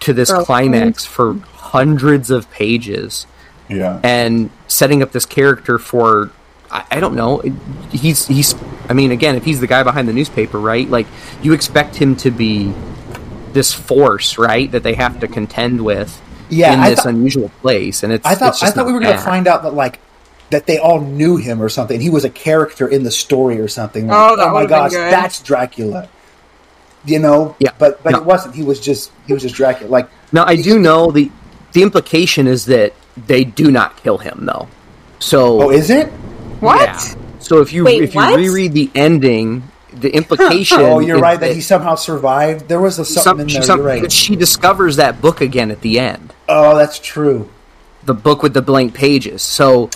to 0.00 0.12
this 0.12 0.30
For 0.30 0.36
a 0.40 0.44
climax 0.44 1.04
for 1.04 1.34
hundreds 1.54 2.30
of 2.30 2.50
pages 2.50 3.26
Yeah. 3.68 3.98
and 4.04 4.50
setting 4.68 5.02
up 5.02 5.12
this 5.12 5.26
character 5.26 5.78
for 5.78 6.30
I, 6.70 6.84
I 6.92 7.00
don't 7.00 7.14
know 7.14 7.38
he's 7.90 8.26
he's 8.26 8.54
I 8.88 8.92
mean 8.92 9.10
again 9.10 9.36
if 9.36 9.44
he's 9.44 9.60
the 9.60 9.66
guy 9.66 9.82
behind 9.82 10.06
the 10.08 10.12
newspaper 10.12 10.58
right 10.60 10.88
like 10.88 11.06
you 11.42 11.52
expect 11.54 11.96
him 11.96 12.14
to 12.16 12.30
be 12.30 12.72
this 13.52 13.72
force 13.72 14.36
right 14.38 14.70
that 14.72 14.82
they 14.82 14.94
have 14.94 15.18
to 15.20 15.28
contend 15.28 15.82
with 15.84 16.20
Yeah, 16.50 16.74
in 16.74 16.80
I 16.80 16.90
this 16.90 17.00
thought- 17.00 17.08
unusual 17.14 17.50
place 17.62 18.02
and 18.02 18.12
it's 18.12 18.26
I 18.26 18.34
thought 18.34 18.50
it's 18.54 18.62
I 18.62 18.70
thought 18.70 18.86
we 18.86 18.92
were 18.92 19.00
going 19.00 19.16
to 19.16 19.22
find 19.22 19.46
out 19.48 19.62
that 19.62 19.74
like 19.74 19.98
that 20.50 20.66
they 20.66 20.78
all 20.78 21.00
knew 21.00 21.36
him 21.36 21.60
or 21.60 21.68
something. 21.68 22.00
He 22.00 22.10
was 22.10 22.24
a 22.24 22.30
character 22.30 22.86
in 22.88 23.02
the 23.02 23.10
story 23.10 23.58
or 23.60 23.68
something. 23.68 24.06
Like, 24.06 24.16
Oh, 24.16 24.36
that 24.36 24.42
oh 24.42 24.46
my 24.48 24.52
would've 24.52 24.68
been 24.68 24.78
gosh, 24.78 24.90
good. 24.92 25.12
that's 25.12 25.42
Dracula. 25.42 26.08
You 27.04 27.18
know, 27.20 27.54
Yeah. 27.58 27.70
but 27.78 28.02
but 28.02 28.10
No. 28.12 28.18
it 28.18 28.24
wasn't. 28.24 28.54
He 28.54 28.62
was 28.62 28.80
just 28.80 29.10
he 29.26 29.32
was 29.32 29.42
just 29.42 29.54
Dracula. 29.54 29.90
Like 29.90 30.08
now 30.32 30.44
I 30.44 30.56
do 30.56 30.78
know 30.78 31.10
the 31.12 31.30
the 31.72 31.82
implication 31.82 32.46
is 32.46 32.66
that 32.66 32.92
they 33.26 33.44
do 33.44 33.70
not 33.70 33.96
kill 34.02 34.18
him 34.18 34.40
though 34.42 34.68
so 35.18 35.62
oh, 35.62 35.70
is 35.70 35.88
it? 35.90 36.08
What? 36.60 36.80
yeah. 36.80 36.98
so 37.38 37.60
if 37.60 37.72
you 37.72 37.84
Wait, 37.84 38.02
if 38.02 38.14
you 38.14 38.20
what? 38.20 38.36
reread 38.36 38.72
the 38.74 38.90
ending 38.94 39.62
the 39.92 40.10
implication 40.14 40.78
Oh, 40.80 40.98
you're 40.98 41.18
right 41.18 41.38
that 41.40 41.54
he 41.54 41.60
somehow 41.62 41.94
survived. 41.94 42.68
There 42.68 42.80
was 42.80 42.98
a, 42.98 43.04
something 43.04 43.22
some, 43.22 43.40
in 43.40 43.46
there. 43.48 43.62
some- 43.62 43.78
you're 43.78 43.86
right. 43.86 44.12
she 44.12 44.36
discovers 44.36 44.96
that 44.96 45.20
book 45.22 45.40
again 45.40 45.70
at 45.70 45.80
the 45.80 45.98
end 45.98 46.34
Oh, 46.48 46.76
that's 46.76 46.98
true. 46.98 47.48
the 48.04 48.14
book 48.14 48.42
with 48.42 48.52
the 48.54 48.62
blank 48.62 48.92
pages. 48.94 49.42
So 49.42 49.88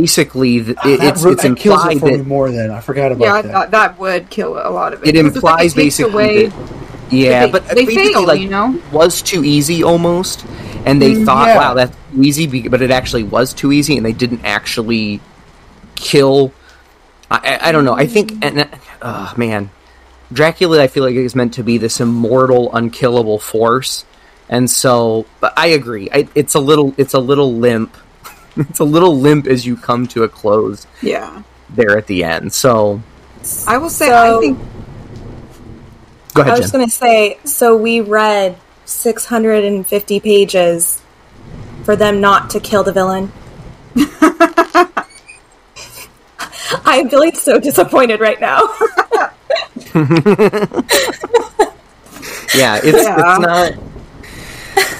basically, 0.00 0.64
th- 0.64 0.76
it, 0.84 1.00
that 1.00 1.12
it's 1.14 1.22
ru- 1.22 1.32
it's 1.32 1.42
that 1.42 1.56
kills 1.56 1.84
it 1.84 1.92
implied 1.92 2.00
for 2.00 2.06
me 2.06 2.16
that 2.18 2.26
more 2.26 2.50
than 2.50 2.70
I 2.70 2.80
forgot 2.80 3.12
about 3.12 3.24
Yeah, 3.24 3.42
that. 3.42 3.52
thought 3.52 3.70
that 3.72 3.98
would 3.98 4.30
kill 4.30 4.52
a 4.54 4.70
lot 4.70 4.92
of 4.92 5.02
it. 5.02 5.08
it 5.08 5.12
Because 5.12 5.36
it's 5.36 5.42
like 5.44 5.52
implies 5.52 5.74
takes 5.74 5.96
basically 5.98 6.12
away- 6.12 6.46
that 6.46 6.70
yeah, 7.10 7.46
they- 7.46 7.52
but 7.52 7.68
they 7.68 7.84
basically, 7.84 8.12
fail, 8.12 8.26
like 8.26 8.40
you 8.40 8.48
know? 8.48 8.80
was 8.90 9.20
too 9.22 9.44
easy 9.44 9.82
almost, 9.82 10.44
and 10.86 11.00
they 11.02 11.24
thought, 11.24 11.48
yeah. 11.48 11.56
wow, 11.58 11.74
that's 11.74 11.94
too 12.14 12.22
easy, 12.22 12.68
but 12.68 12.80
it 12.82 12.90
actually 12.90 13.22
was 13.24 13.52
too 13.52 13.70
easy, 13.72 13.96
and 13.96 14.04
they 14.06 14.12
didn't 14.14 14.44
actually 14.44 15.20
kill. 15.94 16.52
I, 17.30 17.36
I, 17.60 17.68
I 17.68 17.72
don't 17.72 17.84
know. 17.84 17.94
I 17.94 18.06
think, 18.06 18.44
and 18.44 18.68
uh, 19.02 19.32
man, 19.36 19.70
Dracula, 20.32 20.82
I 20.82 20.86
feel 20.86 21.04
like 21.04 21.14
is 21.14 21.34
meant 21.34 21.54
to 21.54 21.62
be 21.62 21.76
this 21.78 22.00
immortal, 22.00 22.74
unkillable 22.74 23.38
force, 23.38 24.04
and 24.48 24.70
so. 24.70 25.26
But 25.40 25.52
I 25.56 25.68
agree. 25.68 26.08
I, 26.12 26.28
it's 26.34 26.54
a 26.54 26.60
little, 26.60 26.94
it's 26.96 27.12
a 27.14 27.20
little 27.20 27.54
limp. 27.54 27.94
it's 28.68 28.78
a 28.80 28.84
little 28.84 29.18
limp 29.18 29.46
as 29.46 29.64
you 29.66 29.76
come 29.76 30.06
to 30.08 30.22
a 30.24 30.28
close 30.28 30.86
Yeah. 31.02 31.42
there 31.70 31.96
at 31.96 32.06
the 32.06 32.24
end. 32.24 32.52
So 32.52 33.00
I 33.66 33.78
will 33.78 33.90
say, 33.90 34.08
So- 34.08 34.36
I 34.36 34.40
think 34.40 34.58
go 36.34 36.42
ahead. 36.42 36.54
I 36.54 36.58
was 36.58 36.70
Jen. 36.70 36.78
going 36.80 36.88
to 36.88 36.94
say, 36.94 37.38
so 37.44 37.76
we 37.76 38.00
read 38.00 38.56
650 38.84 40.20
pages 40.20 41.00
for 41.84 41.96
them 41.96 42.20
not 42.20 42.50
to 42.50 42.60
kill 42.60 42.82
the 42.84 42.92
villain. 42.92 43.32
I 46.84 46.96
am 46.98 47.08
feeling 47.10 47.34
so 47.34 47.58
disappointed 47.58 48.20
right 48.20 48.40
now. 48.40 48.60
Yeah, 52.54 52.76
it's 52.82 53.02
Yeah. 53.02 53.16
it's 53.18 53.40
not. 53.40 53.72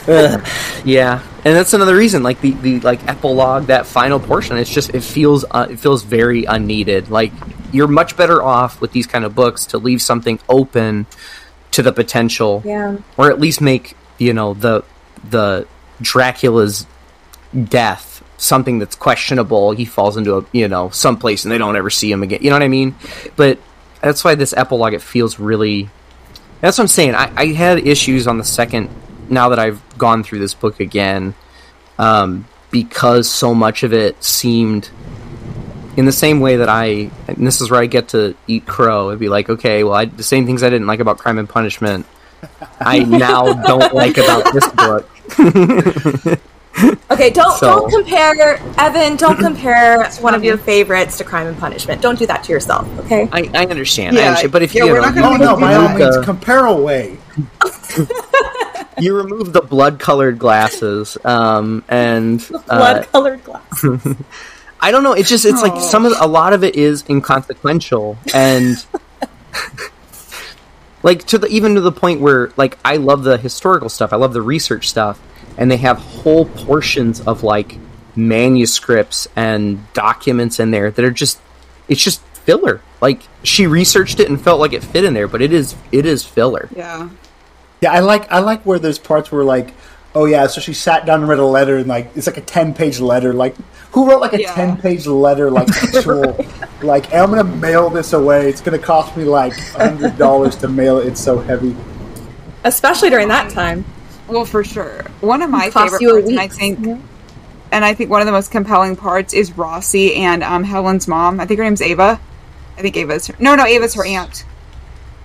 Ugh, 0.09 0.47
yeah, 0.85 1.23
and 1.45 1.57
that's 1.57 1.73
another 1.75 1.95
reason. 1.97 2.23
Like 2.23 2.41
the, 2.41 2.51
the 2.53 2.81
like 2.81 3.07
epilogue, 3.09 3.67
that 3.67 3.87
final 3.87 4.19
portion, 4.21 4.57
it's 4.57 4.71
just 4.71 4.91
it 4.95 5.03
feels 5.03 5.45
uh, 5.51 5.67
it 5.71 5.79
feels 5.79 6.03
very 6.03 6.45
unneeded. 6.45 7.09
Like 7.11 7.33
you're 7.73 7.89
much 7.89 8.17
better 8.17 8.43
off 8.43 8.81
with 8.81 8.93
these 8.93 9.07
kind 9.07 9.25
of 9.25 9.35
books 9.35 9.67
to 9.67 9.79
leave 9.79 10.03
something 10.03 10.39
open 10.49 11.07
to 11.71 11.83
the 11.83 11.93
potential, 11.93 12.63
Yeah. 12.65 12.97
or 13.17 13.31
at 13.31 13.41
least 13.41 13.61
make 13.61 13.97
you 14.19 14.33
know 14.35 14.55
the 14.55 14.83
the 15.31 15.67
Dracula's 16.01 16.87
death 17.69 18.23
something 18.39 18.79
that's 18.81 18.97
questionable. 18.97 19.71
He 19.73 19.85
falls 19.85 20.17
into 20.17 20.37
a 20.39 20.45
you 20.53 20.69
know 20.69 20.91
someplace 20.91 21.45
and 21.45 21.53
they 21.53 21.59
don't 21.59 21.77
ever 21.77 21.91
see 21.91 22.11
him 22.11 22.23
again. 22.23 22.41
You 22.43 22.51
know 22.51 22.57
what 22.57 22.63
I 22.63 22.69
mean? 22.69 22.95
But 23.37 23.59
that's 24.01 24.25
why 24.25 24.35
this 24.35 24.53
epilogue 24.53 24.95
it 24.95 25.03
feels 25.03 25.39
really. 25.39 25.89
That's 26.61 26.79
what 26.79 26.85
I'm 26.85 26.89
saying. 26.89 27.15
I, 27.15 27.33
I 27.37 27.47
had 27.53 27.79
issues 27.87 28.27
on 28.27 28.39
the 28.39 28.45
second. 28.45 28.89
Now 29.29 29.49
that 29.51 29.59
I've 29.59 29.81
gone 29.99 30.23
through 30.25 30.41
this 30.41 30.55
book 30.55 30.81
again, 30.81 31.35
um, 31.99 32.47
because 32.71 33.31
so 33.31 33.55
much 33.55 33.83
of 33.83 33.93
it 33.93 34.23
seemed 34.23 34.91
in 35.97 36.05
the 36.07 36.13
same 36.13 36.41
way 36.41 36.57
that 36.57 36.69
I. 36.69 37.11
And 37.29 37.47
this 37.47 37.61
is 37.61 37.71
where 37.71 37.81
I 37.81 37.87
get 37.87 38.09
to 38.09 38.35
eat 38.47 38.67
crow 38.67 39.11
and 39.11 39.21
be 39.21 39.29
like, 39.29 39.49
okay, 39.51 39.85
well, 39.85 39.95
I, 39.95 40.07
the 40.07 40.23
same 40.23 40.47
things 40.47 40.63
I 40.63 40.71
didn't 40.71 40.87
like 40.87 41.01
about 41.01 41.19
Crime 41.19 41.39
and 41.39 41.49
Punishment, 41.49 42.07
I 42.81 43.01
now 43.01 43.53
don't 43.67 43.95
like 43.95 44.17
about 44.19 44.53
this 44.53 44.67
book. 44.71 45.09
Okay, 47.11 47.29
don't 47.31 47.57
So- 47.59 47.67
don't 47.81 47.91
compare 47.91 48.57
Evan. 48.79 49.17
Don't 49.17 49.37
compare 49.39 50.09
one 50.21 50.35
of 50.35 50.43
your 50.43 50.57
favorites 50.57 51.19
to 51.19 51.25
Crime 51.25 51.47
and 51.47 51.59
Punishment. 51.59 52.01
Don't 52.01 52.19
do 52.19 52.25
that 52.27 52.43
to 52.45 52.53
yourself. 52.53 52.89
Okay. 53.01 53.29
I, 53.31 53.51
I 53.53 53.67
understand. 53.67 54.17
I 54.17 54.21
Yeah, 54.23 54.27
understand. 54.29 54.53
But 54.53 54.63
if 54.63 54.75
yeah, 54.75 54.85
you, 54.85 54.93
we're 54.93 55.01
know, 55.03 55.11
not 55.11 55.15
gonna 55.15 55.27
Oh 55.27 55.31
make 55.33 55.41
no! 55.41 55.57
By 55.61 55.75
all 55.75 55.95
means, 55.97 56.25
compare 56.25 56.65
away. 56.65 57.19
you 58.99 59.17
remove 59.17 59.53
the 59.53 59.63
blood 59.63 59.99
colored 59.99 60.39
glasses 60.39 61.17
um, 61.25 61.85
and 61.89 62.41
uh, 62.69 62.79
Blood 62.79 63.09
colored 63.13 63.45
glasses. 63.45 64.17
i 64.81 64.91
don't 64.91 65.05
know 65.05 65.13
it's 65.13 65.29
just 65.29 65.45
it's 65.45 65.63
like 65.63 65.81
some 65.81 66.05
of 66.05 66.13
a 66.21 66.27
lot 66.27 66.53
of 66.53 66.65
it 66.65 66.75
is 66.75 67.05
inconsequential 67.09 68.19
and 68.35 68.85
like 71.03 71.25
to 71.25 71.39
the 71.39 71.47
even 71.49 71.75
to 71.75 71.81
the 71.81 71.93
point 71.93 72.21
where 72.21 72.53
like 72.57 72.79
i 72.85 72.97
love 72.97 73.25
the 73.25 73.39
historical 73.39 73.89
stuff 73.89 74.13
i 74.13 74.17
love 74.17 74.33
the 74.33 74.43
research 74.43 74.89
stuff 74.89 75.21
and 75.57 75.71
they 75.71 75.77
have 75.77 75.99
whole 75.99 76.47
portions 76.47 77.21
of 77.23 77.43
like 77.43 77.77
manuscripts 78.17 79.27
and 79.37 79.93
documents 79.95 80.61
in 80.61 80.71
there 80.71 80.91
that 80.91 81.05
are 81.05 81.11
just 81.11 81.41
it's 81.89 82.03
just 82.03 82.21
filler 82.45 82.81
like 83.01 83.23
she 83.45 83.67
researched 83.67 84.19
it 84.21 84.29
and 84.29 84.41
felt 84.43 84.61
like 84.61 84.73
it 84.73 84.83
fit 84.83 85.05
in 85.05 85.15
there 85.15 85.29
but 85.29 85.41
it 85.41 85.53
is 85.53 85.75
it 85.93 86.05
is 86.07 86.25
filler 86.25 86.69
Yeah. 86.75 87.09
Yeah, 87.83 87.93
I 87.93 87.99
like 87.99 88.31
I 88.31 88.39
like 88.39 88.65
where 88.65 88.79
there's 88.79 88.99
parts 88.99 89.31
where 89.33 89.45
like, 89.45 89.75
oh 90.15 90.25
yeah, 90.27 90.47
so 90.47 90.61
she 90.61 90.73
sat 90.73 91.05
down 91.05 91.21
and 91.21 91.29
read 91.29 91.39
a 91.41 91.45
letter 91.45 91.77
and 91.79 91.89
like 91.89 92.11
it's 92.17 92.27
like 92.29 92.37
a 92.37 92.43
ten 92.43 92.73
page 92.75 93.01
letter. 93.01 93.33
Like 93.33 93.57
who 93.91 94.09
wrote 94.09 94.21
like 94.21 94.33
a 94.35 94.41
Yeah. 94.41 94.55
ten 94.55 94.77
page 94.77 95.07
letter 95.07 95.51
like 95.51 95.69
actual 95.83 96.37
like 96.83 97.07
"Hey, 97.07 97.19
I'm 97.19 97.31
gonna 97.31 97.45
mail 97.45 97.91
this 97.91 98.13
away. 98.13 98.49
It's 98.49 98.61
gonna 98.61 98.79
cost 98.79 99.17
me 99.17 99.25
like 99.25 99.53
hundred 99.73 100.17
dollars 100.17 100.55
to 100.57 100.69
mail 100.69 100.99
it. 100.99 101.09
It's 101.09 101.21
so 101.21 101.39
heavy. 101.41 101.77
Especially 102.65 103.11
during 103.11 103.29
that 103.29 103.51
time. 103.51 103.85
Well, 104.29 104.45
for 104.45 104.63
sure. 104.63 105.03
One 105.21 105.43
of 105.43 105.51
my 105.51 105.69
favorite 105.71 106.01
parts, 106.01 106.29
and 106.29 106.39
I 106.39 106.45
week. 106.45 106.53
think, 106.53 106.79
and 107.73 107.85
I 107.85 107.93
think 107.93 108.09
one 108.09 108.21
of 108.23 108.27
the 108.27 108.33
most 108.33 108.53
compelling 108.53 108.95
parts 108.95 109.35
is 109.35 109.59
Rossi 109.59 110.15
and 110.15 110.45
um, 110.45 110.63
Helen's 110.63 111.09
mom. 111.09 111.41
I 111.41 111.47
think 111.47 111.59
her 111.59 111.65
name's 111.65 111.83
Ava. 111.83 112.21
I 112.79 112.81
think 112.81 112.97
Ava's 112.97 113.27
her. 113.27 113.35
No, 113.41 113.57
no, 113.57 113.67
Ava's 113.67 113.95
her 113.95 114.07
aunt. 114.07 114.45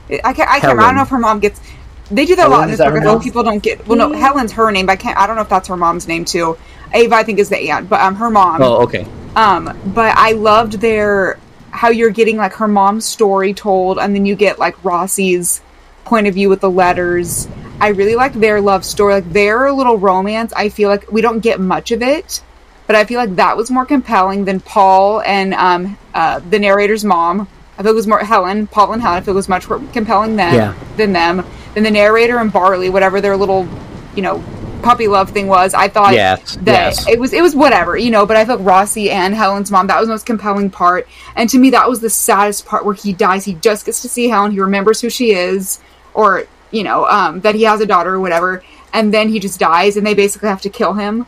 I 0.09 0.33
can't. 0.33 0.49
I 0.49 0.59
can't. 0.59 0.63
remember. 0.63 0.81
I 0.81 0.85
don't 0.87 0.95
know 0.95 1.01
if 1.03 1.09
her 1.09 1.19
mom 1.19 1.39
gets. 1.39 1.61
They 2.09 2.25
do 2.25 2.35
that 2.35 2.47
a 2.47 2.49
lot 2.49 2.63
in 2.63 2.69
this 2.71 2.79
book. 2.79 2.89
her 2.93 2.99
I 2.99 3.03
think 3.03 3.23
people 3.23 3.43
don't 3.43 3.61
get. 3.61 3.85
Well, 3.87 3.97
no, 3.97 4.13
Helen's 4.13 4.51
her 4.53 4.71
name, 4.71 4.85
but 4.85 4.93
I 4.93 4.95
can't. 4.95 5.17
I 5.17 5.27
don't 5.27 5.35
know 5.35 5.41
if 5.41 5.49
that's 5.49 5.67
her 5.67 5.77
mom's 5.77 6.07
name 6.07 6.25
too. 6.25 6.57
Ava, 6.93 7.15
I 7.15 7.23
think, 7.23 7.39
is 7.39 7.49
the 7.49 7.69
aunt, 7.69 7.89
but 7.89 7.99
um, 7.99 8.15
her 8.15 8.29
mom. 8.29 8.61
oh 8.61 8.83
okay 8.83 9.05
Um, 9.35 9.77
but 9.93 10.15
I 10.17 10.31
loved 10.31 10.73
their 10.79 11.37
how 11.71 11.89
you're 11.89 12.09
getting 12.11 12.37
like 12.37 12.53
her 12.53 12.67
mom's 12.67 13.05
story 13.05 13.53
told, 13.53 13.99
and 13.99 14.15
then 14.15 14.25
you 14.25 14.35
get 14.35 14.57
like 14.57 14.75
Rossi's 14.83 15.61
point 16.05 16.27
of 16.27 16.33
view 16.33 16.47
with 16.49 16.61
the 16.61 16.69
letters. 16.69 17.47
I 17.79 17.89
really 17.89 18.15
liked 18.15 18.39
their 18.39 18.61
love 18.61 18.85
story, 18.85 19.15
like 19.15 19.31
their 19.33 19.71
little 19.71 19.97
romance. 19.97 20.53
I 20.53 20.69
feel 20.69 20.89
like 20.89 21.11
we 21.11 21.21
don't 21.21 21.39
get 21.41 21.59
much 21.59 21.91
of 21.91 22.01
it, 22.01 22.41
but 22.87 22.95
I 22.95 23.03
feel 23.05 23.19
like 23.19 23.35
that 23.35 23.57
was 23.57 23.69
more 23.69 23.85
compelling 23.85 24.45
than 24.45 24.59
Paul 24.61 25.21
and 25.21 25.53
um, 25.53 25.97
uh, 26.13 26.39
the 26.49 26.57
narrator's 26.57 27.03
mom. 27.03 27.47
I 27.77 27.83
feel 27.83 27.91
it 27.91 27.95
was 27.95 28.07
more 28.07 28.19
Helen, 28.19 28.65
Paul 28.65 28.93
and 28.93 29.01
Helen. 29.01 29.17
I 29.17 29.21
feel 29.21 29.33
it 29.33 29.35
was 29.35 29.49
much 29.49 29.69
more 29.69 29.79
compelling 29.93 30.35
than 30.37 30.55
Yeah. 30.55 30.73
than 30.95 31.13
them, 31.13 31.45
than 31.77 31.83
the 31.83 31.91
narrator 31.91 32.39
and 32.39 32.51
Barley, 32.51 32.89
whatever 32.89 33.21
their 33.21 33.37
little, 33.37 33.67
you 34.15 34.23
know, 34.23 34.43
puppy 34.81 35.07
love 35.07 35.29
thing 35.29 35.45
was. 35.47 35.75
I 35.75 35.87
thought 35.87 36.13
Yes, 36.15 36.55
that 36.63 36.95
yes. 36.95 37.07
it 37.07 37.19
was 37.19 37.33
it 37.33 37.41
was 37.43 37.55
whatever, 37.55 37.95
you 37.95 38.09
know. 38.09 38.25
But 38.25 38.35
I 38.35 38.45
felt 38.45 38.61
Rossi 38.61 39.11
and 39.11 39.35
Helen's 39.35 39.69
mom 39.69 39.85
that 39.85 39.99
was 39.99 40.07
the 40.07 40.13
most 40.13 40.25
compelling 40.25 40.71
part, 40.71 41.07
and 41.35 41.47
to 41.51 41.59
me 41.59 41.69
that 41.69 41.87
was 41.87 41.99
the 41.99 42.09
saddest 42.09 42.65
part 42.65 42.83
where 42.83 42.95
he 42.95 43.13
dies. 43.13 43.45
He 43.45 43.53
just 43.55 43.85
gets 43.85 44.01
to 44.01 44.09
see 44.09 44.27
Helen. 44.27 44.51
He 44.53 44.59
remembers 44.59 45.01
who 45.01 45.09
she 45.11 45.33
is, 45.33 45.79
or 46.15 46.47
you 46.71 46.83
know, 46.83 47.05
um, 47.05 47.41
that 47.41 47.53
he 47.53 47.61
has 47.63 47.79
a 47.79 47.85
daughter 47.85 48.15
or 48.15 48.19
whatever, 48.19 48.63
and 48.91 49.13
then 49.13 49.29
he 49.29 49.39
just 49.39 49.59
dies, 49.59 49.97
and 49.97 50.07
they 50.07 50.15
basically 50.15 50.49
have 50.49 50.61
to 50.61 50.69
kill 50.71 50.93
him. 50.93 51.27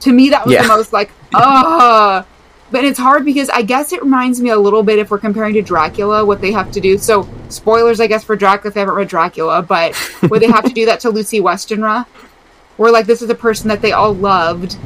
To 0.00 0.12
me, 0.12 0.28
that 0.28 0.44
was 0.44 0.52
Yeah. 0.52 0.62
the 0.62 0.68
most 0.68 0.92
like, 0.92 1.10
ah. 1.34 2.26
But 2.70 2.84
it's 2.84 2.98
hard 2.98 3.24
because 3.24 3.48
I 3.48 3.62
guess 3.62 3.92
it 3.92 4.02
reminds 4.02 4.40
me 4.40 4.50
a 4.50 4.58
little 4.58 4.82
bit 4.82 4.98
if 4.98 5.10
we're 5.10 5.18
comparing 5.18 5.54
to 5.54 5.62
Dracula, 5.62 6.24
what 6.24 6.40
they 6.40 6.50
have 6.50 6.72
to 6.72 6.80
do. 6.80 6.98
So, 6.98 7.28
spoilers, 7.48 8.00
I 8.00 8.08
guess, 8.08 8.24
for 8.24 8.34
Dracula 8.34 8.68
if 8.68 8.74
they 8.74 8.80
haven't 8.80 8.96
read 8.96 9.08
Dracula, 9.08 9.62
but 9.62 9.94
where 10.28 10.40
they 10.40 10.48
have 10.48 10.64
to 10.64 10.72
do 10.72 10.86
that 10.86 11.00
to 11.00 11.10
Lucy 11.10 11.40
Westenra, 11.40 12.06
where 12.76 12.90
like 12.90 13.06
this 13.06 13.22
is 13.22 13.30
a 13.30 13.34
person 13.34 13.68
that 13.68 13.82
they 13.82 13.92
all 13.92 14.14
loved, 14.14 14.76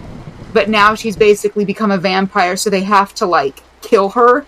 but 0.52 0.68
now 0.68 0.94
she's 0.94 1.16
basically 1.16 1.64
become 1.64 1.90
a 1.90 1.98
vampire, 1.98 2.56
so 2.56 2.68
they 2.68 2.82
have 2.82 3.14
to 3.14 3.26
like 3.26 3.62
kill 3.80 4.10
her 4.10 4.44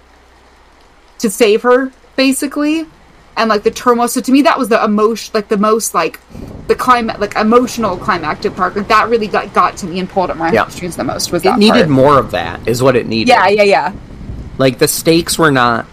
to 1.19 1.31
save 1.31 1.63
her, 1.63 1.91
basically. 2.17 2.87
And 3.37 3.49
like 3.49 3.63
the 3.63 3.71
turmoil. 3.71 4.09
So 4.09 4.21
to 4.21 4.31
me, 4.31 4.43
that 4.43 4.59
was 4.59 4.69
the 4.69 4.83
emotion, 4.85 5.31
like 5.35 5.49
the 5.49 5.57
most 5.57 5.95
like 5.95 6.21
the 6.69 6.75
climate, 6.75 7.19
like 7.19 7.35
emotional 7.37 7.97
climactic 7.97 8.55
part. 8.55 8.77
Like 8.77 8.89
that 8.89 9.09
really 9.09 9.27
got 9.27 9.55
got 9.55 9.77
to 9.79 9.87
me 9.87 9.99
and 10.01 10.09
pulled 10.09 10.29
at 10.31 10.37
my 10.37 10.53
Yeah. 10.53 10.61
heartstrings 10.63 10.97
the 10.97 11.05
most. 11.05 11.33
Was 11.33 11.45
it 11.45 11.57
needed 11.57 11.73
part. 11.87 11.89
more 11.89 12.19
of 12.19 12.31
that 12.33 12.67
is 12.69 12.83
what 12.83 12.95
it 12.95 13.07
needed 13.07 13.29
Yeah, 13.31 13.49
yeah, 13.49 13.63
yeah. 13.63 13.93
like 14.59 14.79
the 14.79 14.87
stakes 14.89 15.39
were 15.39 15.51
not 15.51 15.87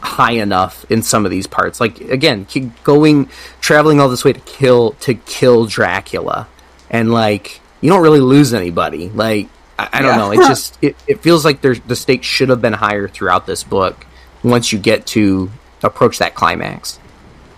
high 0.00 0.32
enough 0.32 0.84
in 0.90 1.02
some 1.02 1.24
of 1.24 1.30
these 1.30 1.46
parts 1.46 1.80
like 1.80 1.98
again 2.02 2.46
going 2.84 3.26
traveling 3.62 4.00
all 4.00 4.08
this 4.10 4.22
way 4.22 4.34
to 4.34 4.40
kill 4.40 4.90
to 5.00 5.14
kill 5.14 5.64
dracula 5.64 6.46
and 6.90 7.10
like 7.10 7.58
you 7.80 7.88
don't 7.88 8.02
really 8.02 8.20
lose 8.20 8.52
anybody 8.52 9.08
like 9.14 9.48
i, 9.78 9.88
I 9.94 10.02
don't 10.02 10.10
Yeah. 10.10 10.16
know 10.18 10.30
it 10.32 10.36
just 10.46 10.76
it, 10.82 10.94
it 11.06 11.22
feels 11.22 11.42
like 11.42 11.62
there's 11.62 11.80
the 11.80 11.96
stakes 11.96 12.26
should 12.26 12.50
have 12.50 12.60
been 12.60 12.74
higher 12.74 13.08
throughout 13.08 13.46
this 13.46 13.64
book 13.64 14.04
once 14.42 14.72
you 14.74 14.78
get 14.78 15.06
to 15.06 15.50
approach 15.84 16.18
that 16.18 16.34
climax 16.34 16.98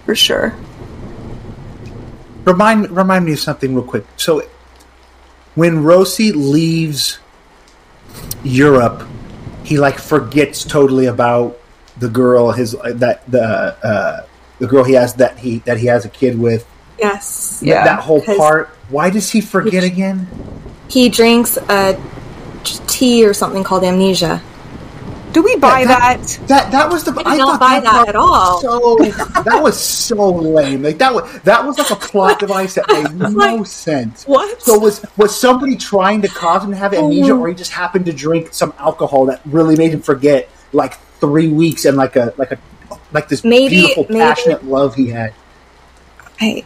For 0.05 0.15
sure. 0.15 0.55
Remind 2.45 2.91
remind 2.91 3.25
me 3.25 3.33
of 3.33 3.41
something 3.41 3.75
real 3.75 3.85
quick. 3.85 4.05
So, 4.17 4.43
when 5.55 5.83
Rossi 5.83 6.31
leaves 6.33 7.19
Europe, 8.45 9.03
he 9.65 9.79
like 9.79 9.99
forgets 9.99 10.65
totally 10.65 11.07
about 11.07 11.59
the 11.97 12.09
girl 12.09 12.53
his 12.53 12.77
that 12.85 13.29
the 13.29 13.43
uh, 13.43 14.27
the 14.61 14.67
girl 14.67 14.85
he 14.85 14.93
has 14.93 15.15
that 15.15 15.39
he 15.39 15.59
that 15.61 15.79
he 15.79 15.87
has 15.87 16.05
a 16.05 16.09
kid 16.09 16.39
with. 16.39 16.67
Yes. 16.99 17.61
Yeah. 17.63 17.85
that 17.85 18.01
whole 18.01 18.23
part. 18.23 18.69
Why 18.89 19.11
does 19.11 19.31
he 19.31 19.41
forget 19.41 19.85
again? 19.85 20.29
He 20.89 21.09
drinks 21.09 21.57
a 21.57 22.01
tea 22.87 23.27
or 23.27 23.35
something 23.35 23.65
called 23.65 23.85
amnesia. 23.85 24.41
Do 25.37 25.43
we 25.43 25.55
buy 25.57 25.85
that- 25.85 26.19
that? 26.23 26.49
That 26.49 26.73
that 26.73 26.89
was 26.89 27.05
the 27.05 27.13
I 27.27 27.37
don't 27.37 27.61
buy 27.61 27.79
that 27.81 27.91
part 27.93 28.09
at 28.09 28.17
all. 28.17 28.59
So 28.63 28.97
that 29.45 29.61
was 29.63 29.79
so 29.79 30.31
lame. 30.31 30.83
Like 30.83 30.97
that 30.97 31.13
was 31.13 31.25
that 31.43 31.63
was 31.63 31.77
like 31.77 31.91
a 31.91 31.97
plot 31.97 32.39
device 32.39 32.77
that 32.77 32.87
made 32.89 33.15
no 33.21 33.29
Like, 33.29 33.67
sense. 33.67 34.25
what? 34.27 34.63
So 34.63 34.79
was 34.79 35.05
was 35.19 35.39
somebody 35.39 35.77
trying 35.77 36.23
to 36.23 36.29
cause 36.29 36.65
him 36.65 36.71
to 36.71 36.77
have 36.79 36.95
amnesia, 36.95 37.33
Oh. 37.35 37.41
or 37.41 37.49
he 37.49 37.55
just 37.55 37.73
happened 37.73 38.07
to 38.07 38.15
drink 38.15 38.55
some 38.55 38.73
alcohol 38.79 39.27
that 39.27 39.43
really 39.45 39.77
made 39.77 39.93
him 39.93 40.01
forget 40.01 40.49
like 40.73 40.95
three 41.21 41.49
weeks 41.49 41.85
and 41.85 41.99
like 41.99 42.17
a 42.17 42.33
like 42.39 42.53
a 42.53 42.59
like 43.13 43.29
this 43.29 43.45
Maybe- 43.45 43.77
beautiful 43.77 44.07
maybe- 44.09 44.21
passionate 44.21 44.65
love 44.65 44.95
he 44.95 45.09
had. 45.11 45.35
I, 46.41 46.65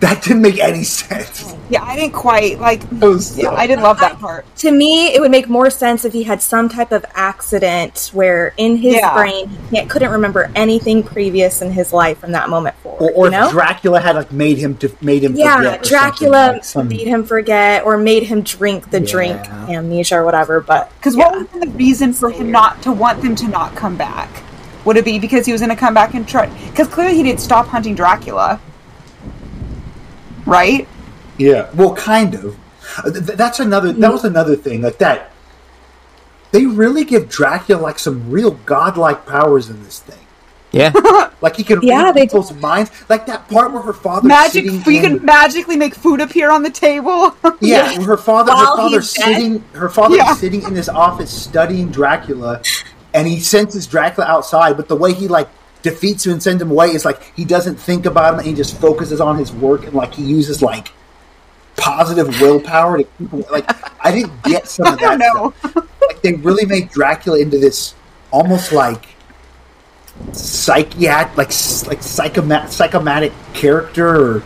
That 0.00 0.22
didn't 0.22 0.42
make 0.42 0.60
any 0.60 0.84
sense. 0.84 1.56
Yeah, 1.70 1.82
I 1.82 1.96
didn't 1.96 2.12
quite 2.14 2.60
like. 2.60 2.82
It 2.84 2.92
was 3.00 3.36
Yeah, 3.36 3.50
I 3.50 3.66
didn't 3.66 3.82
love 3.82 3.98
that 3.98 4.20
part. 4.20 4.44
to 4.58 4.70
me, 4.70 5.12
it 5.12 5.20
would 5.20 5.30
make 5.32 5.48
more 5.48 5.70
sense 5.70 6.04
if 6.04 6.12
he 6.12 6.22
had 6.22 6.40
some 6.40 6.68
type 6.68 6.92
of 6.92 7.04
accident 7.14 8.10
where 8.14 8.54
in 8.56 8.76
his 8.76 8.94
Yeah. 8.94 9.12
brain 9.14 9.50
he 9.72 9.84
couldn't 9.86 10.10
remember 10.12 10.50
anything 10.54 11.02
previous 11.02 11.62
in 11.62 11.72
his 11.72 11.92
life 11.92 12.18
from 12.18 12.32
that 12.32 12.48
moment 12.48 12.76
forward. 12.82 13.02
or, 13.02 13.10
or 13.12 13.24
you 13.26 13.32
know? 13.32 13.46
if 13.46 13.52
Dracula 13.52 14.00
had 14.00 14.14
like 14.14 14.30
made 14.32 14.56
him 14.58 14.76
to 14.76 14.90
made 15.00 15.24
him 15.24 15.34
yeah, 15.34 15.56
forget 15.56 15.82
Dracula 15.82 16.50
like 16.52 16.64
some- 16.64 16.88
made 16.88 17.06
him 17.06 17.24
forget 17.24 17.84
or 17.84 17.96
made 17.96 18.22
him 18.22 18.42
drink 18.42 18.90
the 18.90 19.00
drink 19.00 19.36
amnesia 19.68 20.16
or 20.18 20.24
whatever. 20.24 20.60
But 20.60 20.92
Because 21.00 21.16
what 21.16 21.36
would 21.36 21.48
have 21.48 21.60
the 21.60 21.68
reason 21.70 22.12
for 22.12 22.30
him 22.30 22.50
not 22.52 22.80
to 22.82 22.92
want 22.92 23.20
them 23.22 23.34
to 23.36 23.48
not 23.48 23.74
come 23.74 23.96
back? 23.96 24.28
Would 24.84 24.96
it 24.96 25.04
be 25.04 25.18
because 25.18 25.44
he 25.44 25.50
was 25.52 25.60
going 25.60 25.70
to 25.70 25.76
come 25.76 25.92
back 25.92 26.14
and 26.14 26.26
try? 26.26 26.46
Because 26.70 26.86
clearly 26.88 27.16
he 27.16 27.22
didn't 27.24 27.40
stop 27.40 27.66
hunting 27.66 27.94
Dracula. 27.96 28.60
Right? 30.48 30.88
Yeah. 31.38 31.70
Well, 31.74 31.94
kind 31.94 32.34
of. 32.34 32.56
Uh, 33.04 33.10
that's 33.10 33.60
another. 33.60 33.92
That 33.92 34.12
was 34.12 34.24
another 34.24 34.56
thing. 34.56 34.82
Like 34.82 34.98
that. 34.98 35.30
They 36.50 36.64
really 36.66 37.04
give 37.04 37.28
Dracula 37.28 37.78
like 37.80 37.98
some 37.98 38.30
real 38.30 38.52
godlike 38.52 39.26
powers 39.26 39.68
in 39.68 39.82
this 39.84 40.00
thing. 40.00 40.18
Yeah. 40.72 40.92
Like 41.40 41.54
he 41.54 41.62
can 41.62 41.80
Yeah, 41.82 42.02
read 42.06 42.16
they- 42.16 42.22
people's 42.22 42.52
minds. 42.54 42.90
Like 43.08 43.26
that 43.26 43.48
part 43.48 43.72
where 43.72 43.80
her 43.82 43.92
father 43.92 44.26
Magic. 44.26 44.64
sitting 44.64 44.82
You 44.92 45.04
in- 45.04 45.18
can 45.18 45.24
magically 45.24 45.76
make 45.76 45.94
food 45.94 46.20
appear 46.20 46.50
on 46.50 46.64
the 46.64 46.70
table. 46.70 47.32
Yeah, 47.60 47.92
her 48.02 48.16
father, 48.16 48.50
While 48.50 48.70
her 48.72 48.76
father 48.76 48.96
he's 48.98 49.12
dead? 49.12 49.34
sitting, 49.36 49.64
her 49.74 49.88
father 49.88 50.16
Yeah. 50.16 50.32
is 50.32 50.40
sitting 50.40 50.62
in 50.64 50.74
his 50.74 50.88
office 50.88 51.30
studying 51.30 51.90
Dracula, 51.90 52.60
and 53.14 53.28
he 53.28 53.38
senses 53.38 53.86
Dracula 53.86 54.26
outside. 54.26 54.76
But 54.76 54.88
the 54.88 54.96
way 54.96 55.12
he 55.12 55.28
like 55.28 55.48
defeats 55.82 56.26
him 56.26 56.32
and 56.32 56.42
sends 56.42 56.62
him 56.62 56.70
away 56.70 56.88
is 56.90 57.04
like 57.04 57.22
he 57.36 57.44
doesn't 57.44 57.76
think 57.76 58.06
about 58.06 58.34
him, 58.34 58.38
and 58.40 58.48
he 58.48 58.54
just 58.54 58.76
focuses 58.80 59.20
on 59.20 59.38
his 59.38 59.52
work, 59.52 59.84
and 59.84 59.94
like 59.94 60.14
he 60.14 60.24
uses 60.24 60.62
like 60.62 60.88
positive 61.76 62.40
willpower 62.40 62.98
to 62.98 63.04
keep 63.04 63.30
him. 63.30 63.44
Like 63.50 63.66
I 64.04 64.10
didn't 64.10 64.42
get 64.44 64.66
some 64.68 64.86
of 64.86 64.94
I 65.02 65.16
that. 65.16 65.18
don't 65.18 65.36
know. 65.36 65.54
stuff. 65.70 65.88
Like 66.02 66.22
they 66.22 66.32
really 66.34 66.66
made 66.66 66.90
Dracula 66.90 67.38
into 67.40 67.58
this 67.58 67.94
almost 68.30 68.72
like 68.72 69.06
psychiatric, 70.32 71.36
like 71.36 71.48
like 71.86 72.00
psychoma- 72.00 72.68
psychomatic 72.68 73.32
character, 73.54 74.08
or 74.38 74.42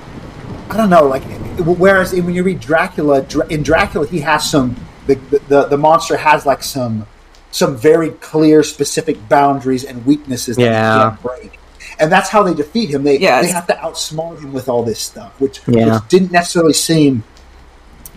I 0.71 0.77
don't 0.77 0.91
know. 0.91 1.07
Like 1.07 1.23
whereas 1.59 2.13
when 2.13 2.35
you 2.35 2.43
read 2.43 2.61
Dracula, 2.61 3.27
in 3.49 3.63
Dracula 3.63 4.07
he 4.07 4.21
has 4.21 4.49
some 4.51 4.77
the, 5.07 5.15
the 5.49 5.65
the 5.65 5.77
monster 5.79 6.17
has 6.17 6.47
like 6.47 6.63
some 6.63 7.07
some 7.53 7.77
very 7.77 8.11
clear 8.11 8.63
specific 8.65 9.29
boundaries 9.29 9.85
and 9.85 10.05
weaknesses 10.05 10.57
that 10.57 10.63
Yeah. 10.65 10.95
he 10.95 11.01
can't 11.11 11.23
break. 11.23 11.59
And 12.01 12.11
that's 12.11 12.29
how 12.31 12.43
they 12.43 12.55
defeat 12.55 12.91
him. 12.91 13.05
They 13.05 13.19
Yes. 13.19 13.45
they 13.47 13.53
have 13.53 13.67
to 13.69 13.75
outsmart 13.75 14.41
him 14.41 14.53
with 14.53 14.69
all 14.69 14.83
this 14.83 14.99
stuff, 14.99 15.33
which, 15.39 15.61
Yeah. 15.69 15.95
which 15.95 16.09
didn't 16.09 16.33
necessarily 16.33 16.73
seem 16.73 17.23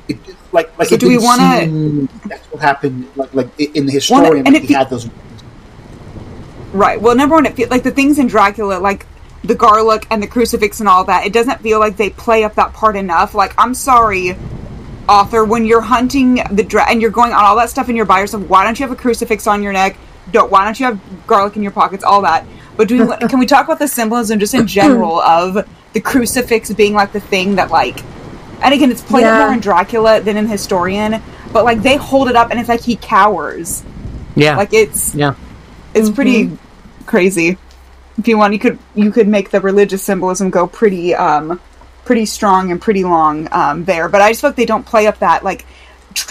it, 0.07 0.17
like 0.51 0.71
like 0.79 0.88
So 0.89 0.95
it 0.95 1.01
do 1.01 1.07
we 1.07 1.13
didn't 1.15 1.25
wanna- 1.25 1.59
seem 1.59 2.09
that's 2.25 2.45
what 2.51 2.61
happened 2.61 3.07
like 3.15 3.33
like 3.33 3.49
in 3.59 3.86
the 3.86 3.91
historian 3.91 4.45
and 4.47 4.53
like, 4.53 4.61
he 4.63 4.67
fe- 4.69 4.73
had 4.75 4.89
those 4.89 5.07
Right. 6.73 7.01
Well, 7.01 7.15
number 7.15 7.36
one, 7.36 7.45
it 7.45 7.55
feel 7.55 7.69
like 7.69 7.83
the 7.83 7.91
things 7.91 8.19
in 8.19 8.27
Dracula, 8.27 8.79
like 8.79 9.05
the 9.43 9.55
garlic 9.55 10.05
and 10.11 10.21
the 10.21 10.27
crucifix 10.27 10.79
and 10.79 10.89
all 10.89 11.03
that. 11.05 11.25
It 11.25 11.31
doesn't 11.33 11.61
feel 11.61 11.79
like 11.79 11.95
they 11.97 12.09
play 12.09 12.43
up 12.43 12.55
that 12.55 12.73
part 12.73 12.95
enough. 12.95 13.33
Like, 13.33 13.53
I'm 13.57 13.73
sorry, 13.73 14.36
author, 15.08 15.43
when 15.45 15.66
you're 15.66 15.82
hunting 15.82 16.41
the 16.51 16.64
dra- 16.64 16.89
and 16.89 17.01
you're 17.01 17.12
going 17.12 17.34
on 17.34 17.43
all 17.43 17.56
that 17.58 17.70
stuff 17.70 17.88
and 17.88 17.97
you're 17.97 18.06
by 18.06 18.20
yourself. 18.20 18.43
Why 18.47 18.64
don't 18.64 18.80
you 18.80 18.88
have 18.88 18.91
a 18.91 18.99
crucifix 18.99 19.47
on 19.47 19.62
your 19.64 19.74
neck? 19.74 19.97
Don't. 20.32 20.51
Why 20.51 20.66
don't 20.66 20.80
you 20.80 20.86
have 20.88 21.28
garlic 21.28 21.56
in 21.56 21.64
your 21.64 21.72
pockets? 21.72 22.03
All 22.03 22.22
that. 22.24 22.45
But 22.78 22.88
do 22.88 23.08
we, 23.08 23.18
can 23.30 23.39
we 23.39 23.45
talk 23.45 23.66
about 23.66 23.80
the 23.80 23.88
symbolism 23.88 24.39
just 24.39 24.53
in 24.53 24.68
general 24.68 25.20
of 25.22 25.68
the 25.93 26.01
crucifix 26.01 26.74
being 26.74 26.93
like 26.93 27.12
the 27.14 27.20
thing 27.20 27.56
that 27.56 27.72
like, 27.72 28.03
and 28.62 28.74
again, 28.74 28.91
it's 28.91 29.01
played 29.01 29.22
Yeah. 29.22 29.45
more 29.45 29.53
in 29.53 29.60
Dracula 29.60 30.22
than 30.22 30.38
in 30.38 30.47
Historian. 30.47 31.22
But 31.53 31.64
like 31.64 31.82
they 31.82 31.95
hold 31.95 32.28
it 32.30 32.36
up 32.36 32.51
and 32.51 32.60
it's 32.60 32.70
like 32.70 32.82
he 32.82 32.95
cowers. 32.97 33.84
Yeah. 34.36 34.58
Like 34.58 34.74
it's 34.74 35.16
yeah. 35.16 35.36
it's 35.93 36.10
pretty 36.10 36.58
crazy. 37.06 37.58
If 38.18 38.28
you 38.28 38.38
want, 38.38 38.53
you 38.53 38.60
could 38.60 38.80
you 38.95 39.12
could 39.12 39.28
make 39.28 39.51
the 39.51 39.62
religious 39.62 40.01
symbolism 40.01 40.49
go 40.49 40.68
pretty 40.68 41.14
um 41.16 41.62
pretty 42.06 42.26
strong 42.26 42.72
and 42.72 42.82
pretty 42.82 43.03
long 43.03 43.47
um 43.51 43.84
there. 43.86 44.08
But 44.08 44.22
I 44.22 44.30
just 44.30 44.41
feel 44.41 44.51
like 44.51 44.58
they 44.58 44.66
don't 44.66 44.86
play 44.86 45.08
up 45.08 45.20
that 45.20 45.43
like 45.43 45.66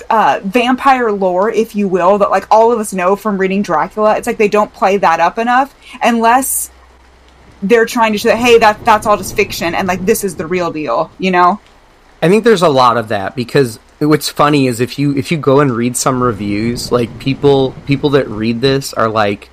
uh 0.09 0.41
vampire 0.45 1.12
lore, 1.12 1.51
if 1.51 1.77
you 1.77 1.89
will, 1.89 2.18
that 2.18 2.31
like 2.31 2.47
all 2.51 2.72
of 2.72 2.79
us 2.79 2.93
know 2.93 3.16
from 3.16 3.37
reading 3.37 3.62
Dracula. 3.62 4.16
It's 4.16 4.27
like 4.27 4.39
they 4.39 4.49
don't 4.49 4.72
play 4.72 4.97
that 4.99 5.20
up 5.20 5.39
enough 5.39 5.75
unless 6.03 6.70
they're 7.62 7.87
trying 7.87 8.12
to 8.12 8.18
show 8.18 8.29
that 8.29 8.39
hey 8.39 8.59
that 8.59 8.85
that's 8.85 9.07
all 9.07 9.16
just 9.16 9.35
fiction 9.35 9.75
and 9.75 9.89
like 9.89 10.05
this 10.05 10.25
is 10.25 10.37
the 10.37 10.47
real 10.47 10.70
deal, 10.70 11.11
you 11.18 11.31
know? 11.31 11.61
I 12.22 12.29
think 12.29 12.45
there's 12.45 12.62
a 12.62 12.68
lot 12.68 12.97
of 12.97 13.09
that 13.09 13.37
because 13.37 13.79
what's 13.99 14.29
funny 14.29 14.66
is 14.66 14.81
if 14.81 14.99
you 14.99 15.16
if 15.16 15.31
you 15.31 15.39
go 15.39 15.61
and 15.61 15.70
read 15.72 15.97
some 15.97 16.22
reviews, 16.22 16.91
like 16.91 17.18
people 17.18 17.72
people 17.87 18.11
that 18.11 18.29
read 18.29 18.61
this 18.61 18.93
are 18.95 19.09
like, 19.09 19.51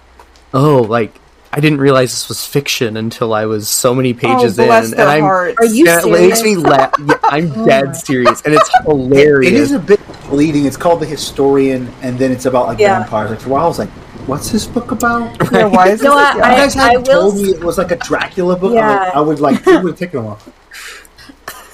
"Oh, 0.54 0.82
like 0.82 1.14
I 1.54 1.60
didn't 1.60 1.82
realize 1.82 2.12
this 2.12 2.30
was 2.30 2.46
fiction 2.46 2.96
until 2.96 3.34
I 3.34 3.46
was 3.46 3.68
so 3.68 3.94
many 3.94 4.12
oh, 4.14 4.18
pages 4.18 4.58
oh, 4.58 4.66
bless 4.66 4.86
in." 4.86 4.92
their 4.98 5.02
and 5.02 5.10
I'm 5.10 5.22
hearts. 5.22 5.56
Are 5.60 5.66
you 5.66 5.86
and 5.90 6.08
it 6.08 6.12
makes 6.12 6.44
me 6.44 6.56
laugh. 6.56 6.94
Yeah, 7.00 7.16
I'm 7.24 7.66
dead 7.66 7.96
serious, 7.96 8.42
and 8.44 8.54
it's 8.54 8.70
It 8.70 8.84
hilarious. 8.86 9.54
is 9.54 9.72
a 9.74 9.80
bit 9.80 10.00
bleeding. 10.30 10.66
It's 10.66 10.78
called 10.78 11.02
The 11.02 11.06
Historian, 11.06 11.92
and 12.02 12.18
then 12.18 12.32
it's 12.32 12.46
about 12.46 12.68
like 12.68 12.80
Yeah. 12.80 13.00
vampires. 13.00 13.32
Like 13.32 13.40
for 13.42 13.50
a 13.50 13.52
while, 13.52 13.66
I 13.66 13.68
was 13.68 13.80
like, 13.80 13.90
"What's 14.28 14.50
this 14.52 14.66
book 14.66 14.92
about?" 14.92 15.36
Yeah, 15.52 15.66
why 15.66 15.90
is 15.90 16.02
You 16.02 16.10
know 16.10 16.16
this- 16.18 16.36
what? 16.36 16.38
yeah. 16.38 16.48
you 16.48 16.54
I- 16.54 16.56
guys 16.58 16.74
hadn't 16.74 17.08
will 17.08 17.32
told 17.32 17.36
me 17.36 17.50
it 17.50 17.64
was 17.64 17.78
like 17.78 17.92
a 17.92 17.98
Dracula 17.98 18.56
book. 18.56 18.74
Yeah. 18.74 18.90
I, 18.90 18.94
would, 19.00 19.16
I 19.18 19.22
would 19.22 19.40
like, 19.42 19.68
it 19.68 19.84
would 19.84 19.92
have 19.92 20.00
taken 20.00 20.20
a 20.20 20.22
while. 20.24 20.40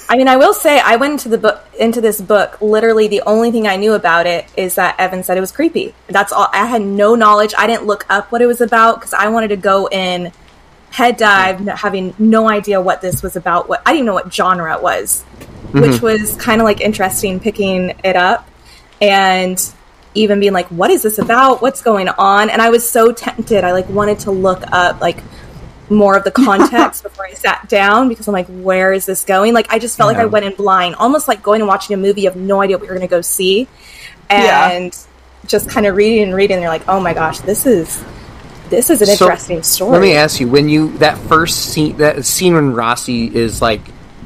I 0.10 0.16
mean, 0.16 0.28
I 0.28 0.38
will 0.38 0.54
say 0.54 0.80
I 0.80 0.96
went 0.96 1.14
into 1.14 1.30
the 1.30 1.38
book 1.38 1.64
into 1.78 2.00
this 2.00 2.22
book. 2.22 2.62
Literally, 2.62 3.08
the 3.08 3.22
only 3.26 3.52
thing 3.52 3.68
I 3.68 3.76
knew 3.76 3.94
about 3.94 4.26
it 4.26 4.46
is 4.56 4.76
that 4.76 4.96
Evan 5.00 5.24
said 5.24 5.38
it 5.38 5.42
was 5.42 5.52
creepy. 5.52 5.94
That's 6.08 6.32
all. 6.32 6.48
I 6.54 6.66
had 6.66 6.82
no 6.82 7.16
knowledge. 7.16 7.54
I 7.58 7.68
didn't 7.68 7.86
look 7.86 8.06
up 8.10 8.32
what 8.32 8.42
it 8.42 8.46
was 8.46 8.62
about 8.62 8.96
because 8.96 9.14
I 9.14 9.28
wanted 9.28 9.50
to 9.50 9.58
go 9.58 9.88
in 9.90 10.32
head 10.92 11.18
dive, 11.18 11.60
having 11.68 12.16
no 12.18 12.50
idea 12.50 12.80
what 12.80 13.02
this 13.02 13.22
was 13.22 13.36
about. 13.36 13.68
What 13.68 13.82
I 13.86 13.92
didn't 13.92 14.06
know 14.06 14.14
what 14.14 14.34
genre 14.34 14.76
it 14.76 14.82
was, 14.82 15.24
which 15.72 15.92
mm-hmm. 15.92 16.06
was 16.06 16.36
kind 16.38 16.62
of 16.62 16.66
like 16.66 16.80
interesting 16.80 17.40
picking 17.42 17.94
it 18.04 18.16
up 18.16 18.48
and 19.02 19.62
even 20.16 20.40
being 20.40 20.54
like, 20.54 20.68
"What 20.68 20.90
is 20.90 21.04
this 21.04 21.20
about? 21.20 21.62
What's 21.62 21.82
going 21.82 22.08
on?" 22.08 22.50
And 22.50 22.62
I 22.62 22.70
was 22.70 22.90
so 22.90 23.12
tempted. 23.12 23.66
I 23.66 23.74
like 23.74 23.90
wanted 23.90 24.20
to 24.20 24.32
look 24.32 24.64
up 24.72 25.02
like 25.02 25.22
more 25.90 26.16
of 26.18 26.24
the 26.24 26.32
context 26.46 27.04
before 27.04 27.26
I 27.26 27.34
sat 27.34 27.68
down 27.70 28.10
because 28.10 28.28
I'm 28.28 28.34
like, 28.34 28.48
where 28.48 28.92
is 28.94 29.06
this 29.06 29.24
going? 29.24 29.54
Like, 29.54 29.72
I 29.72 29.80
just 29.80 29.98
felt 29.98 30.08
like 30.08 30.18
I 30.18 30.26
went 30.26 30.46
in 30.46 30.54
blind, 30.54 30.96
almost 30.96 31.28
like 31.28 31.42
going 31.44 31.62
and 31.62 31.68
watching 31.68 31.94
a 31.94 31.98
movie. 31.98 32.22
You 32.22 32.30
have 32.30 32.36
no 32.38 32.62
idea 32.62 32.78
what 32.78 32.86
you're 32.88 32.96
going 32.98 33.08
to 33.08 33.12
go 33.16 33.22
see, 33.22 33.68
Yeah. 34.30 34.72
and 34.72 34.98
just 35.46 35.70
kind 35.70 35.86
of 35.86 35.96
reading 35.96 36.24
and 36.24 36.36
reading. 36.36 36.56
And 36.56 36.62
you're 36.62 36.72
like, 36.72 36.88
oh 36.90 37.00
my 37.00 37.14
gosh, 37.14 37.40
this 37.40 37.66
is 37.66 38.04
this 38.70 38.90
is 38.90 39.02
an 39.02 39.08
So, 39.08 39.26
interesting 39.26 39.64
story. 39.64 39.92
Let 39.94 40.02
me 40.02 40.14
ask 40.14 40.40
you: 40.42 40.48
when 40.50 40.68
you 40.68 40.98
that 40.98 41.18
first 41.18 41.68
scene, 41.72 41.96
that 41.98 42.26
scene 42.26 42.54
when 42.54 42.74
Rossi 42.74 43.34
is 43.34 43.62
like 43.62 43.80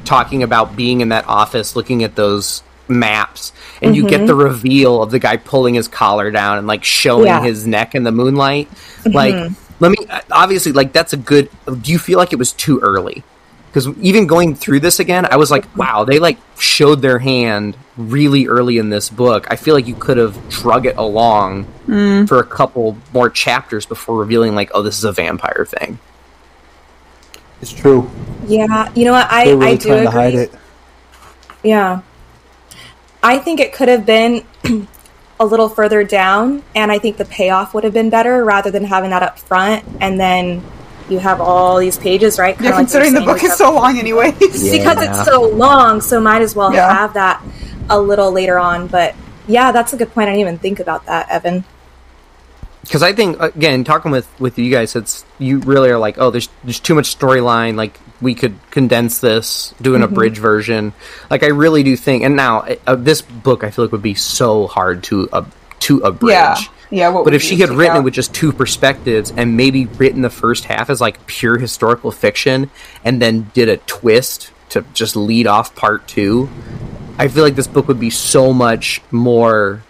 talking 0.04 0.42
about 0.42 0.74
being 0.74 1.00
in 1.00 1.10
that 1.10 1.28
office, 1.28 1.76
looking 1.76 2.02
at 2.02 2.16
those 2.16 2.64
maps, 2.88 3.52
and 3.80 3.94
you 3.94 4.02
Mm-hmm. 4.02 4.08
get 4.10 4.26
the 4.26 4.34
reveal 4.34 5.00
of 5.00 5.12
the 5.12 5.20
guy 5.20 5.36
pulling 5.36 5.74
his 5.74 5.86
collar 5.86 6.32
down 6.32 6.58
and 6.58 6.66
like 6.66 6.82
showing 6.82 7.26
Yeah. 7.26 7.36
Mm-hmm. 7.36 7.46
his 7.46 7.66
neck 7.68 7.94
in 7.94 8.02
the 8.02 8.10
moonlight, 8.12 8.68
like. 9.06 9.52
Let 9.82 9.90
me 9.98 10.06
obviously 10.30 10.70
like 10.70 10.92
that's 10.92 11.12
a 11.12 11.16
good. 11.16 11.50
Do 11.66 11.90
you 11.90 11.98
feel 11.98 12.16
like 12.18 12.32
it 12.32 12.36
was 12.38 12.52
too 12.52 12.78
early? 12.80 13.24
Because 13.66 13.88
even 13.98 14.26
going 14.26 14.54
through 14.54 14.80
this 14.80 15.00
again, 15.00 15.26
I 15.26 15.36
was 15.36 15.50
like, 15.50 15.64
wow, 15.76 16.04
they 16.04 16.18
like 16.18 16.38
showed 16.58 17.00
their 17.02 17.18
hand 17.18 17.74
really 17.96 18.46
early 18.46 18.76
in 18.78 18.90
this 18.90 19.08
book. 19.10 19.46
I 19.50 19.56
feel 19.56 19.74
like 19.74 19.86
you 19.88 19.94
could 19.94 20.18
have 20.18 20.36
drug 20.50 20.86
it 20.86 20.96
along 20.96 21.66
Mm. 21.88 22.28
for 22.28 22.38
a 22.38 22.44
couple 22.44 22.96
more 23.12 23.28
chapters 23.28 23.84
before 23.86 24.16
revealing, 24.18 24.54
like, 24.54 24.70
oh, 24.72 24.82
this 24.82 24.96
is 24.98 25.04
a 25.04 25.10
vampire 25.12 25.66
thing. 25.66 25.98
It's 27.60 27.72
true. 27.72 28.08
yeah, 28.46 28.92
you 28.94 29.04
know 29.04 29.12
what? 29.12 29.26
I 29.30 29.46
They're 29.46 29.56
really 29.56 29.72
I 29.72 29.76
do 29.76 29.88
trying 29.88 29.98
agree. 30.00 30.04
to 30.06 30.10
hide 30.12 30.34
it. 30.34 30.52
Yeah. 31.64 32.00
I 33.22 33.38
think 33.38 33.58
it 33.58 33.72
could 33.72 33.88
have 33.88 34.04
been 34.06 34.44
a 35.42 35.44
little 35.44 35.68
further 35.68 36.04
down, 36.04 36.62
and 36.74 36.92
I 36.92 36.98
think 37.00 37.16
the 37.16 37.24
payoff 37.24 37.74
would 37.74 37.82
have 37.82 37.92
been 37.92 38.10
better 38.10 38.44
rather 38.44 38.70
than 38.70 38.84
having 38.84 39.10
that 39.10 39.24
up 39.24 39.38
front 39.40 39.84
and 40.00 40.18
then 40.18 40.62
you 41.08 41.18
have 41.18 41.40
all 41.40 41.78
these 41.78 41.98
pages, 41.98 42.38
right? 42.38 42.54
Kinda 42.54 42.68
Yeah, 42.70 42.76
like 42.76 42.82
considering 42.82 43.12
the 43.14 43.22
book 43.22 43.42
is 43.42 43.54
so 43.56 43.74
long 43.74 43.98
anyways. 43.98 44.38
because 44.38 45.02
it's 45.02 45.24
so 45.24 45.42
long, 45.42 46.00
so 46.00 46.20
might 46.20 46.42
as 46.42 46.54
well 46.54 46.72
Yeah. 46.72 46.92
have 46.94 47.14
that 47.14 47.42
a 47.90 48.00
little 48.00 48.30
later 48.30 48.56
on. 48.56 48.86
But 48.86 49.16
yeah, 49.48 49.72
that's 49.72 49.92
a 49.92 49.96
good 49.96 50.12
point. 50.14 50.28
I 50.28 50.30
didn't 50.32 50.40
even 50.42 50.58
think 50.58 50.78
about 50.78 51.04
that, 51.06 51.28
Evan. 51.28 51.64
Because 52.82 53.02
I 53.02 53.12
think, 53.12 53.40
again, 53.40 53.82
talking 53.82 54.12
with, 54.12 54.28
with 54.40 54.58
you 54.58 54.70
guys, 54.70 54.94
it's 54.94 55.24
you 55.40 55.58
really 55.58 55.90
are 55.90 55.98
like, 55.98 56.18
oh, 56.18 56.30
there's 56.30 56.48
there's 56.62 56.80
too 56.80 56.94
much 56.94 57.16
storyline. 57.18 57.74
Like 57.74 57.98
we 58.22 58.34
could 58.34 58.56
condense 58.70 59.20
this, 59.20 59.74
do 59.82 59.94
an 59.94 60.02
abridged 60.02 60.38
version. 60.38 60.92
Like 61.28 61.42
I 61.42 61.48
really 61.48 61.82
do 61.82 61.96
think, 61.96 62.22
and 62.22 62.36
now 62.36 62.64
uh, 62.86 62.94
this 62.94 63.20
book 63.20 63.64
I 63.64 63.70
feel 63.70 63.84
like 63.84 63.92
would 63.92 64.02
be 64.02 64.14
so 64.14 64.68
hard 64.68 65.02
to 65.04 65.28
uh, 65.32 65.44
to 65.80 65.98
abridge. 65.98 66.32
Yeah. 66.32 66.56
Yeah, 66.90 67.08
what 67.08 67.24
But 67.24 67.32
if 67.32 67.40
she 67.40 67.56
had 67.56 67.70
written 67.70 67.96
it 67.96 68.00
with 68.02 68.12
just 68.12 68.34
two 68.34 68.52
perspectives 68.52 69.32
and 69.34 69.56
maybe 69.56 69.86
written 69.86 70.20
the 70.20 70.28
first 70.28 70.64
half 70.64 70.90
as 70.90 71.00
like 71.00 71.26
pure 71.26 71.56
historical 71.56 72.10
fiction 72.10 72.70
and 73.02 73.20
then 73.20 73.50
did 73.54 73.70
a 73.70 73.78
twist 73.78 74.50
to 74.68 74.84
just 74.92 75.16
lead 75.16 75.46
off 75.46 75.74
part 75.74 76.06
two, 76.06 76.50
I 77.18 77.28
feel 77.28 77.44
like 77.44 77.54
this 77.54 77.66
book 77.66 77.88
would 77.88 77.98
be 77.98 78.10
so 78.10 78.52
much 78.52 79.00
more 79.10 79.82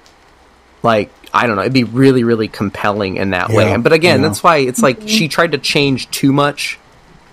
like 0.85 1.11
I 1.35 1.49
don't 1.49 1.57
know, 1.57 1.63
it'd 1.63 1.73
be 1.73 1.83
really, 1.85 2.23
really 2.23 2.47
compelling 2.47 3.17
in 3.17 3.31
that 3.31 3.51
way. 3.51 3.77
But 3.79 3.93
again, 3.93 4.21
yeah. 4.21 4.29
that's 4.29 4.43
why 4.43 4.59
it's 4.59 4.83
like 4.83 5.09
she 5.09 5.27
tried 5.27 5.53
to 5.53 5.59
change 5.59 6.09
too 6.11 6.33
much 6.33 6.79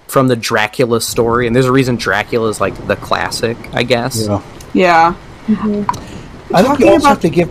from 0.10 0.28
the 0.28 0.36
Dracula 0.36 0.99
story, 1.01 1.45
and 1.47 1.55
there's 1.55 1.66
a 1.68 1.72
reason 1.72 1.95
Dracula 1.95 2.49
is 2.49 2.60
like 2.60 2.88
the 2.88 2.95
classic, 2.95 3.57
I 3.74 3.84
guess. 3.84 4.28
Yeah. 4.28 4.41
Yeah. 4.74 5.16
Mm-hmm. 5.47 6.55
I 6.55 6.64
think 6.64 6.68
Talking 6.68 6.86
you 6.88 6.91
also 6.93 7.05
about- 7.05 7.10
have 7.10 7.20
to 7.22 7.30
give. 7.30 7.49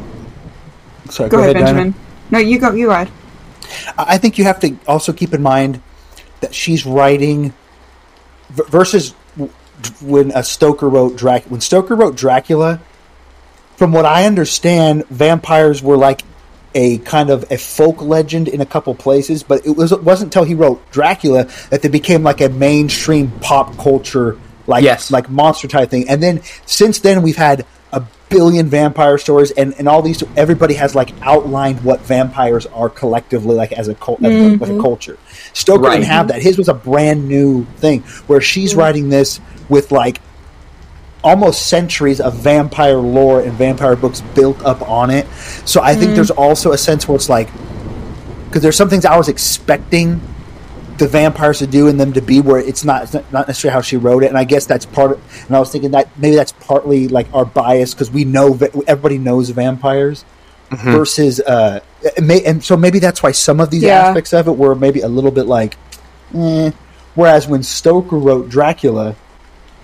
Sorry, 1.10 1.30
Go, 1.30 1.38
ahead, 1.38 1.54
Dinah. 1.54 1.64
Benjamin. 1.66 1.94
No, 2.30 2.38
you 2.38 2.58
go. 2.58 2.72
You 2.72 2.86
go 2.86 2.92
ahead. 2.92 3.10
I 3.96 4.14
I 4.14 4.18
think 4.18 4.36
you 4.38 4.44
have 4.44 4.60
to 4.60 4.76
also 4.86 5.12
keep 5.12 5.32
in 5.32 5.40
mind 5.42 5.80
that 6.40 6.54
she's 6.54 6.84
writing 6.84 7.54
versus 8.50 9.14
when 10.02 10.32
a 10.32 10.42
Stoker 10.42 10.88
wrote 10.88 11.16
Drac 11.16 11.44
when 11.44 11.60
Stoker 11.60 11.94
wrote 11.94 12.16
Dracula. 12.16 12.80
From 13.76 13.92
what 13.92 14.04
I 14.04 14.24
understand, 14.24 15.06
vampires 15.06 15.80
were 15.82 15.96
like 15.96 16.22
a 16.74 16.98
kind 16.98 17.30
of 17.30 17.50
a 17.50 17.58
folk 17.58 18.02
legend 18.02 18.48
in 18.48 18.60
a 18.60 18.66
couple 18.66 18.94
places, 18.94 19.42
but 19.42 19.66
it 19.66 19.70
was 19.70 19.92
it 19.92 20.02
wasn't 20.02 20.28
until 20.28 20.44
he 20.44 20.54
wrote 20.54 20.90
Dracula 20.90 21.44
that 21.70 21.82
they 21.82 21.88
became 21.88 22.22
like 22.22 22.40
a 22.40 22.48
mainstream 22.48 23.30
pop 23.40 23.76
culture 23.78 24.38
like 24.66 24.84
Yes. 24.84 25.10
like 25.10 25.30
monster 25.30 25.66
type 25.66 25.90
thing. 25.90 26.08
And 26.08 26.22
then 26.22 26.42
since 26.66 27.00
then 27.00 27.22
we've 27.22 27.36
had 27.36 27.64
a 27.92 28.02
billion 28.28 28.66
vampire 28.68 29.16
stories 29.16 29.50
and, 29.52 29.74
and 29.78 29.88
all 29.88 30.02
these 30.02 30.22
everybody 30.36 30.74
has 30.74 30.94
like 30.94 31.10
outlined 31.22 31.80
what 31.82 32.00
vampires 32.02 32.66
are 32.66 32.90
collectively 32.90 33.56
like 33.56 33.72
as 33.72 33.88
a 33.88 33.94
cult 33.94 34.22
as 34.22 34.30
a- 34.30 34.50
like 34.50 34.60
a 34.60 34.72
mm-hmm. 34.72 34.80
culture. 34.82 35.18
Stoker 35.54 35.84
Right. 35.84 35.96
didn't 35.96 36.08
have 36.08 36.28
that. 36.28 36.42
His 36.42 36.58
was 36.58 36.68
a 36.68 36.74
brand 36.74 37.26
new 37.26 37.64
thing 37.78 38.02
where 38.26 38.42
she's 38.42 38.74
mm. 38.74 38.78
writing 38.78 39.08
this 39.08 39.40
with 39.70 39.90
like 39.90 40.20
almost 41.24 41.66
centuries 41.66 42.20
of 42.20 42.34
vampire 42.34 42.96
lore 42.98 43.40
and 43.40 43.52
vampire 43.52 43.96
books 43.96 44.20
built 44.34 44.62
up 44.64 44.82
on 44.82 45.10
it. 45.10 45.26
So 45.64 45.80
I 45.82 45.94
think 45.94 46.14
there's 46.14 46.30
also 46.30 46.72
a 46.72 46.78
sense 46.78 47.08
where 47.08 47.16
it's 47.16 47.28
like 47.28 47.48
because 48.46 48.62
there's 48.62 48.76
some 48.76 48.88
things 48.88 49.04
I 49.04 49.16
was 49.16 49.28
expecting 49.28 50.20
the 50.98 51.06
vampires 51.06 51.58
to 51.60 51.66
do 51.66 51.86
and 51.86 51.98
them 52.00 52.12
to 52.14 52.20
be 52.20 52.40
where 52.40 52.58
it's 52.58 52.84
not 52.84 53.02
it's 53.04 53.12
not 53.14 53.46
necessarily 53.46 53.72
how 53.74 53.80
she 53.80 53.96
wrote 53.96 54.24
it 54.24 54.28
and 54.28 54.36
I 54.38 54.42
guess 54.44 54.66
that's 54.66 54.84
part 54.84 55.12
of 55.12 55.44
and 55.46 55.54
I 55.54 55.60
was 55.60 55.70
thinking 55.70 55.92
that 55.92 56.08
maybe 56.18 56.34
that's 56.34 56.50
partly 56.52 57.06
like 57.06 57.32
our 57.32 57.44
bias 57.44 57.94
because 57.94 58.10
we 58.10 58.24
know 58.24 58.52
va- 58.54 58.70
everybody 58.88 59.16
knows 59.18 59.50
vampires 59.50 60.24
versus 60.70 61.38
uh 61.40 61.80
may, 62.20 62.42
and 62.44 62.64
so 62.64 62.76
maybe 62.76 62.98
that's 62.98 63.22
why 63.22 63.30
some 63.32 63.60
of 63.60 63.70
these 63.70 63.84
Yeah. 63.84 64.08
aspects 64.08 64.32
of 64.32 64.48
it 64.48 64.56
were 64.56 64.74
maybe 64.74 65.00
a 65.00 65.08
little 65.08 65.30
bit 65.30 65.46
like 65.46 65.76
eh. 66.34 66.72
whereas 67.14 67.46
when 67.46 67.62
Stoker 67.62 68.18
wrote 68.18 68.48
Dracula 68.48 69.14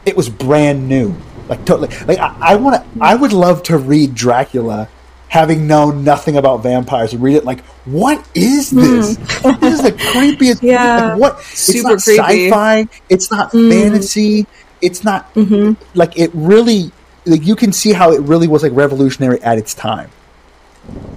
it 0.07 0.17
was 0.17 0.29
brand 0.29 0.89
new. 0.89 1.15
Like 1.49 1.65
totally 1.67 1.89
like 2.07 2.19
I, 2.19 2.37
I 2.41 2.57
want 2.57 2.83
to 2.83 3.03
I 3.03 3.15
would 3.15 3.33
love 3.33 3.63
to 3.65 3.77
read 3.77 4.15
Dracula 4.15 4.89
having 5.29 5.67
known 5.67 6.05
nothing 6.05 6.37
about 6.37 6.63
vampires 6.63 7.13
and 7.13 7.23
read 7.23 7.37
it 7.37 7.45
like 7.45 7.61
what 7.85 8.27
is 8.35 8.71
hmm. 8.71 8.79
this? 8.79 9.17
This 9.17 9.75
is 9.75 9.83
the 9.83 9.93
creepiest 10.13 10.63
Yeah. 10.63 11.15
like, 11.15 11.21
what? 11.21 11.43
Super 11.43 11.95
it's 11.95 12.09
not 12.09 12.27
creepy. 12.27 12.49
sci-fi. 12.49 12.89
It's 13.09 13.31
not 13.31 13.51
hmm. 13.53 13.71
fantasy. 13.71 14.47
It's 14.81 15.05
not 15.05 15.33
mm-hmm. 15.35 15.73
like 15.95 16.19
it 16.19 16.31
really 16.35 16.93
like 17.27 17.45
you 17.47 17.57
can 17.57 17.73
see 17.73 17.93
how 17.93 18.13
it 18.13 18.21
really 18.23 18.49
was 18.49 18.63
like 18.63 18.73
revolutionary 18.73 19.43
at 19.43 19.59
its 19.59 19.75
time 19.75 20.11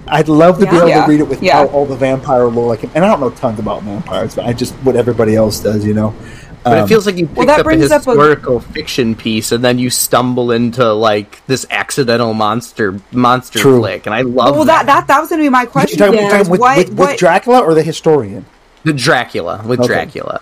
I'd 0.06 0.28
love 0.28 0.58
to 0.60 0.66
be 0.66 0.74
able 0.76 0.88
Yeah. 0.88 1.04
to 1.04 1.10
read 1.10 1.20
it 1.20 1.28
with 1.28 1.42
Yeah. 1.42 1.58
how 1.58 1.66
all 1.66 1.84
the 1.86 1.96
vampire 1.96 2.44
lore 2.46 2.68
like 2.68 2.82
and 2.84 3.04
I 3.04 3.08
don't 3.08 3.20
know 3.20 3.30
tons 3.30 3.58
about 3.58 3.82
vampires 3.82 4.34
but 4.34 4.46
I 4.46 4.52
just 4.54 4.74
what 4.76 4.96
everybody 4.96 5.36
else 5.36 5.60
does 5.60 5.84
you 5.84 5.94
know 5.94 6.14
But 6.64 6.78
Um, 6.78 6.84
it 6.84 6.88
feels 6.88 7.06
like 7.06 7.16
you 7.16 7.26
picked 7.26 7.46
that 7.46 7.54
up 7.54 7.60
a 7.60 7.64
brings 7.64 7.90
up 7.90 8.02
a- 8.06 8.10
historical 8.10 8.58
fiction 8.60 9.14
piece, 9.14 9.52
and 9.52 9.64
then 9.64 9.78
you 9.78 9.90
stumble 9.90 10.50
into 10.50 10.92
like 10.92 11.40
this 11.46 11.64
accidental 11.70 12.34
monster 12.34 12.96
monster 13.12 13.60
True. 13.60 13.78
flick, 13.78 14.06
and 14.06 14.14
I 14.14 14.22
love 14.22 14.56
Well, 14.56 14.64
that, 14.64 14.84
that 14.86 15.06
that 15.06 15.20
was 15.20 15.28
going 15.30 15.38
to 15.40 15.44
be 15.44 15.48
my 15.50 15.62
you 15.62 15.68
question. 15.68 15.98
talking, 15.98 16.14
you 16.14 16.20
you 16.20 16.26
talking 16.26 16.38
guys. 16.38 16.50
with, 16.50 16.60
what, 16.60 16.76
with, 16.78 16.88
with 16.90 16.98
what, 16.98 17.18
Dracula 17.18 17.60
or 17.60 17.74
the 17.74 17.82
historian 17.84 18.44
the 18.84 18.92
Dracula 18.92 19.62
with 19.64 19.78
Okay. 19.80 19.86
Dracula. 19.86 20.40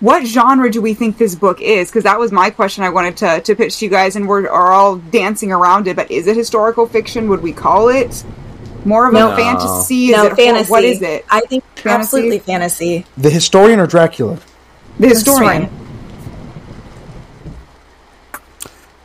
what 0.00 0.24
genre 0.26 0.70
do 0.70 0.80
we 0.80 0.94
think 0.94 1.18
this 1.18 1.34
book 1.34 1.60
is? 1.60 1.88
Because 1.90 2.04
that 2.04 2.18
was 2.18 2.32
my 2.32 2.48
question 2.50 2.82
I 2.82 2.88
wanted 2.88 3.16
to, 3.18 3.40
to 3.42 3.54
pitch 3.54 3.78
to 3.80 3.84
you 3.84 3.90
guys, 3.90 4.16
and 4.16 4.26
we're 4.26 4.48
are 4.48 4.72
all 4.72 4.96
dancing 4.96 5.52
around 5.52 5.86
it. 5.88 5.94
But 5.94 6.10
is 6.10 6.26
it 6.26 6.36
historical 6.36 6.86
fiction? 6.86 7.28
Would 7.28 7.42
we 7.42 7.52
call 7.52 7.90
it 7.90 8.24
more 8.84 9.06
of 9.06 9.12
No. 9.14 9.32
a 9.32 9.36
fantasy? 9.36 10.06
Is 10.10 10.16
no 10.16 10.26
it 10.26 10.36
fantasy. 10.36 10.70
What 10.70 10.84
is 10.84 11.02
it? 11.02 11.24
I 11.30 11.40
think 11.42 11.64
Fantasy? 11.76 11.88
absolutely 11.90 12.38
fantasy. 12.38 13.06
the 13.16 13.30
historian 13.30 13.80
or 13.80 13.86
Dracula 13.86 14.38
the 14.98 15.08
historian. 15.08 15.68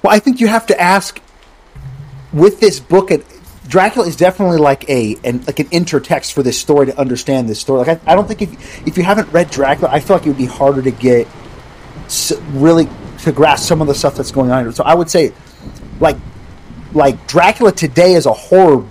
Well, 0.03 0.13
I 0.13 0.19
think 0.19 0.39
you 0.39 0.47
have 0.47 0.65
to 0.67 0.79
ask 0.79 1.19
with 2.31 2.59
this 2.59 2.79
book. 2.79 3.11
It, 3.11 3.25
Dracula 3.67 4.07
is 4.07 4.15
definitely 4.15 4.57
like 4.57 4.89
a 4.89 5.15
an, 5.23 5.43
like 5.45 5.59
an 5.59 5.67
intertext 5.67 6.33
for 6.33 6.41
this 6.41 6.59
story 6.59 6.85
to 6.87 6.97
understand 6.97 7.49
this 7.49 7.59
story. 7.59 7.85
Like 7.85 8.01
I, 8.07 8.13
I 8.13 8.15
don't 8.15 8.27
think 8.27 8.41
if 8.41 8.87
if 8.87 8.97
you 8.97 9.03
haven't 9.03 9.31
read 9.31 9.49
Dracula, 9.51 9.91
I 9.91 9.99
feel 9.99 10.15
like 10.17 10.25
it 10.25 10.29
would 10.29 10.37
be 10.37 10.45
harder 10.45 10.81
to 10.81 10.91
get 10.91 11.27
s- 12.05 12.31
really 12.51 12.87
to 13.19 13.31
grasp 13.31 13.67
some 13.67 13.81
of 13.81 13.87
the 13.87 13.93
stuff 13.95 14.15
that's 14.15 14.31
going 14.31 14.51
on. 14.51 14.71
So 14.73 14.83
I 14.83 14.93
would 14.95 15.09
say, 15.09 15.33
like 15.99 16.15
like 16.93 17.27
Dracula 17.27 17.71
today 17.71 18.13
is 18.13 18.25
a 18.25 18.33
horror. 18.33 18.85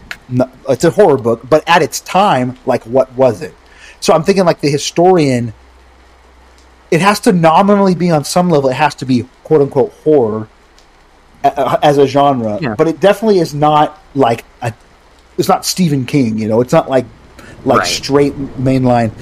It's 0.68 0.84
a 0.84 0.90
horror 0.90 1.16
book, 1.16 1.48
but 1.48 1.64
at 1.68 1.82
its 1.82 2.00
time, 2.00 2.58
like 2.66 2.84
what 2.84 3.12
was 3.14 3.40
it? 3.42 3.54
So 4.00 4.12
I'm 4.12 4.22
thinking 4.22 4.44
like 4.44 4.60
the 4.60 4.70
historian. 4.70 5.54
It 6.90 7.00
has 7.00 7.20
to 7.20 7.32
nominally 7.32 7.94
be 7.94 8.10
on 8.10 8.24
some 8.24 8.48
level. 8.50 8.70
It 8.70 8.74
has 8.74 8.94
to 8.96 9.04
be 9.04 9.26
quote 9.44 9.60
unquote 9.62 9.92
horror 10.04 10.48
as 11.44 11.98
a 11.98 12.06
genre, 12.06 12.58
Yeah. 12.60 12.74
but 12.76 12.88
it 12.88 13.00
definitely 13.00 13.38
is 13.38 13.54
not 13.54 14.00
like 14.14 14.44
a. 14.62 14.72
It's 15.36 15.48
not 15.48 15.64
Stephen 15.64 16.04
King, 16.04 16.38
you 16.38 16.48
know. 16.48 16.60
It's 16.60 16.72
not 16.72 16.88
like 16.90 17.06
like 17.64 17.80
Right. 17.80 17.86
straight 17.88 18.34
mainline. 18.58 19.12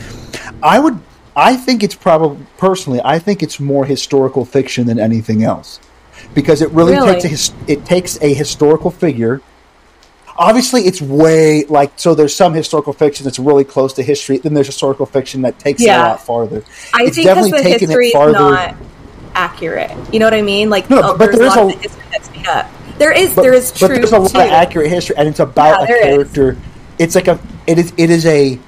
I 0.63 0.79
would. 0.79 0.99
I 1.35 1.57
think 1.57 1.83
it's 1.83 1.95
probably 1.95 2.45
personally. 2.57 3.01
I 3.05 3.19
think 3.19 3.43
it's 3.43 3.61
more 3.61 3.85
historical 3.85 4.45
fiction 4.45 4.87
than 4.87 4.99
anything 4.99 5.45
else 5.45 5.79
because 6.35 6.63
it 6.63 6.71
really, 6.71 6.93
Really? 6.95 7.21
takes 7.21 7.51
a 7.51 7.53
it 7.73 7.85
takes 7.85 8.19
a 8.23 8.33
historical 8.33 8.91
figure. 8.91 9.41
Obviously, 10.39 10.83
it's 10.83 11.01
way 11.01 11.65
like 11.65 11.93
so. 11.97 12.15
There's 12.15 12.35
some 12.35 12.53
historical 12.55 12.93
fiction 12.93 13.25
that's 13.25 13.39
really 13.39 13.65
close 13.65 13.93
to 13.95 14.03
history. 14.03 14.39
Then 14.39 14.55
there's 14.55 14.67
historical 14.67 15.07
fiction 15.07 15.43
that 15.43 15.59
takes 15.59 15.83
it 15.83 15.89
a 15.89 15.99
lot 15.99 16.21
farther. 16.25 16.63
I 16.95 17.05
it's 17.05 17.17
think 17.17 17.29
because 17.29 17.51
the 17.51 17.63
history 17.63 18.09
is 18.09 18.15
not 18.15 18.75
accurate. 19.35 19.93
You 20.13 20.19
know 20.21 20.27
what 20.27 20.35
I 20.35 20.43
mean? 20.43 20.71
Like, 20.71 20.89
No, 20.91 21.01
oh, 21.03 21.17
but 21.19 21.27
there's 21.33 21.39
there 21.39 21.47
is 21.47 21.55
a 21.55 21.61
lot 21.61 21.71
a- 21.71 21.75
of 21.75 21.83
the 21.83 21.89
history 21.89 22.05
that's 22.11 22.31
made 22.33 22.47
up. 22.47 22.71
There 22.99 23.13
is, 23.13 23.35
but, 23.35 23.43
there 23.43 23.53
is 23.53 23.71
but 23.73 23.79
truth 23.89 23.91
there's 23.99 24.13
a 24.13 24.19
lot 24.19 24.31
too. 24.31 24.39
of 24.39 24.45
accurate 24.51 24.91
history, 24.91 25.17
and 25.17 25.29
it's 25.29 25.41
about 25.41 25.81
Yeah, 25.81 25.85
a 25.85 25.87
there 25.87 25.97
is. 26.21 26.33
character. 26.33 26.57
It's 26.99 27.15
like 27.15 27.29
a 27.29 27.39
it 27.67 27.79
is 27.79 27.93
it 27.97 28.11
is 28.11 28.25
a 28.27 28.59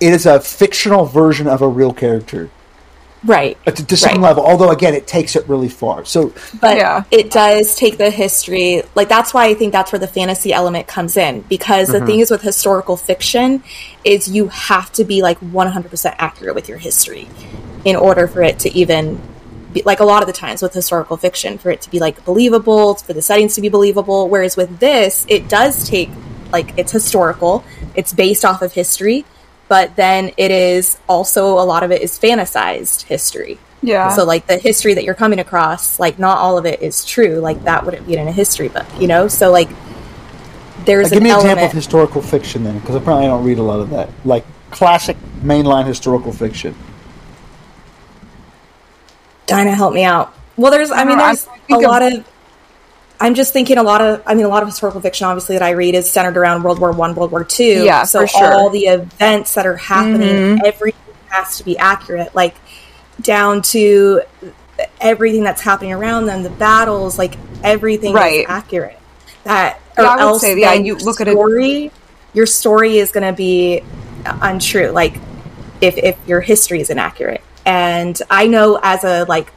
it 0.00 0.12
is 0.12 0.24
a 0.26 0.40
fictional 0.40 1.04
version 1.06 1.46
of 1.46 1.60
a 1.62 1.68
real 1.68 1.92
character 1.92 2.50
right? 3.24 3.58
to, 3.66 3.72
to 3.86 3.96
some 3.96 4.12
Right. 4.14 4.20
level. 4.20 4.44
Although 4.46 4.70
again, 4.70 4.94
it 4.94 5.06
takes 5.06 5.34
it 5.36 5.48
really 5.48 5.68
far. 5.68 6.04
So 6.04 6.32
but 6.60 6.76
Yeah. 6.76 7.04
it 7.10 7.30
does 7.30 7.74
take 7.74 7.98
the 7.98 8.10
history 8.10 8.82
like 8.94 9.08
that's 9.08 9.32
why 9.34 9.46
i 9.46 9.54
think 9.54 9.72
that's 9.72 9.92
where 9.92 9.98
the 9.98 10.06
fantasy 10.06 10.52
element 10.52 10.86
comes 10.86 11.16
in 11.16 11.40
because 11.42 11.88
Mm-hmm. 11.88 12.00
the 12.00 12.06
thing 12.06 12.20
is 12.20 12.30
with 12.30 12.42
historical 12.42 12.96
fiction 12.96 13.62
is 14.04 14.28
you 14.28 14.48
have 14.48 14.92
to 14.92 15.04
be 15.04 15.22
like 15.22 15.38
100% 15.40 16.14
accurate 16.18 16.54
with 16.54 16.68
your 16.68 16.78
history 16.78 17.28
in 17.84 17.96
order 17.96 18.26
for 18.28 18.42
it 18.42 18.58
to 18.60 18.72
even 18.76 19.20
be 19.72 19.82
like 19.84 20.00
a 20.00 20.04
lot 20.04 20.22
of 20.22 20.26
the 20.26 20.32
times 20.32 20.62
with 20.62 20.72
historical 20.72 21.16
fiction 21.16 21.58
for 21.58 21.70
it 21.70 21.80
to 21.82 21.90
be 21.90 21.98
like 21.98 22.24
believable 22.24 22.94
for 22.94 23.12
the 23.12 23.22
settings 23.22 23.54
to 23.56 23.60
be 23.60 23.68
believable 23.68 24.28
whereas 24.28 24.56
with 24.56 24.78
this 24.78 25.24
it 25.28 25.48
does 25.48 25.88
take 25.88 26.10
like 26.52 26.72
it's 26.78 26.92
historical 26.92 27.64
it's 27.94 28.12
based 28.12 28.44
off 28.44 28.62
of 28.62 28.72
history 28.72 29.24
but 29.68 29.96
then 29.96 30.30
it 30.36 30.50
is 30.50 30.98
also 31.08 31.58
a 31.58 31.64
lot 31.64 31.82
of 31.82 31.90
it 31.90 32.02
is 32.02 32.18
fantasized 32.18 33.02
history 33.04 33.58
Yeah. 33.82 34.08
so 34.10 34.24
like 34.24 34.46
the 34.46 34.58
history 34.58 34.94
that 34.94 35.04
you're 35.04 35.14
coming 35.14 35.38
across, 35.38 35.98
like 35.98 36.18
not 36.18 36.38
all 36.38 36.56
of 36.58 36.64
it 36.66 36.80
is 36.82 37.04
true. 37.04 37.36
Like 37.40 37.64
that 37.64 37.84
wouldn't 37.84 38.06
be 38.06 38.14
in 38.16 38.26
a 38.28 38.32
history 38.32 38.68
book, 38.68 38.86
you 38.98 39.06
know? 39.06 39.28
So 39.28 39.50
like 39.50 39.68
there's 40.84 41.08
Uh, 41.08 41.16
give 41.16 41.18
an 41.18 41.24
me 41.24 41.30
an 41.30 41.36
example 41.36 41.66
of 41.66 41.72
historical 41.72 42.22
fiction 42.22 42.64
then, 42.64 42.78
because 42.78 42.94
apparently 42.94 43.26
I 43.26 43.30
don't 43.30 43.44
read 43.44 43.58
a 43.58 43.62
lot 43.62 43.80
of 43.80 43.90
that. 43.90 44.08
Like 44.24 44.44
classic 44.70 45.16
mainline 45.42 45.86
historical 45.86 46.32
fiction. 46.32 46.74
Dinah, 49.46 49.74
help 49.74 49.92
me 49.94 50.04
out. 50.04 50.34
Well, 50.56 50.70
there's, 50.70 50.90
I 50.90 51.04
mean, 51.04 51.18
there's 51.18 51.46
I'm 51.70 51.84
a 51.84 51.88
lot 51.88 52.02
of. 52.02 52.24
I'm 53.24 53.34
just 53.34 53.54
thinking 53.54 53.78
a 53.78 53.82
lot 53.82 54.02
of. 54.02 54.22
I 54.26 54.34
mean, 54.34 54.44
a 54.44 54.50
lot 54.50 54.62
of 54.62 54.68
historical 54.68 55.00
fiction, 55.00 55.26
obviously, 55.26 55.54
that 55.54 55.62
I 55.62 55.70
read 55.70 55.94
is 55.94 56.10
centered 56.10 56.36
around 56.36 56.62
World 56.62 56.78
War 56.78 56.92
One, 56.92 57.14
World 57.14 57.30
War 57.30 57.42
Two. 57.42 57.82
Yeah, 57.82 58.04
so 58.04 58.20
for 58.20 58.26
sure. 58.26 58.52
all 58.52 58.68
the 58.68 58.84
events 58.84 59.54
that 59.54 59.66
are 59.66 59.78
happening, 59.78 60.28
mm-hmm. 60.28 60.66
everything 60.66 61.14
has 61.28 61.56
to 61.56 61.64
be 61.64 61.78
accurate, 61.78 62.34
like 62.34 62.54
down 63.22 63.62
to 63.62 64.20
everything 65.00 65.42
that's 65.42 65.62
happening 65.62 65.94
around 65.94 66.26
them, 66.26 66.42
the 66.42 66.50
battles, 66.50 67.16
like 67.16 67.38
everything 67.62 68.12
Right. 68.12 68.40
is 68.40 68.46
accurate. 68.46 68.98
That 69.44 69.80
Yeah, 69.96 70.04
or 70.04 70.16
would 70.16 70.20
else 70.20 70.40
say, 70.42 70.60
yeah, 70.60 70.74
you 70.74 70.96
look 70.96 71.22
at 71.22 71.28
it- 71.28 71.32
story, 71.32 71.92
your 72.34 72.44
story 72.44 72.98
is 72.98 73.10
going 73.10 73.26
to 73.26 73.32
be 73.32 73.82
untrue. 74.42 74.88
Like 74.88 75.14
if 75.80 75.96
if 75.96 76.18
your 76.26 76.42
history 76.42 76.82
is 76.82 76.90
inaccurate, 76.90 77.40
and 77.64 78.20
I 78.28 78.48
know 78.48 78.78
as 78.82 79.02
a 79.02 79.24
like 79.24 79.50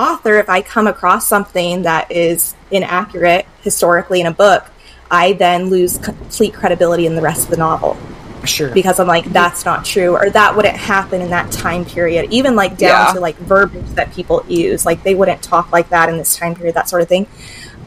author, 0.00 0.38
if 0.38 0.48
I 0.48 0.62
come 0.62 0.86
across 0.86 1.26
something 1.26 1.82
that 1.82 2.10
is 2.10 2.54
inaccurate 2.70 3.46
historically 3.62 4.20
in 4.20 4.26
a 4.26 4.32
book, 4.32 4.64
I 5.10 5.32
then 5.34 5.70
lose 5.70 5.98
complete 5.98 6.54
credibility 6.54 7.06
in 7.06 7.14
the 7.16 7.22
rest 7.22 7.44
of 7.44 7.50
the 7.50 7.56
novel 7.56 7.96
Sure. 8.44 8.70
because 8.70 8.98
I'm 8.98 9.06
like, 9.08 9.26
that's 9.32 9.64
not 9.64 9.84
true, 9.84 10.16
or 10.16 10.30
that 10.30 10.56
wouldn't 10.56 10.76
happen 10.76 11.20
in 11.20 11.30
that 11.30 11.50
time 11.52 11.84
period. 11.84 12.32
Even 12.32 12.56
like 12.56 12.78
down 12.78 13.06
Yeah. 13.08 13.12
to 13.14 13.20
like 13.20 13.36
verbiage 13.38 13.88
that 13.96 14.12
people 14.14 14.44
use, 14.48 14.86
like 14.86 15.02
they 15.02 15.14
wouldn't 15.14 15.42
talk 15.42 15.70
like 15.72 15.90
that 15.90 16.08
in 16.08 16.16
this 16.16 16.36
time 16.36 16.54
period, 16.54 16.74
that 16.76 16.88
sort 16.88 17.02
of 17.02 17.08
thing. 17.08 17.26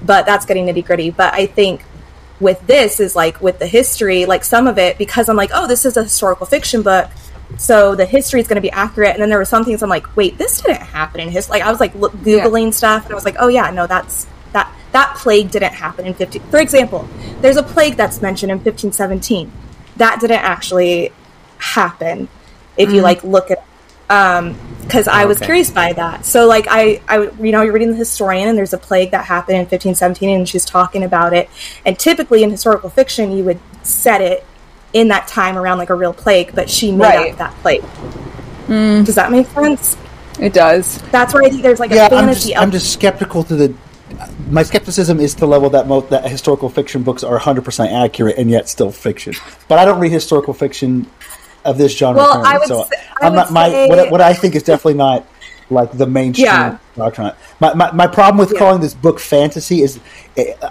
But 0.06 0.26
that's 0.26 0.46
getting 0.46 0.68
nitty 0.68 0.86
gritty. 0.86 1.10
But 1.10 1.34
I 1.34 1.46
think 1.48 1.84
with 2.40 2.66
this 2.68 3.00
is 3.00 3.16
like 3.16 3.42
with 3.42 3.58
the 3.58 3.68
history, 3.68 4.26
like 4.26 4.44
some 4.44 4.68
of 4.68 4.78
it, 4.78 4.98
because 4.98 5.30
I'm 5.30 5.38
like, 5.38 5.52
oh, 5.54 5.66
this 5.68 5.86
is 5.86 5.98
a 5.98 6.04
historical 6.04 6.46
fiction 6.46 6.82
book. 6.82 7.10
So 7.58 7.96
the 7.96 8.06
history 8.06 8.42
is 8.42 8.48
going 8.48 8.56
to 8.56 8.62
be 8.62 8.72
accurate. 8.72 9.12
And 9.12 9.22
then 9.22 9.30
there 9.30 9.38
were 9.38 9.46
some 9.46 9.64
things 9.64 9.84
I'm 9.84 9.90
like, 9.90 10.16
wait, 10.16 10.38
this 10.38 10.62
didn't 10.62 10.82
happen 10.82 11.22
in 11.22 11.30
history. 11.30 11.54
Like 11.60 11.64
I 11.64 11.72
was 11.72 11.80
like 11.80 11.94
look, 11.96 12.14
googling 12.14 12.74
stuff, 12.74 13.04
and 13.06 13.12
I 13.12 13.16
was 13.16 13.26
like, 13.26 13.36
oh 13.40 13.48
yeah, 13.48 13.70
no, 13.70 13.88
that's 13.88 14.28
that 14.54 14.74
that 14.92 15.16
plague 15.18 15.52
didn't 15.52 15.74
happen 15.74 16.06
in 16.06 16.14
15. 16.14 16.42
For 16.50 16.60
example, 16.60 17.08
there's 17.42 17.58
a 17.58 17.64
plague 17.64 17.96
that's 17.96 18.22
mentioned 18.22 18.52
in 18.52 18.58
1517. 18.58 19.52
That 19.98 20.20
didn't 20.20 20.42
actually 20.42 21.12
happen. 21.58 22.28
If 22.76 22.92
you 22.92 23.02
like 23.02 23.24
look 23.24 23.52
at 23.52 23.64
um 24.10 24.56
because 24.84 25.08
I 25.08 25.26
was 25.26 25.38
Okay. 25.38 25.46
curious 25.46 25.70
by 25.72 25.94
that. 25.94 26.26
So 26.26 26.46
like 26.46 26.68
I, 26.70 27.02
I, 27.08 27.30
you 27.42 27.52
know, 27.52 27.62
you're 27.62 27.72
reading 27.74 27.92
the 27.92 27.98
historian, 27.98 28.50
and 28.50 28.58
there's 28.58 28.74
a 28.74 28.78
plague 28.78 29.12
that 29.12 29.26
happened 29.26 29.56
in 29.56 29.62
1517, 29.62 30.30
and 30.30 30.50
she's 30.50 30.66
talking 30.66 31.04
about 31.04 31.34
it. 31.34 31.50
And 31.86 31.98
typically 31.98 32.44
in 32.44 32.52
historical 32.52 32.90
fiction, 32.90 33.32
you 33.32 33.44
would 33.46 33.60
set 33.82 34.22
it 34.22 34.46
in 34.94 35.08
that 35.10 35.28
time 35.28 35.58
around 35.58 35.78
like 35.80 35.90
a 35.90 35.96
real 35.96 36.14
plague, 36.14 36.54
but 36.56 36.70
she 36.70 36.92
made 36.92 37.00
Right. 37.00 37.32
up 37.34 37.38
that 37.40 37.54
plague. 37.62 37.82
Mm. 38.68 39.06
Does 39.06 39.16
that 39.16 39.32
make 39.32 39.48
sense? 39.48 39.98
It 40.40 40.54
does. 40.54 41.00
That's 41.12 41.34
where 41.34 41.44
I 41.44 41.50
think 41.50 41.62
there's 41.62 41.80
like 41.80 41.92
a 41.92 41.96
yeah, 41.96 42.04
I'm 42.06 42.10
fantasy. 42.10 42.50
just, 42.50 42.62
I'm 42.62 42.72
just 42.72 42.94
skeptical 42.94 43.44
to 43.46 43.56
the. 43.56 43.74
My 44.50 44.62
skepticism 44.64 45.20
is 45.20 45.34
to 45.36 45.42
the 45.42 45.48
level 45.48 45.70
that 45.72 45.88
most 45.88 46.10
that 46.12 46.30
historical 46.30 46.70
fiction 46.70 47.02
books 47.04 47.24
are 47.24 47.32
100 47.34 47.66
percent 47.66 47.92
accurate 47.92 48.38
and 48.38 48.50
yet 48.50 48.70
still 48.70 48.92
fiction. 48.92 49.34
But 49.68 49.80
I 49.80 49.86
don't 49.86 50.00
read 50.00 50.12
historical 50.12 50.54
fiction 50.54 51.08
of 51.66 51.78
this 51.78 51.96
genre. 51.98 52.22
Well, 52.22 52.34
currently, 52.34 52.52
I 52.54 52.58
would 52.60 52.68
so 52.68 52.84
say- 52.84 53.02
I 53.22 53.26
I'm 53.28 53.32
would 53.34 53.38
not 53.38 53.52
my 53.52 53.70
say- 53.70 53.90
what, 53.90 54.12
what 54.12 54.22
I 54.22 54.34
think 54.34 54.56
is 54.56 54.64
definitely 54.64 54.96
not 54.96 55.26
like 55.70 55.92
the 55.98 56.06
mainstream 56.06 56.46
Yeah. 56.48 56.78
doctrine. 56.96 57.32
My, 57.60 57.74
my 57.74 57.92
my 57.92 58.08
problem 58.08 58.38
with 58.38 58.52
Yeah. 58.54 58.60
calling 58.60 58.82
this 58.82 58.94
book 58.94 59.20
fantasy 59.20 59.82
is 59.82 60.00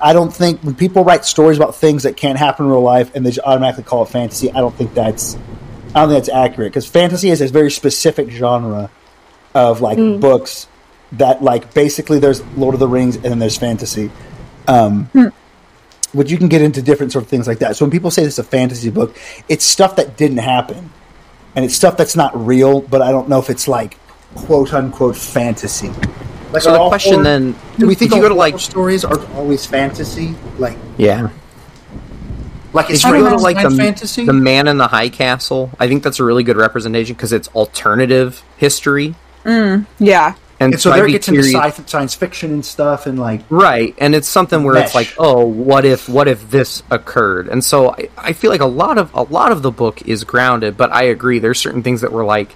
I 0.00 0.12
don't 0.12 0.32
think 0.34 0.60
when 0.62 0.74
people 0.74 1.04
write 1.04 1.24
stories 1.24 1.56
about 1.56 1.74
things 1.76 2.02
that 2.04 2.16
can't 2.16 2.38
happen 2.38 2.66
in 2.66 2.70
real 2.72 2.82
life 2.82 3.10
and 3.14 3.24
they 3.24 3.30
just 3.30 3.46
automatically 3.46 3.84
call 3.84 4.02
it 4.02 4.08
fantasy. 4.08 4.50
I 4.50 4.60
don't 4.60 4.74
think 4.76 4.94
that's 4.94 5.36
I 5.94 6.00
don't 6.00 6.10
think 6.10 6.24
that's 6.24 6.34
accurate 6.36 6.72
because 6.72 6.86
fantasy 6.86 7.30
is 7.30 7.40
a 7.40 7.48
very 7.48 7.70
specific 7.70 8.30
genre 8.30 8.90
of 9.54 9.80
like 9.80 9.98
Mm. 9.98 10.20
books 10.20 10.66
that 11.12 11.42
like 11.42 11.74
basically 11.74 12.18
there's 12.18 12.42
Lord 12.56 12.74
of 12.74 12.80
the 12.80 12.88
Rings 12.88 13.16
and 13.16 13.24
then 13.24 13.38
there's 13.38 13.56
fantasy. 13.58 14.10
Um, 14.68 15.08
Hmm. 15.12 15.26
Which 16.12 16.30
you 16.30 16.36
can 16.36 16.48
get 16.48 16.60
into 16.60 16.82
different 16.82 17.10
sort 17.10 17.24
of 17.24 17.30
things 17.30 17.48
like 17.48 17.60
that. 17.60 17.74
So 17.74 17.86
when 17.86 17.90
people 17.90 18.10
say 18.10 18.22
this 18.22 18.34
is 18.34 18.38
a 18.38 18.44
fantasy 18.44 18.90
book, 18.90 19.16
it's 19.48 19.64
stuff 19.64 19.96
that 19.96 20.18
didn't 20.18 20.38
happen, 20.38 20.90
and 21.56 21.64
it's 21.64 21.74
stuff 21.74 21.96
that's 21.96 22.14
not 22.14 22.32
real. 22.46 22.82
But 22.82 23.00
I 23.00 23.10
don't 23.12 23.30
know 23.30 23.38
if 23.38 23.48
it's 23.48 23.66
like 23.66 23.96
quote 24.34 24.72
unquote 24.72 25.16
fantasy. 25.16 25.90
Like, 26.52 26.62
So 26.62 26.72
the 26.72 26.88
question 26.88 27.12
horror- 27.14 27.24
then- 27.24 27.54
do 27.78 27.86
we 27.86 27.94
think 27.94 28.14
you 28.14 28.20
go 28.20 28.28
to, 28.28 28.34
like- 28.34 28.58
stories 28.58 29.04
are 29.04 29.18
always 29.36 29.64
fantasy? 29.64 30.34
Like 30.58 30.76
Yeah. 30.98 31.28
like 32.72 32.90
it's 32.90 33.04
If 33.04 33.10
you 33.10 33.18
go 33.22 33.30
to 33.30 33.36
like 33.36 33.60
the, 33.62 33.70
fantasy. 33.70 34.24
the 34.26 34.32
Man 34.32 34.68
in 34.68 34.78
the 34.78 34.86
High 34.88 35.08
Castle, 35.08 35.70
I 35.78 35.88
think 35.88 36.02
that's 36.02 36.18
a 36.20 36.24
really 36.24 36.42
good 36.42 36.56
representation 36.56 37.14
because 37.14 37.32
it's 37.32 37.48
alternative 37.54 38.42
history, 38.56 39.14
mm, 39.44 39.84
Yeah. 39.98 40.34
and, 40.60 40.72
and 40.74 40.80
so 40.80 40.90
I'd 40.92 40.96
there 40.98 41.06
be 41.06 41.12
gets 41.12 41.28
into 41.28 41.42
curious- 41.42 41.74
sci- 41.76 41.82
science 41.86 42.14
fiction 42.14 42.50
and 42.52 42.64
stuff, 42.64 43.06
and 43.06 43.18
like 43.18 43.42
right, 43.50 43.94
and 43.98 44.14
it's 44.14 44.28
something 44.28 44.62
where 44.64 44.76
it's 44.76 44.94
like, 44.94 45.12
oh, 45.18 45.44
what 45.44 45.84
if, 45.84 46.08
what 46.08 46.28
if 46.28 46.50
this 46.50 46.82
occurred? 46.90 47.48
And 47.48 47.62
so 47.64 47.90
I, 47.90 48.08
I 48.16 48.32
feel 48.32 48.50
like 48.50 48.60
a 48.62 48.66
lot 48.66 48.96
of 48.98 49.10
a 49.14 49.22
lot 49.22 49.52
of 49.52 49.60
the 49.62 49.70
book 49.70 50.02
is 50.06 50.24
grounded, 50.24 50.76
but 50.76 50.90
I 50.92 51.04
agree 51.04 51.38
there's 51.40 51.58
certain 51.60 51.82
things 51.82 52.00
that 52.02 52.12
were 52.12 52.24
like, 52.24 52.54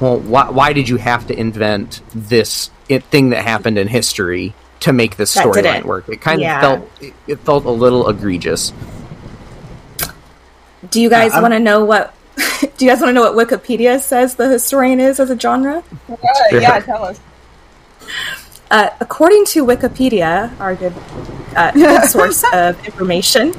well, 0.00 0.18
why, 0.18 0.50
why 0.50 0.72
did 0.72 0.88
you 0.88 0.96
have 0.96 1.26
to 1.26 1.38
invent 1.38 2.00
this 2.14 2.70
it, 2.88 3.04
thing 3.04 3.30
that 3.30 3.44
happened 3.44 3.78
in 3.78 3.86
history 3.86 4.54
to 4.80 4.92
make 4.92 5.16
this 5.16 5.34
storyline 5.34 5.84
work? 5.84 6.08
It 6.08 6.20
kind 6.20 6.40
yeah. 6.40 6.56
of 6.56 6.62
felt 6.62 7.02
it, 7.02 7.14
it 7.26 7.38
felt 7.40 7.64
a 7.64 7.70
little 7.70 8.08
egregious. 8.08 8.72
Do 10.90 11.00
you 11.00 11.10
guys 11.10 11.32
I'm- 11.32 11.42
want 11.42 11.52
to 11.52 11.60
know 11.60 11.84
what? 11.84 12.14
do 12.60 12.84
you 12.84 12.90
guys 12.90 13.00
want 13.00 13.10
to 13.10 13.12
know 13.12 13.30
what 13.32 13.48
Wikipedia 13.48 14.00
says 14.00 14.36
the 14.36 14.48
historian 14.48 14.98
is 14.98 15.20
as 15.20 15.30
a 15.30 15.38
genre? 15.38 15.84
yeah, 16.52 16.80
tell 16.80 17.04
us. 17.04 17.20
Uh, 18.70 18.88
according 19.00 19.44
to 19.44 19.66
Wikipedia, 19.66 20.58
our 20.60 20.76
good, 20.76 20.94
uh, 21.56 21.72
good 21.72 22.04
source 22.08 22.44
of 22.52 22.82
information, 22.86 23.52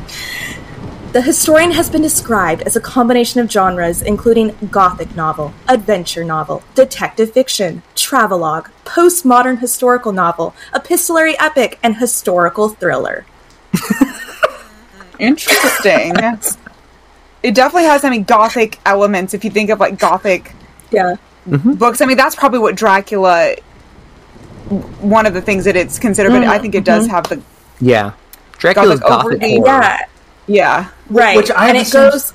the 1.12 1.22
historian 1.22 1.72
has 1.72 1.90
been 1.90 2.02
described 2.02 2.62
as 2.62 2.76
a 2.78 2.80
combination 2.80 3.42
of 3.42 3.52
genres 3.52 4.02
including 4.02 4.56
gothic 4.72 5.14
novel, 5.16 5.54
adventure 5.68 6.24
novel, 6.24 6.64
detective 6.74 7.34
fiction, 7.34 7.84
travelogue, 7.96 8.70
postmodern 8.86 9.60
historical 9.60 10.14
novel, 10.14 10.56
epistolary 10.74 11.38
epic, 11.40 11.80
and 11.84 11.98
historical 11.98 12.70
thriller. 12.70 13.26
Interesting. 15.20 16.14
it 17.44 17.54
definitely 17.56 17.90
has, 17.90 18.06
I 18.06 18.10
mean, 18.10 18.24
gothic 18.24 18.80
elements. 18.86 19.34
If 19.34 19.44
you 19.44 19.52
think 19.52 19.70
of 19.70 19.80
like 19.80 20.00
gothic 20.00 20.54
Yeah. 20.92 21.16
Mm-hmm. 21.48 21.74
books, 21.74 22.02
I 22.02 22.06
mean, 22.06 22.18
that's 22.18 22.36
probably 22.36 22.60
what 22.60 22.76
Dracula. 22.76 23.56
One 25.02 25.26
of 25.26 25.34
the 25.34 25.42
things 25.42 25.66
that 25.66 25.76
it's 25.76 26.00
considered, 26.00 26.30
but 26.30 26.44
mm-hmm. 26.44 26.52
I 26.52 26.58
think 26.58 26.76
it 26.76 26.86
does 26.86 27.04
mm-hmm. 27.04 27.16
have 27.16 27.28
the 27.28 27.42
Yeah, 27.82 28.14
Dracula's 28.60 29.02
Gothic 29.02 29.40
gothic 29.42 29.44
overly- 29.44 29.58
horror. 29.58 29.82
Yeah. 29.82 30.06
Yeah. 30.52 30.90
Right. 31.10 31.36
Which 31.36 31.52
I 31.52 31.70
and 31.70 31.78
it 31.78 31.92
goes. 31.92 32.34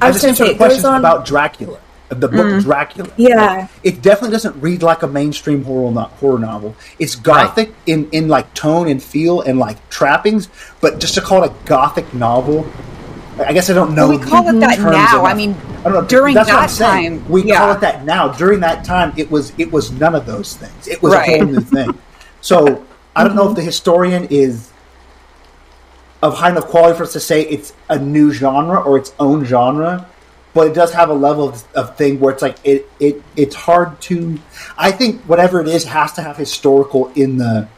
I 0.00 0.08
was 0.08 0.20
going 0.20 0.34
to 0.34 0.36
say 0.36 0.44
of 0.44 0.50
it 0.50 0.52
goes 0.52 0.58
questions 0.58 0.84
on. 0.84 1.00
about 1.00 1.24
Dracula, 1.24 1.80
the 2.08 2.28
book 2.28 2.46
mm. 2.46 2.62
Dracula. 2.62 3.10
Yeah. 3.16 3.68
it 3.82 4.02
definitely 4.02 4.32
doesn't 4.32 4.60
read 4.60 4.82
like 4.82 5.02
a 5.02 5.06
mainstream 5.06 5.64
horror 5.64 5.90
no- 5.90 6.02
horror 6.02 6.38
novel. 6.38 6.76
It's 6.98 7.14
gothic 7.14 7.74
in 7.86 8.10
in 8.10 8.28
like 8.28 8.52
tone 8.54 8.88
and 8.88 9.02
feel 9.02 9.40
and 9.40 9.58
like 9.58 9.88
trappings, 9.88 10.48
but 10.80 10.98
just 10.98 11.14
to 11.14 11.20
call 11.20 11.44
it 11.44 11.52
a 11.52 11.54
gothic 11.64 12.12
novel, 12.12 12.66
I 13.38 13.52
guess 13.52 13.70
I 13.70 13.74
don't 13.74 13.94
know. 13.94 14.08
Well, 14.08 14.18
we 14.18 14.24
call 14.24 14.48
it 14.48 14.60
that 14.60 14.78
now. 14.78 15.24
I 15.24 15.34
mean, 15.34 15.56
I 15.80 15.84
don't 15.84 15.94
know. 15.94 16.04
during 16.04 16.34
That's 16.34 16.78
that 16.78 16.94
I'm 16.94 17.20
time, 17.20 17.28
we 17.28 17.50
call 17.50 17.72
it 17.72 17.80
that 17.80 18.04
now. 18.04 18.28
During 18.28 18.60
that 18.60 18.84
time, 18.84 19.12
it 19.16 19.30
was 19.30 19.52
it 19.58 19.72
was 19.72 19.90
none 19.92 20.14
of 20.14 20.26
those 20.26 20.56
things. 20.56 20.86
It 20.86 21.02
was 21.02 21.14
Right. 21.14 21.28
a 21.28 21.36
whole 21.38 21.46
new 21.46 21.60
thing. 21.60 21.98
So 22.40 22.84
I 23.16 23.24
don't 23.24 23.34
know 23.34 23.42
if 23.42 23.48
mm-hmm. 23.48 23.56
the 23.56 23.62
historian 23.62 24.26
is 24.30 24.70
of 26.24 26.38
high 26.38 26.48
enough 26.48 26.66
quality 26.68 26.96
for 26.96 27.02
us 27.02 27.12
to 27.12 27.20
say 27.20 27.42
it's 27.42 27.74
a 27.90 27.98
new 27.98 28.32
genre 28.32 28.80
or 28.80 28.96
its 28.96 29.12
own 29.20 29.44
genre, 29.44 30.08
but 30.54 30.66
it 30.66 30.72
does 30.72 30.90
have 30.94 31.10
a 31.10 31.14
level 31.14 31.50
of, 31.50 31.62
of 31.74 31.96
thing 31.98 32.18
where 32.18 32.32
it's 32.32 32.40
like 32.40 32.56
it, 32.64 32.88
it 32.98 33.22
it's 33.36 33.54
hard 33.54 34.00
to. 34.00 34.40
I 34.78 34.90
think 34.90 35.20
whatever 35.22 35.60
it 35.60 35.68
is 35.68 35.84
has 35.84 36.14
to 36.14 36.22
have 36.22 36.38
historical 36.38 37.12
in 37.14 37.36
the 37.36 37.68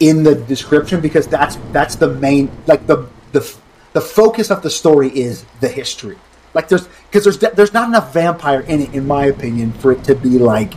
in 0.00 0.24
the 0.24 0.34
description 0.34 1.00
because 1.00 1.28
that's 1.28 1.56
that's 1.70 1.94
the 1.94 2.08
main 2.08 2.50
like 2.66 2.88
the 2.88 3.06
the 3.30 3.56
the 3.92 4.00
focus 4.00 4.50
of 4.50 4.62
the 4.62 4.70
story 4.70 5.08
is 5.10 5.44
the 5.60 5.68
history. 5.68 6.18
Like 6.54 6.66
there's 6.68 6.88
because 7.08 7.22
there's 7.22 7.54
there's 7.54 7.72
not 7.72 7.88
enough 7.88 8.12
vampire 8.12 8.62
in 8.62 8.80
it, 8.80 8.94
in 8.94 9.06
my 9.06 9.26
opinion, 9.26 9.70
for 9.74 9.92
it 9.92 10.02
to 10.04 10.16
be 10.16 10.40
like 10.40 10.74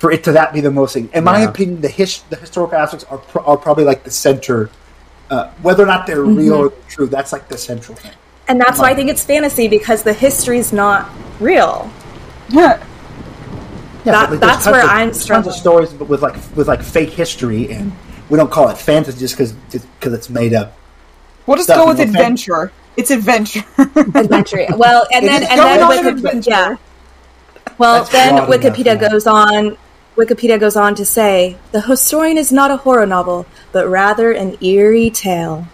for 0.00 0.10
it 0.10 0.24
to 0.24 0.32
that 0.32 0.52
be 0.52 0.60
the 0.60 0.72
most 0.72 0.94
thing. 0.94 1.08
In 1.14 1.22
my 1.22 1.42
Yeah. 1.42 1.50
opinion, 1.50 1.80
the 1.80 1.88
his 1.88 2.22
the 2.28 2.36
historical 2.36 2.76
aspects 2.76 3.06
are 3.08 3.18
pro- 3.18 3.44
are 3.44 3.56
probably 3.56 3.84
like 3.84 4.02
the 4.02 4.10
center. 4.10 4.68
Uh, 5.34 5.50
whether 5.62 5.82
or 5.82 5.86
not 5.86 6.06
they're 6.06 6.22
real 6.22 6.54
or 6.54 6.70
true, 6.88 7.06
that's 7.06 7.32
like 7.32 7.48
the 7.48 7.58
central 7.58 7.96
thing. 7.96 8.12
And 8.46 8.60
that's 8.60 8.78
why 8.78 8.90
I 8.90 8.94
think 8.94 9.10
it's 9.10 9.24
fantasy 9.24 9.66
because 9.68 10.02
the 10.04 10.12
history's 10.12 10.72
not 10.72 11.10
real. 11.40 11.90
Yeah, 12.50 12.80
That- 14.04 14.30
like, 14.30 14.38
that's 14.40 14.64
tons 14.64 14.72
where 14.74 14.84
of, 14.84 14.90
I'm 14.90 15.08
there's 15.08 15.26
tons 15.26 15.46
of 15.48 15.54
struggling. 15.54 15.88
stories 15.88 15.92
but 15.98 16.08
with 16.08 16.22
like 16.22 16.36
with 16.54 16.68
like 16.68 16.82
fake 16.82 17.10
history, 17.10 17.72
and 17.72 17.90
we 18.30 18.36
don't 18.36 18.50
call 18.50 18.68
it 18.68 18.78
fantasy 18.78 19.18
just 19.18 19.34
because 19.34 19.52
because 19.98 20.12
it's 20.12 20.30
made 20.30 20.54
up. 20.54 20.76
We'll 21.46 21.56
just 21.56 21.68
Stuff 21.68 21.78
go 21.78 21.86
with 21.88 21.98
in 22.00 22.08
the 22.08 22.12
fan- 22.12 22.22
adventure. 22.22 22.72
It's 22.96 23.10
adventure. 23.10 23.64
Adventure. 24.14 24.66
Well, 24.76 25.04
and 25.12 25.24
It 25.24 25.28
then 25.28 25.42
and 25.50 25.58
then 25.60 25.82
on 25.82 26.06
adventure. 26.06 26.48
yeah. 26.50 26.76
Well, 27.76 27.98
That's 28.04 28.10
then 28.12 28.36
broad 28.36 28.54
enough, 28.54 28.76
Wikipedia 28.76 29.00
goes 29.10 29.26
on. 29.26 29.76
Wikipedia 30.16 30.58
goes 30.60 30.76
on 30.76 30.94
to 30.96 31.04
say 31.04 31.56
the 31.72 31.80
historian 31.80 32.38
is 32.38 32.52
not 32.52 32.70
a 32.70 32.76
horror 32.76 33.06
novel, 33.06 33.46
but 33.72 33.88
rather 33.88 34.30
an 34.32 34.56
eerie 34.62 35.10
tale. 35.10 35.66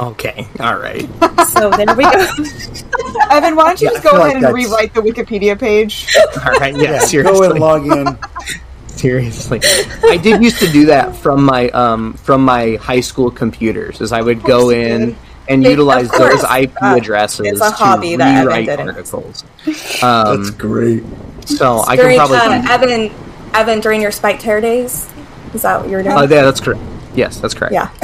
Okay, 0.00 0.46
all 0.60 0.76
right. 0.78 1.08
So 1.48 1.70
there 1.70 1.92
we 1.96 2.04
go. 2.04 2.10
Evan, 3.30 3.56
why 3.56 3.64
don't 3.66 3.80
you 3.80 3.88
Yeah, 3.88 3.92
just 3.94 4.02
go 4.04 4.10
ahead 4.10 4.20
like 4.20 4.34
and 4.36 4.44
that's- 4.44 4.54
rewrite 4.54 4.94
the 4.94 5.00
Wikipedia 5.00 5.58
page? 5.58 6.06
All 6.46 6.52
right, 6.52 6.72
yeah, 6.76 6.82
Yeah, 6.92 6.98
seriously. 7.00 7.48
go 7.48 7.50
and 7.50 7.58
log 7.58 7.86
in. 7.86 8.18
Seriously, 8.88 9.60
I 10.04 10.16
did 10.16 10.42
used 10.42 10.58
to 10.58 10.66
do 10.70 10.86
that 10.86 11.14
from 11.14 11.44
my 11.44 11.68
um 11.70 12.14
from 12.14 12.44
my 12.44 12.76
high 12.80 12.98
school 13.00 13.30
computers. 13.30 14.00
as 14.00 14.10
I 14.12 14.20
would 14.22 14.42
go 14.42 14.70
in 14.70 15.16
and 15.48 15.64
Of 15.64 15.70
utilize 15.70 16.10
course. 16.10 16.42
those 16.42 16.50
IP 16.50 16.72
Uh, 16.82 16.96
addresses 16.96 17.46
it's 17.46 17.60
a 17.60 17.70
to 17.70 17.70
hobby 17.70 18.16
that 18.16 18.28
Evan 18.38 18.46
rewrite 18.48 18.66
didn't. 18.66 18.88
articles. 18.88 19.44
Um, 20.02 20.42
That's 20.42 20.50
great. 20.50 21.04
so 21.44 21.80
I 21.86 21.94
can 21.96 22.04
during 22.06 22.16
probably. 22.18 22.38
uh, 22.38 22.74
Evan, 22.74 23.10
Evan 23.54 23.80
during 23.80 24.00
your 24.00 24.10
Spike 24.10 24.40
Tear 24.40 24.60
days. 24.60 25.08
Is 25.54 25.62
that 25.62 25.80
what 25.80 25.88
you 25.88 25.96
were 25.96 26.02
doing? 26.02 26.16
Oh, 26.16 26.22
yeah, 26.22 26.42
that's 26.42 26.60
correct. 26.60 26.80
Yes, 27.14 27.40
that's 27.40 27.54
correct. 27.54 27.72
yeah. 27.72 27.90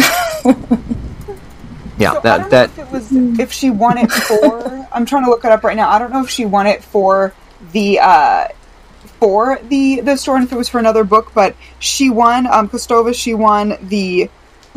yeah. 1.98 2.12
So 2.12 2.18
I 2.18 2.22
that 2.22 2.22
don't 2.22 2.50
that 2.50 2.76
know 2.76 2.82
if 2.82 2.88
it 2.88 2.90
was 2.90 3.12
if 3.12 3.52
she 3.52 3.70
won 3.70 3.98
it 3.98 4.10
for. 4.10 4.88
I'm 4.92 5.06
trying 5.06 5.24
to 5.24 5.30
look 5.30 5.44
it 5.44 5.52
up 5.52 5.64
right 5.64 5.76
now. 5.76 5.90
I 5.90 5.98
don't 5.98 6.12
know 6.12 6.22
if 6.22 6.30
she 6.30 6.46
won 6.46 6.66
it 6.66 6.82
for 6.82 7.34
the 7.72 8.00
uh, 8.00 8.48
for 9.20 9.58
the 9.68 10.00
the 10.00 10.16
store, 10.16 10.36
and 10.36 10.44
if 10.44 10.52
it 10.52 10.56
was 10.56 10.68
for 10.68 10.78
another 10.78 11.04
book, 11.04 11.32
but 11.34 11.54
she 11.78 12.10
won. 12.10 12.46
Um, 12.46 12.68
Kostova. 12.68 13.14
She 13.14 13.34
won 13.34 13.76
the 13.82 14.30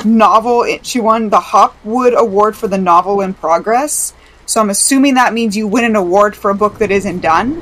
novel. 0.06 0.64
It, 0.64 0.86
she 0.86 1.00
won 1.00 1.30
the 1.30 1.40
Hopwood 1.40 2.14
Award 2.16 2.56
for 2.56 2.68
the 2.68 2.78
novel 2.78 3.22
in 3.22 3.34
progress. 3.34 4.14
So 4.46 4.62
I'm 4.62 4.70
assuming 4.70 5.16
that 5.16 5.34
means 5.34 5.58
you 5.58 5.68
win 5.68 5.84
an 5.84 5.96
award 5.96 6.36
for 6.36 6.52
a 6.52 6.56
book 6.56 6.78
that 6.78 6.90
isn't 6.90 7.20
done. 7.20 7.62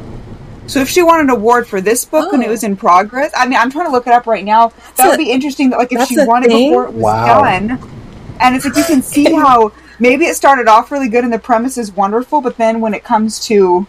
So 0.68 0.80
if 0.80 0.90
she 0.90 1.04
won 1.04 1.20
an 1.20 1.30
award 1.30 1.68
for 1.68 1.80
this 1.80 2.06
book 2.06 2.32
when 2.32 2.42
it 2.42 2.48
Oh. 2.48 2.52
was 2.52 2.64
in 2.64 2.76
progress, 2.76 3.32
I 3.38 3.46
mean, 3.48 3.58
I'm 3.60 3.70
trying 3.70 3.86
to 3.86 3.92
look 3.92 4.08
it 4.08 4.14
up 4.14 4.26
right 4.26 4.44
now. 4.44 4.72
that 4.98 5.06
a- 5.06 5.10
would 5.10 5.18
be 5.20 5.32
interesting. 5.32 5.70
That 5.70 5.80
like 5.80 5.92
if 5.94 6.08
she 6.08 6.16
a 6.20 6.26
won 6.26 6.44
it 6.44 6.48
thing? 6.48 6.70
before 6.70 6.86
it 6.86 6.94
was 6.94 7.04
Wow. 7.04 7.42
done, 7.44 7.80
and 8.40 8.56
it's 8.56 8.66
like 8.66 8.76
you 8.76 8.84
can 8.84 9.02
see 9.02 9.32
how 9.36 9.72
maybe 10.00 10.26
it 10.26 10.36
started 10.36 10.68
off 10.68 10.92
really 10.92 11.08
good 11.10 11.24
and 11.24 11.32
the 11.32 11.40
premise 11.40 11.78
is 11.78 11.92
wonderful, 11.96 12.42
but 12.42 12.58
then 12.58 12.82
when 12.82 12.94
it 12.94 13.04
comes 13.04 13.40
to 13.48 13.86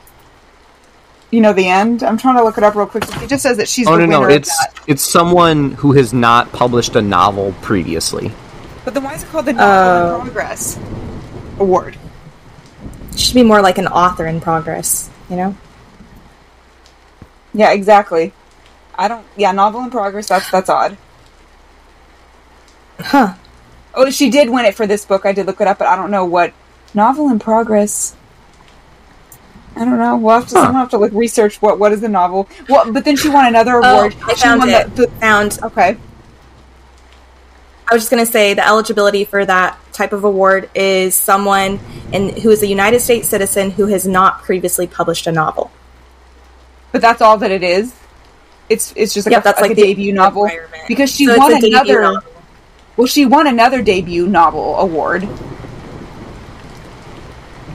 you 1.30 1.40
know 1.40 1.52
the 1.52 1.66
end, 1.68 2.02
I'm 2.04 2.16
trying 2.18 2.36
to 2.36 2.44
look 2.44 2.56
it 2.58 2.62
up 2.64 2.74
real 2.76 2.86
quick. 2.86 3.04
It 3.22 3.28
just 3.28 3.42
says 3.42 3.56
that 3.56 3.68
she's 3.68 3.86
Oh 3.88 3.96
the 3.96 4.06
no, 4.06 4.22
no, 4.22 4.28
it's 4.28 4.50
it's 4.86 5.02
someone 5.02 5.72
who 5.72 5.92
has 5.92 6.12
not 6.12 6.52
published 6.52 6.94
a 6.94 7.02
novel 7.02 7.52
previously. 7.62 8.30
But 8.84 8.94
then 8.94 9.02
why 9.02 9.14
is 9.14 9.22
it 9.24 9.28
called 9.30 9.46
the 9.46 9.52
Novel 9.54 9.66
Oh. 9.66 10.14
in 10.16 10.20
Progress 10.22 10.78
Award? 11.58 11.96
It 13.12 13.18
Should 13.18 13.34
be 13.34 13.42
more 13.42 13.60
like 13.60 13.78
an 13.78 13.88
author 13.88 14.26
in 14.26 14.40
progress, 14.40 15.10
you 15.28 15.34
know? 15.36 15.56
Yeah, 17.56 17.72
exactly. 17.72 18.32
I 18.94 19.08
don't. 19.08 19.26
Yeah, 19.36 19.52
novel 19.52 19.82
in 19.82 19.90
progress. 19.90 20.28
That's 20.28 20.50
that's 20.50 20.68
odd. 20.68 20.96
Huh. 23.00 23.34
Oh, 23.94 24.10
she 24.10 24.28
did 24.30 24.50
win 24.50 24.66
it 24.66 24.74
for 24.74 24.86
this 24.86 25.04
book. 25.06 25.24
I 25.24 25.32
did 25.32 25.46
look 25.46 25.60
it 25.60 25.66
up, 25.66 25.78
but 25.78 25.88
I 25.88 25.96
don't 25.96 26.10
know 26.10 26.24
what 26.24 26.52
novel 26.94 27.28
in 27.30 27.38
progress. 27.38 28.14
I 29.74 29.84
don't 29.84 29.98
know. 29.98 30.16
We'll 30.16 30.34
have 30.40 30.48
to. 30.48 30.54
Huh. 30.54 30.64
Someone 30.64 30.80
have 30.80 30.90
to 30.90 30.98
like 30.98 31.12
research 31.12 31.60
what 31.62 31.78
what 31.78 31.92
is 31.92 32.02
the 32.02 32.08
novel. 32.08 32.48
Well, 32.68 32.92
but 32.92 33.04
then 33.06 33.16
she 33.16 33.28
won 33.30 33.46
another 33.46 33.76
Oh, 33.76 33.82
award. 33.82 34.14
I 34.26 34.34
she 34.34 34.42
found 34.42 34.60
won 34.60 34.68
it. 34.70 34.94
The, 34.96 35.08
Found. 35.20 35.58
okay. 35.62 35.96
I 37.88 37.94
was 37.94 38.02
just 38.02 38.10
going 38.10 38.24
to 38.26 38.30
say 38.30 38.52
the 38.52 38.66
eligibility 38.66 39.24
for 39.24 39.44
that 39.46 39.78
type 39.92 40.12
of 40.12 40.24
award 40.24 40.68
is 40.74 41.14
someone 41.14 41.78
in, 42.12 42.30
who 42.40 42.50
is 42.50 42.60
a 42.60 42.66
United 42.66 42.98
States 42.98 43.28
citizen 43.28 43.70
who 43.70 43.86
has 43.86 44.04
not 44.04 44.42
previously 44.42 44.88
published 44.88 45.28
a 45.28 45.32
novel. 45.32 45.70
But 46.96 47.02
that's 47.02 47.20
all 47.20 47.36
that 47.36 47.50
it 47.50 47.62
is. 47.62 47.94
It's 48.70 48.94
it's 48.96 49.12
just 49.12 49.26
like, 49.26 49.32
Yep, 49.32 49.40
a, 49.42 49.44
that's 49.44 49.60
like, 49.60 49.68
like 49.72 49.78
a 49.78 49.82
debut 49.82 50.14
novel 50.14 50.48
because 50.88 51.14
she 51.14 51.26
So 51.26 51.36
won 51.36 51.52
another. 51.62 52.14
Well, 52.96 53.06
she 53.06 53.26
won 53.26 53.46
another 53.46 53.82
debut 53.82 54.26
novel 54.26 54.76
award. 54.78 55.28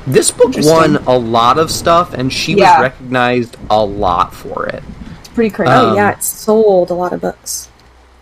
This 0.07 0.32
book 0.32 0.53
won 0.57 0.95
a 1.05 1.15
lot 1.15 1.59
of 1.59 1.69
stuff, 1.69 2.15
and 2.15 2.34
she 2.34 2.53
Yeah. 2.53 2.78
was 2.78 2.82
recognized 2.82 3.57
a 3.69 3.86
lot 3.86 4.34
for 4.34 4.65
it. 4.65 4.82
It's 5.19 5.30
pretty 5.30 5.51
crazy. 5.51 5.72
Um, 5.72 5.89
Oh, 5.91 5.95
yeah, 5.95 6.13
it 6.13 6.24
sold 6.24 6.89
a 6.89 6.95
lot 6.95 7.13
of 7.13 7.22
books. 7.22 7.69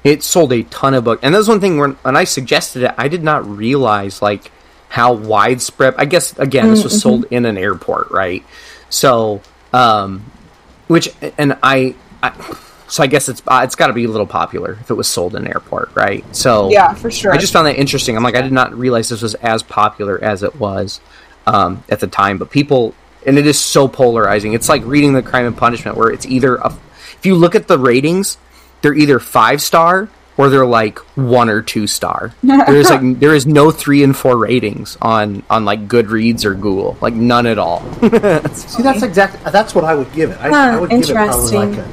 It 0.03 0.21
sold 0.21 0.51
a 0.51 0.63
ton 0.63 0.93
of 0.95 1.05
books, 1.05 1.21
and 1.23 1.33
that's 1.33 1.47
one 1.47 1.61
thing 1.61 1.77
when 1.79 1.91
when 2.01 2.17
I 2.17 2.25
suggested 2.25 2.83
it, 2.83 2.93
I 2.97 3.07
did 3.07 3.23
not 3.23 3.47
realize 3.49 4.21
like 4.21 4.51
how 4.89 5.13
widespread. 5.13 5.93
I 5.97 6.03
guess 6.03 6.37
again, 6.37 6.69
this 6.69 6.83
was 6.83 6.99
sold 7.01 7.23
in 7.31 7.45
an 7.45 7.57
airport, 7.57 8.11
right? 8.11 8.43
So, 8.89 9.39
um, 9.71 10.23
which 10.89 11.09
and 11.37 11.57
I, 11.61 11.95
I 12.21 12.31
so 12.87 13.03
I 13.03 13.07
guess 13.07 13.29
it's 13.29 13.41
uh, 13.47 13.61
it's 13.63 13.75
got 13.75 13.87
to 13.87 13.93
be 13.93 14.05
a 14.05 14.09
little 14.09 14.25
popular 14.25 14.77
if 14.81 14.89
it 14.89 14.95
was 14.95 15.07
sold 15.07 15.35
in 15.35 15.43
an 15.43 15.47
airport, 15.47 15.95
right? 15.95 16.25
So 16.35 16.69
yeah, 16.69 16.93
for 16.95 17.11
sure. 17.11 17.31
I 17.31 17.37
just 17.37 17.53
found 17.53 17.67
that 17.67 17.77
interesting. 17.77 18.17
I'm 18.17 18.23
like, 18.23 18.35
I 18.35 18.41
did 18.41 18.51
not 18.51 18.73
realize 18.77 19.07
this 19.07 19.21
was 19.21 19.35
as 19.35 19.61
popular 19.61 20.21
as 20.21 20.41
it 20.41 20.55
was 20.55 20.99
um, 21.45 21.83
at 21.89 21.99
the 21.99 22.07
time. 22.07 22.39
But 22.39 22.49
people, 22.49 22.95
and 23.25 23.37
it 23.37 23.45
is 23.45 23.59
so 23.59 23.87
polarizing. 23.87 24.53
It's 24.53 24.67
like 24.67 24.83
reading 24.83 25.13
the 25.13 25.21
Crime 25.21 25.45
and 25.45 25.55
Punishment, 25.55 25.95
where 25.95 26.09
it's 26.09 26.25
either 26.25 26.55
a, 26.55 26.73
if 27.13 27.19
you 27.23 27.35
look 27.35 27.53
at 27.53 27.67
the 27.67 27.77
ratings, 27.77 28.39
they're 28.81 28.95
either 28.95 29.19
five 29.19 29.61
star 29.61 30.09
or 30.39 30.49
they're 30.49 30.65
like 30.65 30.99
one 31.17 31.49
or 31.49 31.61
two 31.61 31.85
star. 31.85 32.33
There's 32.41 32.89
like 32.89 33.01
there 33.19 33.35
is 33.35 33.45
no 33.45 33.71
three 33.71 34.03
and 34.03 34.15
four 34.15 34.37
ratings 34.37 34.97
on 35.01 35.43
on 35.49 35.65
like 35.65 35.89
Goodreads 35.89 36.45
or 36.45 36.55
Google, 36.55 36.97
like 37.01 37.13
none 37.13 37.45
at 37.45 37.59
all. 37.59 37.81
See, 38.01 38.81
that's 38.81 39.03
exactly 39.03 39.51
that's 39.51 39.75
what 39.75 39.83
I 39.83 39.95
would 39.95 40.11
give 40.13 40.31
it. 40.31 40.37
I, 40.39 40.47
Huh, 40.49 40.55
I 40.55 40.79
would 40.79 40.89
give 40.91 41.09
it 41.09 41.13
probably 41.13 41.57
like 41.57 41.77
a 41.77 41.87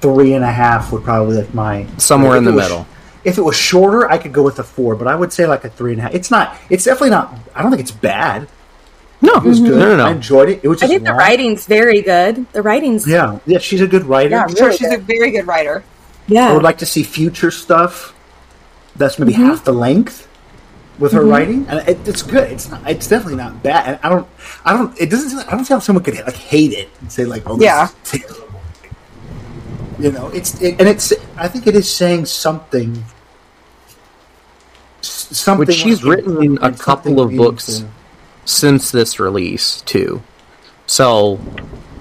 three 0.00 0.34
and 0.34 0.42
a 0.44 0.50
half. 0.50 0.90
Would 0.90 1.04
probably 1.04 1.36
like 1.36 1.54
my 1.54 1.86
Somewhere 1.96 2.30
like, 2.30 2.38
in 2.38 2.44
the 2.44 2.50
it 2.50 2.54
was- 2.56 2.68
middle. 2.68 2.86
If 3.22 3.36
it 3.36 3.42
was 3.42 3.54
shorter, 3.54 4.10
I 4.10 4.16
could 4.16 4.32
go 4.32 4.42
with 4.42 4.58
a 4.58 4.64
four, 4.64 4.96
but 4.96 5.06
I 5.06 5.14
would 5.14 5.30
say 5.30 5.46
like 5.46 5.62
a 5.64 5.68
three 5.68 5.92
and 5.92 6.00
a 6.00 6.04
half. 6.04 6.14
It's 6.14 6.30
not. 6.30 6.56
It's 6.70 6.84
definitely 6.84 7.10
not. 7.10 7.38
I 7.54 7.60
don't 7.62 7.70
think 7.70 7.82
it's 7.82 7.90
bad. 7.90 8.48
No, 9.20 9.34
It 9.34 9.42
was 9.44 9.58
mm-hmm. 9.60 9.68
good. 9.68 9.78
no, 9.78 9.88
no, 9.90 9.96
no. 9.98 10.06
I 10.06 10.10
enjoyed 10.12 10.48
it. 10.48 10.60
It 10.62 10.68
was 10.68 10.78
I 10.82 10.86
just 10.86 10.92
think 10.94 11.04
the 11.04 11.12
writing's 11.12 11.66
very 11.66 12.00
good. 12.00 12.50
The 12.52 12.62
writing's 12.62 13.06
Yeah, 13.06 13.38
yeah. 13.44 13.58
She's 13.58 13.82
a 13.82 13.86
good 13.86 14.04
writer. 14.04 14.30
Yeah, 14.30 14.44
I'm 14.44 14.56
sure 14.56 14.68
really 14.68 14.78
she's 14.78 14.92
a 14.92 14.96
very 14.96 15.30
good 15.30 15.46
writer. 15.46 15.84
Yeah. 16.28 16.48
I 16.50 16.52
would 16.54 16.62
like 16.62 16.78
to 16.78 16.86
see 16.86 17.02
future 17.02 17.50
stuff 17.50 18.14
that's 18.96 19.18
maybe 19.18 19.32
Mm-hmm. 19.32 19.44
half 19.44 19.64
the 19.64 19.72
length 19.72 20.26
with 20.98 21.12
her 21.12 21.24
writing, 21.24 21.64
and 21.68 21.78
it, 21.88 22.06
it's 22.06 22.22
good. 22.22 22.50
It's 22.52 22.68
not, 22.68 22.88
it's 22.88 23.08
definitely 23.08 23.36
not 23.36 23.62
bad. 23.62 23.86
And 23.88 23.98
I 24.02 24.08
don't, 24.10 24.26
I 24.64 24.72
don't. 24.76 25.00
It 25.00 25.08
doesn't. 25.10 25.30
seem 25.30 25.38
like- 25.38 25.48
I 25.48 25.52
don't 25.52 25.64
see 25.64 25.72
how 25.74 25.80
someone 25.80 26.04
could 26.04 26.14
like 26.14 26.34
hate 26.36 26.72
it 26.72 26.88
and 27.00 27.10
say 27.10 27.24
like, 27.24 27.42
oh, 27.48 27.56
this 27.56 27.64
Yeah. 27.64 27.88
is. 28.12 28.40
You 29.98 30.12
know, 30.12 30.28
it's 30.28 30.60
it, 30.60 30.76
and 30.78 30.88
it's. 30.88 31.12
I 31.36 31.48
think 31.48 31.66
it 31.66 31.74
is 31.74 31.90
saying 31.90 32.26
something. 32.26 33.02
Something. 35.02 35.66
Which 35.66 35.76
she's 35.76 36.02
like- 36.02 36.16
written 36.18 36.58
a 36.62 36.72
couple 36.72 37.20
of 37.20 37.34
books 37.36 37.68
meaningful. 37.68 37.94
since 38.44 38.90
this 38.90 39.18
release 39.20 39.80
too. 39.82 40.22
So 40.86 41.38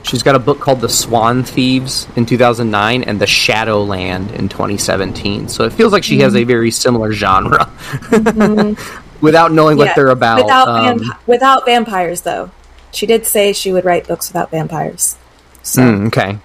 she's 0.03 0.23
got 0.23 0.35
a 0.35 0.39
book 0.39 0.59
called 0.59 0.81
The 0.81 0.89
Swan 0.89 1.43
Thieves 1.43 2.07
in 2.15 2.25
2009 2.25 3.03
and 3.03 3.19
The 3.19 3.27
Shadowland 3.27 4.31
in 4.31 4.49
2017. 4.49 5.49
So 5.49 5.63
it 5.65 5.73
feels 5.73 5.91
like 5.93 6.03
she 6.03 6.19
has 6.19 6.35
a 6.35 6.43
very 6.43 6.71
similar 6.71 7.13
genre. 7.13 7.71
Without 9.21 9.51
knowing 9.51 9.77
what 9.77 9.95
they're 9.95 10.09
about. 10.09 10.43
Without, 10.43 10.67
um, 10.69 10.99
vamp- 10.99 11.27
without 11.27 11.65
vampires, 11.65 12.21
though. 12.21 12.51
She 12.91 13.05
did 13.05 13.25
say 13.25 13.51
she 13.51 13.73
would 13.73 13.83
write 13.83 14.07
books 14.07 14.29
without 14.29 14.49
vampires. 14.49 15.17
So, 15.61 15.81
Hmm, 15.83 16.07
okay. 16.07 16.37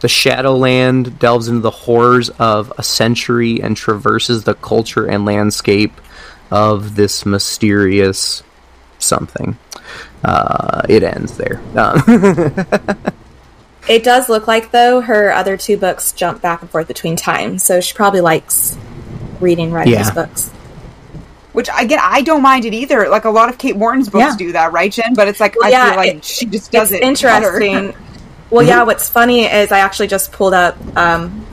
The 0.00 0.08
Shadowland 0.08 1.18
delves 1.18 1.48
into 1.48 1.60
the 1.60 1.70
horrors 1.70 2.30
of 2.30 2.72
a 2.78 2.82
century 2.82 3.60
and 3.60 3.76
traverses 3.76 4.44
the 4.44 4.54
culture 4.54 5.04
and 5.04 5.24
landscape 5.24 5.92
of 6.50 6.94
this 6.94 7.26
mysterious 7.26 8.42
something. 8.98 9.58
Uh, 10.24 10.82
it 10.88 11.02
ends 11.02 11.36
there. 11.36 11.60
Uh, 11.76 12.00
it 13.88 14.02
does 14.04 14.28
look 14.28 14.46
like, 14.46 14.70
though, 14.70 15.00
her 15.00 15.32
other 15.32 15.56
two 15.56 15.76
books 15.76 16.12
jump 16.12 16.42
back 16.42 16.60
and 16.62 16.70
forth 16.70 16.88
between 16.88 17.16
time. 17.16 17.58
So 17.58 17.80
she 17.80 17.94
probably 17.94 18.20
likes 18.20 18.76
reading 19.40 19.70
writers' 19.72 19.92
Yeah. 19.94 20.10
books. 20.14 20.50
Which 21.52 21.68
again, 21.76 21.98
I 22.02 22.22
don't 22.22 22.42
mind 22.42 22.64
it 22.66 22.74
either. 22.74 23.08
Like 23.08 23.24
a 23.24 23.30
lot 23.30 23.48
of 23.48 23.58
Kate 23.58 23.76
Morton's 23.76 24.08
books 24.08 24.22
Yeah. 24.32 24.36
do 24.36 24.52
that, 24.52 24.72
right, 24.72 24.92
Jen? 24.92 25.14
But 25.14 25.28
it's 25.28 25.40
like 25.40 25.56
Well, 25.56 25.66
I 25.66 25.70
yeah, 25.70 25.88
feel 25.88 25.96
like 25.96 26.14
it- 26.16 26.24
she 26.24 26.46
just 26.46 26.70
does 26.70 26.92
it's 26.92 27.00
it. 27.00 27.04
interesting. 27.06 27.94
well, 28.50 28.64
yeah. 28.64 28.82
What's 28.82 29.08
funny 29.08 29.44
is 29.46 29.72
I 29.72 29.78
actually 29.80 30.08
just 30.08 30.30
pulled 30.32 30.54
up 30.54 30.76
um, 30.96 31.44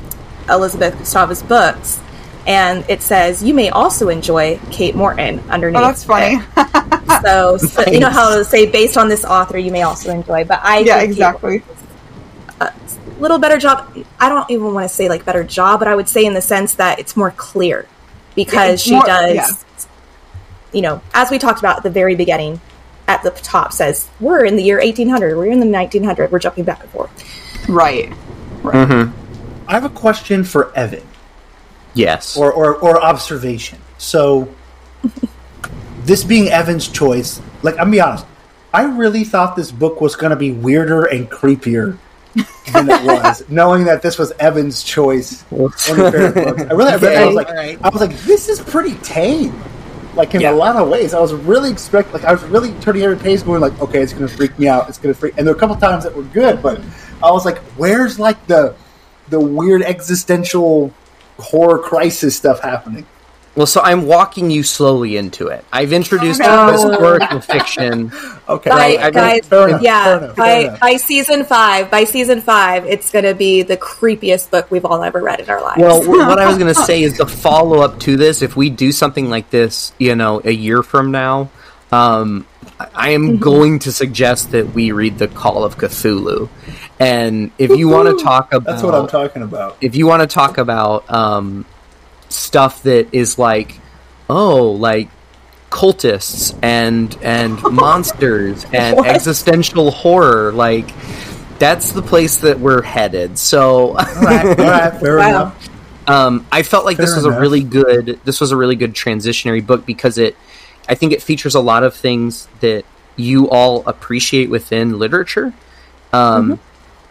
Elizabeth 0.50 0.94
Kostova's 0.96 1.42
books, 1.42 2.00
and 2.46 2.86
it 2.90 3.02
says 3.02 3.44
you 3.44 3.54
may 3.54 3.70
also 3.70 4.10
enjoy 4.10 4.60
Kate 4.72 4.96
Morton 4.96 5.40
underneath. 5.50 5.82
Oh, 5.82 5.86
that's 5.86 6.04
funny. 6.04 6.38
it. 6.58 7.22
So, 7.24 7.58
so 7.58 7.92
you 7.92 8.00
know 8.00 8.10
how 8.10 8.36
to 8.38 8.46
say 8.46 8.66
based 8.70 8.98
on 8.98 9.10
this 9.10 9.26
author, 9.26 9.58
you 9.58 9.72
may 9.72 9.82
also 9.82 10.12
enjoy. 10.12 10.44
But 10.44 10.60
I 10.64 10.80
yeah, 10.80 11.02
exactly. 11.02 11.64
A 12.60 12.72
little 13.20 13.40
better 13.40 13.58
job. 13.58 13.96
I 14.20 14.30
don't 14.30 14.50
even 14.50 14.74
want 14.74 14.88
to 14.90 14.94
say 14.94 15.10
like 15.10 15.26
better 15.26 15.44
job, 15.44 15.80
but 15.80 15.88
I 15.88 15.96
would 15.96 16.08
say 16.08 16.26
in 16.26 16.34
the 16.34 16.42
sense 16.42 16.76
that 16.76 17.00
it's 17.00 17.18
more 17.18 17.32
clear 17.32 17.88
because 18.36 18.74
it's 18.76 18.84
she 18.84 18.92
more- 18.92 19.06
does. 19.06 19.36
yeah. 19.36 19.48
You 20.74 20.82
know, 20.82 21.02
as 21.14 21.32
we 21.32 21.40
talked 21.40 21.60
about 21.60 21.78
at 21.78 21.84
the 21.84 21.90
very 21.90 22.16
beginning, 22.16 22.60
at 23.08 23.24
the 23.24 23.32
top 23.32 23.72
says 23.72 24.10
we're 24.20 24.44
in 24.44 24.58
the 24.58 24.64
year 24.64 24.80
1800, 24.80 25.38
we're 25.38 25.46
in 25.46 25.62
the 25.62 25.66
1900, 25.66 26.32
we're 26.32 26.40
jumping 26.40 26.66
back 26.66 26.82
and 26.82 26.90
forth. 26.90 27.70
Right. 27.70 28.10
Right. 28.62 28.88
Mm-hmm. 28.88 29.70
I 29.70 29.74
have 29.74 29.86
a 29.86 29.90
question 29.90 30.44
for 30.44 30.76
Evan. 30.76 31.08
Yes. 31.96 32.38
or, 32.38 32.52
or, 32.54 32.76
or 32.76 33.04
observation. 33.04 33.80
So, 33.98 34.54
this 36.04 36.24
being 36.24 36.50
Evan's 36.50 36.88
choice, 36.88 37.42
like, 37.64 37.74
I'm 37.76 37.86
gonna 37.86 37.92
be 37.92 38.02
honest, 38.02 38.26
I 38.76 38.84
really 38.84 39.24
thought 39.24 39.56
this 39.56 39.72
book 39.72 40.02
was 40.02 40.18
going 40.18 40.32
to 40.32 40.36
be 40.36 40.52
weirder 40.52 41.06
and 41.06 41.32
creepier 41.32 41.98
than 42.74 42.90
it 42.90 43.06
was, 43.06 43.42
knowing 43.50 43.86
that 43.86 44.02
this 44.02 44.20
was 44.20 44.34
Evan's 44.34 44.84
choice. 44.84 45.44
One 45.44 45.72
of 45.72 45.72
books. 45.72 45.90
I 45.90 46.74
really, 46.74 46.92
I, 46.92 46.96
read 46.98 47.04
it, 47.04 47.18
I 47.18 47.26
was 47.26 47.36
like, 47.36 47.48
Alright. 47.48 47.80
I 47.82 47.88
was 47.88 48.02
like, 48.02 48.18
this 48.24 48.50
is 48.50 48.60
pretty 48.60 48.96
tame. 48.96 49.58
Like 50.14 50.36
in 50.36 50.42
Yeah. 50.42 50.52
a 50.52 50.56
lot 50.56 50.76
of 50.76 50.90
ways, 50.90 51.14
I 51.14 51.22
was 51.22 51.34
really 51.34 51.72
expect 51.72 52.14
like 52.14 52.26
I 52.26 52.34
was 52.34 52.44
really 52.44 52.74
turning 52.82 53.04
every 53.04 53.18
page, 53.18 53.46
going 53.46 53.62
like, 53.62 53.80
okay, 53.82 54.02
it's 54.02 54.12
gonna 54.12 54.28
freak 54.28 54.58
me 54.60 54.68
out. 54.68 54.90
It's 54.90 54.98
gonna 54.98 55.14
freak. 55.14 55.38
And 55.38 55.48
there 55.48 55.54
were 55.54 55.58
a 55.58 55.60
couple 55.60 55.78
times 55.78 56.04
that 56.04 56.14
were 56.14 56.24
good, 56.24 56.62
but 56.62 56.82
I 57.24 57.32
was 57.32 57.46
like, 57.46 57.60
where's 57.78 58.20
like 58.20 58.46
the 58.48 58.76
the 59.30 59.40
weird 59.40 59.84
existential 59.84 60.94
horror 61.38 61.80
crisis 61.80 62.36
stuff 62.36 62.62
happening? 62.62 63.06
Well, 63.56 63.66
so 63.68 63.80
I'm 63.82 64.06
walking 64.06 64.52
you 64.52 64.64
slowly 64.64 65.16
into 65.16 65.48
it. 65.48 65.64
I've 65.72 65.94
introduced 65.94 66.42
Oh, 66.44 66.66
no. 66.68 66.72
historical 66.74 67.40
fiction. 67.40 68.12
Okay, 68.48 68.70
Guy- 68.70 68.94
I- 69.02 69.06
I- 69.08 69.10
guys, 69.10 69.46
fair 69.48 69.70
enough, 69.70 69.82
fair 69.82 69.84
yeah, 69.84 70.18
enough, 70.20 70.36
by, 70.36 70.52
enough. 70.52 70.80
by 70.80 70.96
season 70.98 71.46
five, 71.46 71.90
by 71.90 72.04
season 72.04 72.42
five, 72.42 72.86
it's 72.86 73.10
going 73.10 73.26
to 73.26 73.34
be 73.34 73.64
the 73.64 73.76
creepiest 73.76 74.52
book 74.52 74.70
we've 74.70 74.86
all 74.86 75.02
ever 75.04 75.20
read 75.20 75.40
in 75.40 75.50
our 75.50 75.62
lives. 75.64 75.80
Well, 75.82 76.06
what 76.08 76.38
I 76.38 76.48
was 76.48 76.58
going 76.60 76.72
to 76.72 76.80
say 76.80 77.02
is 77.02 77.18
the 77.18 77.26
follow 77.26 77.80
up 77.80 78.00
to 78.02 78.18
this. 78.18 78.44
If 78.44 78.56
we 78.56 78.70
do 78.70 78.92
something 78.92 79.32
like 79.32 79.50
this, 79.50 79.94
you 79.98 80.16
know, 80.16 80.42
a 80.44 80.52
year 80.52 80.84
from 80.84 81.10
now, 81.10 81.50
um, 81.92 82.46
I 82.80 83.10
am 83.12 83.24
Mm-hmm. 83.30 83.38
going 83.42 83.80
to 83.80 83.92
suggest 83.92 84.52
that 84.52 84.74
we 84.74 84.92
read 84.92 85.18
the 85.18 85.28
Call 85.28 85.64
of 85.64 85.78
Cthulhu, 85.78 86.50
and 87.00 87.52
if 87.58 87.72
you 87.72 87.88
want 87.88 88.18
to 88.18 88.24
talk 88.24 88.54
about 88.54 88.66
That's 88.70 88.84
what 88.84 88.94
I'm 88.96 89.08
talking 89.08 89.42
about. 89.44 89.78
if 89.82 89.96
you 89.96 90.06
want 90.08 90.22
to 90.22 90.28
talk 90.28 90.58
about 90.58 91.10
um, 91.10 91.66
stuff 92.30 92.84
that 92.84 93.08
is 93.14 93.40
like, 93.40 93.80
oh, 94.30 94.72
like 94.72 95.10
cultists 95.70 96.58
and 96.62 97.18
and 97.22 97.62
monsters 97.72 98.66
and 98.74 98.98
What? 98.98 99.08
existential 99.08 99.92
horror, 99.92 100.52
like 100.52 100.90
that's 101.60 101.94
the 101.94 102.02
place 102.02 102.38
that 102.38 102.60
we're 102.60 102.82
headed. 102.82 103.38
So. 103.38 103.90
All 103.90 103.94
right, 103.96 104.46
all 104.60 104.66
right, 104.66 104.94
fair 105.00 105.18
Wow. 105.18 105.30
enough. 105.30 105.70
Um, 106.08 106.46
I 106.52 106.62
felt 106.64 106.86
like 106.86 106.98
this 106.98 107.16
was 107.16 107.26
enough. 107.26 107.38
a 107.38 107.42
really 107.42 107.64
good 107.64 108.20
this 108.26 108.40
was 108.42 108.52
a 108.52 108.58
really 108.58 108.76
good 108.76 108.94
transitionary 108.94 109.66
book 109.66 109.86
because 109.88 110.18
it 110.18 110.36
I 110.88 110.96
think 110.96 111.14
it 111.14 111.22
features 111.22 111.56
a 111.56 111.60
lot 111.60 111.84
of 111.84 111.96
things 111.96 112.48
that 112.60 112.86
you 113.16 113.50
all 113.50 113.88
appreciate 113.88 114.50
within 114.50 115.00
literature. 115.00 115.54
Um, 116.14 116.60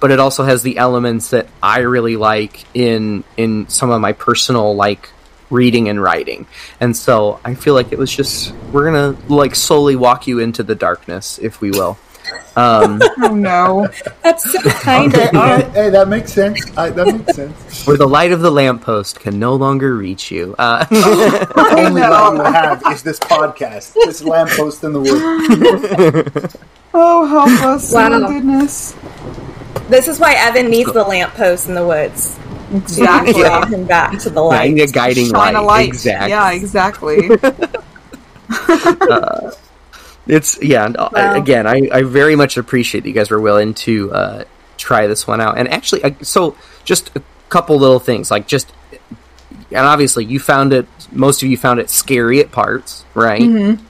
but 0.01 0.11
it 0.11 0.21
also 0.21 0.45
has 0.45 0.63
the 0.63 0.77
elements 0.77 1.31
that 1.31 1.47
I 1.63 1.81
really 1.81 2.17
like 2.17 2.65
in 2.75 3.25
in 3.37 3.69
some 3.69 3.91
of 3.91 4.01
my 4.01 4.13
personal 4.13 4.75
like 4.75 5.11
reading 5.51 5.89
and 5.89 6.03
writing. 6.03 6.47
And 6.81 6.97
so 6.97 7.41
I 7.45 7.55
feel 7.55 7.75
like 7.75 7.93
it 7.93 7.99
was 7.99 8.15
just 8.15 8.53
we're 8.73 8.91
going 8.91 9.17
to 9.17 9.33
like 9.33 9.55
slowly 9.55 9.97
walk 9.97 10.27
you 10.27 10.41
into 10.41 10.63
the 10.63 10.75
darkness 10.75 11.39
if 11.39 11.61
we 11.61 11.71
will. 11.71 11.99
Um, 12.57 13.01
Oh 13.23 13.35
no. 13.35 13.89
That's 14.23 14.51
so 14.51 14.61
kind 14.71 15.13
Okay, 15.15 15.29
of 15.29 15.35
all 15.35 15.43
right, 15.43 15.67
hey, 15.73 15.91
that 15.91 16.09
makes 16.09 16.33
sense. 16.33 16.61
I, 16.77 16.91
that 16.91 17.07
makes 17.07 17.35
sense. 17.37 17.87
where 17.87 17.97
the 17.97 18.07
light 18.07 18.31
of 18.33 18.41
the 18.41 18.51
lamppost 18.51 19.21
can 19.21 19.39
no 19.39 19.55
longer 19.55 19.97
reach 19.97 20.31
you. 20.31 20.55
Uh, 20.59 20.85
Only 21.57 22.01
light 22.03 22.33
you 22.37 22.43
have 22.45 22.83
is 22.93 23.03
this 23.03 23.19
podcast, 23.19 23.95
this 23.95 24.23
lamppost 24.23 24.85
in 24.85 24.93
the 24.93 25.01
woods. 25.01 26.57
Oh, 26.97 27.27
help 27.27 27.49
us. 27.65 27.93
Wow. 27.93 28.09
Oh, 28.13 28.29
goodness. 28.29 28.95
This 29.89 30.07
is 30.07 30.21
why 30.21 30.35
Evan 30.35 30.71
needs 30.71 30.93
the 30.93 31.03
lamppost 31.03 31.69
in 31.69 31.75
the 31.75 31.85
woods. 31.85 32.39
To 32.71 32.77
Exactly. 32.77 33.33
draw 33.43 33.67
him 33.67 33.85
back 33.85 34.17
to 34.21 34.31
the 34.31 34.37
yeah, 34.41 34.47
light. 34.47 34.79
a 34.79 34.87
guiding 34.87 35.25
Shine 35.27 35.33
light. 35.33 35.55
a 35.57 35.61
light. 35.61 35.89
Exactly. 35.89 36.31
Yeah, 36.31 36.53
exactly. 36.53 37.29
It's 40.27 40.63
yeah. 40.63 40.87
and, 40.87 40.97
uh. 40.97 41.11
Again, 41.37 41.67
I, 41.67 41.89
I 41.93 42.03
very 42.03 42.37
much 42.37 42.57
appreciate 42.57 43.03
that 43.03 43.09
you 43.09 43.15
guys 43.15 43.31
were 43.31 43.41
willing 43.41 43.75
to 43.75 44.13
uh, 44.13 44.45
try 44.77 45.07
this 45.07 45.27
one 45.27 45.41
out. 45.41 45.59
And 45.59 45.69
actually, 45.69 46.03
uh, 46.03 46.13
so 46.23 46.57
just 46.85 47.15
a 47.17 47.23
couple 47.49 47.79
little 47.79 48.01
things, 48.01 48.31
like 48.31 48.47
just 48.47 48.73
and 49.71 49.87
obviously 49.87 50.25
you 50.25 50.39
found 50.41 50.73
it. 50.73 50.87
Most 51.13 51.43
of 51.43 51.49
you 51.49 51.57
found 51.57 51.81
it 51.81 51.91
scary 51.91 52.41
at 52.41 52.51
parts, 52.53 53.05
right? 53.15 53.43
Mm-hmm. 53.43 53.85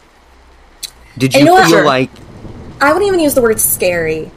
Did 1.16 1.34
you 1.34 1.40
you 1.40 1.46
know 1.46 1.52
what? 1.52 1.68
feel 1.68 1.78
Sure. 1.78 1.84
like 1.84 2.10
I 2.80 2.92
wouldn't 2.92 3.06
even 3.08 3.20
use 3.20 3.34
the 3.34 3.42
word 3.42 3.60
scary. 3.60 4.30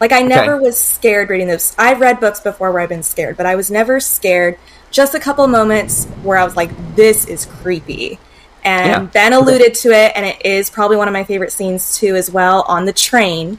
Like 0.00 0.12
I 0.12 0.22
never 0.22 0.60
was 0.60 0.78
scared 0.78 1.30
reading 1.30 1.46
this. 1.46 1.76
I've 1.78 2.00
read 2.00 2.18
books 2.18 2.40
before 2.40 2.72
where 2.72 2.80
I've 2.82 2.88
been 2.88 3.04
scared, 3.04 3.36
but 3.36 3.46
I 3.46 3.54
was 3.54 3.70
never 3.70 4.00
scared. 4.00 4.58
Just 4.90 5.14
a 5.14 5.20
couple 5.20 5.46
moments 5.46 6.06
where 6.22 6.36
I 6.36 6.44
was 6.44 6.56
like, 6.56 6.70
"This 6.96 7.24
is 7.26 7.46
creepy," 7.46 8.18
and 8.64 8.86
Yeah. 8.88 8.98
Ben 9.00 9.32
alluded 9.32 9.74
to 9.74 9.90
it, 9.90 10.12
and 10.14 10.24
it 10.26 10.44
is 10.44 10.70
probably 10.70 10.96
one 10.96 11.08
of 11.08 11.12
my 11.12 11.24
favorite 11.24 11.52
scenes 11.52 11.96
too, 11.98 12.14
as 12.16 12.30
well 12.30 12.62
on 12.68 12.84
the 12.84 12.92
train. 12.92 13.58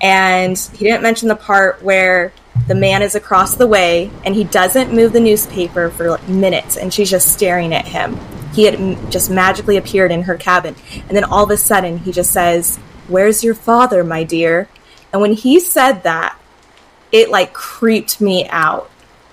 And 0.00 0.58
he 0.74 0.84
didn't 0.84 1.02
mention 1.02 1.28
the 1.28 1.36
part 1.36 1.82
where 1.82 2.32
the 2.66 2.74
man 2.74 3.02
is 3.02 3.14
across 3.14 3.54
the 3.54 3.66
way 3.66 4.10
and 4.24 4.34
he 4.34 4.44
doesn't 4.44 4.92
move 4.92 5.12
the 5.12 5.20
newspaper 5.20 5.90
for 5.90 6.10
like 6.10 6.28
minutes, 6.28 6.76
and 6.76 6.92
she's 6.92 7.10
just 7.10 7.32
staring 7.32 7.72
at 7.72 7.86
him. 7.86 8.18
He 8.52 8.64
had 8.64 8.74
m- 8.74 9.10
just 9.10 9.30
magically 9.30 9.76
appeared 9.76 10.10
in 10.10 10.22
her 10.22 10.36
cabin, 10.36 10.74
and 11.08 11.16
then 11.16 11.24
all 11.24 11.44
of 11.44 11.50
a 11.50 11.56
sudden 11.56 11.98
he 11.98 12.12
just 12.12 12.32
says, 12.32 12.78
"Where's 13.08 13.42
your 13.44 13.54
father, 13.54 14.02
my 14.04 14.24
dear?" 14.24 14.68
And 15.12 15.22
when 15.22 15.32
he 15.34 15.60
said 15.60 16.02
that, 16.02 16.36
it 17.12 17.30
like 17.30 17.52
creeped 17.52 18.20
me 18.20 18.46
out. 18.48 18.90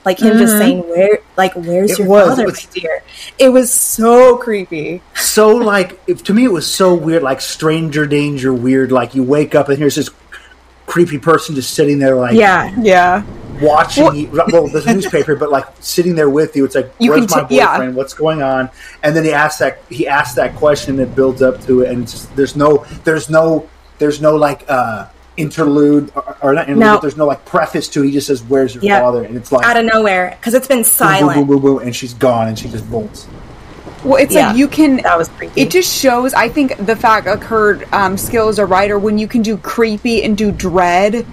Like 0.09 0.19
him 0.19 0.39
just 0.39 0.57
saying, 0.57 0.89
"Where, 0.89 1.19
like, 1.37 1.53
where's 1.53 1.91
It 1.91 1.99
your 1.99 2.07
was. 2.07 2.29
father, 2.29 2.41
It 2.41 2.45
was- 2.47 2.65
my 2.67 2.81
dear?" 2.81 3.03
It 3.37 3.49
was 3.49 3.71
so 3.71 4.37
creepy. 4.37 5.03
So 5.13 5.49
like, 5.55 5.99
if, 6.07 6.23
to 6.23 6.33
me, 6.33 6.45
it 6.45 6.51
was 6.51 6.65
so 6.65 6.95
weird, 6.95 7.21
like 7.21 7.41
stranger 7.41 8.07
danger 8.07 8.51
weird. 8.51 8.91
Like 8.91 9.13
you 9.13 9.21
wake 9.21 9.53
up 9.53 9.69
and 9.69 9.77
here's 9.77 9.93
this 9.95 10.09
creepy 10.87 11.19
person 11.19 11.53
just 11.53 11.75
sitting 11.75 11.99
there, 11.99 12.15
like 12.15 12.33
Yeah, 12.35 12.73
yeah. 12.81 13.21
watching 13.61 14.03
Well- 14.05 14.15
you. 14.15 14.29
Well, 14.51 14.67
there's 14.67 14.87
a 14.87 14.93
newspaper, 14.95 15.35
but 15.35 15.51
like 15.51 15.65
sitting 15.79 16.15
there 16.15 16.29
with 16.31 16.55
you. 16.55 16.65
It's 16.65 16.73
like, 16.73 16.91
You 16.97 17.11
where's 17.11 17.27
can 17.27 17.43
my 17.43 17.47
t- 17.47 17.57
yeah. 17.57 17.73
boyfriend? 17.77 17.95
What's 17.95 18.15
going 18.15 18.41
on? 18.41 18.71
And 19.03 19.15
then 19.15 19.23
he 19.25 19.31
asks 19.31 19.59
that 19.59 19.77
he 19.89 20.07
asks 20.07 20.33
that 20.37 20.55
question 20.55 20.99
and 20.99 21.07
it 21.07 21.15
builds 21.15 21.43
up 21.43 21.61
to 21.67 21.81
it, 21.83 21.91
and 21.91 22.01
it's 22.01 22.13
just, 22.13 22.35
there's 22.35 22.55
no 22.55 22.83
there's 23.03 23.29
no 23.29 23.69
there's 23.99 24.19
no 24.21 24.35
like 24.35 24.65
uh 24.67 25.05
interlude 25.39 26.11
or, 26.15 26.37
or 26.41 26.53
not 26.53 26.63
interlude. 26.69 26.79
No. 26.79 26.93
but 26.95 27.01
There's 27.01 27.17
no 27.17 27.25
like 27.25 27.43
preface 27.45 27.87
to. 27.89 28.03
it. 28.03 28.07
He 28.07 28.11
just 28.11 28.27
says, 28.27 28.43
"Where's 28.43 28.75
your 28.75 28.83
Yeah. 28.83 28.99
father?" 29.01 29.23
And 29.23 29.35
it's 29.37 29.51
like 29.51 29.65
out 29.65 29.77
of 29.77 29.85
nowhere 29.85 30.35
because 30.39 30.53
it's 30.53 30.67
been 30.67 30.79
boom, 30.79 30.83
boom, 30.83 30.91
silent. 30.91 31.35
boom, 31.35 31.47
boom, 31.47 31.61
boom, 31.61 31.79
and 31.79 31.95
she's 31.95 32.13
gone, 32.13 32.47
and 32.49 32.59
she 32.59 32.67
just 32.69 32.89
bolts. 32.91 33.27
Well, 34.03 34.15
it's 34.21 34.33
Yeah. 34.33 34.47
like 34.49 34.57
you 34.57 34.67
can. 34.67 34.97
That 34.97 35.17
was 35.17 35.27
creepy. 35.29 35.59
It 35.61 35.71
just 35.71 35.93
shows, 35.93 36.33
I 36.33 36.49
think, 36.49 36.77
the 36.85 36.95
fact 36.95 37.25
like 37.25 37.43
her 37.45 37.79
um, 37.91 38.17
skill 38.17 38.47
as 38.49 38.59
a 38.59 38.65
writer 38.65 38.99
when 38.99 39.17
you 39.17 39.27
can 39.27 39.41
do 39.41 39.57
creepy 39.57 40.23
and 40.23 40.37
do 40.37 40.51
dread 40.51 41.25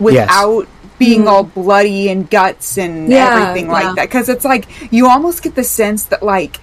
without 0.00 0.66
being 0.98 1.28
all 1.28 1.44
bloody 1.44 2.08
and 2.08 2.28
guts 2.30 2.78
and. 2.78 3.10
Yeah, 3.10 3.42
everything 3.48 3.66
yeah. 3.66 3.72
like 3.72 3.96
that. 3.96 4.06
Because 4.08 4.28
it's 4.28 4.44
like 4.44 4.66
you 4.92 5.08
almost 5.08 5.42
get 5.42 5.54
the 5.54 5.64
sense 5.64 6.04
that 6.04 6.22
like 6.22 6.58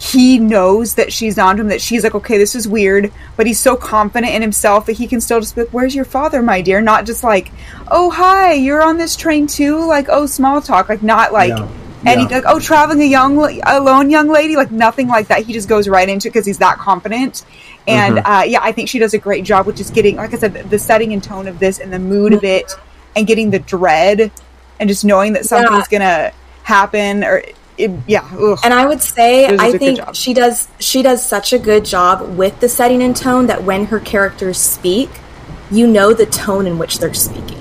he 0.00 0.38
knows 0.38 0.94
that 0.94 1.12
she's 1.12 1.38
on 1.38 1.56
to 1.56 1.62
him, 1.62 1.68
that 1.68 1.80
she's 1.80 2.04
like, 2.04 2.14
okay, 2.14 2.38
this 2.38 2.54
is 2.54 2.68
weird, 2.68 3.12
but 3.36 3.46
he's 3.46 3.58
so 3.58 3.74
confident 3.76 4.32
in 4.32 4.42
himself 4.42 4.86
that 4.86 4.92
he 4.92 5.06
can 5.08 5.20
still 5.20 5.40
just 5.40 5.56
be 5.56 5.62
like, 5.62 5.70
where's 5.70 5.94
your 5.94 6.04
father, 6.04 6.40
my 6.40 6.60
dear? 6.62 6.80
Not 6.80 7.04
just 7.04 7.24
like, 7.24 7.50
oh, 7.88 8.08
hi, 8.10 8.52
you're 8.52 8.82
on 8.82 8.96
this 8.96 9.16
train 9.16 9.46
too? 9.48 9.84
Like, 9.86 10.06
oh, 10.08 10.26
small 10.26 10.62
talk. 10.62 10.88
Like, 10.88 11.02
not 11.02 11.32
like 11.32 11.48
Yeah. 11.50 11.66
any, 12.06 12.22
Yeah. 12.22 12.28
like, 12.28 12.44
oh, 12.46 12.60
traveling 12.60 13.02
a 13.02 13.06
young, 13.06 13.38
alone 13.66 14.08
young 14.08 14.28
lady? 14.28 14.54
Like, 14.54 14.70
nothing 14.70 15.08
like 15.08 15.28
that. 15.28 15.44
He 15.44 15.52
just 15.52 15.68
goes 15.68 15.88
right 15.88 16.08
into 16.08 16.28
it 16.28 16.30
because 16.32 16.46
he's 16.46 16.58
that 16.58 16.78
confident. 16.78 17.44
And 17.88 18.18
uh, 18.18 18.44
yeah, 18.46 18.60
I 18.62 18.70
think 18.70 18.88
she 18.88 18.98
does 19.00 19.14
a 19.14 19.18
great 19.18 19.44
job 19.44 19.66
with 19.66 19.76
just 19.76 19.94
getting, 19.94 20.16
like 20.16 20.32
I 20.32 20.36
said, 20.36 20.70
the 20.70 20.78
setting 20.78 21.12
and 21.12 21.24
tone 21.24 21.48
of 21.48 21.58
this 21.58 21.80
and 21.80 21.92
the 21.92 21.98
mood 21.98 22.34
of 22.34 22.44
it 22.44 22.70
and 23.16 23.26
getting 23.26 23.50
the 23.50 23.58
dread 23.58 24.30
and 24.78 24.88
just 24.88 25.04
knowing 25.04 25.32
that 25.32 25.44
something's 25.46 25.88
going 25.88 26.02
to 26.02 26.32
happen 26.62 27.24
or, 27.24 27.42
it, 27.78 27.90
yeah. 28.06 28.28
Ugh. 28.38 28.58
And 28.64 28.74
I 28.74 28.86
would 28.86 29.00
say 29.00 29.46
It 29.46 29.52
was 29.52 29.60
I 29.60 29.66
a 29.68 29.72
good 29.72 29.78
think 29.80 30.00
she 30.14 30.34
does 30.34 30.68
she 30.80 31.02
does 31.02 31.24
such 31.24 31.52
a 31.52 31.58
good 31.58 31.84
job 31.84 32.36
with 32.36 32.58
the 32.60 32.68
setting 32.68 33.02
and 33.02 33.16
tone 33.16 33.46
that 33.46 33.62
when 33.64 33.86
her 33.86 34.00
characters 34.00 34.58
speak, 34.58 35.08
you 35.70 35.86
know 35.86 36.12
the 36.12 36.26
tone 36.26 36.66
in 36.66 36.78
which 36.78 36.98
they're 36.98 37.14
speaking. 37.14 37.56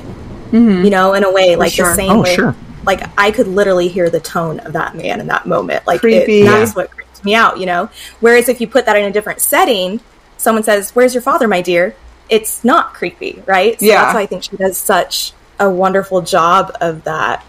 Mm-hmm. 0.51 0.85
You 0.85 0.89
know, 0.89 1.13
in 1.13 1.23
a 1.23 1.31
way, 1.31 1.55
like 1.55 1.71
sure. 1.73 1.89
the 1.89 1.95
same 1.95 2.11
Oh, 2.11 2.21
way. 2.23 2.35
sure. 2.35 2.55
Like 2.85 3.01
I 3.17 3.31
could 3.31 3.47
literally 3.47 3.89
hear 3.89 4.09
the 4.09 4.19
tone 4.21 4.59
of 4.61 4.73
that 4.73 4.95
man 4.95 5.19
in 5.19 5.27
that 5.27 5.45
moment. 5.45 5.85
Like 5.85 5.99
Creepy. 6.01 6.41
It, 6.41 6.45
that's 6.45 6.75
what 6.75 6.89
creeps 6.91 7.23
me 7.23 7.35
out. 7.35 7.59
You 7.59 7.65
know. 7.65 7.89
Whereas 8.21 8.47
if 8.49 8.59
you 8.61 8.67
put 8.67 8.85
that 8.85 8.95
in 8.95 9.03
a 9.05 9.11
different 9.11 9.41
setting, 9.41 9.99
someone 10.37 10.63
says, 10.63 10.91
"Where's 10.91 11.13
your 11.13 11.21
father, 11.21 11.47
my 11.47 11.61
dear?" 11.61 11.95
It's 12.29 12.63
not 12.63 12.93
creepy, 12.93 13.41
right? 13.45 13.79
So 13.79 13.85
Yeah. 13.85 14.01
that's 14.03 14.15
why 14.15 14.21
I 14.21 14.25
think 14.25 14.43
she 14.43 14.57
does 14.57 14.77
such 14.77 15.31
a 15.59 15.69
wonderful 15.69 16.21
job 16.21 16.75
of 16.81 17.03
that. 17.05 17.43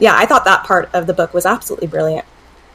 Yeah, 0.00 0.16
I 0.16 0.26
thought 0.26 0.44
that 0.46 0.64
part 0.64 0.90
of 0.94 1.06
the 1.06 1.12
book 1.12 1.32
was 1.32 1.46
absolutely 1.46 1.86
brilliant. 1.86 2.26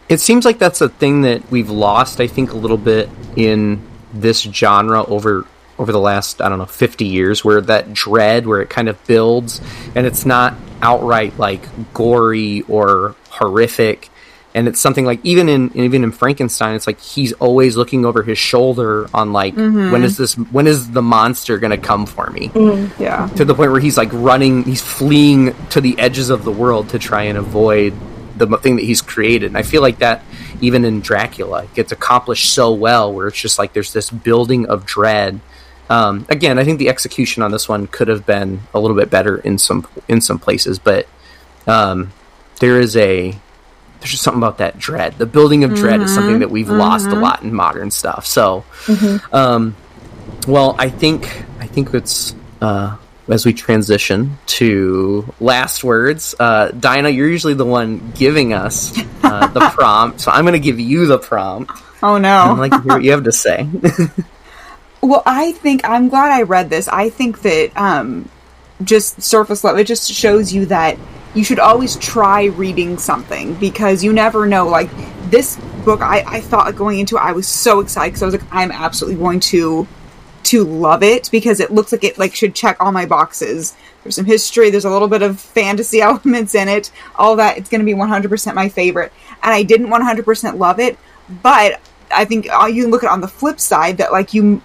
It 0.07 0.21
seems 0.21 0.45
like 0.45 0.59
that's 0.59 0.81
a 0.81 0.89
thing 0.89 1.23
that 1.23 1.49
we've 1.51 1.69
lost, 1.69 2.21
I 2.21 2.27
think, 2.27 2.53
a 2.53 2.57
little 2.57 2.77
bit 2.77 3.09
in 3.35 3.81
this 4.13 4.41
genre 4.41 5.03
over 5.03 5.45
over 5.77 5.91
the 5.91 5.99
last, 5.99 6.41
I 6.41 6.47
don't 6.47 6.57
know, 6.57 6.65
50 6.65 7.03
years, 7.03 7.43
where 7.43 7.59
that 7.59 7.93
dread, 7.93 8.47
where 8.47 8.61
it 8.61 8.69
kind 8.69 8.87
of 8.87 9.03
builds, 9.07 9.59
and 9.93 10.07
it's 10.07 10.25
not 10.25 10.55
outright 10.81 11.37
like 11.37 11.61
gory 11.93 12.61
or 12.69 13.15
horrific, 13.29 14.09
and 14.55 14.69
it's 14.69 14.79
something 14.79 15.03
like 15.05 15.19
even 15.23 15.49
in 15.49 15.69
even 15.75 16.05
in 16.05 16.11
Frankenstein, 16.11 16.75
it's 16.75 16.87
like 16.87 17.01
he's 17.01 17.33
always 17.33 17.75
looking 17.75 18.05
over 18.05 18.23
his 18.23 18.37
shoulder 18.37 19.07
on 19.13 19.33
like 19.33 19.53
when 19.91 20.01
is 20.01 20.15
this 20.15 20.35
when 20.35 20.65
is 20.65 20.91
the 20.91 21.01
monster 21.01 21.59
gonna 21.59 21.77
come 21.77 22.05
for 22.05 22.29
me? 22.31 22.49
yeah. 22.97 23.27
to 23.35 23.43
the 23.43 23.53
point 23.53 23.71
where 23.71 23.81
he's 23.81 23.97
like 23.97 24.09
running, 24.13 24.63
he's 24.63 24.81
fleeing 24.81 25.53
to 25.71 25.81
the 25.81 25.99
edges 25.99 26.29
of 26.29 26.45
the 26.45 26.51
world 26.51 26.89
to 26.89 26.99
try 26.99 27.23
and 27.23 27.37
avoid 27.37 27.93
the 28.37 28.47
thing 28.57 28.77
that 28.77 28.83
he's 28.83 29.01
created. 29.01 29.47
And 29.47 29.57
I 29.57 29.61
feel 29.61 29.81
like 29.81 29.99
that 29.99 30.23
even 30.61 30.85
in 30.85 31.01
Dracula 31.01 31.67
gets 31.73 31.91
accomplished 31.91 32.53
so 32.53 32.71
well, 32.73 33.11
where 33.11 33.27
it's 33.27 33.39
just 33.39 33.59
like 33.59 33.73
there's 33.73 33.91
this 33.91 34.09
building 34.09 34.67
of 34.67 34.85
dread. 34.85 35.41
Um, 35.89 36.25
again, 36.29 36.57
I 36.59 36.63
think 36.63 36.79
the 36.79 36.87
execution 36.87 37.43
on 37.43 37.51
this 37.51 37.67
one 37.67 37.87
could 37.87 38.07
have 38.07 38.25
been 38.25 38.61
a 38.73 38.79
little 38.79 38.95
bit 38.95 39.09
better 39.09 39.37
in 39.37 39.57
some 39.57 39.85
in 40.07 40.21
some 40.21 40.39
places, 40.39 40.79
but 40.79 41.07
um, 41.67 42.13
there 42.61 42.79
is 42.79 42.95
a 42.95 43.37
there's 44.05 44.11
just 44.11 44.23
something 44.23 44.39
about 44.39 44.59
that 44.59 44.77
dread. 44.77 45.17
The 45.17 45.25
building 45.25 45.63
of 45.63 45.73
dread 45.73 45.99
is 46.01 46.13
something 46.13 46.39
that 46.39 46.51
we've 46.51 46.69
lost 46.69 47.07
a 47.07 47.15
lot 47.15 47.41
in 47.41 47.51
modern 47.51 47.89
stuff. 47.89 48.27
So, 48.27 48.63
um, 49.33 49.75
well, 50.47 50.75
I 50.77 50.89
think 50.89 51.25
I 51.59 51.65
think 51.65 51.91
it's 51.95 52.35
uh, 52.61 52.97
as 53.27 53.47
we 53.47 53.53
transition 53.53 54.37
to 54.45 55.33
last 55.39 55.83
words. 55.83 56.35
Uh, 56.39 56.69
Dinah, 56.69 57.09
you're 57.09 57.27
usually 57.27 57.55
the 57.55 57.65
one 57.65 58.11
giving 58.11 58.53
us 58.53 58.95
uh, 59.23 59.47
the 59.47 59.59
prompt, 59.73 60.21
so 60.21 60.29
I'm 60.29 60.43
going 60.43 60.53
to 60.53 60.59
give 60.59 60.79
you 60.79 61.07
the 61.07 61.17
prompt. 61.17 61.71
Oh 62.03 62.19
no. 62.19 62.29
I'd 62.29 62.59
like 62.59 62.71
to 62.73 62.81
hear 62.81 62.93
what 62.93 63.03
you 63.03 63.11
have 63.11 63.23
to 63.23 63.31
say. 63.31 63.67
Well, 65.01 65.21
I 65.23 65.51
think 65.51 65.87
I'm 65.87 66.09
glad 66.09 66.31
I 66.31 66.41
read 66.41 66.71
this. 66.71 66.87
I 66.87 67.11
think 67.11 67.43
that 67.43 67.77
um, 67.77 68.27
just 68.83 69.21
surface 69.21 69.63
level, 69.63 69.79
it 69.79 69.87
just 69.87 70.11
shows 70.11 70.53
you 70.53 70.65
that 70.67 70.97
you 71.33 71.43
should 71.43 71.59
always 71.59 71.97
try 71.97 72.45
reading 72.45 72.97
something 72.97 73.53
because 73.55 74.03
you 74.03 74.13
never 74.13 74.45
know. 74.45 74.67
Like 74.67 74.89
this 75.29 75.57
book, 75.83 76.01
I, 76.01 76.23
I 76.25 76.41
thought 76.41 76.75
going 76.75 76.99
into 76.99 77.17
it, 77.17 77.21
I 77.21 77.33
was 77.33 77.47
so 77.47 77.79
excited 77.79 78.11
because 78.11 78.23
I 78.23 78.25
was 78.25 78.35
like, 78.35 78.53
I'm 78.53 78.71
absolutely 78.71 79.19
going 79.19 79.39
to 79.41 79.87
to 80.43 80.63
love 80.63 81.01
it 81.01 81.27
because 81.31 81.59
it 81.59 81.71
looks 81.71 81.91
like 81.91 82.03
it 82.03 82.19
like 82.19 82.35
should 82.35 82.53
check 82.53 82.77
all 82.79 82.91
my 82.91 83.05
boxes. 83.05 83.75
There's 84.03 84.15
some 84.15 84.25
history, 84.25 84.69
there's 84.69 84.85
a 84.85 84.89
little 84.89 85.07
bit 85.07 85.23
of 85.23 85.39
fantasy 85.39 86.01
elements 86.01 86.53
in 86.53 86.67
it, 86.67 86.91
all 87.15 87.35
that. 87.37 87.57
It's 87.57 87.69
going 87.69 87.79
to 87.79 87.85
be 87.85 87.93
100% 87.93 88.53
my 88.53 88.69
favorite. 88.69 89.11
And 89.41 89.53
I 89.53 89.63
didn't 89.63 89.87
100% 89.87 90.57
love 90.57 90.79
it, 90.79 90.97
but 91.41 91.81
I 92.11 92.25
think 92.25 92.47
uh, 92.51 92.67
you 92.67 92.83
can 92.83 92.91
look 92.91 93.03
at 93.03 93.09
on 93.09 93.21
the 93.21 93.27
flip 93.27 93.59
side 93.59 93.97
that 93.97 94.11
like 94.11 94.33
you 94.33 94.61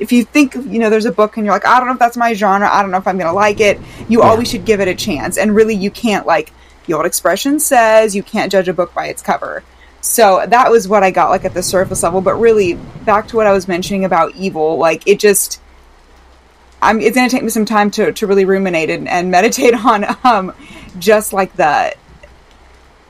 if 0.00 0.10
you 0.12 0.24
think 0.24 0.54
you 0.54 0.78
know 0.78 0.90
there's 0.90 1.04
a 1.04 1.12
book 1.12 1.36
and 1.36 1.46
you're 1.46 1.54
like 1.54 1.66
I 1.66 1.78
don't 1.78 1.86
know 1.86 1.92
if 1.92 1.98
that's 1.98 2.16
my 2.16 2.32
genre, 2.34 2.68
I 2.70 2.82
don't 2.82 2.90
know 2.90 2.96
if 2.96 3.06
I'm 3.06 3.18
going 3.18 3.28
to 3.28 3.34
like 3.34 3.60
it, 3.60 3.78
you 4.08 4.20
yeah. 4.20 4.28
always 4.28 4.50
should 4.50 4.64
give 4.64 4.80
it 4.80 4.88
a 4.88 4.94
chance. 4.94 5.38
And 5.38 5.54
really 5.54 5.74
you 5.74 5.90
can't 5.90 6.26
like 6.26 6.52
the 6.86 6.94
old 6.94 7.06
expression 7.06 7.60
says 7.60 8.16
you 8.16 8.22
can't 8.22 8.50
judge 8.50 8.68
a 8.68 8.72
book 8.72 8.92
by 8.94 9.06
its 9.06 9.22
cover. 9.22 9.62
So 10.00 10.44
that 10.48 10.70
was 10.70 10.88
what 10.88 11.02
I 11.02 11.10
got 11.10 11.30
like 11.30 11.44
at 11.44 11.54
the 11.54 11.62
surface 11.62 12.02
level, 12.02 12.22
but 12.22 12.34
really 12.34 12.74
back 13.04 13.28
to 13.28 13.36
what 13.36 13.46
I 13.46 13.52
was 13.52 13.68
mentioning 13.68 14.04
about 14.04 14.34
evil, 14.34 14.78
like 14.78 15.06
it 15.06 15.20
just 15.20 15.60
I'm 16.82 17.00
it's 17.00 17.14
going 17.14 17.28
to 17.28 17.34
take 17.34 17.44
me 17.44 17.50
some 17.50 17.66
time 17.66 17.90
to 17.92 18.12
to 18.12 18.26
really 18.26 18.46
ruminate 18.46 18.90
and, 18.90 19.08
and 19.08 19.30
meditate 19.30 19.74
on 19.84 20.04
um 20.24 20.52
just 20.98 21.32
like 21.32 21.54
the 21.56 21.94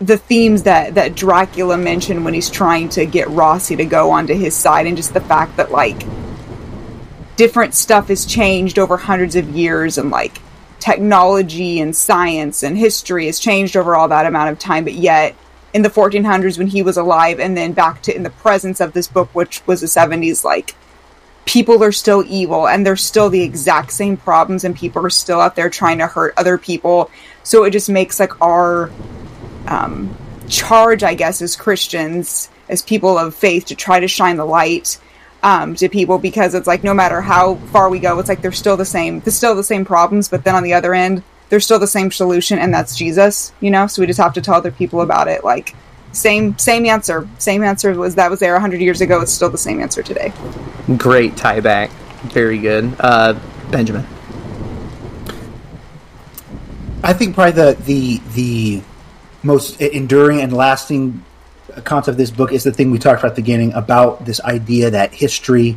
the 0.00 0.16
themes 0.16 0.64
that 0.64 0.94
that 0.94 1.14
Dracula 1.14 1.76
mentioned 1.76 2.24
when 2.24 2.34
he's 2.34 2.50
trying 2.50 2.88
to 2.90 3.06
get 3.06 3.28
Rossi 3.28 3.76
to 3.76 3.84
go 3.84 4.10
onto 4.10 4.34
his 4.34 4.54
side 4.54 4.86
and 4.86 4.96
just 4.96 5.14
the 5.14 5.20
fact 5.20 5.56
that 5.58 5.70
like 5.70 6.02
different 7.40 7.72
stuff 7.72 8.08
has 8.08 8.26
changed 8.26 8.78
over 8.78 8.98
hundreds 8.98 9.34
of 9.34 9.48
years 9.48 9.96
and 9.96 10.10
like 10.10 10.42
technology 10.78 11.80
and 11.80 11.96
science 11.96 12.62
and 12.62 12.76
history 12.76 13.24
has 13.24 13.38
changed 13.38 13.78
over 13.78 13.96
all 13.96 14.08
that 14.08 14.26
amount 14.26 14.50
of 14.50 14.58
time 14.58 14.84
but 14.84 14.92
yet 14.92 15.34
in 15.72 15.80
the 15.80 15.88
1400s 15.88 16.58
when 16.58 16.66
he 16.66 16.82
was 16.82 16.98
alive 16.98 17.40
and 17.40 17.56
then 17.56 17.72
back 17.72 18.02
to 18.02 18.14
in 18.14 18.24
the 18.24 18.28
presence 18.28 18.78
of 18.78 18.92
this 18.92 19.08
book 19.08 19.34
which 19.34 19.66
was 19.66 19.80
the 19.80 19.86
70s 19.86 20.44
like 20.44 20.74
people 21.46 21.82
are 21.82 21.92
still 21.92 22.22
evil 22.28 22.68
and 22.68 22.84
there's 22.84 23.02
still 23.02 23.30
the 23.30 23.42
exact 23.42 23.90
same 23.90 24.18
problems 24.18 24.62
and 24.62 24.76
people 24.76 25.02
are 25.02 25.08
still 25.08 25.40
out 25.40 25.56
there 25.56 25.70
trying 25.70 25.96
to 25.96 26.06
hurt 26.06 26.34
other 26.36 26.58
people. 26.58 27.10
So 27.42 27.64
it 27.64 27.70
just 27.70 27.88
makes 27.88 28.20
like 28.20 28.38
our 28.42 28.90
um, 29.66 30.14
charge 30.46 31.02
i 31.02 31.14
guess 31.14 31.40
as 31.40 31.54
christians 31.56 32.50
as 32.68 32.82
people 32.82 33.16
of 33.16 33.34
faith 33.34 33.66
to 33.66 33.74
try 33.74 34.00
to 34.00 34.08
shine 34.08 34.36
the 34.36 34.44
light 34.44 34.98
um, 35.42 35.74
to 35.74 35.88
people 35.88 36.18
because 36.18 36.54
it's 36.54 36.66
like 36.66 36.84
no 36.84 36.92
matter 36.92 37.20
how 37.20 37.54
far 37.72 37.88
we 37.88 37.98
go 37.98 38.18
it's 38.18 38.28
like 38.28 38.42
they're 38.42 38.52
still 38.52 38.76
the 38.76 38.84
same 38.84 39.20
there's 39.20 39.36
still 39.36 39.54
the 39.54 39.64
same 39.64 39.84
problems 39.84 40.28
but 40.28 40.44
then 40.44 40.54
on 40.54 40.62
the 40.62 40.74
other 40.74 40.94
end 40.94 41.22
there's 41.48 41.64
still 41.64 41.78
the 41.78 41.86
same 41.86 42.10
solution 42.10 42.58
and 42.58 42.72
that's 42.72 42.96
jesus 42.96 43.52
you 43.60 43.70
know? 43.70 43.86
So 43.86 44.02
we 44.02 44.06
just 44.06 44.20
have 44.20 44.34
to 44.34 44.40
tell 44.40 44.54
other 44.54 44.70
people 44.70 45.00
about 45.00 45.28
it 45.28 45.44
like 45.44 45.74
same 46.12 46.58
same 46.58 46.86
answer. 46.86 47.28
Same 47.38 47.62
answer 47.62 47.92
was 47.94 48.14
that 48.16 48.30
was 48.30 48.40
there 48.40 48.52
100 48.54 48.80
years 48.80 49.00
ago 49.00 49.20
it's 49.20 49.32
still 49.32 49.50
the 49.50 49.58
same 49.58 49.80
answer 49.80 50.02
today. 50.02 50.32
Great 50.96 51.36
tie 51.36 51.60
back. 51.60 51.90
Very 52.32 52.58
good. 52.58 52.94
Uh, 52.98 53.38
benjamin. 53.70 54.06
I 57.02 57.12
think 57.12 57.34
probably 57.34 57.52
the 57.52 57.82
the 57.82 58.20
the 58.34 58.82
most 59.42 59.80
enduring 59.80 60.40
and 60.40 60.52
lasting 60.52 61.24
concept 61.80 62.12
of 62.12 62.18
this 62.18 62.30
book 62.30 62.52
is 62.52 62.64
the 62.64 62.72
thing 62.72 62.90
we 62.90 62.98
talked 62.98 63.20
about 63.20 63.30
at 63.30 63.36
the 63.36 63.42
beginning 63.42 63.72
about 63.74 64.24
this 64.24 64.40
idea 64.42 64.90
that 64.90 65.12
history 65.12 65.76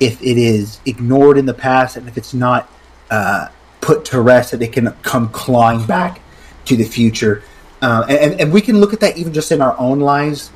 if 0.00 0.20
it 0.20 0.36
is 0.36 0.80
ignored 0.84 1.38
in 1.38 1.46
the 1.46 1.54
past 1.54 1.96
and 1.96 2.08
if 2.08 2.16
it's 2.16 2.34
not 2.34 2.68
uh, 3.10 3.48
put 3.80 4.04
to 4.06 4.20
rest 4.20 4.50
that 4.50 4.62
it 4.62 4.72
can 4.72 4.90
come 5.02 5.28
clawing 5.28 5.84
back 5.86 6.20
to 6.64 6.76
the 6.76 6.84
future. 6.84 7.42
Uh, 7.82 8.04
and, 8.08 8.40
and 8.40 8.52
we 8.52 8.60
can 8.60 8.80
look 8.80 8.92
at 8.92 9.00
that 9.00 9.16
even 9.16 9.32
just 9.32 9.52
in 9.52 9.60
our 9.60 9.78
own 9.78 10.00
lives. 10.00 10.50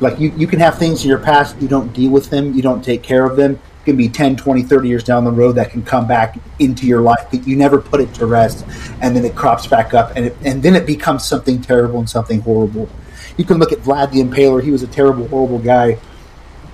Like 0.00 0.18
you, 0.18 0.32
you 0.36 0.46
can 0.46 0.60
have 0.60 0.78
things 0.78 1.02
in 1.02 1.08
your 1.08 1.18
past, 1.18 1.60
you 1.60 1.68
don't 1.68 1.92
deal 1.92 2.10
with 2.10 2.30
them, 2.30 2.54
you 2.54 2.62
don't 2.62 2.82
take 2.82 3.02
care 3.02 3.26
of 3.26 3.36
them. 3.36 3.52
It 3.52 3.84
can 3.84 3.96
be 3.96 4.08
10, 4.08 4.36
20, 4.36 4.62
30 4.62 4.88
years 4.88 5.04
down 5.04 5.24
the 5.24 5.30
road 5.30 5.52
that 5.52 5.70
can 5.70 5.82
come 5.82 6.06
back 6.06 6.38
into 6.58 6.86
your 6.86 7.00
life, 7.00 7.26
but 7.30 7.46
you 7.46 7.56
never 7.56 7.80
put 7.80 8.00
it 8.00 8.14
to 8.14 8.26
rest. 8.26 8.64
And 9.00 9.14
then 9.14 9.24
it 9.24 9.34
crops 9.34 9.66
back 9.66 9.94
up 9.94 10.12
and, 10.16 10.26
it, 10.26 10.36
and 10.44 10.62
then 10.62 10.74
it 10.74 10.86
becomes 10.86 11.24
something 11.24 11.60
terrible 11.60 11.98
and 11.98 12.08
something 12.08 12.40
horrible. 12.40 12.88
You 13.36 13.44
can 13.44 13.58
look 13.58 13.72
at 13.72 13.78
Vlad 13.78 14.12
the 14.12 14.22
Impaler. 14.22 14.62
He 14.62 14.70
was 14.70 14.82
a 14.82 14.86
terrible, 14.86 15.28
horrible 15.28 15.58
guy 15.58 15.98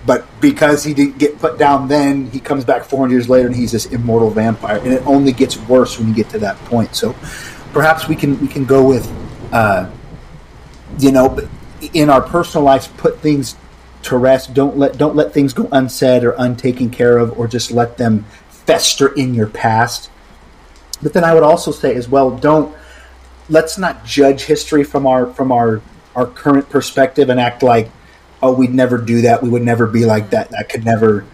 but 0.07 0.25
because 0.41 0.85
he 0.85 0.95
didn't 0.95 1.19
get 1.19 1.39
put 1.41 1.59
down 1.59 1.89
then, 1.89 2.31
he 2.31 2.39
comes 2.39 2.65
back 2.65 2.85
400 2.85 3.13
years 3.13 3.29
later 3.29 3.49
and 3.49 3.57
he's 3.57 3.73
this 3.73 3.87
immortal 3.87 4.31
vampire, 4.31 4.79
and 4.79 4.93
it 4.93 5.05
only 5.05 5.33
gets 5.33 5.59
worse 5.59 5.99
when 5.99 6.09
you 6.09 6.15
get 6.15 6.29
to 6.31 6.39
that 6.39 6.57
point. 6.67 6.95
So 6.95 7.15
perhaps 7.73 8.07
we 8.07 8.15
can 8.15 8.41
we 8.41 8.47
can 8.47 8.65
go 8.65 8.87
with, 8.87 9.13
uh, 9.53 9.91
you 11.01 11.11
know, 11.11 11.37
in 11.93 12.09
our 12.09 12.23
personal 12.23 12.65
lives, 12.65 12.87
put 12.87 13.19
things 13.19 13.57
to 14.05 14.17
rest. 14.17 14.55
Don't 14.55 14.79
let 14.79 14.97
don't 14.97 15.17
let 15.17 15.35
things 15.35 15.53
go 15.53 15.69
unsaid 15.73 16.23
or 16.23 16.37
untaken 16.39 16.91
care 16.91 17.19
of, 17.19 17.37
or 17.37 17.49
just 17.49 17.73
let 17.73 17.99
them 17.99 18.25
fester 18.49 19.13
in 19.15 19.35
your 19.35 19.49
past. 19.49 20.09
But 21.03 21.15
then 21.15 21.25
I 21.25 21.35
would 21.35 21.43
also 21.43 21.73
say 21.73 21.97
as 21.97 22.09
well, 22.09 22.31
don't 22.31 22.75
let's 23.49 23.77
not 23.77 24.05
judge 24.05 24.43
history 24.43 24.85
from 24.85 25.05
our 25.05 25.27
from 25.27 25.51
our 25.51 25.83
our 26.17 26.27
current 26.27 26.69
perspective 26.69 27.29
and 27.29 27.39
act 27.39 27.63
like 27.63 27.91
oh, 28.43 28.53
we'd 28.53 28.75
never 28.75 28.99
do 28.99 29.23
that. 29.23 29.43
We 29.43 29.49
would 29.49 29.63
never 29.63 29.87
be 29.87 30.05
like 30.05 30.31
that. 30.31 30.51
That 30.51 30.69
could 30.69 30.85
never 30.85 31.25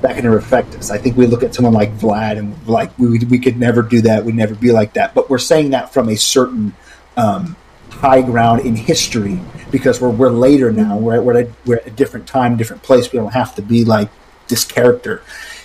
that 0.00 0.14
could 0.14 0.24
never 0.24 0.38
affect 0.38 0.74
us. 0.76 0.90
I 0.90 0.96
think 0.96 1.16
we 1.16 1.26
look 1.26 1.42
at 1.42 1.54
someone 1.54 1.74
like 1.74 1.92
Vlad 1.98 2.38
and 2.38 2.66
like 2.66 2.96
we 2.98 3.18
we 3.18 3.38
could 3.38 3.58
never 3.58 3.82
do 3.82 4.00
that. 4.02 4.24
We'd 4.24 4.34
never 4.34 4.54
be 4.54 4.72
like 4.72 4.94
that. 4.94 5.14
But 5.14 5.28
we're 5.28 5.38
saying 5.38 5.70
that 5.70 5.92
from 5.92 6.08
a 6.08 6.16
certain 6.16 6.74
um, 7.16 7.56
high 7.90 8.22
ground 8.22 8.62
in 8.62 8.76
history 8.76 9.38
because 9.70 10.00
we're 10.00 10.10
we're 10.10 10.30
later 10.30 10.72
now. 10.72 10.96
We're 10.96 11.20
we're 11.20 11.40
at, 11.40 11.46
a, 11.46 11.52
we're 11.66 11.76
at 11.76 11.86
a 11.86 11.90
different 11.90 12.26
time, 12.26 12.56
different 12.56 12.82
place. 12.82 13.12
We 13.12 13.18
don't 13.18 13.32
have 13.32 13.54
to 13.56 13.62
be 13.62 13.84
like 13.84 14.08
this 14.48 14.64
character, 14.64 15.22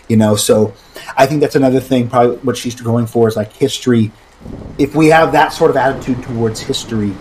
you 0.07 0.17
know. 0.17 0.35
So 0.35 0.73
I 1.17 1.25
think 1.27 1.41
that's 1.41 1.55
another 1.55 1.79
thing. 1.79 2.09
Probably 2.09 2.37
what 2.37 2.57
she's 2.57 2.75
going 2.75 3.07
for 3.07 3.27
is 3.27 3.35
like 3.35 3.53
history. 3.53 4.11
If 4.77 4.95
we 4.95 5.07
have 5.07 5.31
that 5.31 5.53
sort 5.53 5.71
of 5.71 5.77
attitude 5.77 6.21
towards 6.23 6.59
history, 6.59 7.13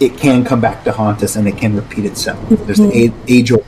it 0.00 0.16
can 0.18 0.44
come 0.44 0.60
back 0.60 0.84
to 0.84 0.92
haunt 0.92 1.22
us 1.22 1.36
and 1.36 1.48
it 1.48 1.56
can 1.56 1.74
repeat 1.76 2.04
itself. 2.04 2.38
Mm-hmm. 2.48 2.64
There's 2.66 2.78
the 2.78 3.12
age 3.28 3.52
old 3.52 3.66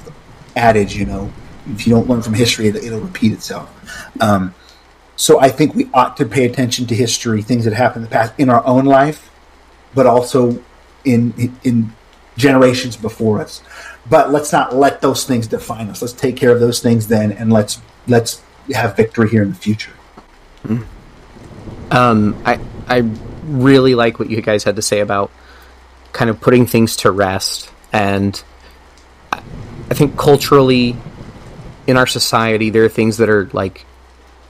adage, 0.57 0.97
you 0.97 1.07
know, 1.07 1.33
if 1.73 1.87
you 1.87 1.95
don't 1.95 2.09
learn 2.09 2.23
from 2.23 2.35
history, 2.35 2.69
it'll, 2.69 3.01
repeat 3.01 3.33
itself. 3.33 3.69
Um, 4.21 4.55
so 5.17 5.41
I 5.41 5.49
think 5.49 5.75
we 5.75 5.89
ought 5.93 6.17
to 6.19 6.25
pay 6.25 6.45
attention 6.45 6.87
to 6.87 6.95
history, 6.95 7.43
things 7.43 7.65
that 7.65 7.75
happened 7.75 8.05
in 8.05 8.11
the 8.11 8.15
past 8.15 8.35
in 8.39 8.49
our 8.51 8.65
own 8.67 8.85
life, 8.85 9.31
but 9.95 10.07
also 10.07 10.63
in 11.05 11.57
in 11.65 11.93
generations 12.37 12.97
before 12.97 13.41
us. 13.41 13.63
But 14.09 14.31
let's 14.31 14.53
not 14.53 14.75
let 14.75 15.01
those 15.01 15.25
things 15.25 15.47
define 15.47 15.89
us. 15.89 16.01
Let's 16.01 16.15
take 16.15 16.37
care 16.37 16.51
of 16.51 16.61
those 16.61 16.81
things 16.81 17.09
then, 17.09 17.33
and 17.33 17.53
let's 17.53 17.81
let's 18.07 18.43
have 18.73 18.97
victory 18.97 19.29
here 19.29 19.43
in 19.43 19.51
the 19.51 19.57
future. 19.57 19.93
Mm. 20.65 20.87
Um, 21.91 22.41
I 22.45 22.61
I 22.87 23.11
really 23.45 23.95
like 23.95 24.19
what 24.19 24.31
you 24.31 24.41
guys 24.41 24.65
had 24.65 24.77
to 24.77 24.83
say 24.83 25.01
about 25.01 25.31
kind 26.12 26.30
of 26.30 26.40
putting 26.40 26.66
things 26.66 26.97
to 26.97 27.10
rest. 27.10 27.70
And 27.93 28.43
I 29.32 29.94
think 29.94 30.16
culturally, 30.16 30.97
in 31.86 31.97
our 31.97 32.06
society, 32.06 32.70
there 32.70 32.85
are 32.85 32.89
things 32.89 33.18
that 33.18 33.28
are 33.28 33.48
like 33.52 33.86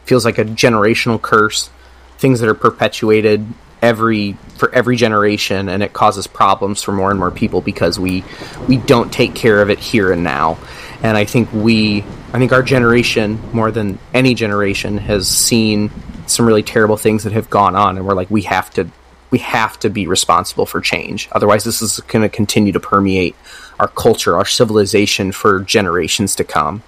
feels 0.05 0.25
like 0.25 0.39
a 0.39 0.45
generational 0.45 1.21
curse, 1.21 1.71
things 2.19 2.41
that 2.41 2.49
are 2.49 2.55
perpetuated 2.55 3.47
every 3.83 4.33
for 4.57 4.75
every 4.75 4.97
generation 4.97 5.69
and 5.69 5.83
it 5.83 5.93
causes 5.93 6.27
problems 6.27 6.83
for 6.83 6.93
more 6.93 7.11
and 7.11 7.19
more 7.19 7.31
people 7.31 7.61
because 7.61 7.99
we 7.99 8.25
we 8.67 8.77
don't 8.77 9.13
take 9.13 9.35
care 9.35 9.63
of 9.63 9.71
it 9.71 9.79
here 9.79 10.11
and 10.13 10.25
now 10.25 10.59
and 11.03 11.17
i 11.17 11.25
think 11.25 11.53
we 11.53 12.03
i 12.33 12.39
think 12.39 12.53
our 12.53 12.63
generation 12.63 13.41
more 13.53 13.71
than 13.71 13.99
any 14.13 14.35
generation 14.35 14.99
has 14.99 15.29
seen 15.29 15.91
some 16.27 16.45
really 16.45 16.63
terrible 16.63 16.97
things 16.97 17.25
that 17.25 17.33
have 17.33 17.49
gone 17.49 17.77
on 17.77 17.97
and 17.97 18.05
we're 18.05 18.15
like 18.15 18.31
we 18.31 18.43
have 18.43 18.69
to 18.71 18.89
we 19.31 19.39
have 19.39 19.79
to 19.81 19.91
be 19.91 20.07
responsible 20.07 20.67
for 20.67 20.81
change. 20.81 21.29
Otherwise, 21.33 21.65
this 21.65 21.83
is 21.83 22.01
going 22.01 22.23
to 22.23 22.29
continue 22.29 22.73
to 22.73 22.81
permeate 22.81 23.37
our 23.79 23.89
culture, 23.89 24.37
our 24.37 24.45
civilization 24.45 25.33
for 25.33 25.61
generations 25.61 26.35
to 26.37 26.45
come. 26.45 26.83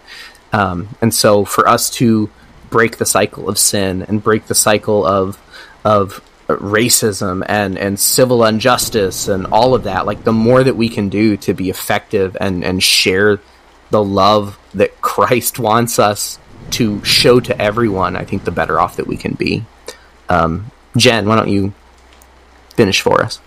Um, 0.53 0.97
and 1.01 1.15
so, 1.15 1.45
for 1.45 1.69
us 1.69 1.91
to 1.91 2.31
break 2.71 2.99
the 2.99 3.07
cycle 3.07 3.49
of 3.49 3.59
sin 3.59 4.03
and 4.03 4.23
break 4.23 4.47
the 4.47 4.55
cycle 4.55 5.05
of 5.05 5.39
of 5.85 6.23
racism 6.49 7.45
and 7.49 7.79
and 7.79 7.99
civil 7.99 8.45
injustice 8.45 9.29
and 9.29 9.47
all 9.47 9.75
of 9.75 9.85
that, 9.85 10.07
like 10.07 10.25
the 10.25 10.33
more 10.33 10.65
that 10.65 10.77
we 10.77 10.89
can 10.89 11.09
do 11.09 11.37
to 11.39 11.55
be 11.55 11.71
effective 11.71 12.37
and 12.41 12.65
and 12.65 12.83
share 12.83 13.39
the 13.91 14.03
love 14.03 14.59
that 14.75 15.01
Christ 15.01 15.59
wants 15.59 15.99
us 15.99 16.39
to 16.71 17.05
show 17.05 17.41
to 17.41 17.61
everyone, 17.61 18.17
I 18.17 18.25
think 18.25 18.45
the 18.45 18.51
better 18.51 18.81
off 18.81 18.97
that 18.97 19.07
we 19.07 19.17
can 19.17 19.35
be. 19.35 19.65
Um, 20.29 20.71
Jen, 20.97 21.27
why 21.27 21.37
don't 21.37 21.49
you 21.49 21.73
finish 22.81 23.03
for 23.03 23.23
us. 23.23 23.43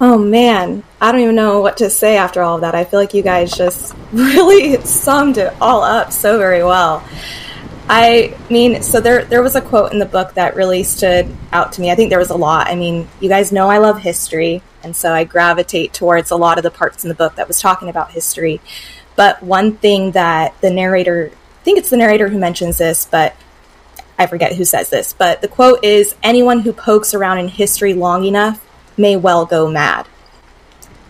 Oh 0.00 0.16
man, 0.16 0.84
I 1.00 1.10
don't 1.10 1.22
even 1.22 1.34
know 1.34 1.60
what 1.60 1.78
to 1.78 1.90
say 1.90 2.16
after 2.16 2.40
all 2.40 2.54
of 2.54 2.60
that. 2.60 2.76
I 2.76 2.84
feel 2.84 3.00
like 3.00 3.14
you 3.14 3.22
guys 3.22 3.50
just 3.50 3.96
really 4.12 4.80
summed 4.84 5.36
it 5.36 5.52
all 5.60 5.82
up 5.82 6.12
so 6.12 6.38
very 6.38 6.62
well. 6.62 7.02
I 7.88 8.36
mean, 8.48 8.80
so 8.82 9.00
there 9.00 9.24
there 9.24 9.42
was 9.42 9.56
a 9.56 9.60
quote 9.60 9.92
in 9.92 9.98
the 9.98 10.06
book 10.06 10.34
that 10.34 10.54
really 10.54 10.84
stood 10.84 11.34
out 11.50 11.72
to 11.72 11.80
me. 11.80 11.90
I 11.90 11.96
think 11.96 12.10
there 12.10 12.20
was 12.20 12.30
a 12.30 12.36
lot. 12.36 12.68
I 12.68 12.76
mean, 12.76 13.08
you 13.20 13.28
guys 13.28 13.50
know 13.50 13.68
I 13.68 13.78
love 13.78 13.98
history, 13.98 14.62
and 14.84 14.94
so 14.94 15.12
I 15.12 15.24
gravitate 15.24 15.92
towards 15.92 16.30
a 16.30 16.36
lot 16.36 16.58
of 16.58 16.62
the 16.62 16.70
parts 16.70 17.04
in 17.04 17.08
the 17.08 17.14
book 17.14 17.34
that 17.36 17.48
was 17.48 17.58
talking 17.60 17.88
about 17.88 18.12
history. 18.12 18.60
But 19.16 19.42
one 19.42 19.78
thing 19.78 20.12
that 20.12 20.60
the 20.60 20.70
narrator, 20.70 21.32
I 21.32 21.64
think 21.64 21.78
it's 21.78 21.90
the 21.90 21.96
narrator 21.96 22.28
who 22.28 22.38
mentions 22.38 22.78
this, 22.78 23.04
but 23.04 23.34
I 24.18 24.26
forget 24.26 24.54
who 24.54 24.64
says 24.64 24.90
this, 24.90 25.12
but 25.12 25.40
the 25.40 25.48
quote 25.48 25.84
is 25.84 26.14
anyone 26.22 26.60
who 26.60 26.72
pokes 26.72 27.14
around 27.14 27.38
in 27.38 27.48
history 27.48 27.94
long 27.94 28.24
enough 28.24 28.64
may 28.96 29.16
well 29.16 29.44
go 29.44 29.70
mad. 29.70 30.06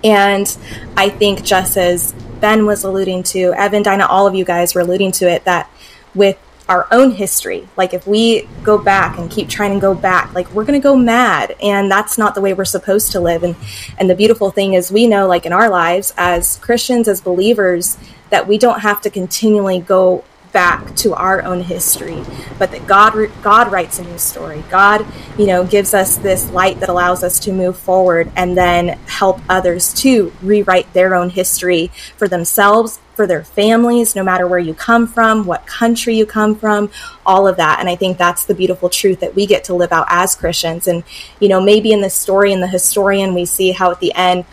And 0.03 0.57
I 0.97 1.09
think 1.09 1.45
just 1.45 1.77
as 1.77 2.13
Ben 2.41 2.67
was 2.67 2.85
alluding 2.85 3.23
to, 3.25 3.53
Evan, 3.55 3.83
Dinah, 3.83 4.07
all 4.07 4.27
of 4.27 4.35
you 4.35 4.45
guys 4.45 4.75
were 4.75 4.83
alluding 4.83 5.13
to 5.13 5.29
it, 5.29 5.45
that 5.45 5.71
with 6.15 6.39
our 6.69 6.89
own 6.91 7.13
history. 7.13 7.69
Like 7.77 7.95
if 7.95 8.07
we 8.07 8.49
go 8.65 8.77
back 8.77 9.19
and 9.19 9.31
keep 9.31 9.49
trying 9.49 9.75
to 9.75 9.81
go 9.81 9.95
back, 9.95 10.35
like 10.35 10.51
we're 10.53 10.65
going 10.65 10.81
to 10.81 10.83
go 10.83 10.97
mad 10.97 11.55
and 11.63 11.91
that's 11.91 12.19
not 12.19 12.35
the 12.35 12.41
way 12.41 12.55
we're 12.55 12.65
supposed 12.65 13.13
to 13.13 13.21
live. 13.21 13.45
And 13.45 13.55
and 13.99 14.11
the 14.11 14.15
beautiful 14.15 14.51
thing 14.51 14.75
is 14.75 14.91
we 14.91 15.07
know 15.07 15.29
like 15.29 15.47
in 15.47 15.53
our 15.53 15.69
lives 15.69 16.13
as 16.17 16.57
Christians 16.57 17.07
as 17.07 17.21
believers 17.21 17.97
that 18.31 18.49
we 18.49 18.59
don't 18.59 18.81
have 18.81 19.01
to 19.03 19.11
continually 19.11 19.79
go 19.79 20.25
back 20.57 20.97
to 20.97 21.13
our 21.13 21.43
own 21.43 21.61
history, 21.61 22.25
but 22.59 22.71
that 22.71 22.87
God 22.87 23.13
God 23.43 23.71
writes 23.71 23.99
a 23.99 24.05
new 24.05 24.17
story. 24.17 24.65
God, 24.71 25.05
you 25.37 25.47
know, 25.47 25.67
gives 25.67 25.93
us 25.93 26.17
this 26.17 26.51
light 26.51 26.81
that 26.81 26.89
allows 26.89 27.23
us 27.23 27.39
to 27.41 27.53
move 27.53 27.77
forward 27.77 28.33
and 28.37 28.57
then 28.57 28.99
help 29.07 29.39
others 29.51 29.93
to 30.01 30.33
rewrite 30.41 30.91
their 30.95 31.15
own 31.15 31.29
history 31.29 31.89
for 32.17 32.27
themselves, 32.27 32.99
for 33.15 33.27
their 33.27 33.45
families, 33.45 34.17
no 34.17 34.25
matter 34.25 34.47
where 34.47 34.59
you 34.59 34.73
come 34.73 35.07
from, 35.07 35.45
what 35.45 35.67
country 35.67 36.17
you 36.17 36.25
come 36.25 36.57
from, 36.57 36.91
all 37.27 37.47
of 37.47 37.59
that. 37.59 37.79
And 37.79 37.87
I 37.91 37.95
think 37.95 38.17
that's 38.17 38.47
the 38.47 38.55
beautiful 38.55 38.89
truth 38.89 39.21
that 39.21 39.35
we 39.35 39.45
get 39.45 39.65
to 39.65 39.75
live 39.75 39.93
out 39.93 40.07
as 40.09 40.35
Christians. 40.35 40.89
And 40.89 41.05
you 41.39 41.51
know, 41.51 41.61
maybe 41.61 41.93
in 41.93 42.01
the 42.01 42.09
story 42.09 42.51
in 42.51 42.61
the 42.61 42.67
historian 42.67 43.35
we 43.35 43.45
see 43.45 43.73
how 43.73 43.91
at 43.91 44.01
the 44.01 44.15
end 44.15 44.47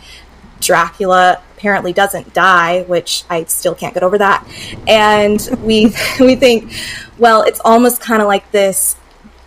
Dracula 0.60 1.40
apparently 1.64 1.94
doesn't 1.94 2.34
die, 2.34 2.82
which 2.82 3.24
I 3.30 3.44
still 3.44 3.74
can't 3.74 3.94
get 3.94 4.02
over 4.02 4.18
that. 4.18 4.46
And 4.86 5.40
we 5.62 5.86
we 6.20 6.36
think, 6.36 6.74
well, 7.16 7.40
it's 7.40 7.60
almost 7.64 8.02
kind 8.02 8.20
of 8.20 8.28
like 8.28 8.50
this 8.50 8.96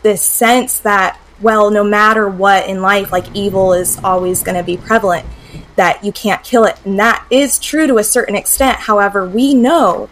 this 0.02 0.24
sense 0.24 0.80
that 0.80 1.20
well, 1.40 1.70
no 1.70 1.84
matter 1.84 2.28
what 2.28 2.68
in 2.68 2.82
life, 2.82 3.12
like 3.12 3.36
evil 3.36 3.74
is 3.74 4.00
always 4.04 4.42
going 4.42 4.58
to 4.58 4.64
be 4.64 4.78
prevalent, 4.78 5.28
that 5.76 6.04
you 6.04 6.12
can't 6.12 6.44
kill 6.44 6.66
it. 6.66 6.76
And 6.84 6.98
that 6.98 7.24
is 7.30 7.60
true 7.60 7.86
to 7.86 8.00
a 8.00 8.04
certain 8.04 8.36
extent. 8.36 8.80
However, 8.80 9.30
we 9.30 9.54
know 9.54 10.10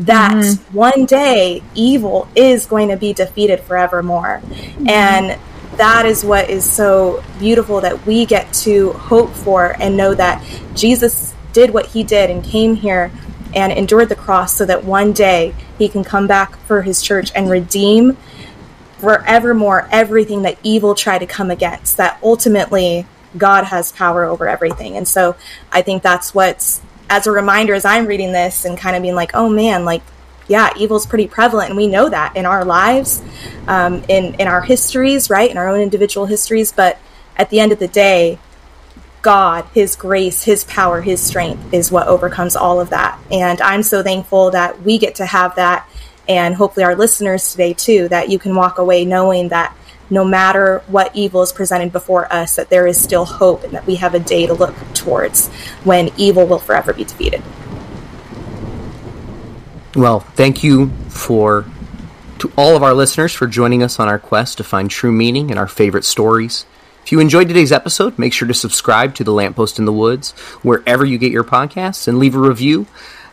that 0.00 0.32
mm-hmm. 0.32 0.76
one 0.76 1.06
day 1.06 1.62
evil 1.74 2.28
is 2.34 2.66
going 2.66 2.90
to 2.90 2.98
be 2.98 3.14
defeated 3.14 3.60
forevermore. 3.60 4.42
Mm-hmm. 4.44 4.88
And 4.90 5.40
that 5.80 6.04
is 6.04 6.22
what 6.22 6.50
is 6.50 6.70
so 6.70 7.24
beautiful 7.38 7.80
that 7.80 8.04
we 8.04 8.26
get 8.26 8.52
to 8.52 8.92
hope 8.92 9.30
for 9.30 9.74
and 9.80 9.96
know 9.96 10.12
that 10.12 10.44
Jesus 10.74 11.34
did 11.54 11.70
what 11.70 11.86
he 11.86 12.04
did 12.04 12.28
and 12.28 12.44
came 12.44 12.74
here 12.74 13.10
and 13.54 13.72
endured 13.72 14.10
the 14.10 14.14
cross 14.14 14.54
so 14.54 14.66
that 14.66 14.84
one 14.84 15.12
day 15.12 15.54
he 15.78 15.88
can 15.88 16.04
come 16.04 16.26
back 16.26 16.54
for 16.66 16.82
his 16.82 17.00
church 17.00 17.32
and 17.34 17.48
redeem 17.48 18.18
forevermore 18.98 19.88
everything 19.90 20.42
that 20.42 20.58
evil 20.62 20.94
tried 20.94 21.20
to 21.20 21.26
come 21.26 21.50
against. 21.50 21.96
That 21.96 22.18
ultimately 22.22 23.06
God 23.38 23.64
has 23.64 23.90
power 23.90 24.24
over 24.24 24.46
everything. 24.46 24.98
And 24.98 25.08
so 25.08 25.34
I 25.72 25.80
think 25.80 26.02
that's 26.02 26.34
what's, 26.34 26.82
as 27.08 27.26
a 27.26 27.30
reminder, 27.30 27.72
as 27.72 27.86
I'm 27.86 28.04
reading 28.04 28.32
this 28.32 28.66
and 28.66 28.76
kind 28.76 28.96
of 28.96 29.00
being 29.00 29.14
like, 29.14 29.30
oh 29.32 29.48
man, 29.48 29.86
like 29.86 30.02
yeah, 30.50 30.72
evil 30.76 30.96
is 30.96 31.06
pretty 31.06 31.28
prevalent, 31.28 31.68
and 31.68 31.76
we 31.76 31.86
know 31.86 32.08
that 32.08 32.36
in 32.36 32.44
our 32.44 32.64
lives, 32.64 33.22
um, 33.68 34.02
in 34.08 34.34
in 34.34 34.48
our 34.48 34.60
histories, 34.60 35.30
right, 35.30 35.48
in 35.48 35.56
our 35.56 35.68
own 35.68 35.80
individual 35.80 36.26
histories. 36.26 36.72
But 36.72 36.98
at 37.36 37.50
the 37.50 37.60
end 37.60 37.70
of 37.70 37.78
the 37.78 37.86
day, 37.86 38.40
God, 39.22 39.64
His 39.72 39.94
grace, 39.94 40.42
His 40.42 40.64
power, 40.64 41.02
His 41.02 41.22
strength 41.22 41.72
is 41.72 41.92
what 41.92 42.08
overcomes 42.08 42.56
all 42.56 42.80
of 42.80 42.90
that. 42.90 43.16
And 43.30 43.60
I'm 43.62 43.84
so 43.84 44.02
thankful 44.02 44.50
that 44.50 44.82
we 44.82 44.98
get 44.98 45.14
to 45.16 45.26
have 45.26 45.54
that, 45.54 45.88
and 46.28 46.56
hopefully 46.56 46.82
our 46.82 46.96
listeners 46.96 47.52
today 47.52 47.72
too, 47.72 48.08
that 48.08 48.28
you 48.28 48.40
can 48.40 48.56
walk 48.56 48.78
away 48.78 49.04
knowing 49.04 49.50
that 49.50 49.76
no 50.12 50.24
matter 50.24 50.82
what 50.88 51.14
evil 51.14 51.42
is 51.42 51.52
presented 51.52 51.92
before 51.92 52.30
us, 52.32 52.56
that 52.56 52.70
there 52.70 52.88
is 52.88 53.00
still 53.00 53.24
hope 53.24 53.62
and 53.62 53.72
that 53.74 53.86
we 53.86 53.94
have 53.94 54.14
a 54.14 54.18
day 54.18 54.48
to 54.48 54.54
look 54.54 54.74
towards 54.94 55.46
when 55.84 56.10
evil 56.16 56.44
will 56.44 56.58
forever 56.58 56.92
be 56.92 57.04
defeated. 57.04 57.40
Well, 59.94 60.20
thank 60.20 60.62
you 60.62 60.90
for 61.08 61.64
to 62.38 62.50
all 62.56 62.76
of 62.76 62.82
our 62.82 62.94
listeners 62.94 63.34
for 63.34 63.46
joining 63.46 63.82
us 63.82 63.98
on 63.98 64.08
our 64.08 64.18
quest 64.18 64.58
to 64.58 64.64
find 64.64 64.90
true 64.90 65.12
meaning 65.12 65.50
in 65.50 65.58
our 65.58 65.68
favorite 65.68 66.04
stories. 66.04 66.64
If 67.02 67.12
you 67.12 67.20
enjoyed 67.20 67.48
today's 67.48 67.72
episode, 67.72 68.18
make 68.18 68.32
sure 68.32 68.46
to 68.48 68.54
subscribe 68.54 69.14
to 69.16 69.24
The 69.24 69.32
Lamppost 69.32 69.78
in 69.78 69.84
the 69.84 69.92
Woods 69.92 70.30
wherever 70.62 71.04
you 71.04 71.18
get 71.18 71.32
your 71.32 71.44
podcasts 71.44 72.06
and 72.06 72.18
leave 72.18 72.34
a 72.34 72.38
review. 72.38 72.86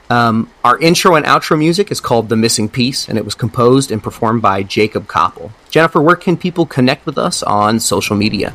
Um, 0.10 0.50
our 0.64 0.80
intro 0.80 1.16
and 1.16 1.26
outro 1.26 1.60
music 1.60 1.92
is 1.92 2.00
called 2.00 2.30
The 2.30 2.36
Missing 2.36 2.70
Piece, 2.70 3.08
and 3.08 3.18
it 3.18 3.26
was 3.26 3.36
composed 3.36 3.92
and 3.92 4.02
performed 4.02 4.42
by 4.42 4.64
Jacob 4.64 5.08
Koppel. 5.08 5.52
Jennifer, 5.70 6.02
where 6.02 6.16
can 6.16 6.38
people 6.38 6.66
connect 6.66 7.06
with 7.06 7.18
us 7.18 7.44
on 7.44 7.80
social 7.80 8.16
media? 8.16 8.54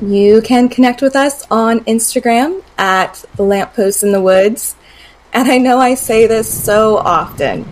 You 0.00 0.40
can 0.40 0.68
connect 0.68 1.02
with 1.02 1.16
us 1.16 1.44
on 1.50 1.80
Instagram 1.80 2.62
at 2.78 3.24
The 3.36 3.42
Lamppost 3.42 4.02
in 4.02 4.12
the 4.12 4.22
Woods. 4.22 4.76
And 5.34 5.50
I 5.50 5.58
know 5.58 5.78
I 5.78 5.94
say 5.94 6.26
this 6.26 6.48
so 6.64 6.96
often, 6.96 7.70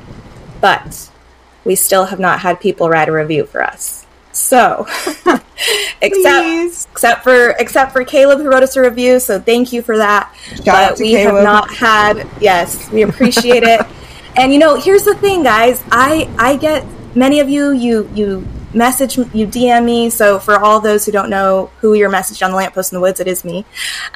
but 0.61 1.11
we 1.65 1.77
still 1.77 2.07
have 2.07 2.19
not 2.19 2.41
had 2.41 2.61
people 2.61 2.89
write 2.89 3.09
a 3.09 3.13
review 3.13 3.47
for 3.47 3.63
us. 3.63 4.05
So, 4.33 4.87
except 6.03 6.89
except 6.91 7.23
for 7.23 7.51
except 7.51 7.93
for 7.93 8.03
Caleb 8.05 8.41
who 8.41 8.49
wrote 8.49 8.63
us 8.63 8.75
a 8.77 8.81
review, 8.81 9.21
so 9.21 9.39
thank 9.39 9.73
you 9.73 9.81
for 9.83 9.99
that. 9.99 10.35
Shout 10.57 10.65
but 10.65 10.99
we 10.99 11.13
Caleb. 11.13 11.37
have 11.37 11.45
not 11.45 11.71
had. 11.71 12.29
Yes, 12.41 12.91
we 12.91 13.03
appreciate 13.03 13.63
it. 13.63 13.81
And 14.35 14.51
you 14.51 14.59
know, 14.59 14.77
here's 14.81 15.05
the 15.05 15.15
thing, 15.15 15.43
guys. 15.43 15.85
I 15.91 16.27
I 16.39 16.57
get 16.57 16.87
many 17.15 17.41
of 17.41 17.51
you 17.51 17.73
you 17.73 18.09
you 18.15 18.49
message 18.75 19.17
you 19.17 19.47
DM 19.47 19.85
me. 19.85 20.11
So 20.11 20.39
for 20.39 20.59
all 20.59 20.81
those 20.81 21.05
who 21.05 21.13
don't 21.13 21.31
know 21.31 21.71
who 21.79 21.95
your 21.95 22.09
message 22.09 22.43
on 22.43 22.51
the 22.51 22.57
lamppost 22.57 22.93
in 22.93 22.97
the 22.97 23.01
woods, 23.01 23.21
it 23.21 23.27
is 23.27 23.45
me. 23.45 23.65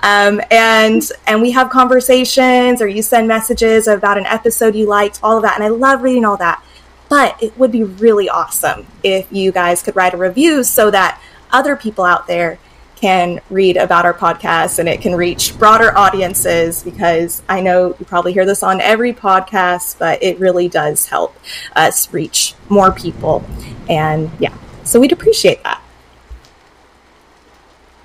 Um, 0.02 0.40
and 0.50 1.02
and 1.26 1.42
we 1.42 1.50
have 1.52 1.70
conversations, 1.70 2.80
or 2.80 2.88
you 2.88 3.02
send 3.02 3.28
messages 3.28 3.86
about 3.86 4.18
an 4.18 4.26
episode 4.26 4.74
you 4.74 4.86
liked, 4.86 5.20
all 5.22 5.36
of 5.36 5.42
that, 5.42 5.54
and 5.54 5.64
I 5.64 5.68
love 5.68 6.02
reading 6.02 6.24
all 6.24 6.36
that. 6.38 6.62
But 7.08 7.40
it 7.42 7.56
would 7.56 7.70
be 7.70 7.84
really 7.84 8.28
awesome 8.28 8.86
if 9.04 9.32
you 9.32 9.52
guys 9.52 9.82
could 9.82 9.94
write 9.94 10.14
a 10.14 10.16
review 10.16 10.64
so 10.64 10.90
that 10.90 11.20
other 11.52 11.76
people 11.76 12.04
out 12.04 12.26
there 12.26 12.58
can 12.96 13.40
read 13.50 13.76
about 13.76 14.04
our 14.06 14.14
podcast 14.14 14.78
and 14.78 14.88
it 14.88 15.02
can 15.02 15.14
reach 15.14 15.56
broader 15.58 15.96
audiences 15.96 16.82
because 16.82 17.42
I 17.48 17.60
know 17.60 17.94
you 17.98 18.06
probably 18.06 18.32
hear 18.32 18.46
this 18.46 18.62
on 18.62 18.80
every 18.80 19.12
podcast, 19.12 19.98
but 19.98 20.22
it 20.22 20.38
really 20.38 20.68
does 20.68 21.06
help 21.06 21.36
us 21.76 22.12
reach 22.12 22.54
more 22.68 22.90
people. 22.90 23.44
And 23.88 24.30
yeah, 24.40 24.56
so 24.82 24.98
we'd 24.98 25.12
appreciate 25.12 25.62
that. 25.62 25.82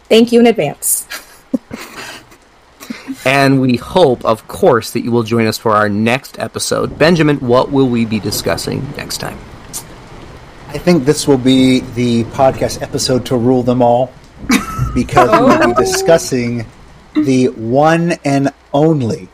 Thank 0.10 0.34
you 0.34 0.42
in 0.42 0.48
advance. 0.48 1.08
and 3.26 3.62
we 3.62 3.78
hope, 3.78 4.26
of 4.26 4.46
course, 4.50 4.92
that 4.92 5.06
you 5.06 5.12
will 5.12 5.24
join 5.24 5.48
us 5.48 5.58
for 5.58 5.72
our 5.74 5.88
next 5.88 6.38
episode. 6.38 7.00
Benjamin, 7.00 7.38
what 7.38 7.72
will 7.72 7.88
we 7.88 8.04
be 8.04 8.20
discussing 8.20 8.86
next 8.98 9.20
time? 9.20 9.40
I 10.68 10.78
think 10.78 11.06
this 11.06 11.28
will 11.30 11.38
be 11.38 11.80
the 11.80 12.26
podcast 12.26 12.82
episode 12.82 13.26
to 13.28 13.38
rule 13.38 13.64
them 13.64 13.82
all 13.82 14.12
because 14.94 15.30
we 15.32 15.38
will 15.40 15.58
be 15.58 15.74
oh. 15.78 15.80
discussing 15.80 16.66
the 17.14 17.48
one 17.50 18.14
and 18.26 18.54
only 18.74 19.30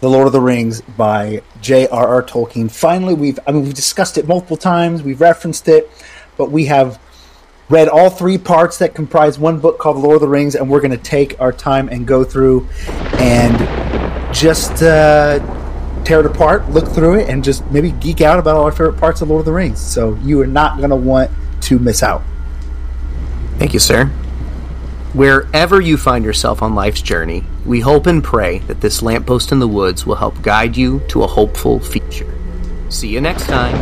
The 0.00 0.08
Lord 0.08 0.26
of 0.26 0.32
the 0.32 0.40
Rings 0.40 0.80
by 0.82 1.42
J.R.R. 1.60 2.22
Tolkien. 2.22 2.70
Finally, 2.70 3.14
we've 3.14 3.38
I 3.46 3.52
mean 3.52 3.64
we've 3.64 3.74
discussed 3.74 4.18
it 4.18 4.28
multiple 4.28 4.56
times, 4.56 5.02
we've 5.02 5.20
referenced 5.20 5.68
it, 5.68 5.90
but 6.36 6.50
we 6.50 6.66
have 6.66 7.00
read 7.70 7.88
all 7.88 8.10
three 8.10 8.36
parts 8.36 8.78
that 8.78 8.94
comprise 8.94 9.38
one 9.38 9.60
book 9.60 9.78
called 9.78 9.96
The 9.96 10.00
Lord 10.00 10.16
of 10.16 10.20
the 10.20 10.28
Rings, 10.28 10.56
and 10.56 10.68
we're 10.68 10.80
going 10.80 10.90
to 10.90 10.96
take 10.96 11.40
our 11.40 11.52
time 11.52 11.88
and 11.88 12.06
go 12.06 12.24
through 12.24 12.68
and 13.18 14.34
just 14.34 14.82
uh, 14.82 15.38
tear 16.04 16.20
it 16.20 16.26
apart, 16.26 16.68
look 16.70 16.88
through 16.88 17.20
it, 17.20 17.28
and 17.28 17.44
just 17.44 17.64
maybe 17.70 17.92
geek 17.92 18.20
out 18.20 18.38
about 18.38 18.56
all 18.56 18.64
our 18.64 18.72
favorite 18.72 18.98
parts 18.98 19.22
of 19.22 19.28
Lord 19.28 19.40
of 19.40 19.46
the 19.46 19.52
Rings. 19.52 19.80
So 19.80 20.16
you 20.16 20.40
are 20.40 20.46
not 20.46 20.78
going 20.78 20.90
to 20.90 20.96
want 20.96 21.30
to 21.62 21.78
miss 21.78 22.02
out. 22.02 22.22
Thank 23.60 23.74
you, 23.74 23.78
sir. 23.78 24.06
Wherever 25.12 25.82
you 25.82 25.98
find 25.98 26.24
yourself 26.24 26.62
on 26.62 26.74
life's 26.74 27.02
journey, 27.02 27.44
we 27.66 27.80
hope 27.80 28.06
and 28.06 28.24
pray 28.24 28.60
that 28.60 28.80
this 28.80 29.02
lamppost 29.02 29.52
in 29.52 29.58
the 29.58 29.68
woods 29.68 30.06
will 30.06 30.14
help 30.14 30.40
guide 30.40 30.78
you 30.78 31.00
to 31.08 31.24
a 31.24 31.26
hopeful 31.26 31.78
future. 31.78 32.32
See 32.88 33.08
you 33.08 33.20
next 33.20 33.44
time. 33.44 33.76